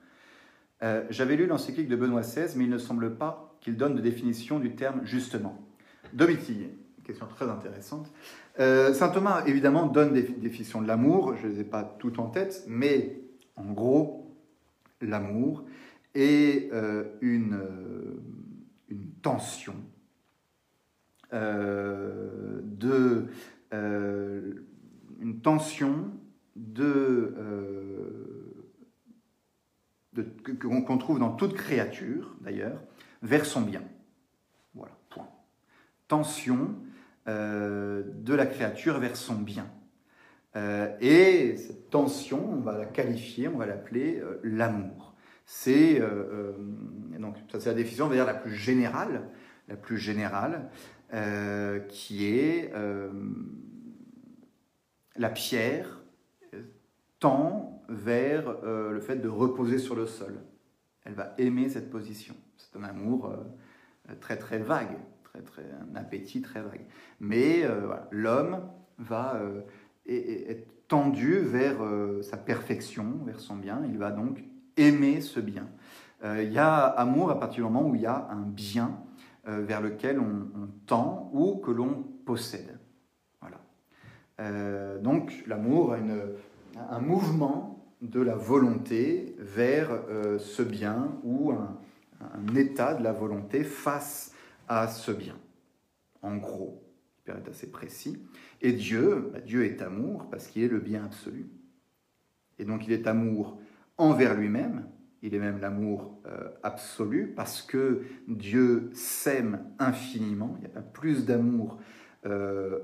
Euh, 0.82 1.04
j'avais 1.12 1.36
lu 1.36 1.46
l'encyclique 1.46 1.88
de 1.88 1.96
Benoît 1.96 2.22
XVI, 2.22 2.58
mais 2.58 2.64
il 2.64 2.72
ne 2.72 2.80
semble 2.80 3.16
pas 3.16 3.56
qu'il 3.62 3.78
donne 3.78 3.94
de 3.94 4.02
définition 4.02 4.60
du 4.60 4.76
terme 4.76 5.02
justement. 5.04 5.56
Domiti, 6.14 6.70
question 7.04 7.28
très 7.28 7.48
intéressante. 7.48 8.12
Euh, 8.60 8.92
Saint 8.92 9.10
Thomas, 9.10 9.44
évidemment, 9.46 9.86
donne 9.86 10.14
des 10.14 10.24
définitions 10.24 10.82
de 10.82 10.88
l'amour, 10.88 11.36
je 11.36 11.46
ne 11.46 11.52
les 11.52 11.60
ai 11.60 11.64
pas 11.64 11.84
toutes 12.00 12.18
en 12.18 12.26
tête, 12.26 12.64
mais 12.68 13.22
en 13.56 13.72
gros, 13.72 14.36
l'amour 15.00 15.64
est 16.16 16.74
euh, 16.74 17.04
une 17.22 17.60
une 18.92 19.10
tension 19.22 19.76
euh, 21.34 22.60
de 22.64 23.28
euh, 23.74 24.66
une 25.22 25.40
tension 25.40 26.12
de, 26.58 27.34
euh, 30.18 30.26
qu'on 30.60 30.98
trouve 30.98 31.20
dans 31.20 31.32
toute 31.32 31.54
créature 31.54 32.36
d'ailleurs 32.42 32.82
vers 33.22 33.46
son 33.46 33.62
bien. 33.62 33.82
Voilà, 34.74 34.94
point. 35.10 35.30
Tension 36.08 36.76
de 37.28 38.34
la 38.34 38.46
créature 38.48 39.00
vers 39.00 39.16
son 39.16 39.36
bien. 39.36 39.68
et 41.00 41.56
cette 41.56 41.90
tension, 41.92 42.52
on 42.52 42.60
va 42.60 42.78
la 42.78 42.86
qualifier, 42.88 43.48
on 43.48 43.58
va 43.58 43.68
l'appeler 43.68 44.22
l'amour. 44.44 45.01
C'est 45.54 46.00
euh, 46.00 46.06
euh, 46.08 46.54
donc 47.20 47.36
ça 47.52 47.60
c'est 47.60 47.68
la 47.68 47.76
définition, 47.76 48.08
on 48.08 48.10
la 48.10 48.34
plus 48.34 48.56
générale, 48.56 49.30
la 49.68 49.76
plus 49.76 49.98
générale, 49.98 50.70
euh, 51.14 51.80
qui 51.90 52.26
est 52.26 52.74
la 55.18 55.30
pierre 55.30 56.04
tend 57.20 57.84
vers 57.90 58.62
le 58.64 59.00
fait 59.02 59.18
de 59.18 59.28
reposer 59.28 59.78
sur 59.78 59.94
le 59.94 60.06
sol. 60.08 60.40
Elle 61.04 61.16
va 61.16 61.34
aimer 61.38 61.68
cette 61.68 61.90
position. 61.90 62.34
C'est 62.56 62.78
un 62.78 62.84
amour 62.84 63.36
très 64.22 64.38
très 64.38 64.58
vague, 64.58 64.98
très, 65.26 65.42
très, 65.42 65.64
un 65.64 65.96
appétit 65.98 66.42
très 66.42 66.62
vague. 66.62 66.86
Mais 67.20 67.68
l'homme 68.10 68.62
va 69.00 69.38
être 70.08 70.88
tendu 70.88 71.40
vers 71.40 71.84
sa 72.22 72.38
perfection, 72.38 73.20
vers 73.26 73.42
son 73.42 73.58
bien. 73.58 73.84
Il 73.86 73.98
va 73.98 74.12
donc 74.12 74.42
aimer 74.78 75.22
ce 75.22 75.40
bien. 75.40 75.68
Euh, 76.24 76.44
il 76.44 76.52
y 76.52 76.60
a 76.60 76.86
amour 76.86 77.32
à 77.32 77.40
partir 77.40 77.66
du 77.66 77.72
moment 77.72 77.88
où 77.88 77.96
il 77.96 78.02
y 78.02 78.06
a 78.06 78.28
un 78.30 78.42
bien 78.42 79.00
euh, 79.48 79.62
vers 79.62 79.82
lequel 79.82 80.20
on, 80.20 80.68
tend 80.86 81.30
ou 81.34 81.56
que 81.58 81.72
l'on 81.72 82.04
possède. 82.26 82.78
Voilà. 83.40 83.60
Euh, 84.40 85.00
donc 85.00 85.44
l'amour 85.48 85.94
a 85.94 86.96
un 86.96 87.00
mouvement 87.00 87.84
de 88.02 88.22
la 88.22 88.36
volonté 88.36 89.36
vers 89.40 89.90
ce 90.40 90.64
bien 90.64 91.12
ou 91.24 91.52
un, 91.52 91.78
état 92.56 92.94
de 92.94 93.04
la 93.04 93.14
volonté 93.14 93.64
face 93.64 94.34
à 94.68 94.88
ce 94.88 95.12
bien. 95.12 95.36
En 96.22 96.38
gros, 96.38 96.84
il 97.26 97.32
être 97.32 97.50
assez 97.50 97.70
précis. 97.70 98.22
Et 98.62 98.74
Dieu, 98.74 99.30
bah, 99.34 99.40
Dieu 99.40 99.66
est 99.66 99.82
amour 99.82 100.28
parce 100.30 100.48
qu'il 100.48 100.64
est 100.64 100.68
le 100.68 100.80
bien 100.80 101.06
absolu. 101.06 101.50
Et 102.60 102.66
donc 102.66 102.86
il 102.86 102.94
est 102.94 103.08
amour 103.08 103.60
envers 104.02 104.34
lui-même, 104.34 104.88
il 105.22 105.36
est 105.36 105.40
même 105.40 105.60
l'amour 105.60 106.20
euh, 106.26 106.50
absolu, 106.64 107.34
parce 107.36 107.62
que 107.62 108.02
Dieu 108.28 108.90
s'aime 108.94 109.64
infiniment, 109.78 110.56
il 110.58 110.62
n'y 110.62 110.66
a 110.66 110.70
pas 110.70 110.82
plus 110.82 111.24
d'amour 111.26 111.78
euh, 112.26 112.80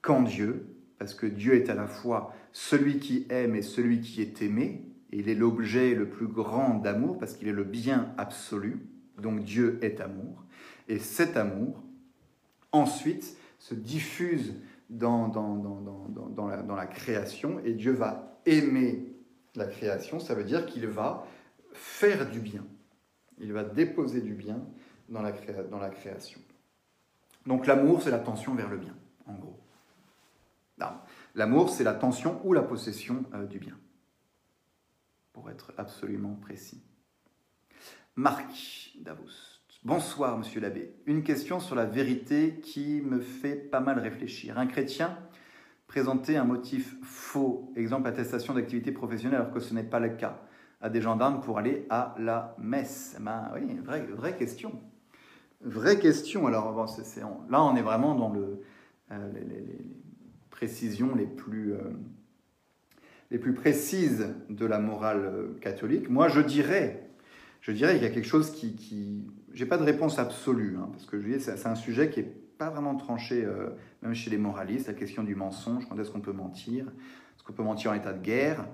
qu'en 0.00 0.22
Dieu, 0.22 0.74
parce 0.98 1.12
que 1.12 1.26
Dieu 1.26 1.54
est 1.54 1.68
à 1.68 1.74
la 1.74 1.86
fois 1.86 2.34
celui 2.52 2.98
qui 2.98 3.26
aime 3.28 3.54
et 3.54 3.60
celui 3.60 4.00
qui 4.00 4.22
est 4.22 4.40
aimé, 4.40 4.88
il 5.12 5.28
est 5.28 5.34
l'objet 5.34 5.94
le 5.94 6.08
plus 6.08 6.28
grand 6.28 6.78
d'amour, 6.78 7.18
parce 7.18 7.34
qu'il 7.34 7.48
est 7.48 7.52
le 7.52 7.64
bien 7.64 8.14
absolu, 8.16 8.88
donc 9.20 9.44
Dieu 9.44 9.78
est 9.82 10.00
amour, 10.00 10.46
et 10.88 10.98
cet 10.98 11.36
amour, 11.36 11.82
ensuite, 12.72 13.36
se 13.58 13.74
diffuse 13.74 14.54
dans 14.88 15.30
la 16.74 16.86
création 16.86 17.60
et 17.64 17.74
Dieu 17.74 17.92
va 17.92 18.40
aimer 18.46 19.13
la 19.56 19.66
création, 19.66 20.20
ça 20.20 20.34
veut 20.34 20.44
dire 20.44 20.66
qu'il 20.66 20.86
va 20.86 21.26
faire 21.72 22.30
du 22.30 22.40
bien. 22.40 22.64
Il 23.38 23.52
va 23.52 23.64
déposer 23.64 24.20
du 24.20 24.34
bien 24.34 24.60
dans 25.08 25.22
la, 25.22 25.32
création. 25.90 26.40
Donc 27.46 27.66
l'amour, 27.66 28.02
c'est 28.02 28.10
la 28.10 28.18
tension 28.18 28.54
vers 28.54 28.68
le 28.68 28.78
bien, 28.78 28.96
en 29.26 29.34
gros. 29.34 29.60
L'amour, 31.34 31.70
c'est 31.70 31.84
la 31.84 31.94
tension 31.94 32.40
ou 32.44 32.52
la 32.52 32.62
possession 32.62 33.24
euh, 33.34 33.44
du 33.46 33.58
bien, 33.58 33.76
pour 35.32 35.50
être 35.50 35.72
absolument 35.76 36.34
précis. 36.36 36.80
Marc 38.14 38.92
Davos. 39.00 39.54
Bonsoir, 39.82 40.38
monsieur 40.38 40.60
l'abbé. 40.60 40.94
Une 41.06 41.24
question 41.24 41.58
sur 41.58 41.74
la 41.74 41.84
vérité 41.84 42.60
qui 42.60 43.00
me 43.02 43.20
fait 43.20 43.56
pas 43.56 43.80
mal 43.80 43.98
réfléchir. 43.98 44.58
Un 44.58 44.66
chrétien 44.66 45.18
présenter 45.94 46.36
un 46.36 46.42
motif 46.42 46.96
faux, 47.04 47.72
exemple 47.76 48.08
attestation 48.08 48.52
d'activité 48.52 48.90
professionnelle 48.90 49.42
alors 49.42 49.52
que 49.52 49.60
ce 49.60 49.72
n'est 49.74 49.84
pas 49.84 50.00
le 50.00 50.08
cas, 50.08 50.42
à 50.80 50.90
des 50.90 51.00
gendarmes 51.00 51.40
pour 51.40 51.56
aller 51.56 51.86
à 51.88 52.16
la 52.18 52.56
messe 52.58 53.16
ben, 53.20 53.52
Oui, 53.54 53.76
vraie, 53.76 54.02
vraie 54.02 54.36
question. 54.36 54.72
Vraie 55.60 56.00
question. 56.00 56.48
Alors, 56.48 56.74
là, 57.48 57.62
on 57.62 57.76
est 57.76 57.82
vraiment 57.82 58.16
dans 58.16 58.32
le, 58.32 58.60
euh, 59.12 59.32
les, 59.34 59.78
précisions 60.50 61.14
les 61.14 61.26
plus, 61.26 61.74
euh, 61.74 61.78
les 63.30 63.38
plus 63.38 63.54
précises 63.54 64.34
de 64.50 64.66
la 64.66 64.80
morale 64.80 65.24
euh, 65.24 65.58
catholique. 65.60 66.10
Moi, 66.10 66.26
je 66.26 66.40
dirais, 66.40 67.08
je 67.60 67.70
dirais 67.70 67.94
qu'il 67.94 68.02
y 68.02 68.10
a 68.10 68.12
quelque 68.12 68.26
chose 68.26 68.50
qui... 68.50 68.74
qui... 68.74 69.28
J'ai 69.52 69.66
pas 69.66 69.78
de 69.78 69.84
réponse 69.84 70.18
absolue, 70.18 70.76
hein, 70.76 70.88
parce 70.90 71.06
que 71.06 71.38
c'est 71.38 71.68
un 71.68 71.76
sujet 71.76 72.10
qui 72.10 72.18
est 72.18 72.43
pas 72.58 72.70
vraiment 72.70 72.94
tranché, 72.94 73.46
même 74.02 74.14
chez 74.14 74.30
les 74.30 74.38
moralistes, 74.38 74.86
la 74.86 74.94
question 74.94 75.22
du 75.22 75.34
mensonge, 75.34 75.86
quand 75.88 75.98
est-ce 75.98 76.10
qu'on 76.10 76.20
peut 76.20 76.32
mentir? 76.32 76.86
Est-ce 76.86 77.44
qu'on 77.44 77.52
peut 77.52 77.62
mentir 77.62 77.90
en 77.90 77.94
état 77.94 78.12
de 78.12 78.22
guerre? 78.22 78.64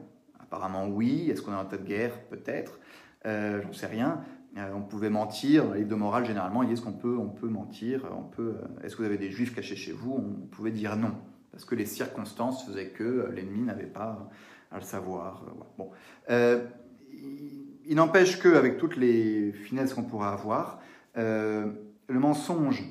Apparemment 0.41 0.89
oui. 0.89 1.31
Est-ce 1.31 1.43
qu'on 1.43 1.53
est 1.53 1.57
en 1.57 1.65
état 1.65 1.77
de 1.79 1.87
guerre? 1.87 2.21
Peut-être. 2.29 2.79
Euh, 3.27 3.61
J'en 3.63 3.73
sais 3.73 3.87
rien. 3.87 4.23
Euh, 4.57 4.73
on 4.75 4.83
pouvait 4.83 5.11
mentir. 5.11 5.65
Dans 5.65 5.73
les 5.73 5.79
livres 5.81 5.91
de 5.91 5.95
morale, 5.97 6.25
généralement, 6.27 6.63
il 6.63 6.73
est 6.73 6.77
ce 6.77 6.83
qu'on 6.83 6.93
peut, 6.93 7.17
on 7.17 7.29
peut 7.29 7.49
mentir? 7.49 8.05
On 8.17 8.23
peut. 8.23 8.57
Euh, 8.57 8.85
est-ce 8.85 8.97
que 8.97 9.03
vous 9.03 9.07
avez 9.07 9.19
des 9.19 9.31
juifs 9.31 9.55
cachés 9.55 9.77
chez 9.77 9.93
vous? 9.93 10.13
On 10.13 10.47
pouvait 10.47 10.73
dire 10.73 10.97
non, 10.97 11.13
parce 11.53 11.65
que 11.65 11.75
les 11.75 11.87
circonstances 11.87 12.67
faisaient 12.67 12.89
que 12.89 13.05
euh, 13.05 13.33
l'ennemi 13.33 13.61
n'avait 13.61 13.87
pas 13.87 14.29
à 14.73 14.77
le 14.77 14.85
savoir. 14.85 15.45
Bon. 15.79 15.91
il 16.29 17.97
n'empêche 17.97 18.41
qu'avec 18.41 18.79
toutes 18.79 18.97
les 18.97 19.51
finesses 19.53 19.95
qu'on 19.95 20.05
pourra 20.05 20.33
avoir, 20.33 20.81
le 21.17 21.75
mensonge, 22.09 22.85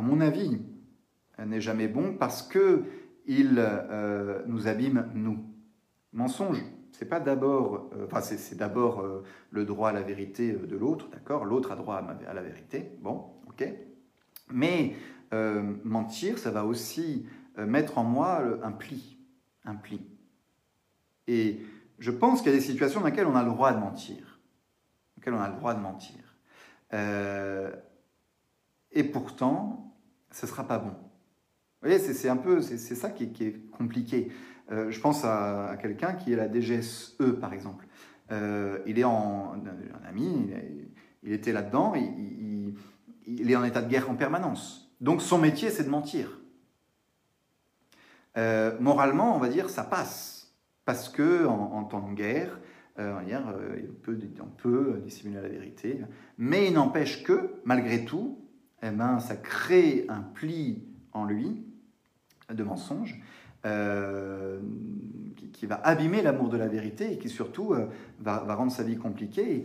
à 0.00 0.02
mon 0.02 0.20
avis, 0.22 0.62
n'est 1.38 1.60
jamais 1.60 1.88
bon 1.88 2.14
parce 2.14 2.42
que 2.42 2.84
il 3.26 3.62
nous 4.46 4.66
abîme 4.66 5.10
nous. 5.14 5.44
Mensonge, 6.14 6.64
c'est 6.92 7.08
pas 7.08 7.20
d'abord, 7.20 7.90
euh, 7.94 8.06
enfin 8.06 8.20
c'est 8.20 8.56
d'abord 8.56 9.00
euh, 9.00 9.22
le 9.50 9.64
droit 9.64 9.90
à 9.90 9.92
la 9.92 10.02
vérité 10.02 10.52
euh, 10.52 10.66
de 10.66 10.76
l'autre, 10.76 11.08
d'accord? 11.10 11.44
L'autre 11.44 11.72
a 11.72 11.76
droit 11.76 11.96
à, 11.96 12.34
la 12.34 12.42
vérité, 12.42 12.92
bon, 13.00 13.26
ok. 13.48 13.64
Mais 14.50 14.96
mentir, 15.84 16.38
ça 16.38 16.50
va 16.50 16.64
aussi 16.64 17.24
mettre 17.56 17.98
en 17.98 18.02
moi 18.02 18.42
un 18.64 18.72
pli, 18.72 19.16
un 19.64 19.76
pli. 19.76 20.00
Et 21.28 21.60
je 22.00 22.10
pense 22.10 22.42
qu'il 22.42 22.50
y 22.50 22.54
a 22.54 22.58
des 22.58 22.64
situations 22.64 22.98
dans 22.98 23.06
lesquelles 23.06 23.28
on 23.28 23.36
a 23.36 23.44
le 23.44 23.50
droit 23.50 23.72
de 23.72 23.78
mentir, 23.78 24.16
dans 24.16 25.20
lesquelles 25.20 25.34
on 25.34 25.40
a 25.40 25.48
le 25.48 25.54
droit 25.54 25.74
de 25.74 25.80
mentir. 25.80 26.16
et 28.90 29.04
pourtant, 29.04 29.89
ce 30.30 30.46
sera 30.46 30.64
pas 30.66 30.78
bon. 30.78 30.90
Vous 31.82 31.88
voyez, 31.88 31.98
c'est 31.98 32.28
un 32.28 32.36
peu, 32.36 32.60
c'est 32.60 32.94
ça 32.94 33.08
qui, 33.10 33.24
est 33.24 33.70
compliqué. 33.70 34.30
Euh, 34.70 34.90
je 34.90 35.00
pense 35.00 35.24
à, 35.24 35.76
quelqu'un 35.80 36.12
qui 36.12 36.32
est 36.32 36.36
la 36.36 36.46
DGSE, 36.46 37.16
par 37.40 37.54
exemple. 37.54 37.86
Euh, 38.30 38.78
il 38.86 38.98
est 38.98 39.04
en, 39.04 39.54
un 39.54 40.08
ami, 40.08 40.50
il, 41.22 41.32
était 41.32 41.52
là-dedans, 41.52 41.94
il, 41.94 42.74
il, 43.26 43.50
est 43.50 43.56
en 43.56 43.64
état 43.64 43.80
de 43.80 43.88
guerre 43.88 44.10
en 44.10 44.14
permanence. 44.14 44.94
Donc 45.00 45.22
son 45.22 45.38
métier, 45.38 45.70
c'est 45.70 45.84
de 45.84 45.88
mentir. 45.88 46.40
Euh, 48.36 48.78
moralement, 48.78 49.34
on 49.34 49.38
va 49.38 49.48
dire, 49.48 49.70
ça 49.70 49.82
passe. 49.82 50.54
Parce 50.84 51.08
que 51.08 51.46
en, 51.46 51.84
temps 51.84 52.06
de 52.08 52.14
guerre, 52.14 52.60
on, 52.98 53.22
peut, 54.02 54.18
on, 54.40 54.46
peut, 54.46 55.00
dissimuler 55.02 55.40
la 55.40 55.48
vérité. 55.48 56.00
Mais 56.36 56.66
il 56.66 56.74
n'empêche 56.74 57.22
que, 57.22 57.54
malgré 57.64 58.04
tout, 58.04 58.39
eh 58.82 58.90
ben, 58.90 59.18
ça 59.18 59.36
crée 59.36 60.06
un 60.08 60.20
pli 60.22 60.84
en 61.12 61.24
lui 61.24 61.64
de 62.52 62.64
mensonge 62.64 63.20
euh, 63.66 64.58
qui, 65.52 65.66
va 65.66 65.74
abîmer 65.74 66.22
l'amour 66.22 66.48
de 66.48 66.56
la 66.56 66.68
vérité 66.68 67.12
et 67.12 67.18
qui 67.18 67.28
surtout 67.28 67.74
euh, 67.74 67.86
va, 68.20 68.38
rendre 68.54 68.72
sa 68.72 68.82
vie 68.82 68.96
compliquée. 68.96 69.64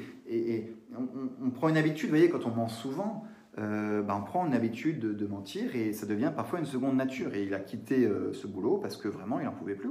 On, 1.41 1.49
prend 1.51 1.69
une 1.69 1.77
habitude, 1.77 2.09
vous 2.09 2.15
voyez, 2.15 2.29
quand 2.29 2.45
on 2.45 2.51
ment 2.51 2.67
souvent, 2.67 3.23
euh, 3.57 4.01
bah, 4.01 4.17
on 4.19 4.23
prend 4.25 4.45
une 4.45 4.53
habitude 4.53 4.99
de, 4.99 5.27
mentir 5.27 5.77
et 5.77 5.93
ça 5.93 6.05
devient 6.05 6.33
parfois 6.35 6.59
une 6.59 6.65
seconde 6.65 6.97
nature. 6.97 7.33
Et 7.33 7.43
il 7.43 7.53
a 7.53 7.59
quitté 7.59 8.09
ce 8.33 8.47
boulot 8.47 8.77
parce 8.77 8.97
que 8.97 9.07
vraiment 9.07 9.39
il 9.39 9.45
n'en 9.45 9.53
pouvait 9.53 9.75
plus. 9.75 9.89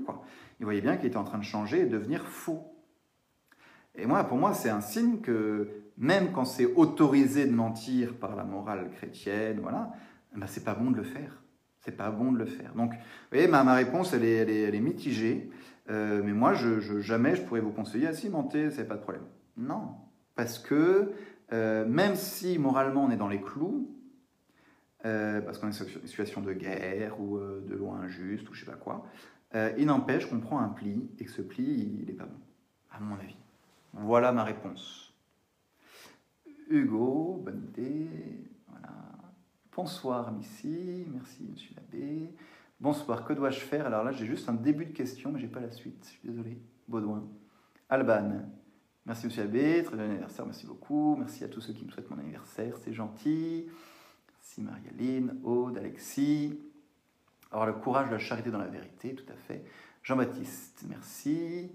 Il 0.61 0.65
voyait 0.65 0.83
bien 0.83 0.97
qu'il 0.97 1.07
était 1.07 1.17
en 1.17 1.25
train 1.25 1.39
de 1.39 1.45
changer 1.45 1.81
et 1.81 1.87
de 1.87 1.97
devenir 1.97 2.27
faux. 2.27 2.63
Et 3.95 4.05
moi, 4.05 4.23
pour 4.25 4.37
moi, 4.37 4.53
c'est 4.53 4.71
un 4.71 4.83
signe 4.83 5.21
que 5.21 5.69
même 5.99 6.33
quand 6.33 6.45
c'est 6.45 6.75
autorisé 6.75 7.47
de 7.47 7.53
mentir 7.53 8.15
par 8.15 8.37
la 8.37 8.45
morale 8.45 8.91
chrétienne, 8.91 9.61
voilà, 9.61 9.93
ben, 10.35 10.47
c'est 10.47 10.65
pas 10.65 10.75
bon 10.75 10.91
de 10.91 10.97
le 10.97 11.05
faire 11.05 11.45
c'est 11.85 11.97
pas 11.97 12.11
bon 12.11 12.33
de 12.33 12.39
le 12.39 12.47
faire. 12.47 12.75
Donc, 12.75 12.93
vous 12.93 12.99
voyez, 13.31 13.47
ma, 13.47 13.63
ma 13.63 13.75
réponse, 13.75 14.15
elle 14.15 14.25
est, 14.25 14.37
elle 14.37 14.75
est, 14.75 14.81
mitigée. 14.81 15.51
Euh, 15.91 16.23
mais 16.25 16.33
moi, 16.33 16.55
jamais 16.55 17.37
je 17.37 17.43
pourrais 17.43 17.61
vous 17.61 17.73
conseiller, 17.73 18.07
à 18.07 18.15
cimenter, 18.15 18.71
c'est 18.71 18.89
pas 18.89 18.97
de 18.97 19.03
problème. 19.03 19.25
Non, 19.57 19.95
parce 20.35 20.59
que 20.59 21.13
euh, 21.53 21.87
même 21.87 22.17
si 22.17 22.59
moralement 22.59 23.05
on 23.05 23.11
est 23.11 23.17
dans 23.17 23.29
les 23.29 23.41
clous, 23.41 23.91
euh, 25.05 25.43
parce 25.43 25.59
qu'on 25.59 25.69
est 25.69 25.79
dans 25.79 25.87
une 25.87 26.07
situation 26.07 26.41
de 26.41 26.55
guerre 26.55 27.21
ou 27.21 27.39
de 27.39 27.75
loi 27.75 27.97
injuste 27.97 28.49
ou 28.49 28.55
je 28.55 28.65
sais 28.65 28.71
pas 28.71 28.79
quoi, 28.79 29.05
il 29.77 29.87
n'empêche 29.87 30.29
qu'on 30.29 30.41
prend 30.41 30.59
un 30.59 30.69
pli 30.69 31.09
et 31.21 31.25
que 31.25 31.31
ce 31.31 31.41
pli, 31.41 31.63
il 31.63 32.07
n'est 32.07 32.13
pas 32.13 32.25
bon, 32.25 32.41
à 32.91 32.99
mon 32.99 33.15
avis. 33.15 33.37
Voilà 33.93 34.33
ma 34.33 34.43
réponse. 34.43 35.04
Hugo, 36.69 37.41
bonne 37.45 37.65
idée. 37.69 38.09
Bonsoir, 39.77 40.33
Missy. 40.33 41.05
Merci, 41.13 41.45
monsieur 41.51 41.75
l'abbé. 41.77 42.33
Bonsoir, 42.81 43.25
que 43.25 43.33
dois-je 43.33 43.61
faire? 43.61 43.87
Alors 43.87 44.05
là, 44.05 44.13
j'ai 44.13 44.25
juste 44.25 44.49
un 44.49 44.55
début 44.55 44.87
de 44.87 44.93
question, 44.93 45.33
mais 45.33 45.41
j'ai 45.41 45.49
pas 45.49 45.61
la 45.61 45.71
suite. 45.71 46.05
Je 46.05 46.11
suis 46.11 46.29
désolé. 46.29 46.59
Baudouin. 46.87 47.29
Alban. 47.89 48.43
Merci, 49.05 49.27
monsieur 49.27 49.43
l'abbé. 49.43 49.83
Très 49.83 49.97
bon 49.97 50.03
anniversaire, 50.03 50.47
merci 50.47 50.67
beaucoup. 50.67 51.17
Merci 51.17 51.45
à 51.45 51.49
tous 51.49 51.61
ceux 51.61 51.73
qui 51.73 51.85
me 51.85 51.91
souhaitent 51.91 52.11
mon 52.11 52.19
anniversaire, 52.19 52.77
c'est 52.79 52.93
gentil. 52.93 53.67
Merci, 54.33 54.63
Marie-Aline, 54.63 55.41
Aude, 55.43 55.77
Alexis. 55.77 56.59
Avoir 57.51 57.67
le 57.67 57.75
courage 57.75 58.09
de 58.09 58.13
la 58.13 58.19
charité 58.19 58.51
dans 58.51 58.59
la 58.59 58.69
vérité, 58.69 59.15
tout 59.15 59.31
à 59.33 59.37
fait. 59.37 59.65
Jean-Baptiste, 60.03 60.85
merci. 60.89 61.71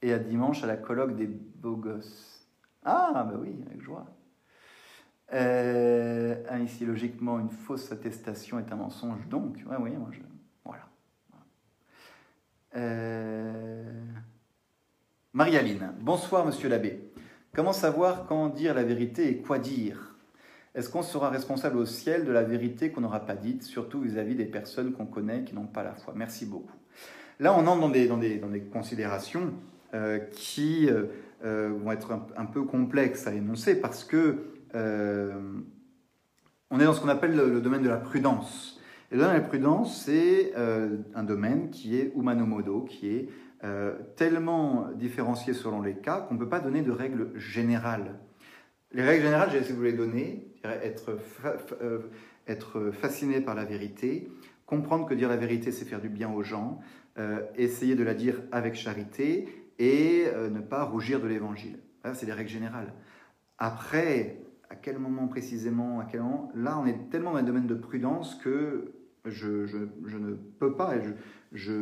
Et 0.00 0.12
à 0.12 0.18
dimanche, 0.18 0.62
à 0.62 0.66
la 0.66 0.76
colloque 0.76 1.16
des 1.16 1.26
beaux 1.26 1.76
gosses. 1.76 2.35
Ah, 2.88 3.26
bah 3.28 3.36
oui, 3.36 3.64
avec 3.66 3.82
joie. 3.82 4.06
Euh, 5.32 6.36
ici, 6.64 6.86
logiquement, 6.86 7.40
une 7.40 7.50
fausse 7.50 7.90
attestation 7.90 8.60
est 8.60 8.70
un 8.70 8.76
mensonge, 8.76 9.26
donc, 9.28 9.56
ouais, 9.68 9.76
oui, 9.80 9.90
moi 9.90 10.08
je. 10.12 10.20
Voilà. 10.64 10.84
Euh, 12.76 14.04
Marie-Aline, 15.32 15.94
bonsoir 15.98 16.46
monsieur 16.46 16.68
l'abbé. 16.68 17.10
Comment 17.52 17.72
savoir 17.72 18.26
quand 18.26 18.50
dire 18.50 18.72
la 18.72 18.84
vérité 18.84 19.28
et 19.30 19.38
quoi 19.42 19.58
dire? 19.58 20.14
Est-ce 20.76 20.88
qu'on 20.88 21.02
sera 21.02 21.28
responsable 21.28 21.78
au 21.78 21.86
ciel 21.86 22.24
de 22.24 22.30
la 22.30 22.44
vérité 22.44 22.92
qu'on 22.92 23.00
n'aura 23.00 23.26
pas 23.26 23.34
dite, 23.34 23.64
surtout 23.64 24.00
vis-à-vis 24.00 24.36
des 24.36 24.44
personnes 24.44 24.92
qu'on 24.92 25.06
connaît 25.06 25.42
qui 25.42 25.56
n'ont 25.56 25.66
pas 25.66 25.82
la 25.82 25.96
foi? 25.96 26.14
Merci 26.14 26.46
beaucoup. 26.46 26.76
Là, 27.40 27.52
on 27.52 27.66
entre 27.66 27.80
dans 27.80 27.88
des, 27.88 28.06
dans 28.06 28.18
des, 28.18 28.38
dans 28.38 28.50
des 28.50 28.62
considérations 28.62 29.54
euh, 29.92 30.18
qui 30.18 30.88
euh, 31.46 31.70
vont 31.80 31.92
être 31.92 32.10
un, 32.36 32.44
peu 32.44 32.64
complexes 32.64 33.28
à 33.28 33.32
énoncer 33.32 33.80
parce 33.80 34.02
que 34.02 34.46
euh, 34.74 35.40
on 36.72 36.80
est 36.80 36.84
dans 36.84 36.92
ce 36.92 37.00
qu'on 37.00 37.08
appelle 37.08 37.36
le, 37.36 37.60
domaine 37.60 37.82
de 37.82 37.88
la 37.88 37.98
prudence. 37.98 38.80
Et 39.12 39.14
le 39.14 39.20
domaine 39.20 39.36
de 39.36 39.42
la 39.42 39.48
prudence, 39.48 40.04
c'est 40.04 40.54
euh, 40.56 40.96
un 41.14 41.22
domaine 41.22 41.70
qui 41.70 41.98
est 41.98 42.12
humano 42.16 42.46
modo, 42.46 42.82
qui 42.82 43.08
est 43.08 43.28
tellement 44.14 44.86
différencié 44.94 45.52
selon 45.52 45.82
les 45.82 45.96
cas 45.96 46.20
qu'on 46.20 46.34
ne 46.34 46.38
peut 46.38 46.48
pas 46.48 46.60
donner 46.60 46.82
de 46.82 46.92
règles 46.92 47.32
générales. 47.34 48.20
Les 48.92 49.02
règles 49.02 49.24
générales, 49.24 49.48
j'ai 49.50 49.58
essayé 49.58 49.72
de 49.72 49.78
vous 49.78 49.84
les 49.84 49.92
donner, 49.92 50.54
être, 50.62 51.18
être 52.46 52.92
fasciné 52.92 53.40
par 53.40 53.56
la 53.56 53.64
vérité, 53.64 54.28
comprendre 54.66 55.04
que 55.04 55.14
dire 55.14 55.28
la 55.28 55.36
vérité, 55.36 55.72
c'est 55.72 55.84
faire 55.84 56.00
du 56.00 56.08
bien 56.08 56.30
aux 56.30 56.44
gens, 56.44 56.78
essayer 57.56 57.96
de 57.96 58.04
la 58.04 58.14
dire 58.14 58.40
avec 58.52 58.76
charité 58.76 59.65
et 59.78 60.26
ne 60.50 60.60
pas 60.60 60.84
rougir 60.84 61.20
de 61.20 61.26
l'évangile. 61.26 61.78
C'est 62.14 62.26
les 62.26 62.32
règles 62.32 62.50
générales. 62.50 62.92
Après, 63.58 64.40
à 64.70 64.74
quel 64.74 64.98
moment 64.98 65.28
précisément, 65.28 66.00
à 66.00 66.04
quel 66.04 66.22
moment? 66.22 66.50
Là, 66.54 66.78
on 66.78 66.86
est 66.86 67.10
tellement 67.10 67.32
dans 67.32 67.38
un 67.38 67.42
domaine 67.42 67.66
de 67.66 67.74
prudence 67.74 68.34
que 68.36 68.92
je, 69.24 69.66
je, 69.66 70.16
ne 70.16 70.34
peux 70.34 70.74
pas, 70.74 70.96
et 70.96 71.02
je, 71.52 71.72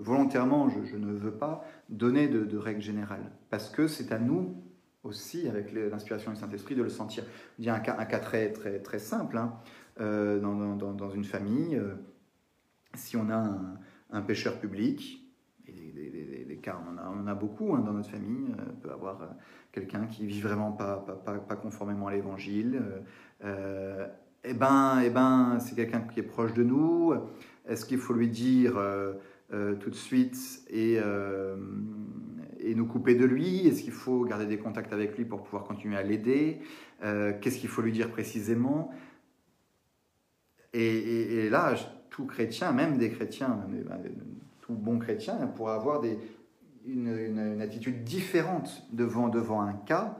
volontairement, 0.00 0.68
je, 0.68 0.96
ne 0.96 1.12
veux 1.12 1.32
pas 1.32 1.64
donner 1.88 2.28
de, 2.28 2.56
règles 2.56 2.80
générales, 2.80 3.30
parce 3.50 3.68
que 3.68 3.86
c'est 3.86 4.12
à 4.12 4.18
nous 4.18 4.62
aussi, 5.02 5.48
avec 5.48 5.72
l'inspiration 5.72 6.32
du 6.32 6.36
Saint-Esprit, 6.36 6.74
de 6.74 6.82
le 6.82 6.88
sentir. 6.88 7.24
Il 7.58 7.64
y 7.64 7.68
a 7.68 7.74
un 7.74 7.80
cas, 7.80 8.18
très, 8.18 8.52
très, 8.52 8.98
simple, 8.98 9.38
hein. 9.38 9.54
euh, 10.00 10.40
dans, 10.40 10.74
dans, 10.76 11.10
une 11.10 11.24
famille, 11.24 11.76
euh, 11.76 11.94
si 12.94 13.16
on 13.16 13.28
a 13.30 13.36
un, 13.36 13.78
un 14.10 14.22
pêcheur 14.22 14.58
public, 14.58 15.25
les, 15.96 16.56
cas, 16.56 16.80
on 16.86 16.98
en 16.98 17.26
a, 17.26 17.34
beaucoup 17.34 17.74
hein, 17.74 17.80
dans 17.80 17.92
notre 17.92 18.10
famille, 18.10 18.52
euh, 18.58 18.62
on 18.70 18.80
peut 18.80 18.90
avoir 18.90 19.22
euh, 19.22 19.26
quelqu'un 19.72 20.06
qui 20.06 20.26
vit 20.26 20.40
vraiment 20.40 20.72
pas, 20.72 21.04
conformément 21.62 22.08
à 22.08 22.14
l'évangile, 22.14 22.82
euh, 23.44 24.06
eh 24.44 24.54
ben, 24.54 25.00
eh 25.04 25.10
ben, 25.10 25.58
c'est 25.60 25.74
quelqu'un 25.74 26.00
qui 26.00 26.20
est 26.20 26.24
proche 26.24 26.54
de 26.54 26.62
nous. 26.62 27.14
Est-ce 27.66 27.84
qu'il 27.84 27.98
faut 27.98 28.14
lui 28.14 28.28
dire 28.28 28.74
tout 29.50 29.90
de 29.90 29.94
suite 29.94 30.36
et, 30.70 31.00
et, 32.60 32.74
nous 32.76 32.86
couper 32.86 33.16
de 33.16 33.24
lui? 33.24 33.66
Est-ce 33.66 33.82
qu'il 33.82 33.92
faut 33.92 34.24
garder 34.24 34.46
des 34.46 34.58
contacts 34.58 34.92
avec 34.92 35.18
lui 35.18 35.24
pour 35.24 35.42
pouvoir 35.42 35.64
continuer 35.64 35.96
à 35.96 36.04
l'aider? 36.04 36.60
Qu'est-ce 37.00 37.58
qu'il 37.58 37.68
faut 37.68 37.82
lui 37.82 37.90
dire 37.90 38.08
précisément? 38.08 38.92
Et, 40.72 40.96
et, 40.96 41.46
et, 41.46 41.50
là, 41.50 41.74
tout 42.10 42.26
chrétien, 42.26 42.70
même 42.70 42.98
des 42.98 43.10
chrétiens, 43.10 43.66
bon 44.72 44.98
chrétien, 44.98 45.34
pourra 45.46 45.74
avoir 45.74 46.02
une, 46.84 47.60
attitude 47.60 48.04
différente 48.04 48.86
devant, 48.92 49.28
devant 49.28 49.60
un 49.60 49.74
cas 49.74 50.18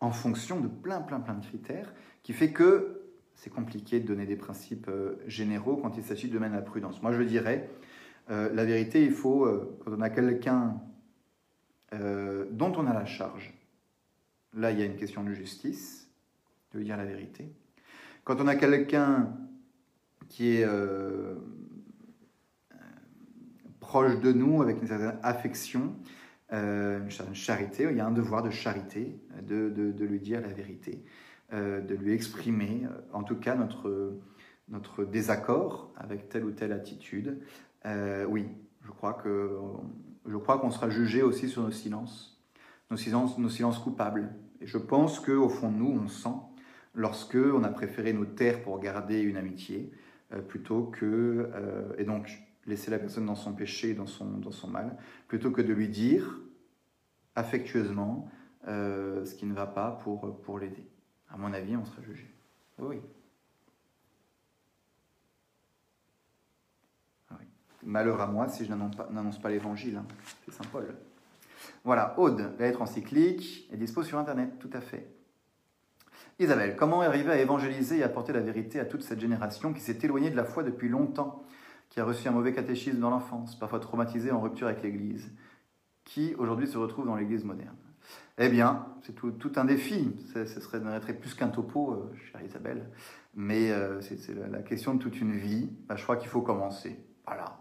en 0.00 0.10
fonction 0.10 0.60
de 0.60 0.68
plein, 0.68 1.00
plein, 1.00 1.20
plein 1.20 1.34
de 1.34 1.44
critères 1.44 1.92
qui 2.22 2.32
fait 2.32 2.52
que 2.52 3.02
c'est 3.34 3.50
compliqué 3.50 4.00
de 4.00 4.06
donner 4.06 4.26
des 4.26 4.36
principes 4.36 4.88
euh, 4.88 5.16
généraux 5.26 5.76
quand 5.76 5.96
il 5.96 6.02
s'agit 6.02 6.28
de 6.28 6.38
mener 6.38 6.56
la 6.56 6.62
prudence. 6.62 7.02
Moi, 7.02 7.12
je 7.12 7.22
dirais, 7.22 7.68
euh, 8.30 8.52
la 8.54 8.64
vérité, 8.64 9.04
il 9.04 9.12
faut, 9.12 9.44
euh, 9.44 9.78
quand 9.84 9.92
on 9.92 10.00
a 10.00 10.10
quelqu'un 10.10 10.80
dont 12.50 12.72
on 12.76 12.86
a 12.86 12.92
la 12.92 13.06
charge, 13.06 13.54
là, 14.52 14.70
il 14.70 14.78
y 14.78 14.82
a 14.82 14.84
une 14.84 14.96
question 14.96 15.22
de 15.22 15.32
justice, 15.32 16.10
de 16.74 16.82
dire 16.82 16.96
la 16.98 17.06
vérité. 17.06 17.50
Quand 18.24 18.38
on 18.40 18.48
a 18.48 18.54
quelqu'un 18.54 19.32
qui 20.28 20.56
est 20.56 20.66
proche 23.86 24.20
de 24.20 24.32
nous, 24.32 24.62
avec 24.62 24.80
une 24.82 24.88
certaine 24.88 25.18
affection, 25.22 25.94
une 26.50 27.10
certaine 27.10 27.34
charité, 27.34 27.88
il 27.90 27.96
y 27.96 28.00
a 28.00 28.06
un 28.06 28.12
devoir 28.12 28.42
de 28.42 28.50
charité, 28.50 29.18
de, 29.42 29.68
de, 29.70 29.90
de 29.90 30.04
lui 30.04 30.20
dire 30.20 30.40
la 30.40 30.48
vérité. 30.48 31.02
Euh, 31.52 31.80
de 31.80 31.94
lui 31.94 32.12
exprimer, 32.12 32.82
euh, 32.86 33.00
en 33.12 33.22
tout 33.22 33.36
cas, 33.36 33.54
notre, 33.54 34.18
notre 34.68 35.04
désaccord 35.04 35.92
avec 35.96 36.28
telle 36.28 36.44
ou 36.44 36.50
telle 36.50 36.72
attitude. 36.72 37.38
Euh, 37.84 38.24
oui, 38.24 38.48
je 38.84 38.90
crois 38.90 39.12
que 39.12 39.56
je 40.26 40.36
crois 40.36 40.58
qu'on 40.58 40.72
sera 40.72 40.90
jugé 40.90 41.22
aussi 41.22 41.48
sur 41.48 41.62
nos 41.62 41.70
silences, 41.70 42.42
nos 42.90 42.96
silences, 42.96 43.38
nos 43.38 43.48
silences 43.48 43.78
coupables. 43.78 44.34
Et 44.60 44.66
je 44.66 44.76
pense 44.76 45.20
que 45.20 45.30
au 45.30 45.48
fond 45.48 45.70
de 45.70 45.76
nous, 45.76 46.00
on 46.04 46.08
sent 46.08 46.34
lorsque 46.94 47.36
on 47.36 47.62
a 47.62 47.68
préféré 47.68 48.12
nous 48.12 48.24
taire 48.24 48.60
pour 48.62 48.80
garder 48.80 49.20
une 49.20 49.36
amitié 49.36 49.92
euh, 50.32 50.40
plutôt 50.40 50.82
que 50.82 51.48
euh, 51.54 51.92
et 51.96 52.02
donc 52.02 52.42
laisser 52.66 52.90
la 52.90 52.98
personne 52.98 53.26
dans 53.26 53.34
son 53.34 53.52
péché, 53.52 53.94
dans 53.94 54.06
son 54.06 54.26
dans 54.38 54.50
son 54.50 54.68
mal, 54.68 54.96
plutôt 55.28 55.50
que 55.50 55.62
de 55.62 55.72
lui 55.72 55.88
dire 55.88 56.40
affectueusement 57.34 58.28
euh, 58.68 59.24
ce 59.24 59.34
qui 59.34 59.46
ne 59.46 59.54
va 59.54 59.66
pas 59.66 59.92
pour 59.92 60.58
l'aider. 60.58 60.86
À 61.30 61.36
mon 61.36 61.52
avis, 61.52 61.76
on 61.76 61.84
sera 61.84 62.02
jugé. 62.02 62.26
Oui. 62.78 63.00
oui. 67.30 67.36
Malheur 67.82 68.20
à 68.20 68.26
moi 68.26 68.48
si 68.48 68.64
je 68.64 68.70
n'annonce 68.70 68.96
pas, 68.96 69.08
pas 69.42 69.50
l'évangile. 69.50 69.96
Hein. 69.96 70.06
C'est 70.44 70.52
Saint 70.52 70.64
Paul. 70.70 70.94
Voilà, 71.84 72.18
Aude, 72.18 72.52
la 72.58 72.66
lettre 72.66 72.82
encyclique, 72.82 73.68
est 73.72 73.76
dispo 73.76 74.02
sur 74.02 74.18
Internet, 74.18 74.58
tout 74.58 74.70
à 74.72 74.80
fait. 74.80 75.08
Isabelle, 76.38 76.76
comment 76.76 77.00
arriver 77.00 77.32
à 77.32 77.40
évangéliser 77.40 77.98
et 77.98 78.02
apporter 78.02 78.32
la 78.32 78.40
vérité 78.40 78.78
à 78.78 78.84
toute 78.84 79.02
cette 79.02 79.20
génération 79.20 79.72
qui 79.72 79.80
s'est 79.80 79.98
éloignée 80.02 80.30
de 80.30 80.36
la 80.36 80.44
foi 80.44 80.62
depuis 80.62 80.88
longtemps, 80.88 81.44
qui 81.88 82.00
a 82.00 82.04
reçu 82.04 82.28
un 82.28 82.32
mauvais 82.32 82.52
catéchisme 82.52 82.98
dans 82.98 83.10
l'enfance, 83.10 83.58
parfois 83.58 83.80
traumatisée 83.80 84.30
en 84.30 84.40
rupture 84.40 84.66
avec 84.66 84.82
l'Église, 84.82 85.30
qui 86.04 86.34
aujourd'hui 86.36 86.66
se 86.66 86.78
retrouve 86.78 87.06
dans 87.06 87.16
l'Église 87.16 87.44
moderne 87.44 87.76
eh 88.38 88.48
bien, 88.48 88.86
c'est 89.02 89.14
tout, 89.14 89.52
un 89.56 89.64
défi. 89.64 90.14
Ce 90.34 90.44
serait, 90.44 90.80
plus 91.14 91.34
qu'un 91.34 91.48
topo, 91.48 91.92
euh, 91.92 92.14
chère 92.30 92.42
Isabelle. 92.42 92.90
Mais 93.34 93.70
euh, 93.70 94.00
c'est 94.00 94.34
la, 94.34 94.62
question 94.62 94.94
de 94.94 95.02
toute 95.02 95.20
une 95.20 95.32
vie. 95.32 95.70
Bah, 95.88 95.96
je 95.96 96.02
crois 96.02 96.16
qu'il 96.16 96.28
faut 96.28 96.42
commencer. 96.42 96.98
Voilà. 97.26 97.56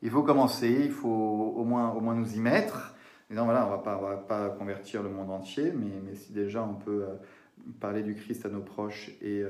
Il 0.00 0.10
faut 0.10 0.22
commencer, 0.22 0.84
il 0.84 0.92
faut 0.92 1.08
au 1.08 1.64
moins, 1.64 1.90
au 1.90 2.00
moins 2.00 2.14
nous 2.14 2.34
y 2.34 2.40
mettre. 2.40 2.94
Et 3.30 3.34
non, 3.34 3.44
voilà, 3.44 3.66
on 3.66 3.70
va 3.70 3.78
pas, 3.78 3.98
on 3.98 4.08
va 4.08 4.16
pas 4.16 4.48
convertir 4.50 5.02
le 5.02 5.10
monde 5.10 5.30
entier, 5.30 5.72
mais, 5.72 6.14
si 6.14 6.32
déjà 6.32 6.62
on 6.62 6.74
peut 6.74 7.04
euh, 7.04 7.14
parler 7.78 8.02
du 8.02 8.14
Christ 8.14 8.46
à 8.46 8.48
nos 8.48 8.62
proches 8.62 9.10
et, 9.20 9.42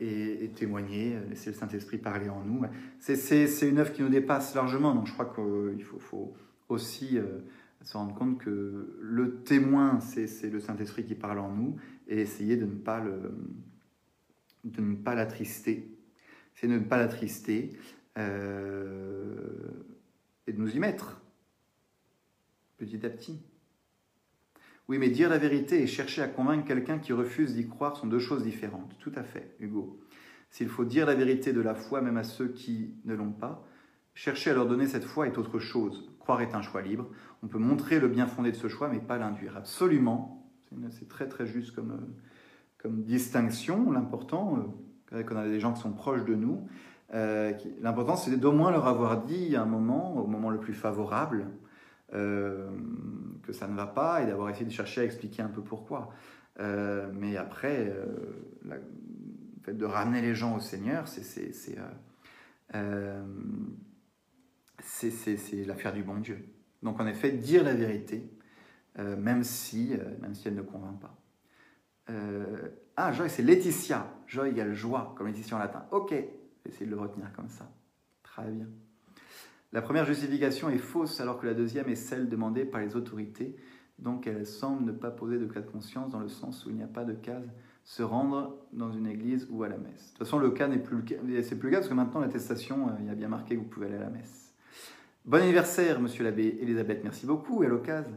et, 0.00 0.50
témoigner, 0.56 1.16
laisser 1.28 1.50
le 1.50 1.56
Saint-Esprit 1.56 1.98
parler 1.98 2.28
en 2.28 2.42
nous, 2.44 2.62
c'est 2.98 3.68
une 3.68 3.78
œuvre 3.78 3.92
qui 3.92 4.02
nous 4.02 4.08
dépasse 4.08 4.54
largement. 4.54 4.94
Donc 4.94 5.06
je 5.06 5.12
crois 5.12 5.32
qu'il 5.34 5.84
faut, 5.84 6.34
aussi 6.68 7.18
euh, 7.18 7.38
se 7.82 7.96
rendre 7.96 8.14
compte 8.14 8.38
que 8.38 8.96
le 9.00 9.42
témoin, 9.42 10.00
c'est 10.00 10.50
le 10.50 10.60
Saint-Esprit 10.60 11.04
qui 11.04 11.14
parle 11.14 11.38
en 11.38 11.52
nous, 11.52 11.76
et 12.08 12.20
essayer 12.20 12.56
de 12.56 12.64
ne 12.64 12.74
pas 12.74 13.00
le, 13.00 13.34
de 14.64 14.80
ne 14.80 14.96
pas 14.96 15.14
l'attrister. 15.14 15.88
C'est 16.54 16.68
ne 16.68 16.78
pas 16.78 16.98
l'attrister 16.98 17.70
euh, 18.18 19.70
et 20.46 20.52
de 20.52 20.58
nous 20.58 20.74
y 20.74 20.78
mettre 20.78 21.20
petit 22.78 23.04
à 23.06 23.10
petit. 23.10 23.40
Oui, 24.88 24.98
mais 24.98 25.10
dire 25.10 25.28
la 25.28 25.38
vérité 25.38 25.82
et 25.82 25.86
chercher 25.86 26.22
à 26.22 26.28
convaincre 26.28 26.66
quelqu'un 26.66 26.98
qui 26.98 27.12
refuse 27.12 27.54
d'y 27.54 27.68
croire 27.68 27.96
sont 27.96 28.06
deux 28.06 28.18
choses 28.18 28.42
différentes. 28.42 28.96
Tout 28.98 29.12
à 29.14 29.22
fait, 29.22 29.54
Hugo. 29.60 30.00
S'il 30.50 30.68
faut 30.68 30.84
dire 30.84 31.06
la 31.06 31.14
vérité 31.14 31.52
de 31.52 31.60
la 31.60 31.74
foi 31.74 32.02
même 32.02 32.16
à 32.16 32.24
ceux 32.24 32.48
qui 32.48 32.94
ne 33.04 33.14
l'ont 33.14 33.32
pas, 33.32 33.66
chercher 34.14 34.50
à 34.50 34.54
leur 34.54 34.66
donner 34.66 34.86
cette 34.86 35.04
foi 35.04 35.26
est 35.26 35.38
autre 35.38 35.58
chose. 35.58 36.10
Croire 36.18 36.42
est 36.42 36.54
un 36.54 36.62
choix 36.62 36.82
libre. 36.82 37.08
On 37.42 37.48
peut 37.48 37.58
montrer 37.58 38.00
le 38.00 38.08
bien 38.08 38.26
fondé 38.26 38.50
de 38.52 38.56
ce 38.56 38.68
choix, 38.68 38.88
mais 38.88 38.98
pas 38.98 39.18
l'induire. 39.18 39.56
Absolument. 39.56 40.46
C'est 40.90 41.08
très 41.08 41.28
très 41.28 41.46
juste 41.46 41.74
comme, 41.74 42.14
comme 42.78 43.02
distinction. 43.02 43.90
L'important, 43.90 44.58
euh, 45.12 45.22
qu'on 45.22 45.36
a 45.36 45.46
des 45.46 45.60
gens 45.60 45.72
qui 45.72 45.80
sont 45.80 45.92
proches 45.92 46.24
de 46.24 46.34
nous, 46.34 46.66
euh, 47.14 47.52
l'important 47.80 48.16
c'est 48.16 48.36
d'au 48.36 48.52
moins 48.52 48.70
leur 48.70 48.86
avoir 48.86 49.22
dit 49.22 49.54
à 49.54 49.62
un 49.62 49.66
moment, 49.66 50.16
au 50.16 50.26
moment 50.26 50.50
le 50.50 50.58
plus 50.58 50.72
favorable, 50.72 51.46
euh, 52.14 52.70
que 53.42 53.52
ça 53.52 53.66
ne 53.66 53.74
va 53.74 53.86
pas 53.86 54.22
et 54.22 54.26
d'avoir 54.26 54.50
essayé 54.50 54.66
de 54.66 54.70
chercher 54.70 55.00
à 55.02 55.04
expliquer 55.04 55.42
un 55.42 55.48
peu 55.48 55.62
pourquoi. 55.62 56.10
Euh, 56.60 57.10
mais 57.14 57.36
après, 57.36 57.88
euh, 57.88 58.04
le 58.62 58.80
fait 59.62 59.74
de 59.74 59.84
ramener 59.84 60.20
les 60.20 60.34
gens 60.34 60.56
au 60.56 60.60
Seigneur, 60.60 61.08
c'est 61.08 61.76
l'affaire 65.66 65.92
du 65.92 66.02
bon 66.02 66.18
Dieu. 66.18 66.44
Donc 66.82 67.00
en 67.00 67.06
effet, 67.06 67.32
dire 67.32 67.64
la 67.64 67.74
vérité, 67.74 68.30
même, 68.98 69.42
si, 69.42 69.96
même 70.20 70.34
si 70.34 70.48
elle 70.48 70.54
ne 70.54 70.62
convainc 70.62 71.00
pas. 71.00 71.16
Ah, 72.96 73.12
joy, 73.12 73.30
c'est 73.30 73.42
Laetitia. 73.42 74.06
Joy 74.26 74.50
égale 74.50 74.74
joie, 74.74 75.14
comme 75.16 75.28
Laetitia 75.28 75.56
en 75.56 75.60
latin. 75.60 75.86
Ok, 75.92 76.10
je 76.10 76.14
vais 76.16 76.30
essayer 76.66 76.86
de 76.86 76.90
le 76.90 77.00
retenir 77.00 77.32
comme 77.32 77.48
ça. 77.48 77.70
Très 78.22 78.50
bien. 78.50 78.66
La 79.72 79.80
première 79.82 80.04
justification 80.04 80.68
est 80.68 80.78
fausse 80.78 81.20
alors 81.20 81.38
que 81.38 81.46
la 81.46 81.54
deuxième 81.54 81.88
est 81.88 81.94
celle 81.94 82.28
demandée 82.28 82.64
par 82.64 82.80
les 82.80 82.94
autorités. 82.94 83.56
Donc 83.98 84.26
elle 84.26 84.46
semble 84.46 84.84
ne 84.84 84.92
pas 84.92 85.10
poser 85.10 85.38
de 85.38 85.46
cas 85.46 85.60
de 85.60 85.70
conscience 85.70 86.10
dans 86.10 86.20
le 86.20 86.28
sens 86.28 86.66
où 86.66 86.70
il 86.70 86.76
n'y 86.76 86.82
a 86.82 86.88
pas 86.88 87.04
de 87.04 87.14
case 87.14 87.48
se 87.84 88.02
rendre 88.02 88.56
dans 88.72 88.92
une 88.92 89.06
église 89.06 89.48
ou 89.50 89.62
à 89.64 89.68
la 89.68 89.76
messe. 89.76 90.04
De 90.04 90.08
toute 90.10 90.18
façon, 90.18 90.38
le 90.38 90.50
cas 90.50 90.68
n'est 90.68 90.78
plus 90.78 90.96
le 90.96 91.02
cas, 91.02 91.16
c'est 91.42 91.58
plus 91.58 91.68
le 91.68 91.72
cas 91.72 91.78
parce 91.78 91.88
que 91.88 91.94
maintenant 91.94 92.20
l'attestation, 92.20 92.94
il 93.00 93.06
y 93.06 93.10
a 93.10 93.14
bien 93.14 93.28
marqué 93.28 93.56
que 93.56 93.60
vous 93.60 93.66
pouvez 93.66 93.86
aller 93.86 93.96
à 93.96 94.00
la 94.00 94.10
messe. 94.10 94.54
Bon 95.24 95.40
anniversaire, 95.40 96.00
monsieur 96.00 96.24
l'abbé 96.24 96.58
Elisabeth, 96.60 97.02
merci 97.02 97.26
beaucoup, 97.26 97.62
et 97.62 97.66
à 97.66 97.68
l'occasion. 97.68 98.16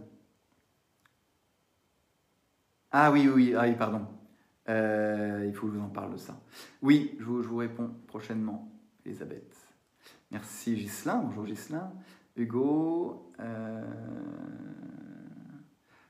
Ah 2.91 3.11
oui, 3.11 3.27
oui, 3.27 3.53
ah 3.55 3.63
oui, 3.63 3.75
pardon. 3.75 4.07
Euh, 4.69 5.45
il 5.47 5.53
faut 5.53 5.67
que 5.67 5.73
je 5.73 5.77
vous 5.77 5.83
en 5.83 5.89
parle 5.89 6.13
de 6.13 6.17
ça. 6.17 6.39
Oui, 6.81 7.15
je 7.19 7.25
vous 7.25 7.57
réponds 7.57 7.91
prochainement, 8.07 8.71
Elisabeth. 9.05 9.64
Merci 10.35 10.75
Ghislain, 10.75 11.21
bonjour 11.23 11.45
Ghislain. 11.45 11.93
Hugo. 12.35 13.31
Euh... 13.39 13.81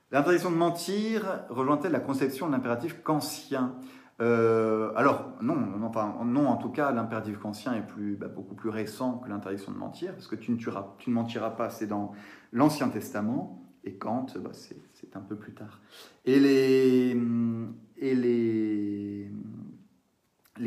L'interdiction 0.09 0.49
de 0.49 0.55
mentir 0.55 1.45
rejoint-elle 1.49 1.91
la 1.91 1.99
conception 1.99 2.47
de 2.47 2.53
l'impératif 2.53 3.03
kantien 3.03 3.75
euh, 4.21 4.91
alors, 4.95 5.33
non, 5.41 5.55
enfin, 5.83 6.15
non, 6.25 6.47
en 6.47 6.55
tout 6.55 6.69
cas, 6.69 6.91
l'impératif 6.91 7.37
kantien 7.37 7.75
est 7.75 7.85
plus, 7.85 8.15
bah, 8.15 8.27
beaucoup 8.27 8.55
plus 8.55 8.69
récent 8.69 9.19
que 9.19 9.29
l'interdiction 9.29 9.71
de 9.73 9.77
mentir, 9.77 10.13
parce 10.13 10.25
que 10.25 10.35
tu 10.35 10.51
ne, 10.51 11.11
mentiras 11.11 11.49
pas, 11.51 11.69
c'est 11.69 11.85
dans 11.85 12.13
l'Ancien 12.51 12.89
Testament, 12.89 13.61
et 13.83 13.93
Kant, 13.93 14.25
bah, 14.39 14.51
c'est 14.53 15.15
un 15.15 15.19
peu 15.19 15.35
plus 15.35 15.53
tard. 15.53 15.81
Et 16.23 16.39
les 16.39 17.21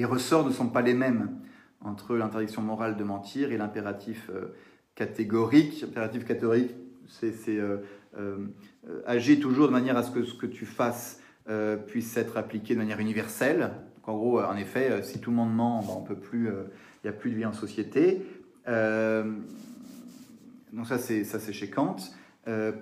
ressorts 0.04 0.46
ne 0.46 0.52
sont 0.52 0.68
pas 0.68 0.82
les 0.82 0.94
mêmes 0.94 1.40
entre 1.80 2.16
l'interdiction 2.16 2.62
morale 2.62 2.96
de 2.96 3.04
mentir 3.04 3.52
et 3.52 3.56
l'impératif 3.56 4.30
catégorique. 4.94 5.82
L'impératif 5.82 6.24
catégorique, 6.24 6.74
c'est 7.06 7.60
agir 9.06 9.40
toujours 9.40 9.66
de 9.68 9.72
manière 9.72 9.96
à 9.96 10.02
ce 10.02 10.10
que 10.10 10.24
ce 10.24 10.34
que 10.34 10.46
tu 10.46 10.66
fasses 10.66 11.22
puisse 11.86 12.16
être 12.16 12.36
appliqué 12.36 12.74
de 12.74 12.80
manière 12.80 12.98
universelle. 12.98 13.70
En 14.04 14.16
gros, 14.16 14.40
en 14.40 14.56
effet, 14.56 15.02
si 15.02 15.20
tout 15.20 15.30
le 15.30 15.36
monde 15.36 15.54
ment, 15.54 15.80
ben, 15.82 15.94
on 15.96 16.02
peut 16.02 16.18
plus, 16.18 16.48
il 16.48 17.04
n'y 17.04 17.10
a 17.10 17.12
plus 17.12 17.30
de 17.30 17.36
vie 17.36 17.46
en 17.46 17.52
société. 17.52 18.22
donc 18.66 19.36
ça, 20.86 20.98
c'est 20.98 21.24
ça, 21.24 21.38
c'est 21.38 21.52
chez 21.52 21.70
Kant. 21.70 21.96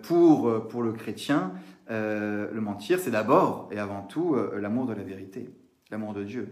pour, 0.02 0.68
pour 0.68 0.82
le 0.82 0.92
chrétien, 0.92 1.52
euh, 1.90 2.50
le 2.52 2.60
mentir, 2.60 2.98
c'est 2.98 3.10
d'abord 3.10 3.68
et 3.70 3.78
avant 3.78 4.02
tout 4.02 4.34
euh, 4.34 4.58
l'amour 4.60 4.86
de 4.86 4.92
la 4.92 5.04
vérité, 5.04 5.50
l'amour 5.90 6.14
de 6.14 6.24
Dieu. 6.24 6.48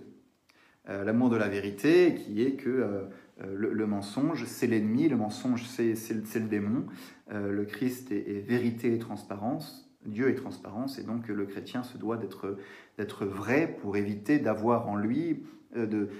Euh, 0.89 1.05
l'amour 1.05 1.31
de 1.31 1.37
la 1.37 1.49
vérité 1.49 2.15
qui 2.15 2.43
est 2.43 2.53
que 2.53 3.09
le, 3.43 3.87
mensonge, 3.87 4.45
c'est 4.45 4.67
l'ennemi, 4.67 5.09
le 5.09 5.17
mensonge, 5.17 5.65
c'est 5.65 5.95
le 6.13 6.49
démon. 6.49 6.87
le 7.33 7.65
Christ 7.65 8.13
est, 8.13 8.47
vérité 8.47 8.95
et 8.95 8.99
transparence, 8.99 9.91
Dieu 10.07 10.29
est 10.29 10.35
transparence, 10.35 10.99
et 10.99 11.03
donc 11.03 11.27
le 11.27 11.45
chrétien 11.45 11.83
se 11.83 11.99
doit 11.99 12.17
d'être 12.17 13.27
vrai 13.27 13.77
pour 13.81 13.97
éviter 13.97 14.39
d'avoir 14.39 14.89
en 14.89 14.95
lui 14.95 15.43
de, 15.75 16.11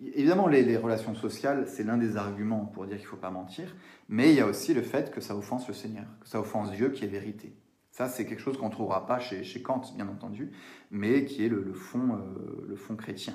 Évidemment, 0.00 0.46
les, 0.46 0.76
relations 0.76 1.14
sociales, 1.14 1.64
c'est 1.66 1.82
l'un 1.82 1.96
des 1.96 2.16
arguments 2.16 2.66
pour 2.66 2.86
dire 2.86 2.96
qu'il 2.96 3.06
ne 3.06 3.10
faut 3.10 3.16
pas 3.16 3.30
mentir, 3.30 3.74
mais 4.08 4.30
il 4.30 4.36
y 4.36 4.40
a 4.40 4.46
aussi 4.46 4.72
le 4.72 4.82
fait 4.82 5.10
que 5.10 5.20
ça 5.20 5.36
offense 5.36 5.66
le 5.66 5.74
Seigneur, 5.74 6.06
que 6.20 6.28
ça 6.28 6.40
offense 6.40 6.70
Dieu 6.70 6.90
qui 6.90 7.04
est 7.04 7.08
vérité. 7.08 7.52
Ça, 7.90 8.06
c'est 8.06 8.24
quelque 8.24 8.40
chose 8.40 8.56
qu'on 8.56 8.66
ne 8.66 8.72
trouvera 8.72 9.06
pas 9.06 9.18
chez, 9.18 9.62
Kant, 9.62 9.82
bien 9.96 10.06
entendu, 10.06 10.52
mais 10.92 11.24
qui 11.24 11.44
est 11.44 11.48
le, 11.48 11.72
fond, 11.72 12.12
euh, 12.12 12.66
le 12.68 12.76
fond 12.76 12.94
chrétien. 12.94 13.34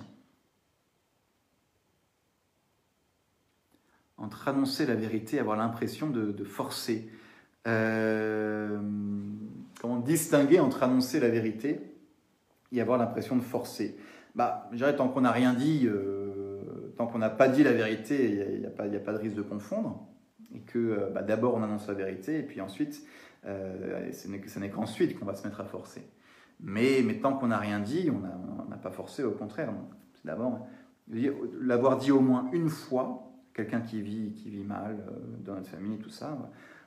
Entre 4.24 4.48
annoncer 4.48 4.86
la 4.86 4.96
vérité 4.96 5.36
et 5.36 5.40
avoir 5.40 5.58
l'impression 5.58 6.10
de, 6.10 6.44
forcer. 6.46 7.10
Euh, 7.68 8.80
comment 9.82 9.98
distinguer 9.98 10.60
entre 10.60 10.84
annoncer 10.84 11.20
la 11.20 11.28
vérité 11.28 11.82
et 12.72 12.80
avoir 12.80 12.98
l'impression 12.98 13.36
de 13.36 13.42
forcer? 13.42 13.98
Bah, 14.34 14.70
Je 14.72 14.78
dirais, 14.78 14.96
tant 14.96 15.10
qu'on 15.10 15.22
n'a 15.22 15.32
rien 15.32 15.54
dit, 15.54 15.88
euh, 15.88 16.94
tant 16.96 17.08
qu'on 17.08 17.18
n'a 17.18 17.30
pas 17.30 17.50
dit 17.50 17.64
la 17.64 17.74
vérité, 17.74 18.54
il 18.54 18.60
n'y 18.62 18.66
a, 18.66 19.00
pas 19.00 19.14
de 19.14 19.18
risque 19.18 19.36
de 19.36 19.42
confondre. 19.42 20.08
Et 20.56 20.60
que 20.60 21.10
bah, 21.14 21.22
d'abord 21.22 21.56
on 21.56 21.64
annonce 21.64 21.88
la 21.88 21.96
vérité, 21.96 22.40
et 22.40 22.44
puis 22.44 22.62
ensuite 22.62 23.06
euh, 23.46 24.10
ce 24.14 24.60
n'est 24.60 24.70
qu'ensuite 24.70 25.20
qu'on 25.20 25.26
va 25.26 25.36
se 25.36 25.46
mettre 25.46 25.60
à 25.60 25.66
forcer. 25.66 26.08
Mais 26.62 27.04
tant 27.22 27.34
qu'on 27.34 27.48
n'a 27.48 27.58
rien 27.58 27.80
dit, 27.80 28.10
on 28.10 28.20
n'a 28.70 28.78
pas 28.78 28.92
forcé, 28.92 29.24
au 29.24 29.32
contraire. 29.32 29.74
C'est 30.14 30.26
d'abord 30.26 30.66
l'avoir 31.10 31.98
dit 31.98 32.12
au 32.12 32.22
moins 32.22 32.50
une 32.54 32.70
fois, 32.70 33.33
quelqu'un 33.54 33.82
qui 33.82 34.02
vit, 34.02 34.34
qui 34.34 34.50
vit 34.50 34.64
mal 34.64 34.98
euh, 35.08 35.38
dans 35.40 35.56
notre 35.56 35.70
famille, 35.70 35.98
tout 36.00 36.10
ça, 36.10 36.38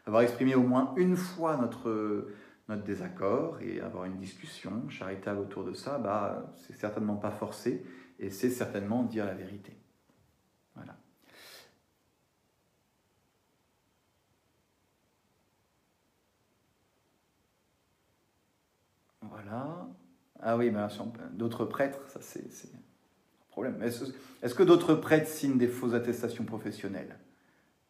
avoir 0.06 0.22
exprimé 0.22 0.54
au 0.54 0.62
moins 0.62 0.94
une 0.96 1.16
fois 1.16 1.56
notre, 1.56 2.28
notre 2.68 2.84
désaccord 2.84 3.60
et 3.60 3.80
avoir 3.80 4.04
une 4.04 4.16
discussion 4.16 4.88
charitable 4.88 5.40
autour 5.40 5.64
de 5.64 5.74
ça, 5.74 5.98
bah, 5.98 6.52
c'est 6.56 6.76
certainement 6.76 7.16
pas 7.16 7.30
forcé 7.30 7.84
et 8.18 8.30
c'est 8.30 8.50
certainement 8.50 9.02
dire 9.02 9.24
la 9.26 9.34
vérité. 9.34 9.76
Voilà. 10.74 10.96
Voilà. 19.22 19.88
Ah 20.40 20.56
oui, 20.56 20.70
mais 20.70 20.86
d'autres 21.32 21.64
prêtres, 21.64 22.08
ça 22.08 22.20
c'est 22.20 22.75
Est-ce 23.64 24.54
que 24.54 24.62
d'autres 24.62 24.94
prêtres 24.94 25.28
signent 25.28 25.58
des 25.58 25.68
fausses 25.68 25.94
attestations 25.94 26.44
professionnelles? 26.44 27.18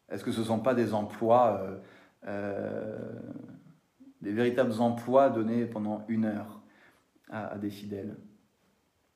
Est-ce 0.09 0.23
que 0.23 0.31
ce 0.31 0.39
ne 0.39 0.45
sont 0.45 0.59
pas 0.59 0.73
des 0.73 0.93
emplois, 0.93 1.61
euh, 1.61 1.77
euh, 2.27 2.97
des 4.21 4.31
véritables 4.31 4.79
emplois 4.79 5.29
donnés 5.29 5.65
pendant 5.65 6.05
une 6.07 6.25
heure 6.25 6.61
à, 7.29 7.57
des 7.57 7.69
fidèles? 7.69 8.15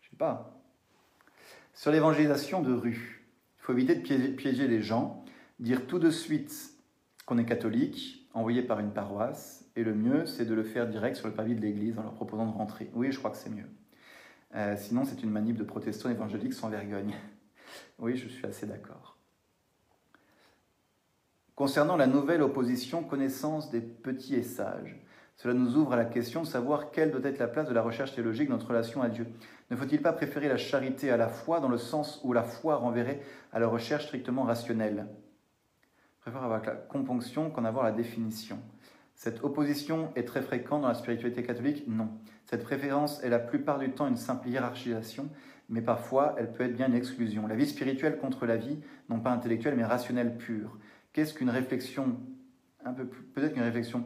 Je 0.02 0.08
ne 0.08 0.12
sais 0.12 0.18
pas. 0.18 0.62
Sur 1.74 1.92
l'évangélisation 1.92 2.62
de 2.62 2.74
rue, 2.74 3.26
il 3.58 3.64
faut 3.64 3.72
éviter 3.72 3.96
de 3.96 4.36
piéger 4.36 4.68
les 4.68 4.82
gens, 4.82 5.24
dire 5.60 5.88
tout 5.88 6.00
de 6.00 6.10
suite 6.10 6.74
qu'on 7.26 7.38
est 7.38 7.46
catholique, 7.46 8.28
envoyé 8.34 8.62
par 8.62 8.80
une 8.80 8.92
paroisse, 8.92 9.70
et 9.78 9.84
le 9.84 9.94
mieux, 9.94 10.26
c'est 10.26 10.46
de 10.46 10.54
le 10.54 10.64
faire 10.64 10.88
direct 10.88 11.16
sur 11.16 11.28
le 11.28 11.34
pavé 11.34 11.56
de 11.56 11.62
l'église 11.62 11.98
en 11.98 12.04
leur 12.04 12.14
proposant 12.14 12.46
de 12.46 12.52
rentrer. 12.52 12.92
Oui, 12.94 13.12
je 13.12 13.20
crois 13.20 13.32
que 13.32 13.38
c'est 13.38 13.50
mieux. 13.50 13.70
Euh, 14.56 14.76
sinon, 14.78 15.06
c'est 15.06 15.24
une 15.24 15.30
manip 15.30 15.58
de 15.58 15.64
protestants 15.64 16.10
évangéliques 16.10 16.54
sans 16.54 16.70
vergogne. 16.70 17.16
oui, 18.00 18.18
je 18.18 18.28
suis 18.28 18.46
assez 18.46 18.66
d'accord. 18.66 19.18
Concernant 21.56 21.96
la 21.96 22.08
nouvelle 22.08 22.42
opposition 22.42 23.04
connaissance 23.04 23.70
des 23.70 23.82
petits 23.82 24.36
et 24.36 24.44
sages, 24.44 25.00
cela 25.36 25.54
nous 25.54 25.76
ouvre 25.76 25.94
à 25.94 25.96
la 25.96 26.06
question 26.06 26.42
de 26.42 26.48
savoir 26.48 26.92
quelle 26.92 27.12
doit 27.12 27.24
être 27.24 27.40
la 27.40 27.48
place 27.48 27.68
de 27.68 27.74
la 27.74 27.82
recherche 27.82 28.14
théologique 28.14 28.50
dans 28.50 28.56
notre 28.56 28.68
relation 28.68 29.02
à 29.02 29.10
Dieu. 29.10 29.28
Ne 29.70 29.76
faut-il 29.76 30.02
pas 30.02 30.14
préférer 30.14 30.48
la 30.48 30.58
charité 30.58 31.10
à 31.10 31.18
la 31.18 31.30
foi 31.30 31.60
dans 31.60 31.70
le 31.70 31.78
sens 31.78 32.20
où 32.24 32.34
la 32.34 32.44
foi 32.44 32.76
renverrait 32.76 33.22
à 33.52 33.60
la 33.60 33.68
recherche 33.68 34.06
strictement 34.06 34.44
rationnelle? 34.44 35.08
Je 36.18 36.22
préfère 36.22 36.44
avoir 36.44 36.64
la 36.64 36.72
componction 36.74 37.50
qu'en 37.50 37.66
avoir 37.66 37.84
la 37.84 37.92
définition. 37.92 38.60
Cette 39.16 39.44
opposition 39.44 40.12
est 40.16 40.28
très 40.28 40.42
fréquente 40.42 40.82
dans 40.82 40.88
la 40.88 40.94
spiritualité 40.94 41.44
catholique? 41.44 41.86
Non. 41.88 42.10
Cette 42.52 42.66
préférence 42.66 43.24
est 43.24 43.30
la 43.30 43.40
plupart 43.40 43.80
du 43.80 43.92
temps 43.92 44.10
une 44.10 44.18
simple 44.18 44.50
hiérarchisation, 44.50 45.30
mais 45.70 45.82
parfois 45.82 46.36
elle 46.38 46.52
peut 46.52 46.66
être 46.66 46.76
bien 46.76 46.88
une 46.88 46.96
exclusion. 46.96 47.48
La 47.48 47.56
vie 47.56 47.66
spirituelle 47.66 48.18
contre 48.18 48.46
la 48.46 48.58
vie, 48.58 48.78
non 49.08 49.22
pas 49.22 49.32
intellectuelle, 49.32 49.76
mais 49.78 49.86
rationnelle 49.86 50.36
pure. 50.38 50.78
Qu'est-ce 51.14 51.34
qu'une 51.34 51.50
réflexion 51.50 52.18
Peut-être 53.34 53.54
qu'une 53.54 53.64
réflexion 53.64 54.04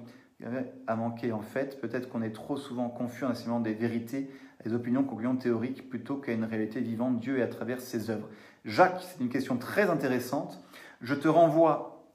a 0.86 0.96
manqué 0.96 1.32
en 1.32 1.42
fait. 1.42 1.82
Peut-être 1.82 2.08
qu'on 2.08 2.22
est 2.22 2.34
trop 2.34 2.56
souvent 2.56 2.88
confus 2.90 3.26
en 3.26 3.30
assimilant 3.30 3.60
des 3.60 3.74
vérités, 3.74 4.30
des 4.64 4.74
opinions, 4.74 5.04
conclusions 5.04 5.38
théoriques, 5.38 5.90
plutôt 5.90 6.18
qu'à 6.18 6.34
une 6.34 6.44
réalité 6.44 6.82
vivante, 6.82 7.20
Dieu 7.20 7.40
et 7.40 7.42
à 7.42 7.48
travers 7.48 7.82
ses 7.82 8.12
œuvres. 8.12 8.30
Jacques, 8.64 9.02
c'est 9.02 9.24
une 9.24 9.30
question 9.30 9.58
très 9.58 9.90
intéressante. 9.90 10.64
Je 11.02 11.16
te 11.16 11.28
renvoie 11.28 12.06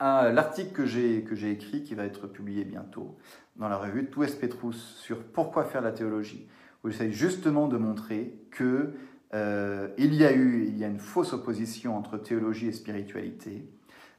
à 0.00 0.30
l'article 0.30 0.72
que 0.72 0.84
j'ai 0.84 1.50
écrit, 1.52 1.84
qui 1.84 1.94
va 1.94 2.04
être 2.06 2.26
publié 2.26 2.64
bientôt 2.64 3.16
dans 3.56 3.68
la 3.68 3.76
revue 3.76 4.06
Tout 4.06 4.24
est 4.24 4.38
Petrus 4.38 4.96
sur 5.00 5.22
pourquoi 5.22 5.64
faire 5.64 5.82
la 5.82 5.92
théologie, 5.92 6.48
où 6.82 6.90
j'essaie 6.90 7.12
justement 7.12 7.68
de 7.68 7.76
montrer 7.76 8.34
que 8.50 8.94
euh, 9.34 9.88
il 9.98 10.14
y 10.14 10.24
a 10.24 10.32
eu 10.32 10.64
il 10.66 10.78
y 10.78 10.84
a 10.84 10.88
une 10.88 11.00
fausse 11.00 11.32
opposition 11.32 11.96
entre 11.96 12.18
théologie 12.18 12.68
et 12.68 12.72
spiritualité, 12.72 13.68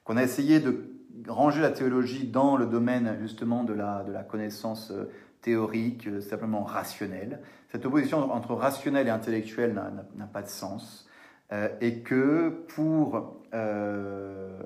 qu'on 0.03 0.17
a 0.17 0.23
essayé 0.23 0.59
de 0.59 0.89
ranger 1.27 1.61
la 1.61 1.71
théologie 1.71 2.27
dans 2.27 2.57
le 2.57 2.65
domaine 2.65 3.17
justement 3.21 3.63
de 3.63 3.73
la, 3.73 4.03
de 4.03 4.11
la 4.11 4.23
connaissance 4.23 4.91
euh, 4.91 5.05
théorique, 5.41 6.07
euh, 6.07 6.21
simplement 6.21 6.63
rationnelle. 6.63 7.39
Cette 7.71 7.85
opposition 7.85 8.31
entre 8.31 8.53
rationnel 8.53 9.07
et 9.07 9.11
intellectuel 9.11 9.73
n'a 10.15 10.25
pas 10.25 10.41
de 10.41 10.47
sens. 10.47 11.04
Euh, 11.51 11.69
et 11.79 11.99
que 11.99 12.49
pour 12.69 13.39
euh, 13.53 14.59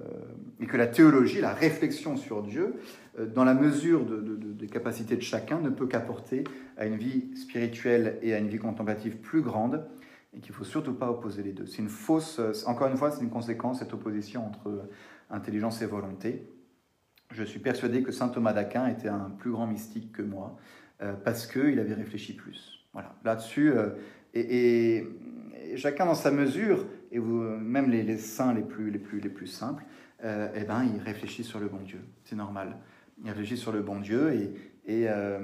et 0.61 0.65
que 0.65 0.77
la 0.77 0.88
théologie, 0.88 1.41
la 1.41 1.53
réflexion 1.53 2.15
sur 2.15 2.41
Dieu, 2.41 2.76
euh, 3.19 3.26
dans 3.26 3.43
la 3.43 3.53
mesure 3.53 4.06
des 4.06 4.68
capacités 4.68 5.18
de 5.18 5.22
chacun, 5.22 5.60
ne 5.60 5.69
peut 5.69 5.88
qu'apporter 5.88 6.45
à 6.77 6.85
une 6.85 6.95
vie 6.95 7.35
spirituelle 7.35 8.18
et 8.22 8.34
à 8.34 8.39
une 8.39 8.47
vie 8.47 8.60
contemplative 8.60 9.18
plus 9.18 9.41
grande, 9.41 9.85
et 10.34 10.39
qu'il 10.39 10.53
faut 10.53 10.64
surtout 10.64 10.93
pas 10.93 11.10
opposer 11.10 11.43
les 11.43 11.51
deux. 11.51 11.65
C'est 11.65 11.80
une 11.81 11.89
fausse, 11.89 12.39
encore 12.65 12.88
une 12.88 12.95
fois, 12.95 13.11
c'est 13.11 13.23
une 13.23 13.30
conséquence 13.30 13.80
cette 13.80 13.93
opposition 13.93 14.45
entre 14.47 14.89
intelligence 15.30 15.81
et 15.81 15.85
volonté. 15.85 16.47
Je 17.31 17.43
suis 17.43 17.60
persuadé 17.60 18.03
que 18.03 18.11
saint 18.11 18.30
Thomas 18.30 18.53
d'Aquin 18.53 18.88
était 18.88 19.10
un 19.10 19.30
plus 19.38 19.51
grand 19.51 19.68
mystique 19.68 20.11
que 20.11 20.22
moi 20.22 20.57
parce 21.23 21.47
qu'il 21.47 21.80
avait 21.80 21.93
réfléchi 21.93 22.34
plus. 22.35 22.85
Voilà. 22.93 23.15
Là-dessus, 23.23 23.73
et 24.34 25.07
chacun 25.77 26.05
dans 26.05 26.15
sa 26.15 26.31
mesure, 26.31 26.85
et 27.11 27.19
vous, 27.19 27.41
même 27.41 27.89
les, 27.89 28.17
saints 28.17 28.53
les 28.53 28.61
plus, 28.61 28.91
les 28.91 28.99
plus, 28.99 29.19
les 29.19 29.29
plus 29.29 29.47
simples, 29.47 29.83
euh, 30.23 30.49
eh 30.55 30.63
ben, 30.63 30.83
ils 30.83 31.01
réfléchissent 31.01 31.47
sur 31.47 31.59
le 31.59 31.67
bon 31.67 31.81
Dieu. 31.81 32.01
C'est 32.23 32.35
normal. 32.35 32.77
Ils 33.23 33.29
réfléchissent 33.29 33.61
sur 33.61 33.71
le 33.71 33.81
bon 33.81 33.99
Dieu 33.99 34.33
et, 34.85 35.07
euh, 35.09 35.39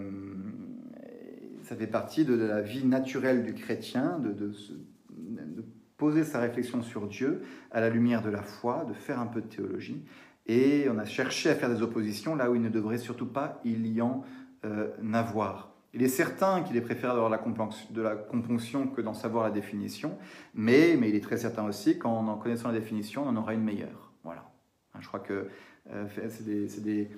ça 1.63 1.75
fait 1.75 1.87
partie 1.87 2.25
de, 2.25 2.35
la 2.35 2.61
vie 2.61 2.85
naturelle 2.85 3.43
du 3.43 3.53
chrétien, 3.53 4.19
de, 4.19 4.31
de, 4.31 4.53
poser 5.97 6.25
sa 6.25 6.39
réflexion 6.39 6.81
sur 6.81 7.07
Dieu 7.07 7.43
à 7.71 7.79
la 7.79 7.89
lumière 7.89 8.21
de 8.21 8.29
la 8.29 8.41
foi, 8.41 8.85
de 8.85 8.93
faire 8.93 9.19
un 9.19 9.27
peu 9.27 9.41
de 9.41 9.47
théologie. 9.47 10.05
Et 10.45 10.87
on 10.91 10.97
a 10.97 11.05
cherché 11.05 11.49
à 11.49 11.55
faire 11.55 11.69
des 11.69 11.81
oppositions 11.81 12.35
là 12.35 12.51
où 12.51 12.55
il 12.55 12.61
ne 12.61 12.69
devrait 12.69 12.97
surtout 12.97 13.27
pas 13.27 13.61
y 13.63 14.01
en 14.01 14.23
euh, 14.65 14.91
avoir. 15.13 15.74
Il 15.95 16.03
est 16.03 16.09
certain 16.09 16.61
qu'il 16.61 16.75
est 16.75 16.81
préférable 16.81 17.21
d'avoir 17.21 17.41
de 17.89 18.01
la 18.01 18.15
componction 18.15 18.87
que 18.87 18.99
d'en 18.99 19.13
savoir 19.13 19.45
la 19.45 19.51
définition, 19.51 20.17
mais, 20.53 20.97
mais 20.99 21.07
il 21.07 21.15
est 21.15 21.23
très 21.23 21.37
certain 21.37 21.65
aussi 21.65 21.97
qu'en 21.97 22.27
en 22.27 22.37
connaissant 22.37 22.67
la 22.67 22.77
définition, 22.77 23.23
on 23.25 23.29
en 23.29 23.37
aura 23.37 23.53
une 23.53 23.63
meilleure. 23.63 24.11
Voilà. 24.25 24.43
Je 24.99 25.07
crois 25.07 25.21
que 25.21 25.47
euh, 25.93 26.05
c'est 26.29 26.83
des, 26.83 27.09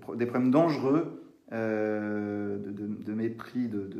problèmes 0.00 0.52
dangereux 0.52 1.24
euh, 1.52 2.56
de, 2.58 3.12
mépris 3.12 3.66
de, 3.66 3.90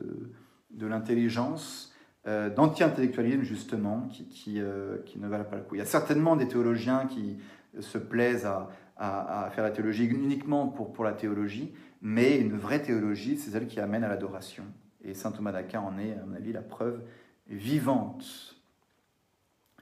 de 0.70 0.86
l'intelligence 0.86 1.92
euh, 2.28 2.50
d'anti-intellectualisme 2.50 3.42
justement 3.42 4.08
qui, 4.12 4.28
qui, 4.28 4.60
ne 4.60 5.28
valent 5.28 5.44
pas 5.44 5.56
le 5.56 5.62
coup. 5.62 5.74
Il 5.74 5.78
y 5.78 5.82
a 5.82 5.86
certainement 5.86 6.36
des 6.36 6.46
théologiens 6.46 7.06
qui 7.06 7.38
se 7.80 7.98
plaisent 7.98 8.46
à, 8.46 8.68
à, 8.96 9.50
faire 9.50 9.64
la 9.64 9.70
théologie 9.70 10.04
uniquement 10.04 10.68
pour, 10.68 10.92
pour 10.92 11.04
la 11.04 11.14
théologie, 11.14 11.72
mais 12.00 12.38
une 12.38 12.56
vraie 12.56 12.82
théologie, 12.82 13.36
c'est 13.36 13.50
celle 13.50 13.66
qui 13.66 13.80
amène 13.80 14.04
à 14.04 14.08
l'adoration. 14.08 14.64
Et 15.02 15.14
saint 15.14 15.32
Thomas 15.32 15.52
d'Aquin 15.52 15.80
en 15.80 15.98
est, 15.98 16.12
à 16.12 16.24
mon 16.24 16.34
avis, 16.34 16.52
la 16.52 16.62
preuve 16.62 17.02
vivante. 17.48 18.56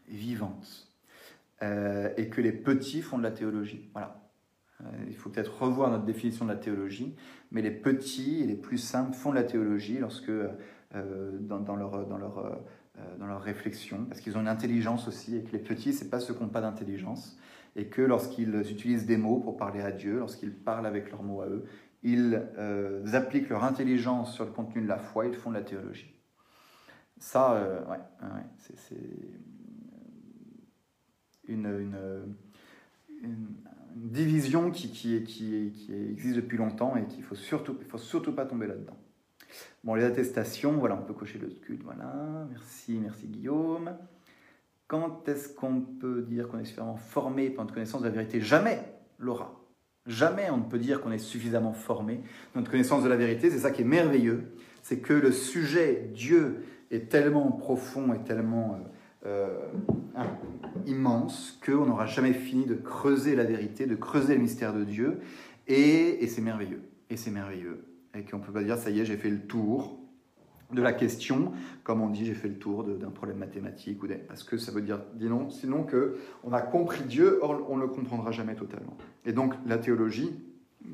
Vivante. 0.08 0.88
Euh, 1.62 2.12
et 2.16 2.28
que 2.28 2.40
les 2.40 2.52
petits 2.52 3.02
font 3.02 3.18
de 3.18 3.22
la 3.22 3.30
théologie. 3.30 3.88
Voilà. 3.92 4.20
il 5.08 5.16
faut 5.16 5.28
peut-être 5.28 5.60
revoir 5.60 5.90
notre 5.90 6.04
définition 6.04 6.44
de 6.44 6.52
la 6.52 6.56
théologie, 6.56 7.16
mais 7.50 7.62
les 7.62 7.72
petits 7.72 8.42
et 8.42 8.46
les 8.46 8.54
plus 8.54 8.78
simples 8.78 9.14
font 9.14 9.30
de 9.30 9.34
la 9.34 9.42
théologie 9.42 9.98
lorsque 9.98 10.30
euh, 10.30 11.38
dans, 11.40 11.76
leur, 11.76 12.06
dans, 12.06 12.16
leur, 12.16 12.38
euh, 12.38 13.16
dans 13.18 13.26
leur 13.26 13.42
réflexion, 13.42 14.04
parce 14.04 14.20
qu'ils 14.20 14.38
ont 14.38 14.40
une 14.40 14.48
intelligence 14.48 15.08
aussi, 15.08 15.36
et 15.36 15.42
que 15.42 15.52
les 15.52 15.58
petits, 15.58 15.92
c'est 15.92 16.08
pas 16.08 16.20
ceux 16.20 16.32
qui 16.32 16.42
n'ont 16.42 16.48
pas 16.48 16.60
d'intelligence, 16.60 17.38
et 17.76 17.86
que 17.88 18.02
lorsqu'ils 18.02 18.54
utilisent 18.70 19.04
des 19.06 19.16
mots 19.16 19.38
pour 19.38 19.56
parler 19.56 19.80
à 19.80 19.92
Dieu, 19.92 20.18
lorsqu'ils 20.18 20.54
parlent 20.54 20.86
avec 20.86 21.10
leurs 21.10 21.22
mots 21.22 21.42
à 21.42 21.46
eux, 21.48 21.64
ils 22.02 22.42
euh, 22.58 23.04
appliquent 23.12 23.48
leur 23.48 23.64
intelligence 23.64 24.34
sur 24.34 24.44
le 24.44 24.50
contenu 24.50 24.82
de 24.82 24.88
la 24.88 24.98
foi, 24.98 25.26
ils 25.26 25.34
font 25.34 25.50
de 25.50 25.56
la 25.56 25.62
théologie. 25.62 26.14
Ça, 27.18 27.82
ouais, 27.90 27.98
c'est 28.56 28.96
une, 31.48 31.66
une, 31.66 31.96
une, 33.22 33.48
division 33.96 34.70
qui, 34.70 35.16
existe 35.16 36.36
depuis 36.36 36.56
longtemps 36.56 36.94
et 36.96 37.04
qu'il 37.06 37.20
ne 37.20 37.24
faut 37.24 37.34
surtout, 37.34 37.76
faut 37.88 37.98
surtout 37.98 38.32
pas 38.32 38.46
tomber 38.46 38.68
là-dedans. 38.68 38.96
Bon, 39.84 39.94
les 39.94 40.04
attestations, 40.04 40.72
voilà, 40.72 40.96
on 40.96 41.02
peut 41.02 41.14
cocher 41.14 41.38
le 41.38 41.50
sculpte, 41.50 41.82
voilà. 41.82 42.46
Merci, 42.50 42.98
merci 42.98 43.26
Guillaume. 43.26 43.96
Quand 44.86 45.28
est-ce 45.28 45.48
qu'on 45.48 45.80
peut 45.80 46.22
dire 46.22 46.48
qu'on 46.48 46.58
est 46.58 46.64
suffisamment 46.64 46.96
formé 46.96 47.50
pour 47.50 47.62
notre 47.64 47.74
connaissance 47.74 48.02
de 48.02 48.06
la 48.06 48.12
vérité? 48.12 48.40
Jamais, 48.40 48.82
Laura. 49.18 49.57
Jamais 50.08 50.50
on 50.50 50.56
ne 50.56 50.64
peut 50.64 50.78
dire 50.78 51.00
qu'on 51.00 51.12
est 51.12 51.18
suffisamment 51.18 51.72
formé. 51.72 52.22
Notre 52.56 52.70
connaissance 52.70 53.04
de 53.04 53.08
la 53.08 53.16
vérité, 53.16 53.50
c'est 53.50 53.58
ça 53.58 53.70
qui 53.70 53.82
est 53.82 53.86
merveilleux. 53.86 54.52
C'est 54.82 54.98
que 54.98 55.12
le 55.12 55.30
sujet, 55.30 56.10
Dieu, 56.14 56.64
est 56.90 57.08
tellement 57.08 57.52
profond 57.52 58.12
et 58.14 58.24
tellement 58.24 58.78
euh, 59.26 59.58
euh, 60.16 60.24
immense 60.86 61.60
qu'on 61.64 61.86
n'aura 61.86 62.06
jamais 62.06 62.32
fini 62.32 62.64
de 62.64 62.74
creuser 62.74 63.36
la 63.36 63.44
vérité, 63.44 63.86
de 63.86 63.94
creuser 63.94 64.34
le 64.34 64.40
mystère 64.40 64.74
de 64.74 64.84
Dieu. 64.84 65.20
Et, 65.66 66.24
et 66.24 66.26
c'est 66.26 66.42
merveilleux. 66.42 66.82
Et 67.10 67.16
c'est 67.16 67.30
merveilleux 67.30 67.84
et 68.18 68.24
qu'on 68.24 68.38
ne 68.38 68.42
peut 68.42 68.52
pas 68.52 68.62
dire 68.62 68.76
ça 68.76 68.90
y 68.90 69.00
est, 69.00 69.04
j'ai 69.04 69.16
fait 69.16 69.30
le 69.30 69.40
tour 69.40 69.98
de 70.72 70.82
la 70.82 70.92
question, 70.92 71.52
comme 71.82 72.02
on 72.02 72.10
dit 72.10 72.26
j'ai 72.26 72.34
fait 72.34 72.48
le 72.48 72.58
tour 72.58 72.84
d'un 72.84 73.10
problème 73.10 73.38
mathématique, 73.38 74.02
ou 74.02 74.08
parce 74.26 74.42
que 74.42 74.58
ça 74.58 74.70
veut 74.70 74.82
dire, 74.82 75.00
non, 75.18 75.48
sinon 75.50 75.82
que 75.82 76.16
on 76.44 76.52
a 76.52 76.60
compris 76.60 77.04
Dieu, 77.04 77.38
or 77.42 77.66
on 77.70 77.76
ne 77.76 77.82
le 77.82 77.88
comprendra 77.88 78.32
jamais 78.32 78.54
totalement. 78.54 78.96
Et 79.24 79.32
donc 79.32 79.54
la 79.66 79.78
théologie, 79.78 80.32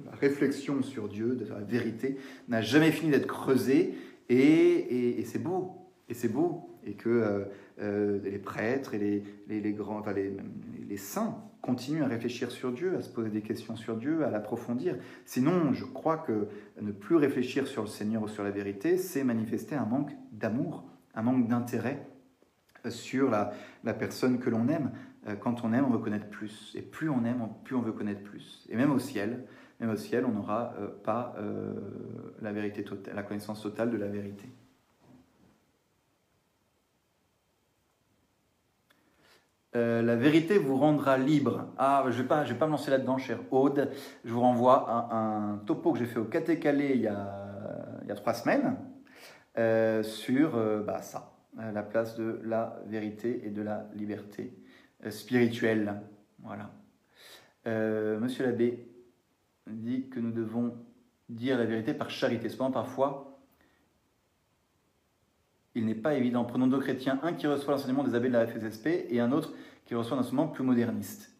la 0.05 0.13
réflexion 0.13 0.83
sur 0.83 1.09
Dieu, 1.09 1.35
de 1.35 1.45
la 1.47 1.59
vérité, 1.61 2.17
n'a 2.49 2.61
jamais 2.61 2.93
fini 2.93 3.11
d'être 3.11 3.27
creusée, 3.27 3.95
et, 4.29 5.19
et, 5.21 5.25
c'est 5.25 5.39
beau, 5.39 5.73
et 6.09 6.15
c'est 6.15 6.29
beau, 6.29 6.71
et 6.87 6.95
que 6.95 7.09
euh, 7.09 7.45
euh, 7.81 8.21
les 8.23 8.39
prêtres 8.39 8.95
et 8.95 8.99
les, 8.99 9.61
les, 9.61 9.73
grands, 9.73 9.99
enfin 9.99 10.13
les, 10.13 10.37
les 10.89 10.97
saints 10.97 11.37
continuent 11.61 12.03
à 12.03 12.07
réfléchir 12.07 12.51
sur 12.51 12.73
Dieu, 12.73 12.97
à 12.97 13.03
se 13.03 13.09
poser 13.09 13.31
des 13.31 13.43
questions 13.43 13.77
sur 13.77 13.97
Dieu, 13.97 14.25
à 14.25 14.31
l'approfondir. 14.31 14.97
Sinon, 15.25 15.73
je 15.73 15.85
crois 15.85 16.19
que 16.19 16.49
ne 16.81 16.93
plus 16.93 17.17
réfléchir 17.17 17.67
sur 17.67 17.83
le 17.83 17.89
Seigneur 17.89 18.23
ou 18.23 18.29
sur 18.29 18.45
la 18.45 18.51
vérité, 18.51 18.99
c'est 18.99 19.25
manifester 19.25 19.75
un 19.75 19.87
manque 19.87 20.13
d'amour, 20.33 20.85
un 21.15 21.23
manque 21.23 21.49
d'intérêt 21.49 22.07
sur 22.91 23.31
la, 23.31 23.53
la, 23.83 23.95
personne 23.95 24.39
que 24.39 24.51
l'on 24.51 24.69
aime. 24.69 24.93
Euh, 25.27 25.37
quand 25.37 25.65
on 25.65 25.73
aime, 25.73 25.87
on 25.87 25.91
veut 25.91 25.99
connaître 25.99 26.29
plus. 26.29 26.73
Et 26.75 26.83
plus 26.83 27.09
on 27.09 27.25
aime, 27.25 27.49
plus 27.65 27.77
on 27.77 27.81
veut 27.81 27.93
connaître 27.93 28.23
plus. 28.23 28.67
Et 28.69 28.77
même 28.77 28.93
au 28.93 28.99
ciel, 28.99 29.45
même 29.81 29.91
au 29.91 29.97
ciel, 29.97 30.25
on 30.25 30.33
n'aura 30.33 30.75
euh, 30.79 30.89
pas 31.03 31.35
euh, 31.39 31.73
la 32.41 32.53
vérité 32.53 32.85
totale, 32.85 33.15
la 33.15 33.23
connaissance 33.23 33.63
totale 33.63 33.91
de 33.91 33.97
la 33.97 34.09
vérité. 34.09 34.49
Euh, 39.77 40.03
la 40.03 40.15
vérité 40.15 40.57
vous 40.57 40.77
rendra 40.77 41.19
libre. 41.19 41.67
Ah, 41.79 42.05
je 42.09 42.23
ne 42.23 42.29
vais, 42.29 42.45
vais 42.45 42.55
pas 42.55 42.67
me 42.67 42.73
lancer 42.73 42.91
là-dedans, 42.93 43.19
cher 43.19 43.41
Aude. 43.51 43.91
Je 44.25 44.33
vous 44.33 44.41
renvoie 44.41 44.89
à 44.89 45.17
un 45.17 45.59
topo 45.59 45.93
que 45.93 45.99
j'ai 45.99 46.07
fait 46.07 46.21
au 46.21 46.25
Caté-Calais 46.25 46.93
il, 46.95 47.03
y 47.03 47.09
a, 47.09 48.15
trois 48.15 48.35
semaines 48.35 48.77
euh, 49.59 50.05
sur 50.05 50.55
euh, 50.55 50.83
bah, 50.83 51.03
ça, 51.03 51.33
la 51.57 51.83
place 51.83 52.17
de 52.17 52.41
la 52.45 52.79
vérité 52.87 53.43
et 53.45 53.51
de 53.51 53.63
la 53.63 53.89
liberté 53.95 54.57
spirituelle. 55.11 56.01
Voilà. 56.41 56.71
Monsieur 57.67 58.47
l'abbé 58.47 58.89
dit 59.67 60.09
que 60.09 60.21
nous 60.21 60.31
devons 60.31 60.77
dire 61.29 61.59
la 61.59 61.65
vérité 61.65 61.95
par 61.95 62.11
charité. 62.11 62.49
Cependant, 62.49 62.71
parfois, 62.71 63.34
il 65.75 65.87
n'est 65.87 65.95
pas 65.95 66.15
évident. 66.15 66.45
Prenons 66.45 66.67
deux 66.67 66.79
chrétiens, 66.79 67.19
un 67.23 67.33
qui 67.33 67.47
reçoit 67.47 67.75
l'enseignement 67.75 68.05
des 68.05 68.15
abbés 68.15 68.29
de 68.29 68.35
la 68.35 68.47
FSSP 68.47 69.07
et 69.09 69.21
un 69.21 69.33
autre 69.33 69.53
qui 69.87 69.95
reçoit 69.95 70.17
un 70.17 70.21
enseignement 70.21 70.49
plus 70.49 70.65
moderniste. 70.65 71.31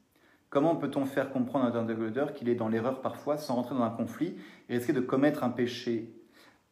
Comment 0.51 0.77
peut-on 0.77 1.05
faire 1.05 1.31
comprendre 1.31 1.65
à 1.65 1.69
un 1.69 1.83
interlocuteur 1.83 2.33
qu'il 2.33 2.49
est 2.49 2.55
dans 2.55 2.69
l'erreur 2.69 3.01
parfois 3.01 3.37
sans 3.37 3.57
rentrer 3.57 3.75
dans 3.75 3.83
un 3.83 3.91
conflit 3.91 4.37
et 4.69 4.77
risquer 4.77 4.93
de 4.93 5.01
commettre 5.01 5.43
un 5.43 5.51
péché? 5.51 6.15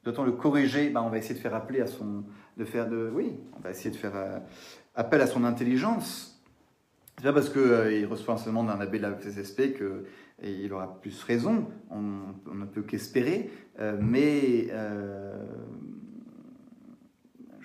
Doit-on 0.04 0.24
le 0.24 0.32
corriger? 0.32 0.90
Ben, 0.90 1.02
On 1.02 1.08
va 1.08 1.18
essayer 1.18 1.34
de 1.34 1.40
faire 3.96 4.16
euh, 4.16 4.38
appel 4.94 5.20
à 5.20 5.26
son 5.26 5.44
intelligence. 5.44 6.40
C'est 7.18 7.24
pas 7.24 7.32
parce 7.32 7.50
qu'il 7.50 7.60
euh, 7.60 8.06
reçoit 8.08 8.34
un 8.34 8.36
enseignement 8.36 8.64
d'un 8.64 8.80
abbé 8.80 8.98
de 8.98 9.02
la 9.02 9.14
FSSP 9.14 9.74
que 9.74 10.04
il 10.44 10.72
aura 10.72 11.00
plus 11.00 11.22
raison, 11.22 11.68
on, 11.90 12.54
ne 12.54 12.64
peut 12.64 12.82
qu'espérer, 12.82 13.50
euh, 13.78 13.96
mais 14.00 14.66
je 14.68 14.74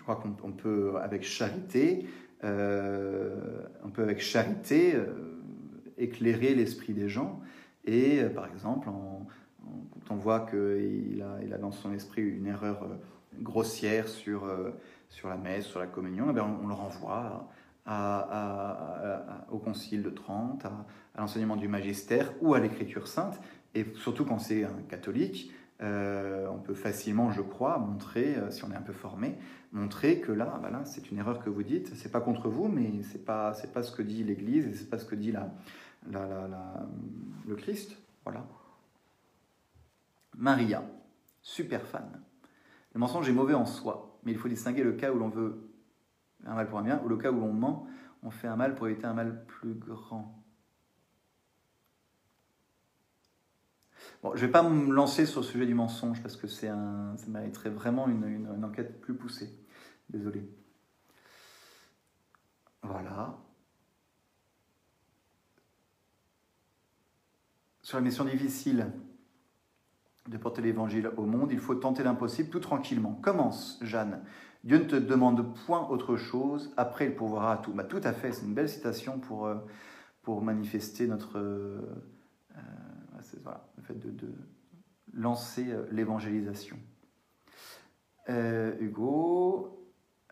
crois 0.07 0.23
qu'on 0.39 0.51
peut, 0.53 0.93
avec 1.01 1.23
charité, 1.23 2.07
euh, 2.45 3.35
on 3.83 4.01
avec 4.01 4.21
charité 4.21 4.95
euh, 4.95 5.05
éclairer 5.97 6.55
l'esprit 6.55 6.93
des 6.93 7.09
gens. 7.09 7.41
Et 7.83 8.21
euh, 8.21 8.29
par 8.29 8.47
exemple, 8.47 8.87
quand 8.87 9.27
on 10.09 10.15
voit 10.15 10.45
qu'il 10.45 11.25
a, 11.51 11.57
dans 11.57 11.71
son 11.71 11.91
esprit 11.93 12.21
une 12.21 12.47
erreur 12.47 12.87
grossière 13.41 14.07
sur, 14.07 14.47
sur 15.09 15.27
la 15.27 15.35
messe, 15.35 15.65
sur 15.65 15.81
la 15.81 15.87
communion, 15.87 16.33
eh 16.33 16.39
on, 16.39 16.67
le 16.67 16.73
renvoie 16.73 17.49
au 19.51 19.57
Concile 19.57 20.03
de 20.03 20.09
Trente, 20.09 20.65
à, 20.65 20.85
l'enseignement 21.17 21.57
du 21.57 21.67
magistère 21.67 22.31
ou 22.39 22.53
à 22.53 22.59
l'Écriture 22.59 23.07
sainte. 23.09 23.41
Et 23.75 23.85
surtout 23.95 24.23
quand 24.23 24.39
c'est 24.39 24.63
un 24.63 24.81
catholique, 24.87 25.51
on 25.81 26.59
peut 26.63 26.73
facilement, 26.73 27.31
je 27.31 27.41
crois, 27.41 27.77
montrer, 27.77 28.35
si 28.49 28.63
on 28.63 28.71
est 28.71 28.75
un 28.75 28.81
peu 28.81 28.93
formé, 28.93 29.35
montrer 29.71 30.19
que 30.19 30.31
là, 30.31 30.59
bah 30.61 30.71
c'est 30.85 31.11
une 31.11 31.17
erreur 31.17 31.43
que 31.43 31.49
vous 31.49 31.63
dites. 31.63 31.95
C'est 31.95 32.11
pas 32.11 32.21
contre 32.21 32.49
vous, 32.49 32.67
mais 32.67 33.03
c'est 33.03 33.23
pas 33.23 33.53
c'est 33.53 33.73
pas 33.73 33.83
ce 33.83 33.91
que 33.91 34.01
dit 34.01 34.23
l'Église 34.23 34.67
et 34.67 34.73
c'est 34.73 34.89
pas 34.89 34.97
ce 34.97 35.05
que 35.05 35.15
dit 35.15 35.31
la, 35.31 35.51
le 37.47 37.55
Christ. 37.55 37.95
Voilà. 38.23 38.45
Maria, 40.35 40.83
super 41.41 41.85
fan. 41.85 42.21
Le 42.93 42.99
mensonge 42.99 43.29
est 43.29 43.33
mauvais 43.33 43.53
en 43.53 43.65
soi, 43.65 44.19
mais 44.23 44.31
il 44.31 44.37
faut 44.37 44.49
distinguer 44.49 44.83
le 44.83 44.93
cas 44.93 45.11
où 45.11 45.17
l'on 45.17 45.29
veut 45.29 45.69
un 46.45 46.55
mal 46.55 46.67
pour 46.67 46.79
un 46.79 46.83
bien 46.83 47.01
ou 47.03 47.07
le 47.07 47.17
cas 47.17 47.31
où 47.31 47.39
l'on 47.39 47.53
ment, 47.53 47.87
on 48.23 48.29
fait 48.29 48.47
un 48.47 48.55
mal 48.55 48.75
pour 48.75 48.87
éviter 48.87 49.05
un 49.05 49.13
mal 49.13 49.45
plus 49.45 49.73
grand. 49.73 50.36
Je 54.35 54.41
ne 54.41 54.45
vais 54.47 54.51
pas 54.51 54.63
me 54.63 54.91
lancer 54.91 55.25
sur 55.25 55.41
le 55.41 55.45
sujet 55.45 55.65
du 55.65 55.73
mensonge 55.73 56.21
parce 56.21 56.35
que 56.35 56.47
c'est 56.47 56.67
un, 56.67 57.15
ça 57.17 57.27
mériterait 57.27 57.69
vraiment 57.69 58.07
une, 58.07 58.63
enquête 58.63 59.01
plus 59.01 59.13
poussée. 59.13 59.49
Désolé. 60.09 60.49
Voilà. 62.81 63.37
Sur 67.81 67.97
la 67.97 68.03
mission 68.03 68.25
difficile 68.25 68.91
de 70.27 70.37
porter 70.37 70.61
l'évangile 70.61 71.11
au 71.17 71.25
monde, 71.25 71.51
il 71.51 71.59
faut 71.59 71.75
tenter 71.75 72.03
l'impossible 72.03 72.49
tout 72.49 72.59
tranquillement. 72.59 73.13
Commence, 73.21 73.79
Jeanne. 73.81 74.23
Dieu 74.63 74.79
ne 74.79 74.83
te 74.83 74.95
demande 74.95 75.55
point 75.65 75.87
autre 75.89 76.17
chose, 76.17 76.73
après 76.75 77.05
il 77.05 77.15
pourvoira 77.15 77.53
à 77.53 77.57
tout. 77.57 77.71
Bah, 77.71 77.83
tout 77.83 78.01
à 78.03 78.11
fait, 78.11 78.33
c'est 78.33 78.45
une 78.45 78.53
belle 78.53 78.67
citation 78.67 79.19
pour, 79.19 79.45
euh, 79.45 79.55
pour 80.23 80.41
manifester 80.41 81.07
notre. 81.07 81.37
Euh, 81.37 81.81
le 83.77 83.83
fait 83.83 83.99
de, 83.99 84.27
lancer 85.13 85.65
euh, 85.69 85.85
l'évangélisation. 85.91 86.77
Euh, 88.29 88.73
Hugo, 88.79 89.87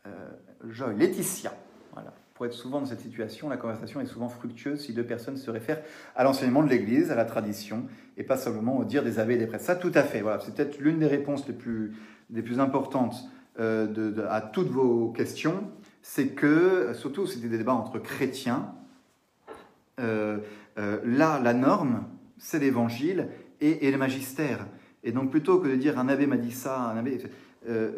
euh, 0.05 0.29
Joy, 0.69 0.95
Laetitia. 0.97 1.53
Voilà. 1.93 2.13
Pour 2.33 2.45
être 2.45 2.53
souvent 2.53 2.81
dans 2.81 2.85
cette 2.85 2.99
situation, 2.99 3.47
la 3.47 3.55
conversation 3.55 4.01
est 4.01 4.05
souvent 4.05 4.27
fructueuse 4.27 4.81
si 4.81 4.93
deux 4.93 5.05
personnes 5.05 5.37
se 5.37 5.49
réfèrent 5.49 5.81
à 6.15 6.25
l'enseignement 6.25 6.61
de 6.63 6.69
l'Église, 6.69 7.09
à 7.09 7.15
la 7.15 7.23
tradition, 7.23 7.85
et 8.17 8.23
pas 8.23 8.35
simplement 8.35 8.77
au 8.77 8.83
dire 8.83 9.03
des 9.03 9.19
abbés 9.19 9.35
et 9.35 9.37
des 9.37 9.47
prêtres. 9.47 9.63
Ça, 9.63 9.75
tout 9.75 9.91
à 9.93 10.03
fait. 10.03 10.21
Voilà. 10.21 10.41
C'est 10.41 10.53
peut-être 10.53 10.79
l'une 10.79 10.99
des 10.99 11.07
réponses 11.07 11.47
les 11.47 11.53
plus, 11.53 12.59
importantes 12.59 13.15
euh, 13.59 14.27
à 14.29 14.41
toutes 14.41 14.67
vos 14.67 15.11
questions, 15.11 15.71
c'est 16.01 16.27
que, 16.27 16.91
surtout 16.93 17.25
c'était 17.25 17.47
des 17.47 17.57
débats 17.57 17.73
entre 17.73 17.99
chrétiens, 17.99 18.75
là, 19.97 21.39
la 21.39 21.53
norme, 21.53 22.03
c'est 22.37 22.59
l'évangile 22.59 23.27
et, 23.61 23.89
le 23.89 23.97
magistère. 23.97 24.67
Et 25.03 25.11
donc 25.11 25.31
plutôt 25.31 25.59
que 25.59 25.67
de 25.67 25.75
dire 25.75 25.99
un 25.99 26.09
abbé 26.09 26.27
m'a 26.27 26.37
dit 26.37 26.51
ça, 26.51 26.79
un 26.89 26.97
abbé... 26.97 27.19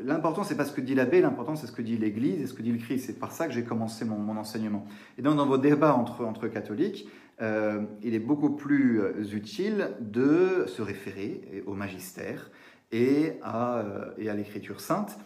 l'important, 0.04 0.44
c'est 0.44 0.56
pas 0.56 0.66
ce 0.66 0.74
que 0.74 0.82
dit 0.82 0.96
l'abbé, 0.96 1.22
l'important, 1.22 1.56
c'est 1.56 1.68
ce 1.68 1.72
que 1.72 1.82
dit 1.82 1.98
l'Église 1.98 2.42
et 2.42 2.48
ce 2.48 2.54
que 2.54 2.62
dit 2.62 2.72
le 2.72 2.78
Christ. 2.78 3.06
C'est 3.06 3.20
par 3.20 3.32
ça 3.32 3.48
que 3.48 3.54
j'ai 3.54 3.64
commencé 3.64 4.06
mon, 4.06 4.38
enseignement. 4.38 4.86
Et 5.18 5.22
donc, 5.22 5.38
dans 5.38 5.46
vos 5.46 5.58
débats 5.58 5.96
entre, 5.96 6.26
entre 6.26 6.48
catholiques, 6.48 7.08
euh, 7.42 7.84
il 8.02 8.16
est 8.16 8.20
beaucoup 8.20 8.50
plus 8.50 9.00
euh, 9.00 9.24
utile 9.34 9.92
de 10.00 10.66
se 10.68 10.82
référer 10.82 11.64
au 11.68 11.74
magistère 11.74 12.50
et 12.92 13.34
à, 13.44 13.78
euh, 13.78 14.30
à 14.30 14.34
l'écriture 14.34 14.82
sainte, 14.82 15.18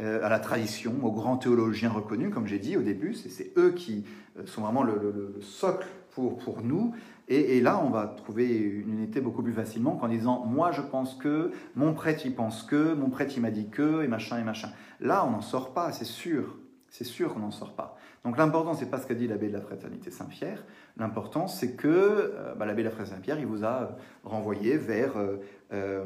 à 0.00 0.28
la 0.28 0.38
tradition, 0.38 0.94
aux 1.02 1.10
grands 1.10 1.38
théologiens 1.38 1.90
reconnus, 1.90 2.32
comme 2.32 2.46
j'ai 2.46 2.60
dit 2.60 2.76
au 2.76 2.82
début, 2.82 3.14
c'est 3.14 3.52
eux 3.56 3.72
qui 3.72 4.04
sont 4.46 4.60
vraiment 4.60 4.84
le, 4.84 5.34
socle 5.40 5.88
pour, 6.12 6.38
pour 6.38 6.62
nous. 6.62 6.94
Et, 7.30 7.60
là, 7.60 7.78
on 7.84 7.90
va 7.90 8.06
trouver 8.06 8.46
une 8.56 8.94
unité 8.94 9.20
beaucoup 9.20 9.42
plus 9.42 9.52
facilement 9.52 9.96
qu'en 9.96 10.08
disant 10.08 10.46
Moi, 10.46 10.72
je 10.72 10.80
pense 10.80 11.14
que, 11.14 11.52
mon 11.76 11.92
prêtre, 11.92 12.22
il 12.24 12.34
pense 12.34 12.62
que, 12.62 12.94
mon 12.94 13.10
prêtre, 13.10 13.34
il 13.36 13.42
m'a 13.42 13.50
dit 13.50 13.68
que, 13.68 14.02
et 14.02 14.08
machin, 14.08 14.38
et 14.38 14.44
machin. 14.44 14.70
Là, 15.00 15.26
on 15.26 15.30
n'en 15.30 15.42
sort 15.42 15.74
pas, 15.74 15.92
c'est 15.92 16.06
sûr. 16.06 16.56
C'est 16.88 17.04
sûr 17.04 17.34
qu'on 17.34 17.40
n'en 17.40 17.50
sort 17.50 17.74
pas. 17.74 17.98
Donc 18.24 18.36
l'important, 18.36 18.74
c'est 18.74 18.90
pas 18.90 18.98
ce 18.98 19.06
qu'a 19.06 19.14
dit 19.14 19.28
l'abbé 19.28 19.48
de 19.48 19.52
la 19.52 19.60
fraternité 19.60 20.10
Saint-Pierre. 20.10 20.64
L'important, 20.96 21.46
c'est 21.46 21.76
que 21.76 21.86
euh, 21.88 22.54
bah, 22.54 22.66
l'abbé 22.66 22.82
de 22.82 22.88
la 22.88 22.90
fraternité 22.90 23.16
Saint-Pierre, 23.16 23.38
il 23.38 23.46
vous 23.46 23.64
a 23.64 23.82
euh, 23.82 23.86
renvoyé 24.24 24.76
vers 24.76 25.16
euh, 25.16 25.36
euh, 25.72 26.04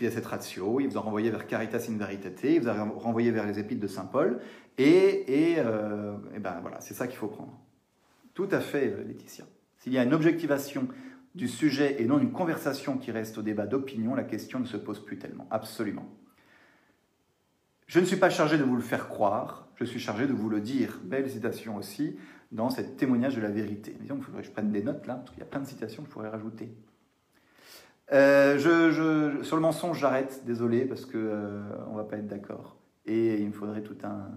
et 0.00 0.08
Ratio, 0.20 0.80
il 0.80 0.88
vous 0.88 0.96
a 0.96 1.00
renvoyé 1.00 1.30
vers 1.30 1.46
Caritas 1.46 1.86
in 1.90 1.96
Veritate, 1.98 2.44
il 2.44 2.60
vous 2.60 2.68
a 2.68 2.72
renvoyé 2.72 3.30
vers 3.30 3.46
les 3.46 3.58
épîtres 3.58 3.80
de 3.80 3.86
Saint 3.88 4.06
Paul. 4.06 4.40
Et, 4.78 5.52
et, 5.52 5.56
ben 6.40 6.58
voilà, 6.62 6.80
c'est 6.80 6.94
ça 6.94 7.06
qu'il 7.06 7.18
faut 7.18 7.28
prendre. 7.28 7.60
Tout 8.32 8.48
à 8.50 8.60
fait, 8.60 8.86
Laetitia. 9.04 9.44
S'il 9.82 9.92
y 9.92 9.98
a 9.98 10.04
une 10.04 10.14
objectivation 10.14 10.86
du 11.34 11.48
sujet 11.48 12.00
et 12.00 12.04
non 12.04 12.20
une 12.20 12.30
conversation 12.30 12.98
qui 12.98 13.10
reste 13.10 13.38
au 13.38 13.42
débat 13.42 13.66
d'opinion, 13.66 14.14
la 14.14 14.22
question 14.22 14.60
ne 14.60 14.64
se 14.64 14.76
pose 14.76 15.04
plus 15.04 15.18
tellement. 15.18 15.48
Absolument. 15.50 16.06
Je 17.88 17.98
ne 17.98 18.04
suis 18.04 18.16
pas 18.16 18.30
chargé 18.30 18.58
de 18.58 18.62
vous 18.62 18.76
le 18.76 18.82
faire 18.82 19.08
croire, 19.08 19.66
je 19.74 19.84
suis 19.84 19.98
chargé 19.98 20.28
de 20.28 20.32
vous 20.32 20.48
le 20.48 20.60
dire. 20.60 21.00
Belle 21.02 21.28
citation 21.28 21.76
aussi 21.76 22.16
dans 22.52 22.70
ce 22.70 22.80
témoignage 22.80 23.34
de 23.34 23.40
la 23.40 23.50
vérité. 23.50 23.96
Disons 24.00 24.14
qu'il 24.14 24.24
faudrait 24.24 24.42
que 24.42 24.46
je 24.46 24.52
prenne 24.52 24.70
des 24.70 24.84
notes 24.84 25.04
là, 25.08 25.16
parce 25.16 25.30
qu'il 25.30 25.40
y 25.40 25.42
a 25.42 25.46
plein 25.46 25.60
de 25.60 25.66
citations 25.66 26.04
que 26.04 26.08
je 26.08 26.14
pourrais 26.14 26.28
rajouter. 26.28 26.72
Euh, 28.12 29.42
sur 29.42 29.56
le 29.56 29.62
mensonge, 29.62 29.98
j'arrête, 29.98 30.44
désolé, 30.46 30.84
parce 30.84 31.06
qu'on 31.06 31.16
euh, 31.16 31.60
ne 31.90 31.96
va 31.96 32.04
pas 32.04 32.18
être 32.18 32.28
d'accord. 32.28 32.76
Et 33.04 33.40
il 33.40 33.48
me 33.48 33.52
faudrait 33.52 33.82
tout 33.82 33.98
un 34.04 34.28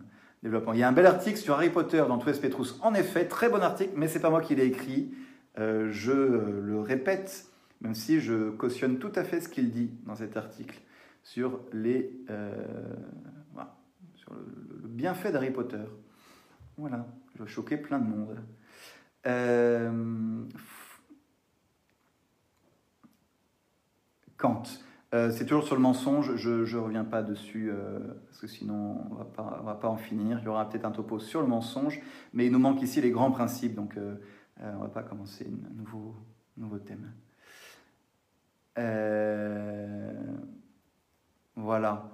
développement. 0.41 0.73
Il 0.73 0.79
y 0.79 0.83
a 0.83 0.87
un 0.87 0.91
bel 0.91 1.05
article 1.05 1.37
sur 1.37 1.53
Harry 1.53 1.69
Potter 1.69 2.03
dans 2.07 2.17
Tous 2.17 2.39
Petrus. 2.39 2.79
En 2.81 2.95
effet, 2.95 3.27
très 3.27 3.47
bon 3.47 3.61
article, 3.61 3.93
mais 3.95 4.07
c'est 4.07 4.21
pas 4.21 4.31
moi 4.31 4.41
qui 4.41 4.55
l'ai 4.55 4.65
écrit. 4.65 5.13
Euh, 5.57 5.89
je 5.91 6.11
le 6.11 6.79
répète, 6.79 7.47
même 7.81 7.95
si 7.95 8.19
je 8.19 8.49
cautionne 8.51 8.99
tout 8.99 9.11
à 9.15 9.23
fait 9.23 9.41
ce 9.41 9.49
qu'il 9.49 9.71
dit 9.71 9.91
dans 10.05 10.15
cet 10.15 10.37
article 10.37 10.81
sur 11.23 11.61
les 11.73 12.11
sur 14.15 14.33
le, 14.33 14.87
bienfait 14.87 15.31
d'Harry 15.31 15.51
Potter. 15.51 15.83
Voilà, 16.77 17.05
je 17.35 17.43
vais 17.43 17.49
choquer 17.49 17.77
plein 17.77 17.99
de 17.99 18.07
monde. 18.07 18.37
Euh, 19.27 20.43
Kant. 24.37 24.63
Euh, 25.13 25.31
c'est 25.31 25.45
toujours 25.45 25.63
sur 25.63 25.75
le 25.75 25.81
mensonge, 25.81 26.35
je 26.35 26.75
ne 26.75 26.81
reviens 26.81 27.05
pas 27.05 27.23
dessus, 27.23 27.69
euh, 27.71 27.99
parce 28.25 28.39
que 28.39 28.47
sinon 28.47 28.97
on 29.11 29.13
ne 29.13 29.65
va 29.65 29.75
pas 29.75 29.87
en 29.87 29.97
finir. 29.97 30.39
Il 30.41 30.45
y 30.45 30.47
aura 30.47 30.67
peut-être 30.67 30.85
un 30.85 30.91
topo 30.91 31.19
sur 31.19 31.41
le 31.41 31.47
mensonge, 31.47 32.01
mais 32.33 32.45
il 32.45 32.51
nous 32.51 32.59
manque 32.59 32.81
ici 32.81 32.99
les 32.99 33.11
grands 33.11 33.31
principes, 33.31 33.75
donc 33.75 33.97
on 34.61 34.73
ne 34.73 34.81
va 34.81 34.87
pas 34.87 35.03
commencer 35.03 35.47
un 35.47 35.73
nouveau, 35.73 36.15
nouveau 36.57 36.79
thème. 36.79 37.11
voilà. 41.55 42.09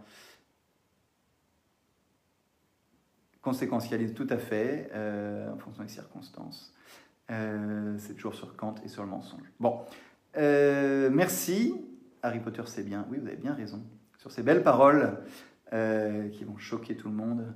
Conséquentialise 3.42 4.14
tout 4.14 4.28
à 4.30 4.38
fait, 4.38 4.90
euh, 4.94 5.52
en 5.52 5.58
fonction 5.58 5.82
des 5.82 5.90
circonstances. 5.90 6.74
Euh, 7.32 7.96
c'est 7.98 8.14
toujours 8.14 8.36
sur 8.36 8.56
Kant 8.56 8.76
et 8.86 8.88
sur 8.88 9.04
le 9.04 9.10
mensonge. 9.10 9.52
Bon, 9.60 9.80
euh, 10.38 11.10
merci. 11.12 11.74
Harry 12.22 12.40
Potter, 12.40 12.62
c'est 12.66 12.84
bien. 12.84 13.08
Oui, 13.10 13.18
vous 13.18 13.26
avez 13.26 13.38
bien 13.38 13.56
raison. 13.56 13.82
Sur 14.20 14.32
ces 14.32 14.44
belles 14.44 14.64
paroles 14.64 15.18
qui 16.34 16.44
vont 16.44 16.58
choquer 16.58 16.98
tout 16.98 17.08
le 17.08 17.16
monde. 17.16 17.56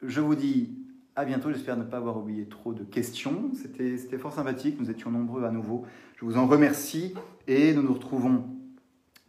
Je 0.00 0.22
vous 0.22 0.34
dis 0.34 0.85
à 1.16 1.24
bientôt. 1.24 1.50
J'espère 1.50 1.76
ne 1.76 1.84
pas 1.84 1.96
avoir 1.96 2.16
oublié 2.16 2.46
trop 2.46 2.72
de 2.72 2.84
questions. 2.84 3.50
C'était 3.54 4.18
fort 4.18 4.32
sympathique. 4.32 4.78
Nous 4.78 4.90
étions 4.90 5.10
nombreux 5.10 5.44
à 5.44 5.50
nouveau. 5.50 5.84
Je 6.16 6.24
vous 6.24 6.36
en 6.36 6.46
remercie 6.46 7.14
et 7.48 7.74
nous 7.74 7.82
nous 7.82 7.94
retrouvons 7.94 8.44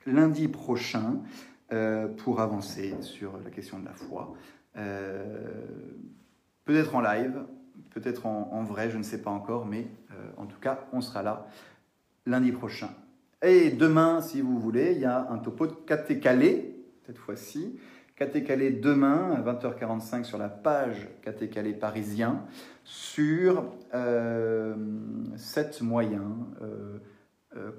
lundi 0.06 0.48
prochain 0.48 1.22
pour 2.18 2.40
avancer 2.40 2.96
sur 3.02 3.38
la 3.44 3.50
question 3.50 3.80
de 3.80 3.86
la 3.86 3.94
foi. 3.94 4.36
Euh, 4.78 5.24
peut-être 6.66 6.96
en 6.96 7.02
live, 7.02 7.44
peut-être 7.92 8.26
en, 8.26 8.64
vrai, 8.64 8.90
je 8.90 8.98
ne 8.98 9.04
sais 9.04 9.22
pas 9.22 9.32
encore, 9.32 9.66
mais 9.66 9.88
euh, 10.12 10.30
en 10.38 10.46
tout 10.46 10.60
cas, 10.60 10.88
on 10.94 11.02
sera 11.02 11.24
là 11.24 11.48
lundi 12.26 12.52
prochain. 12.52 12.90
Et 13.42 13.70
demain, 13.70 14.22
si 14.22 14.42
vous 14.42 14.60
voulez, 14.60 14.94
il 14.94 15.00
y 15.00 15.06
a 15.06 15.30
un 15.30 15.38
topo 15.38 15.68
de 15.68 15.74
Caté 15.74 16.20
Calais, 16.20 16.76
cette 17.06 17.18
fois-ci. 17.18 17.80
Caté 18.18 18.44
Calais 18.44 18.72
demain 18.72 19.32
à 19.32 19.42
20h45 19.42 20.24
sur 20.24 20.38
la 20.38 20.50
page 20.50 21.08
Caté 21.22 21.50
Calais 21.50 21.74
parisien 21.74 22.44
sur 22.84 23.72
euh, 23.94 24.76
sept 25.38 25.82
moyens 25.82 26.36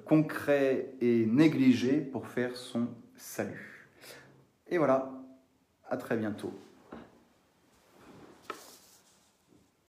concrets 0.07 0.95
et 1.01 1.27
négligés 1.27 2.01
pour 2.01 2.27
faire 2.27 2.57
son 2.57 2.89
salut. 3.15 3.89
Et 4.69 4.79
voilà, 4.79 5.11
à 5.89 5.97
très 5.97 6.17
bientôt. 6.17 6.53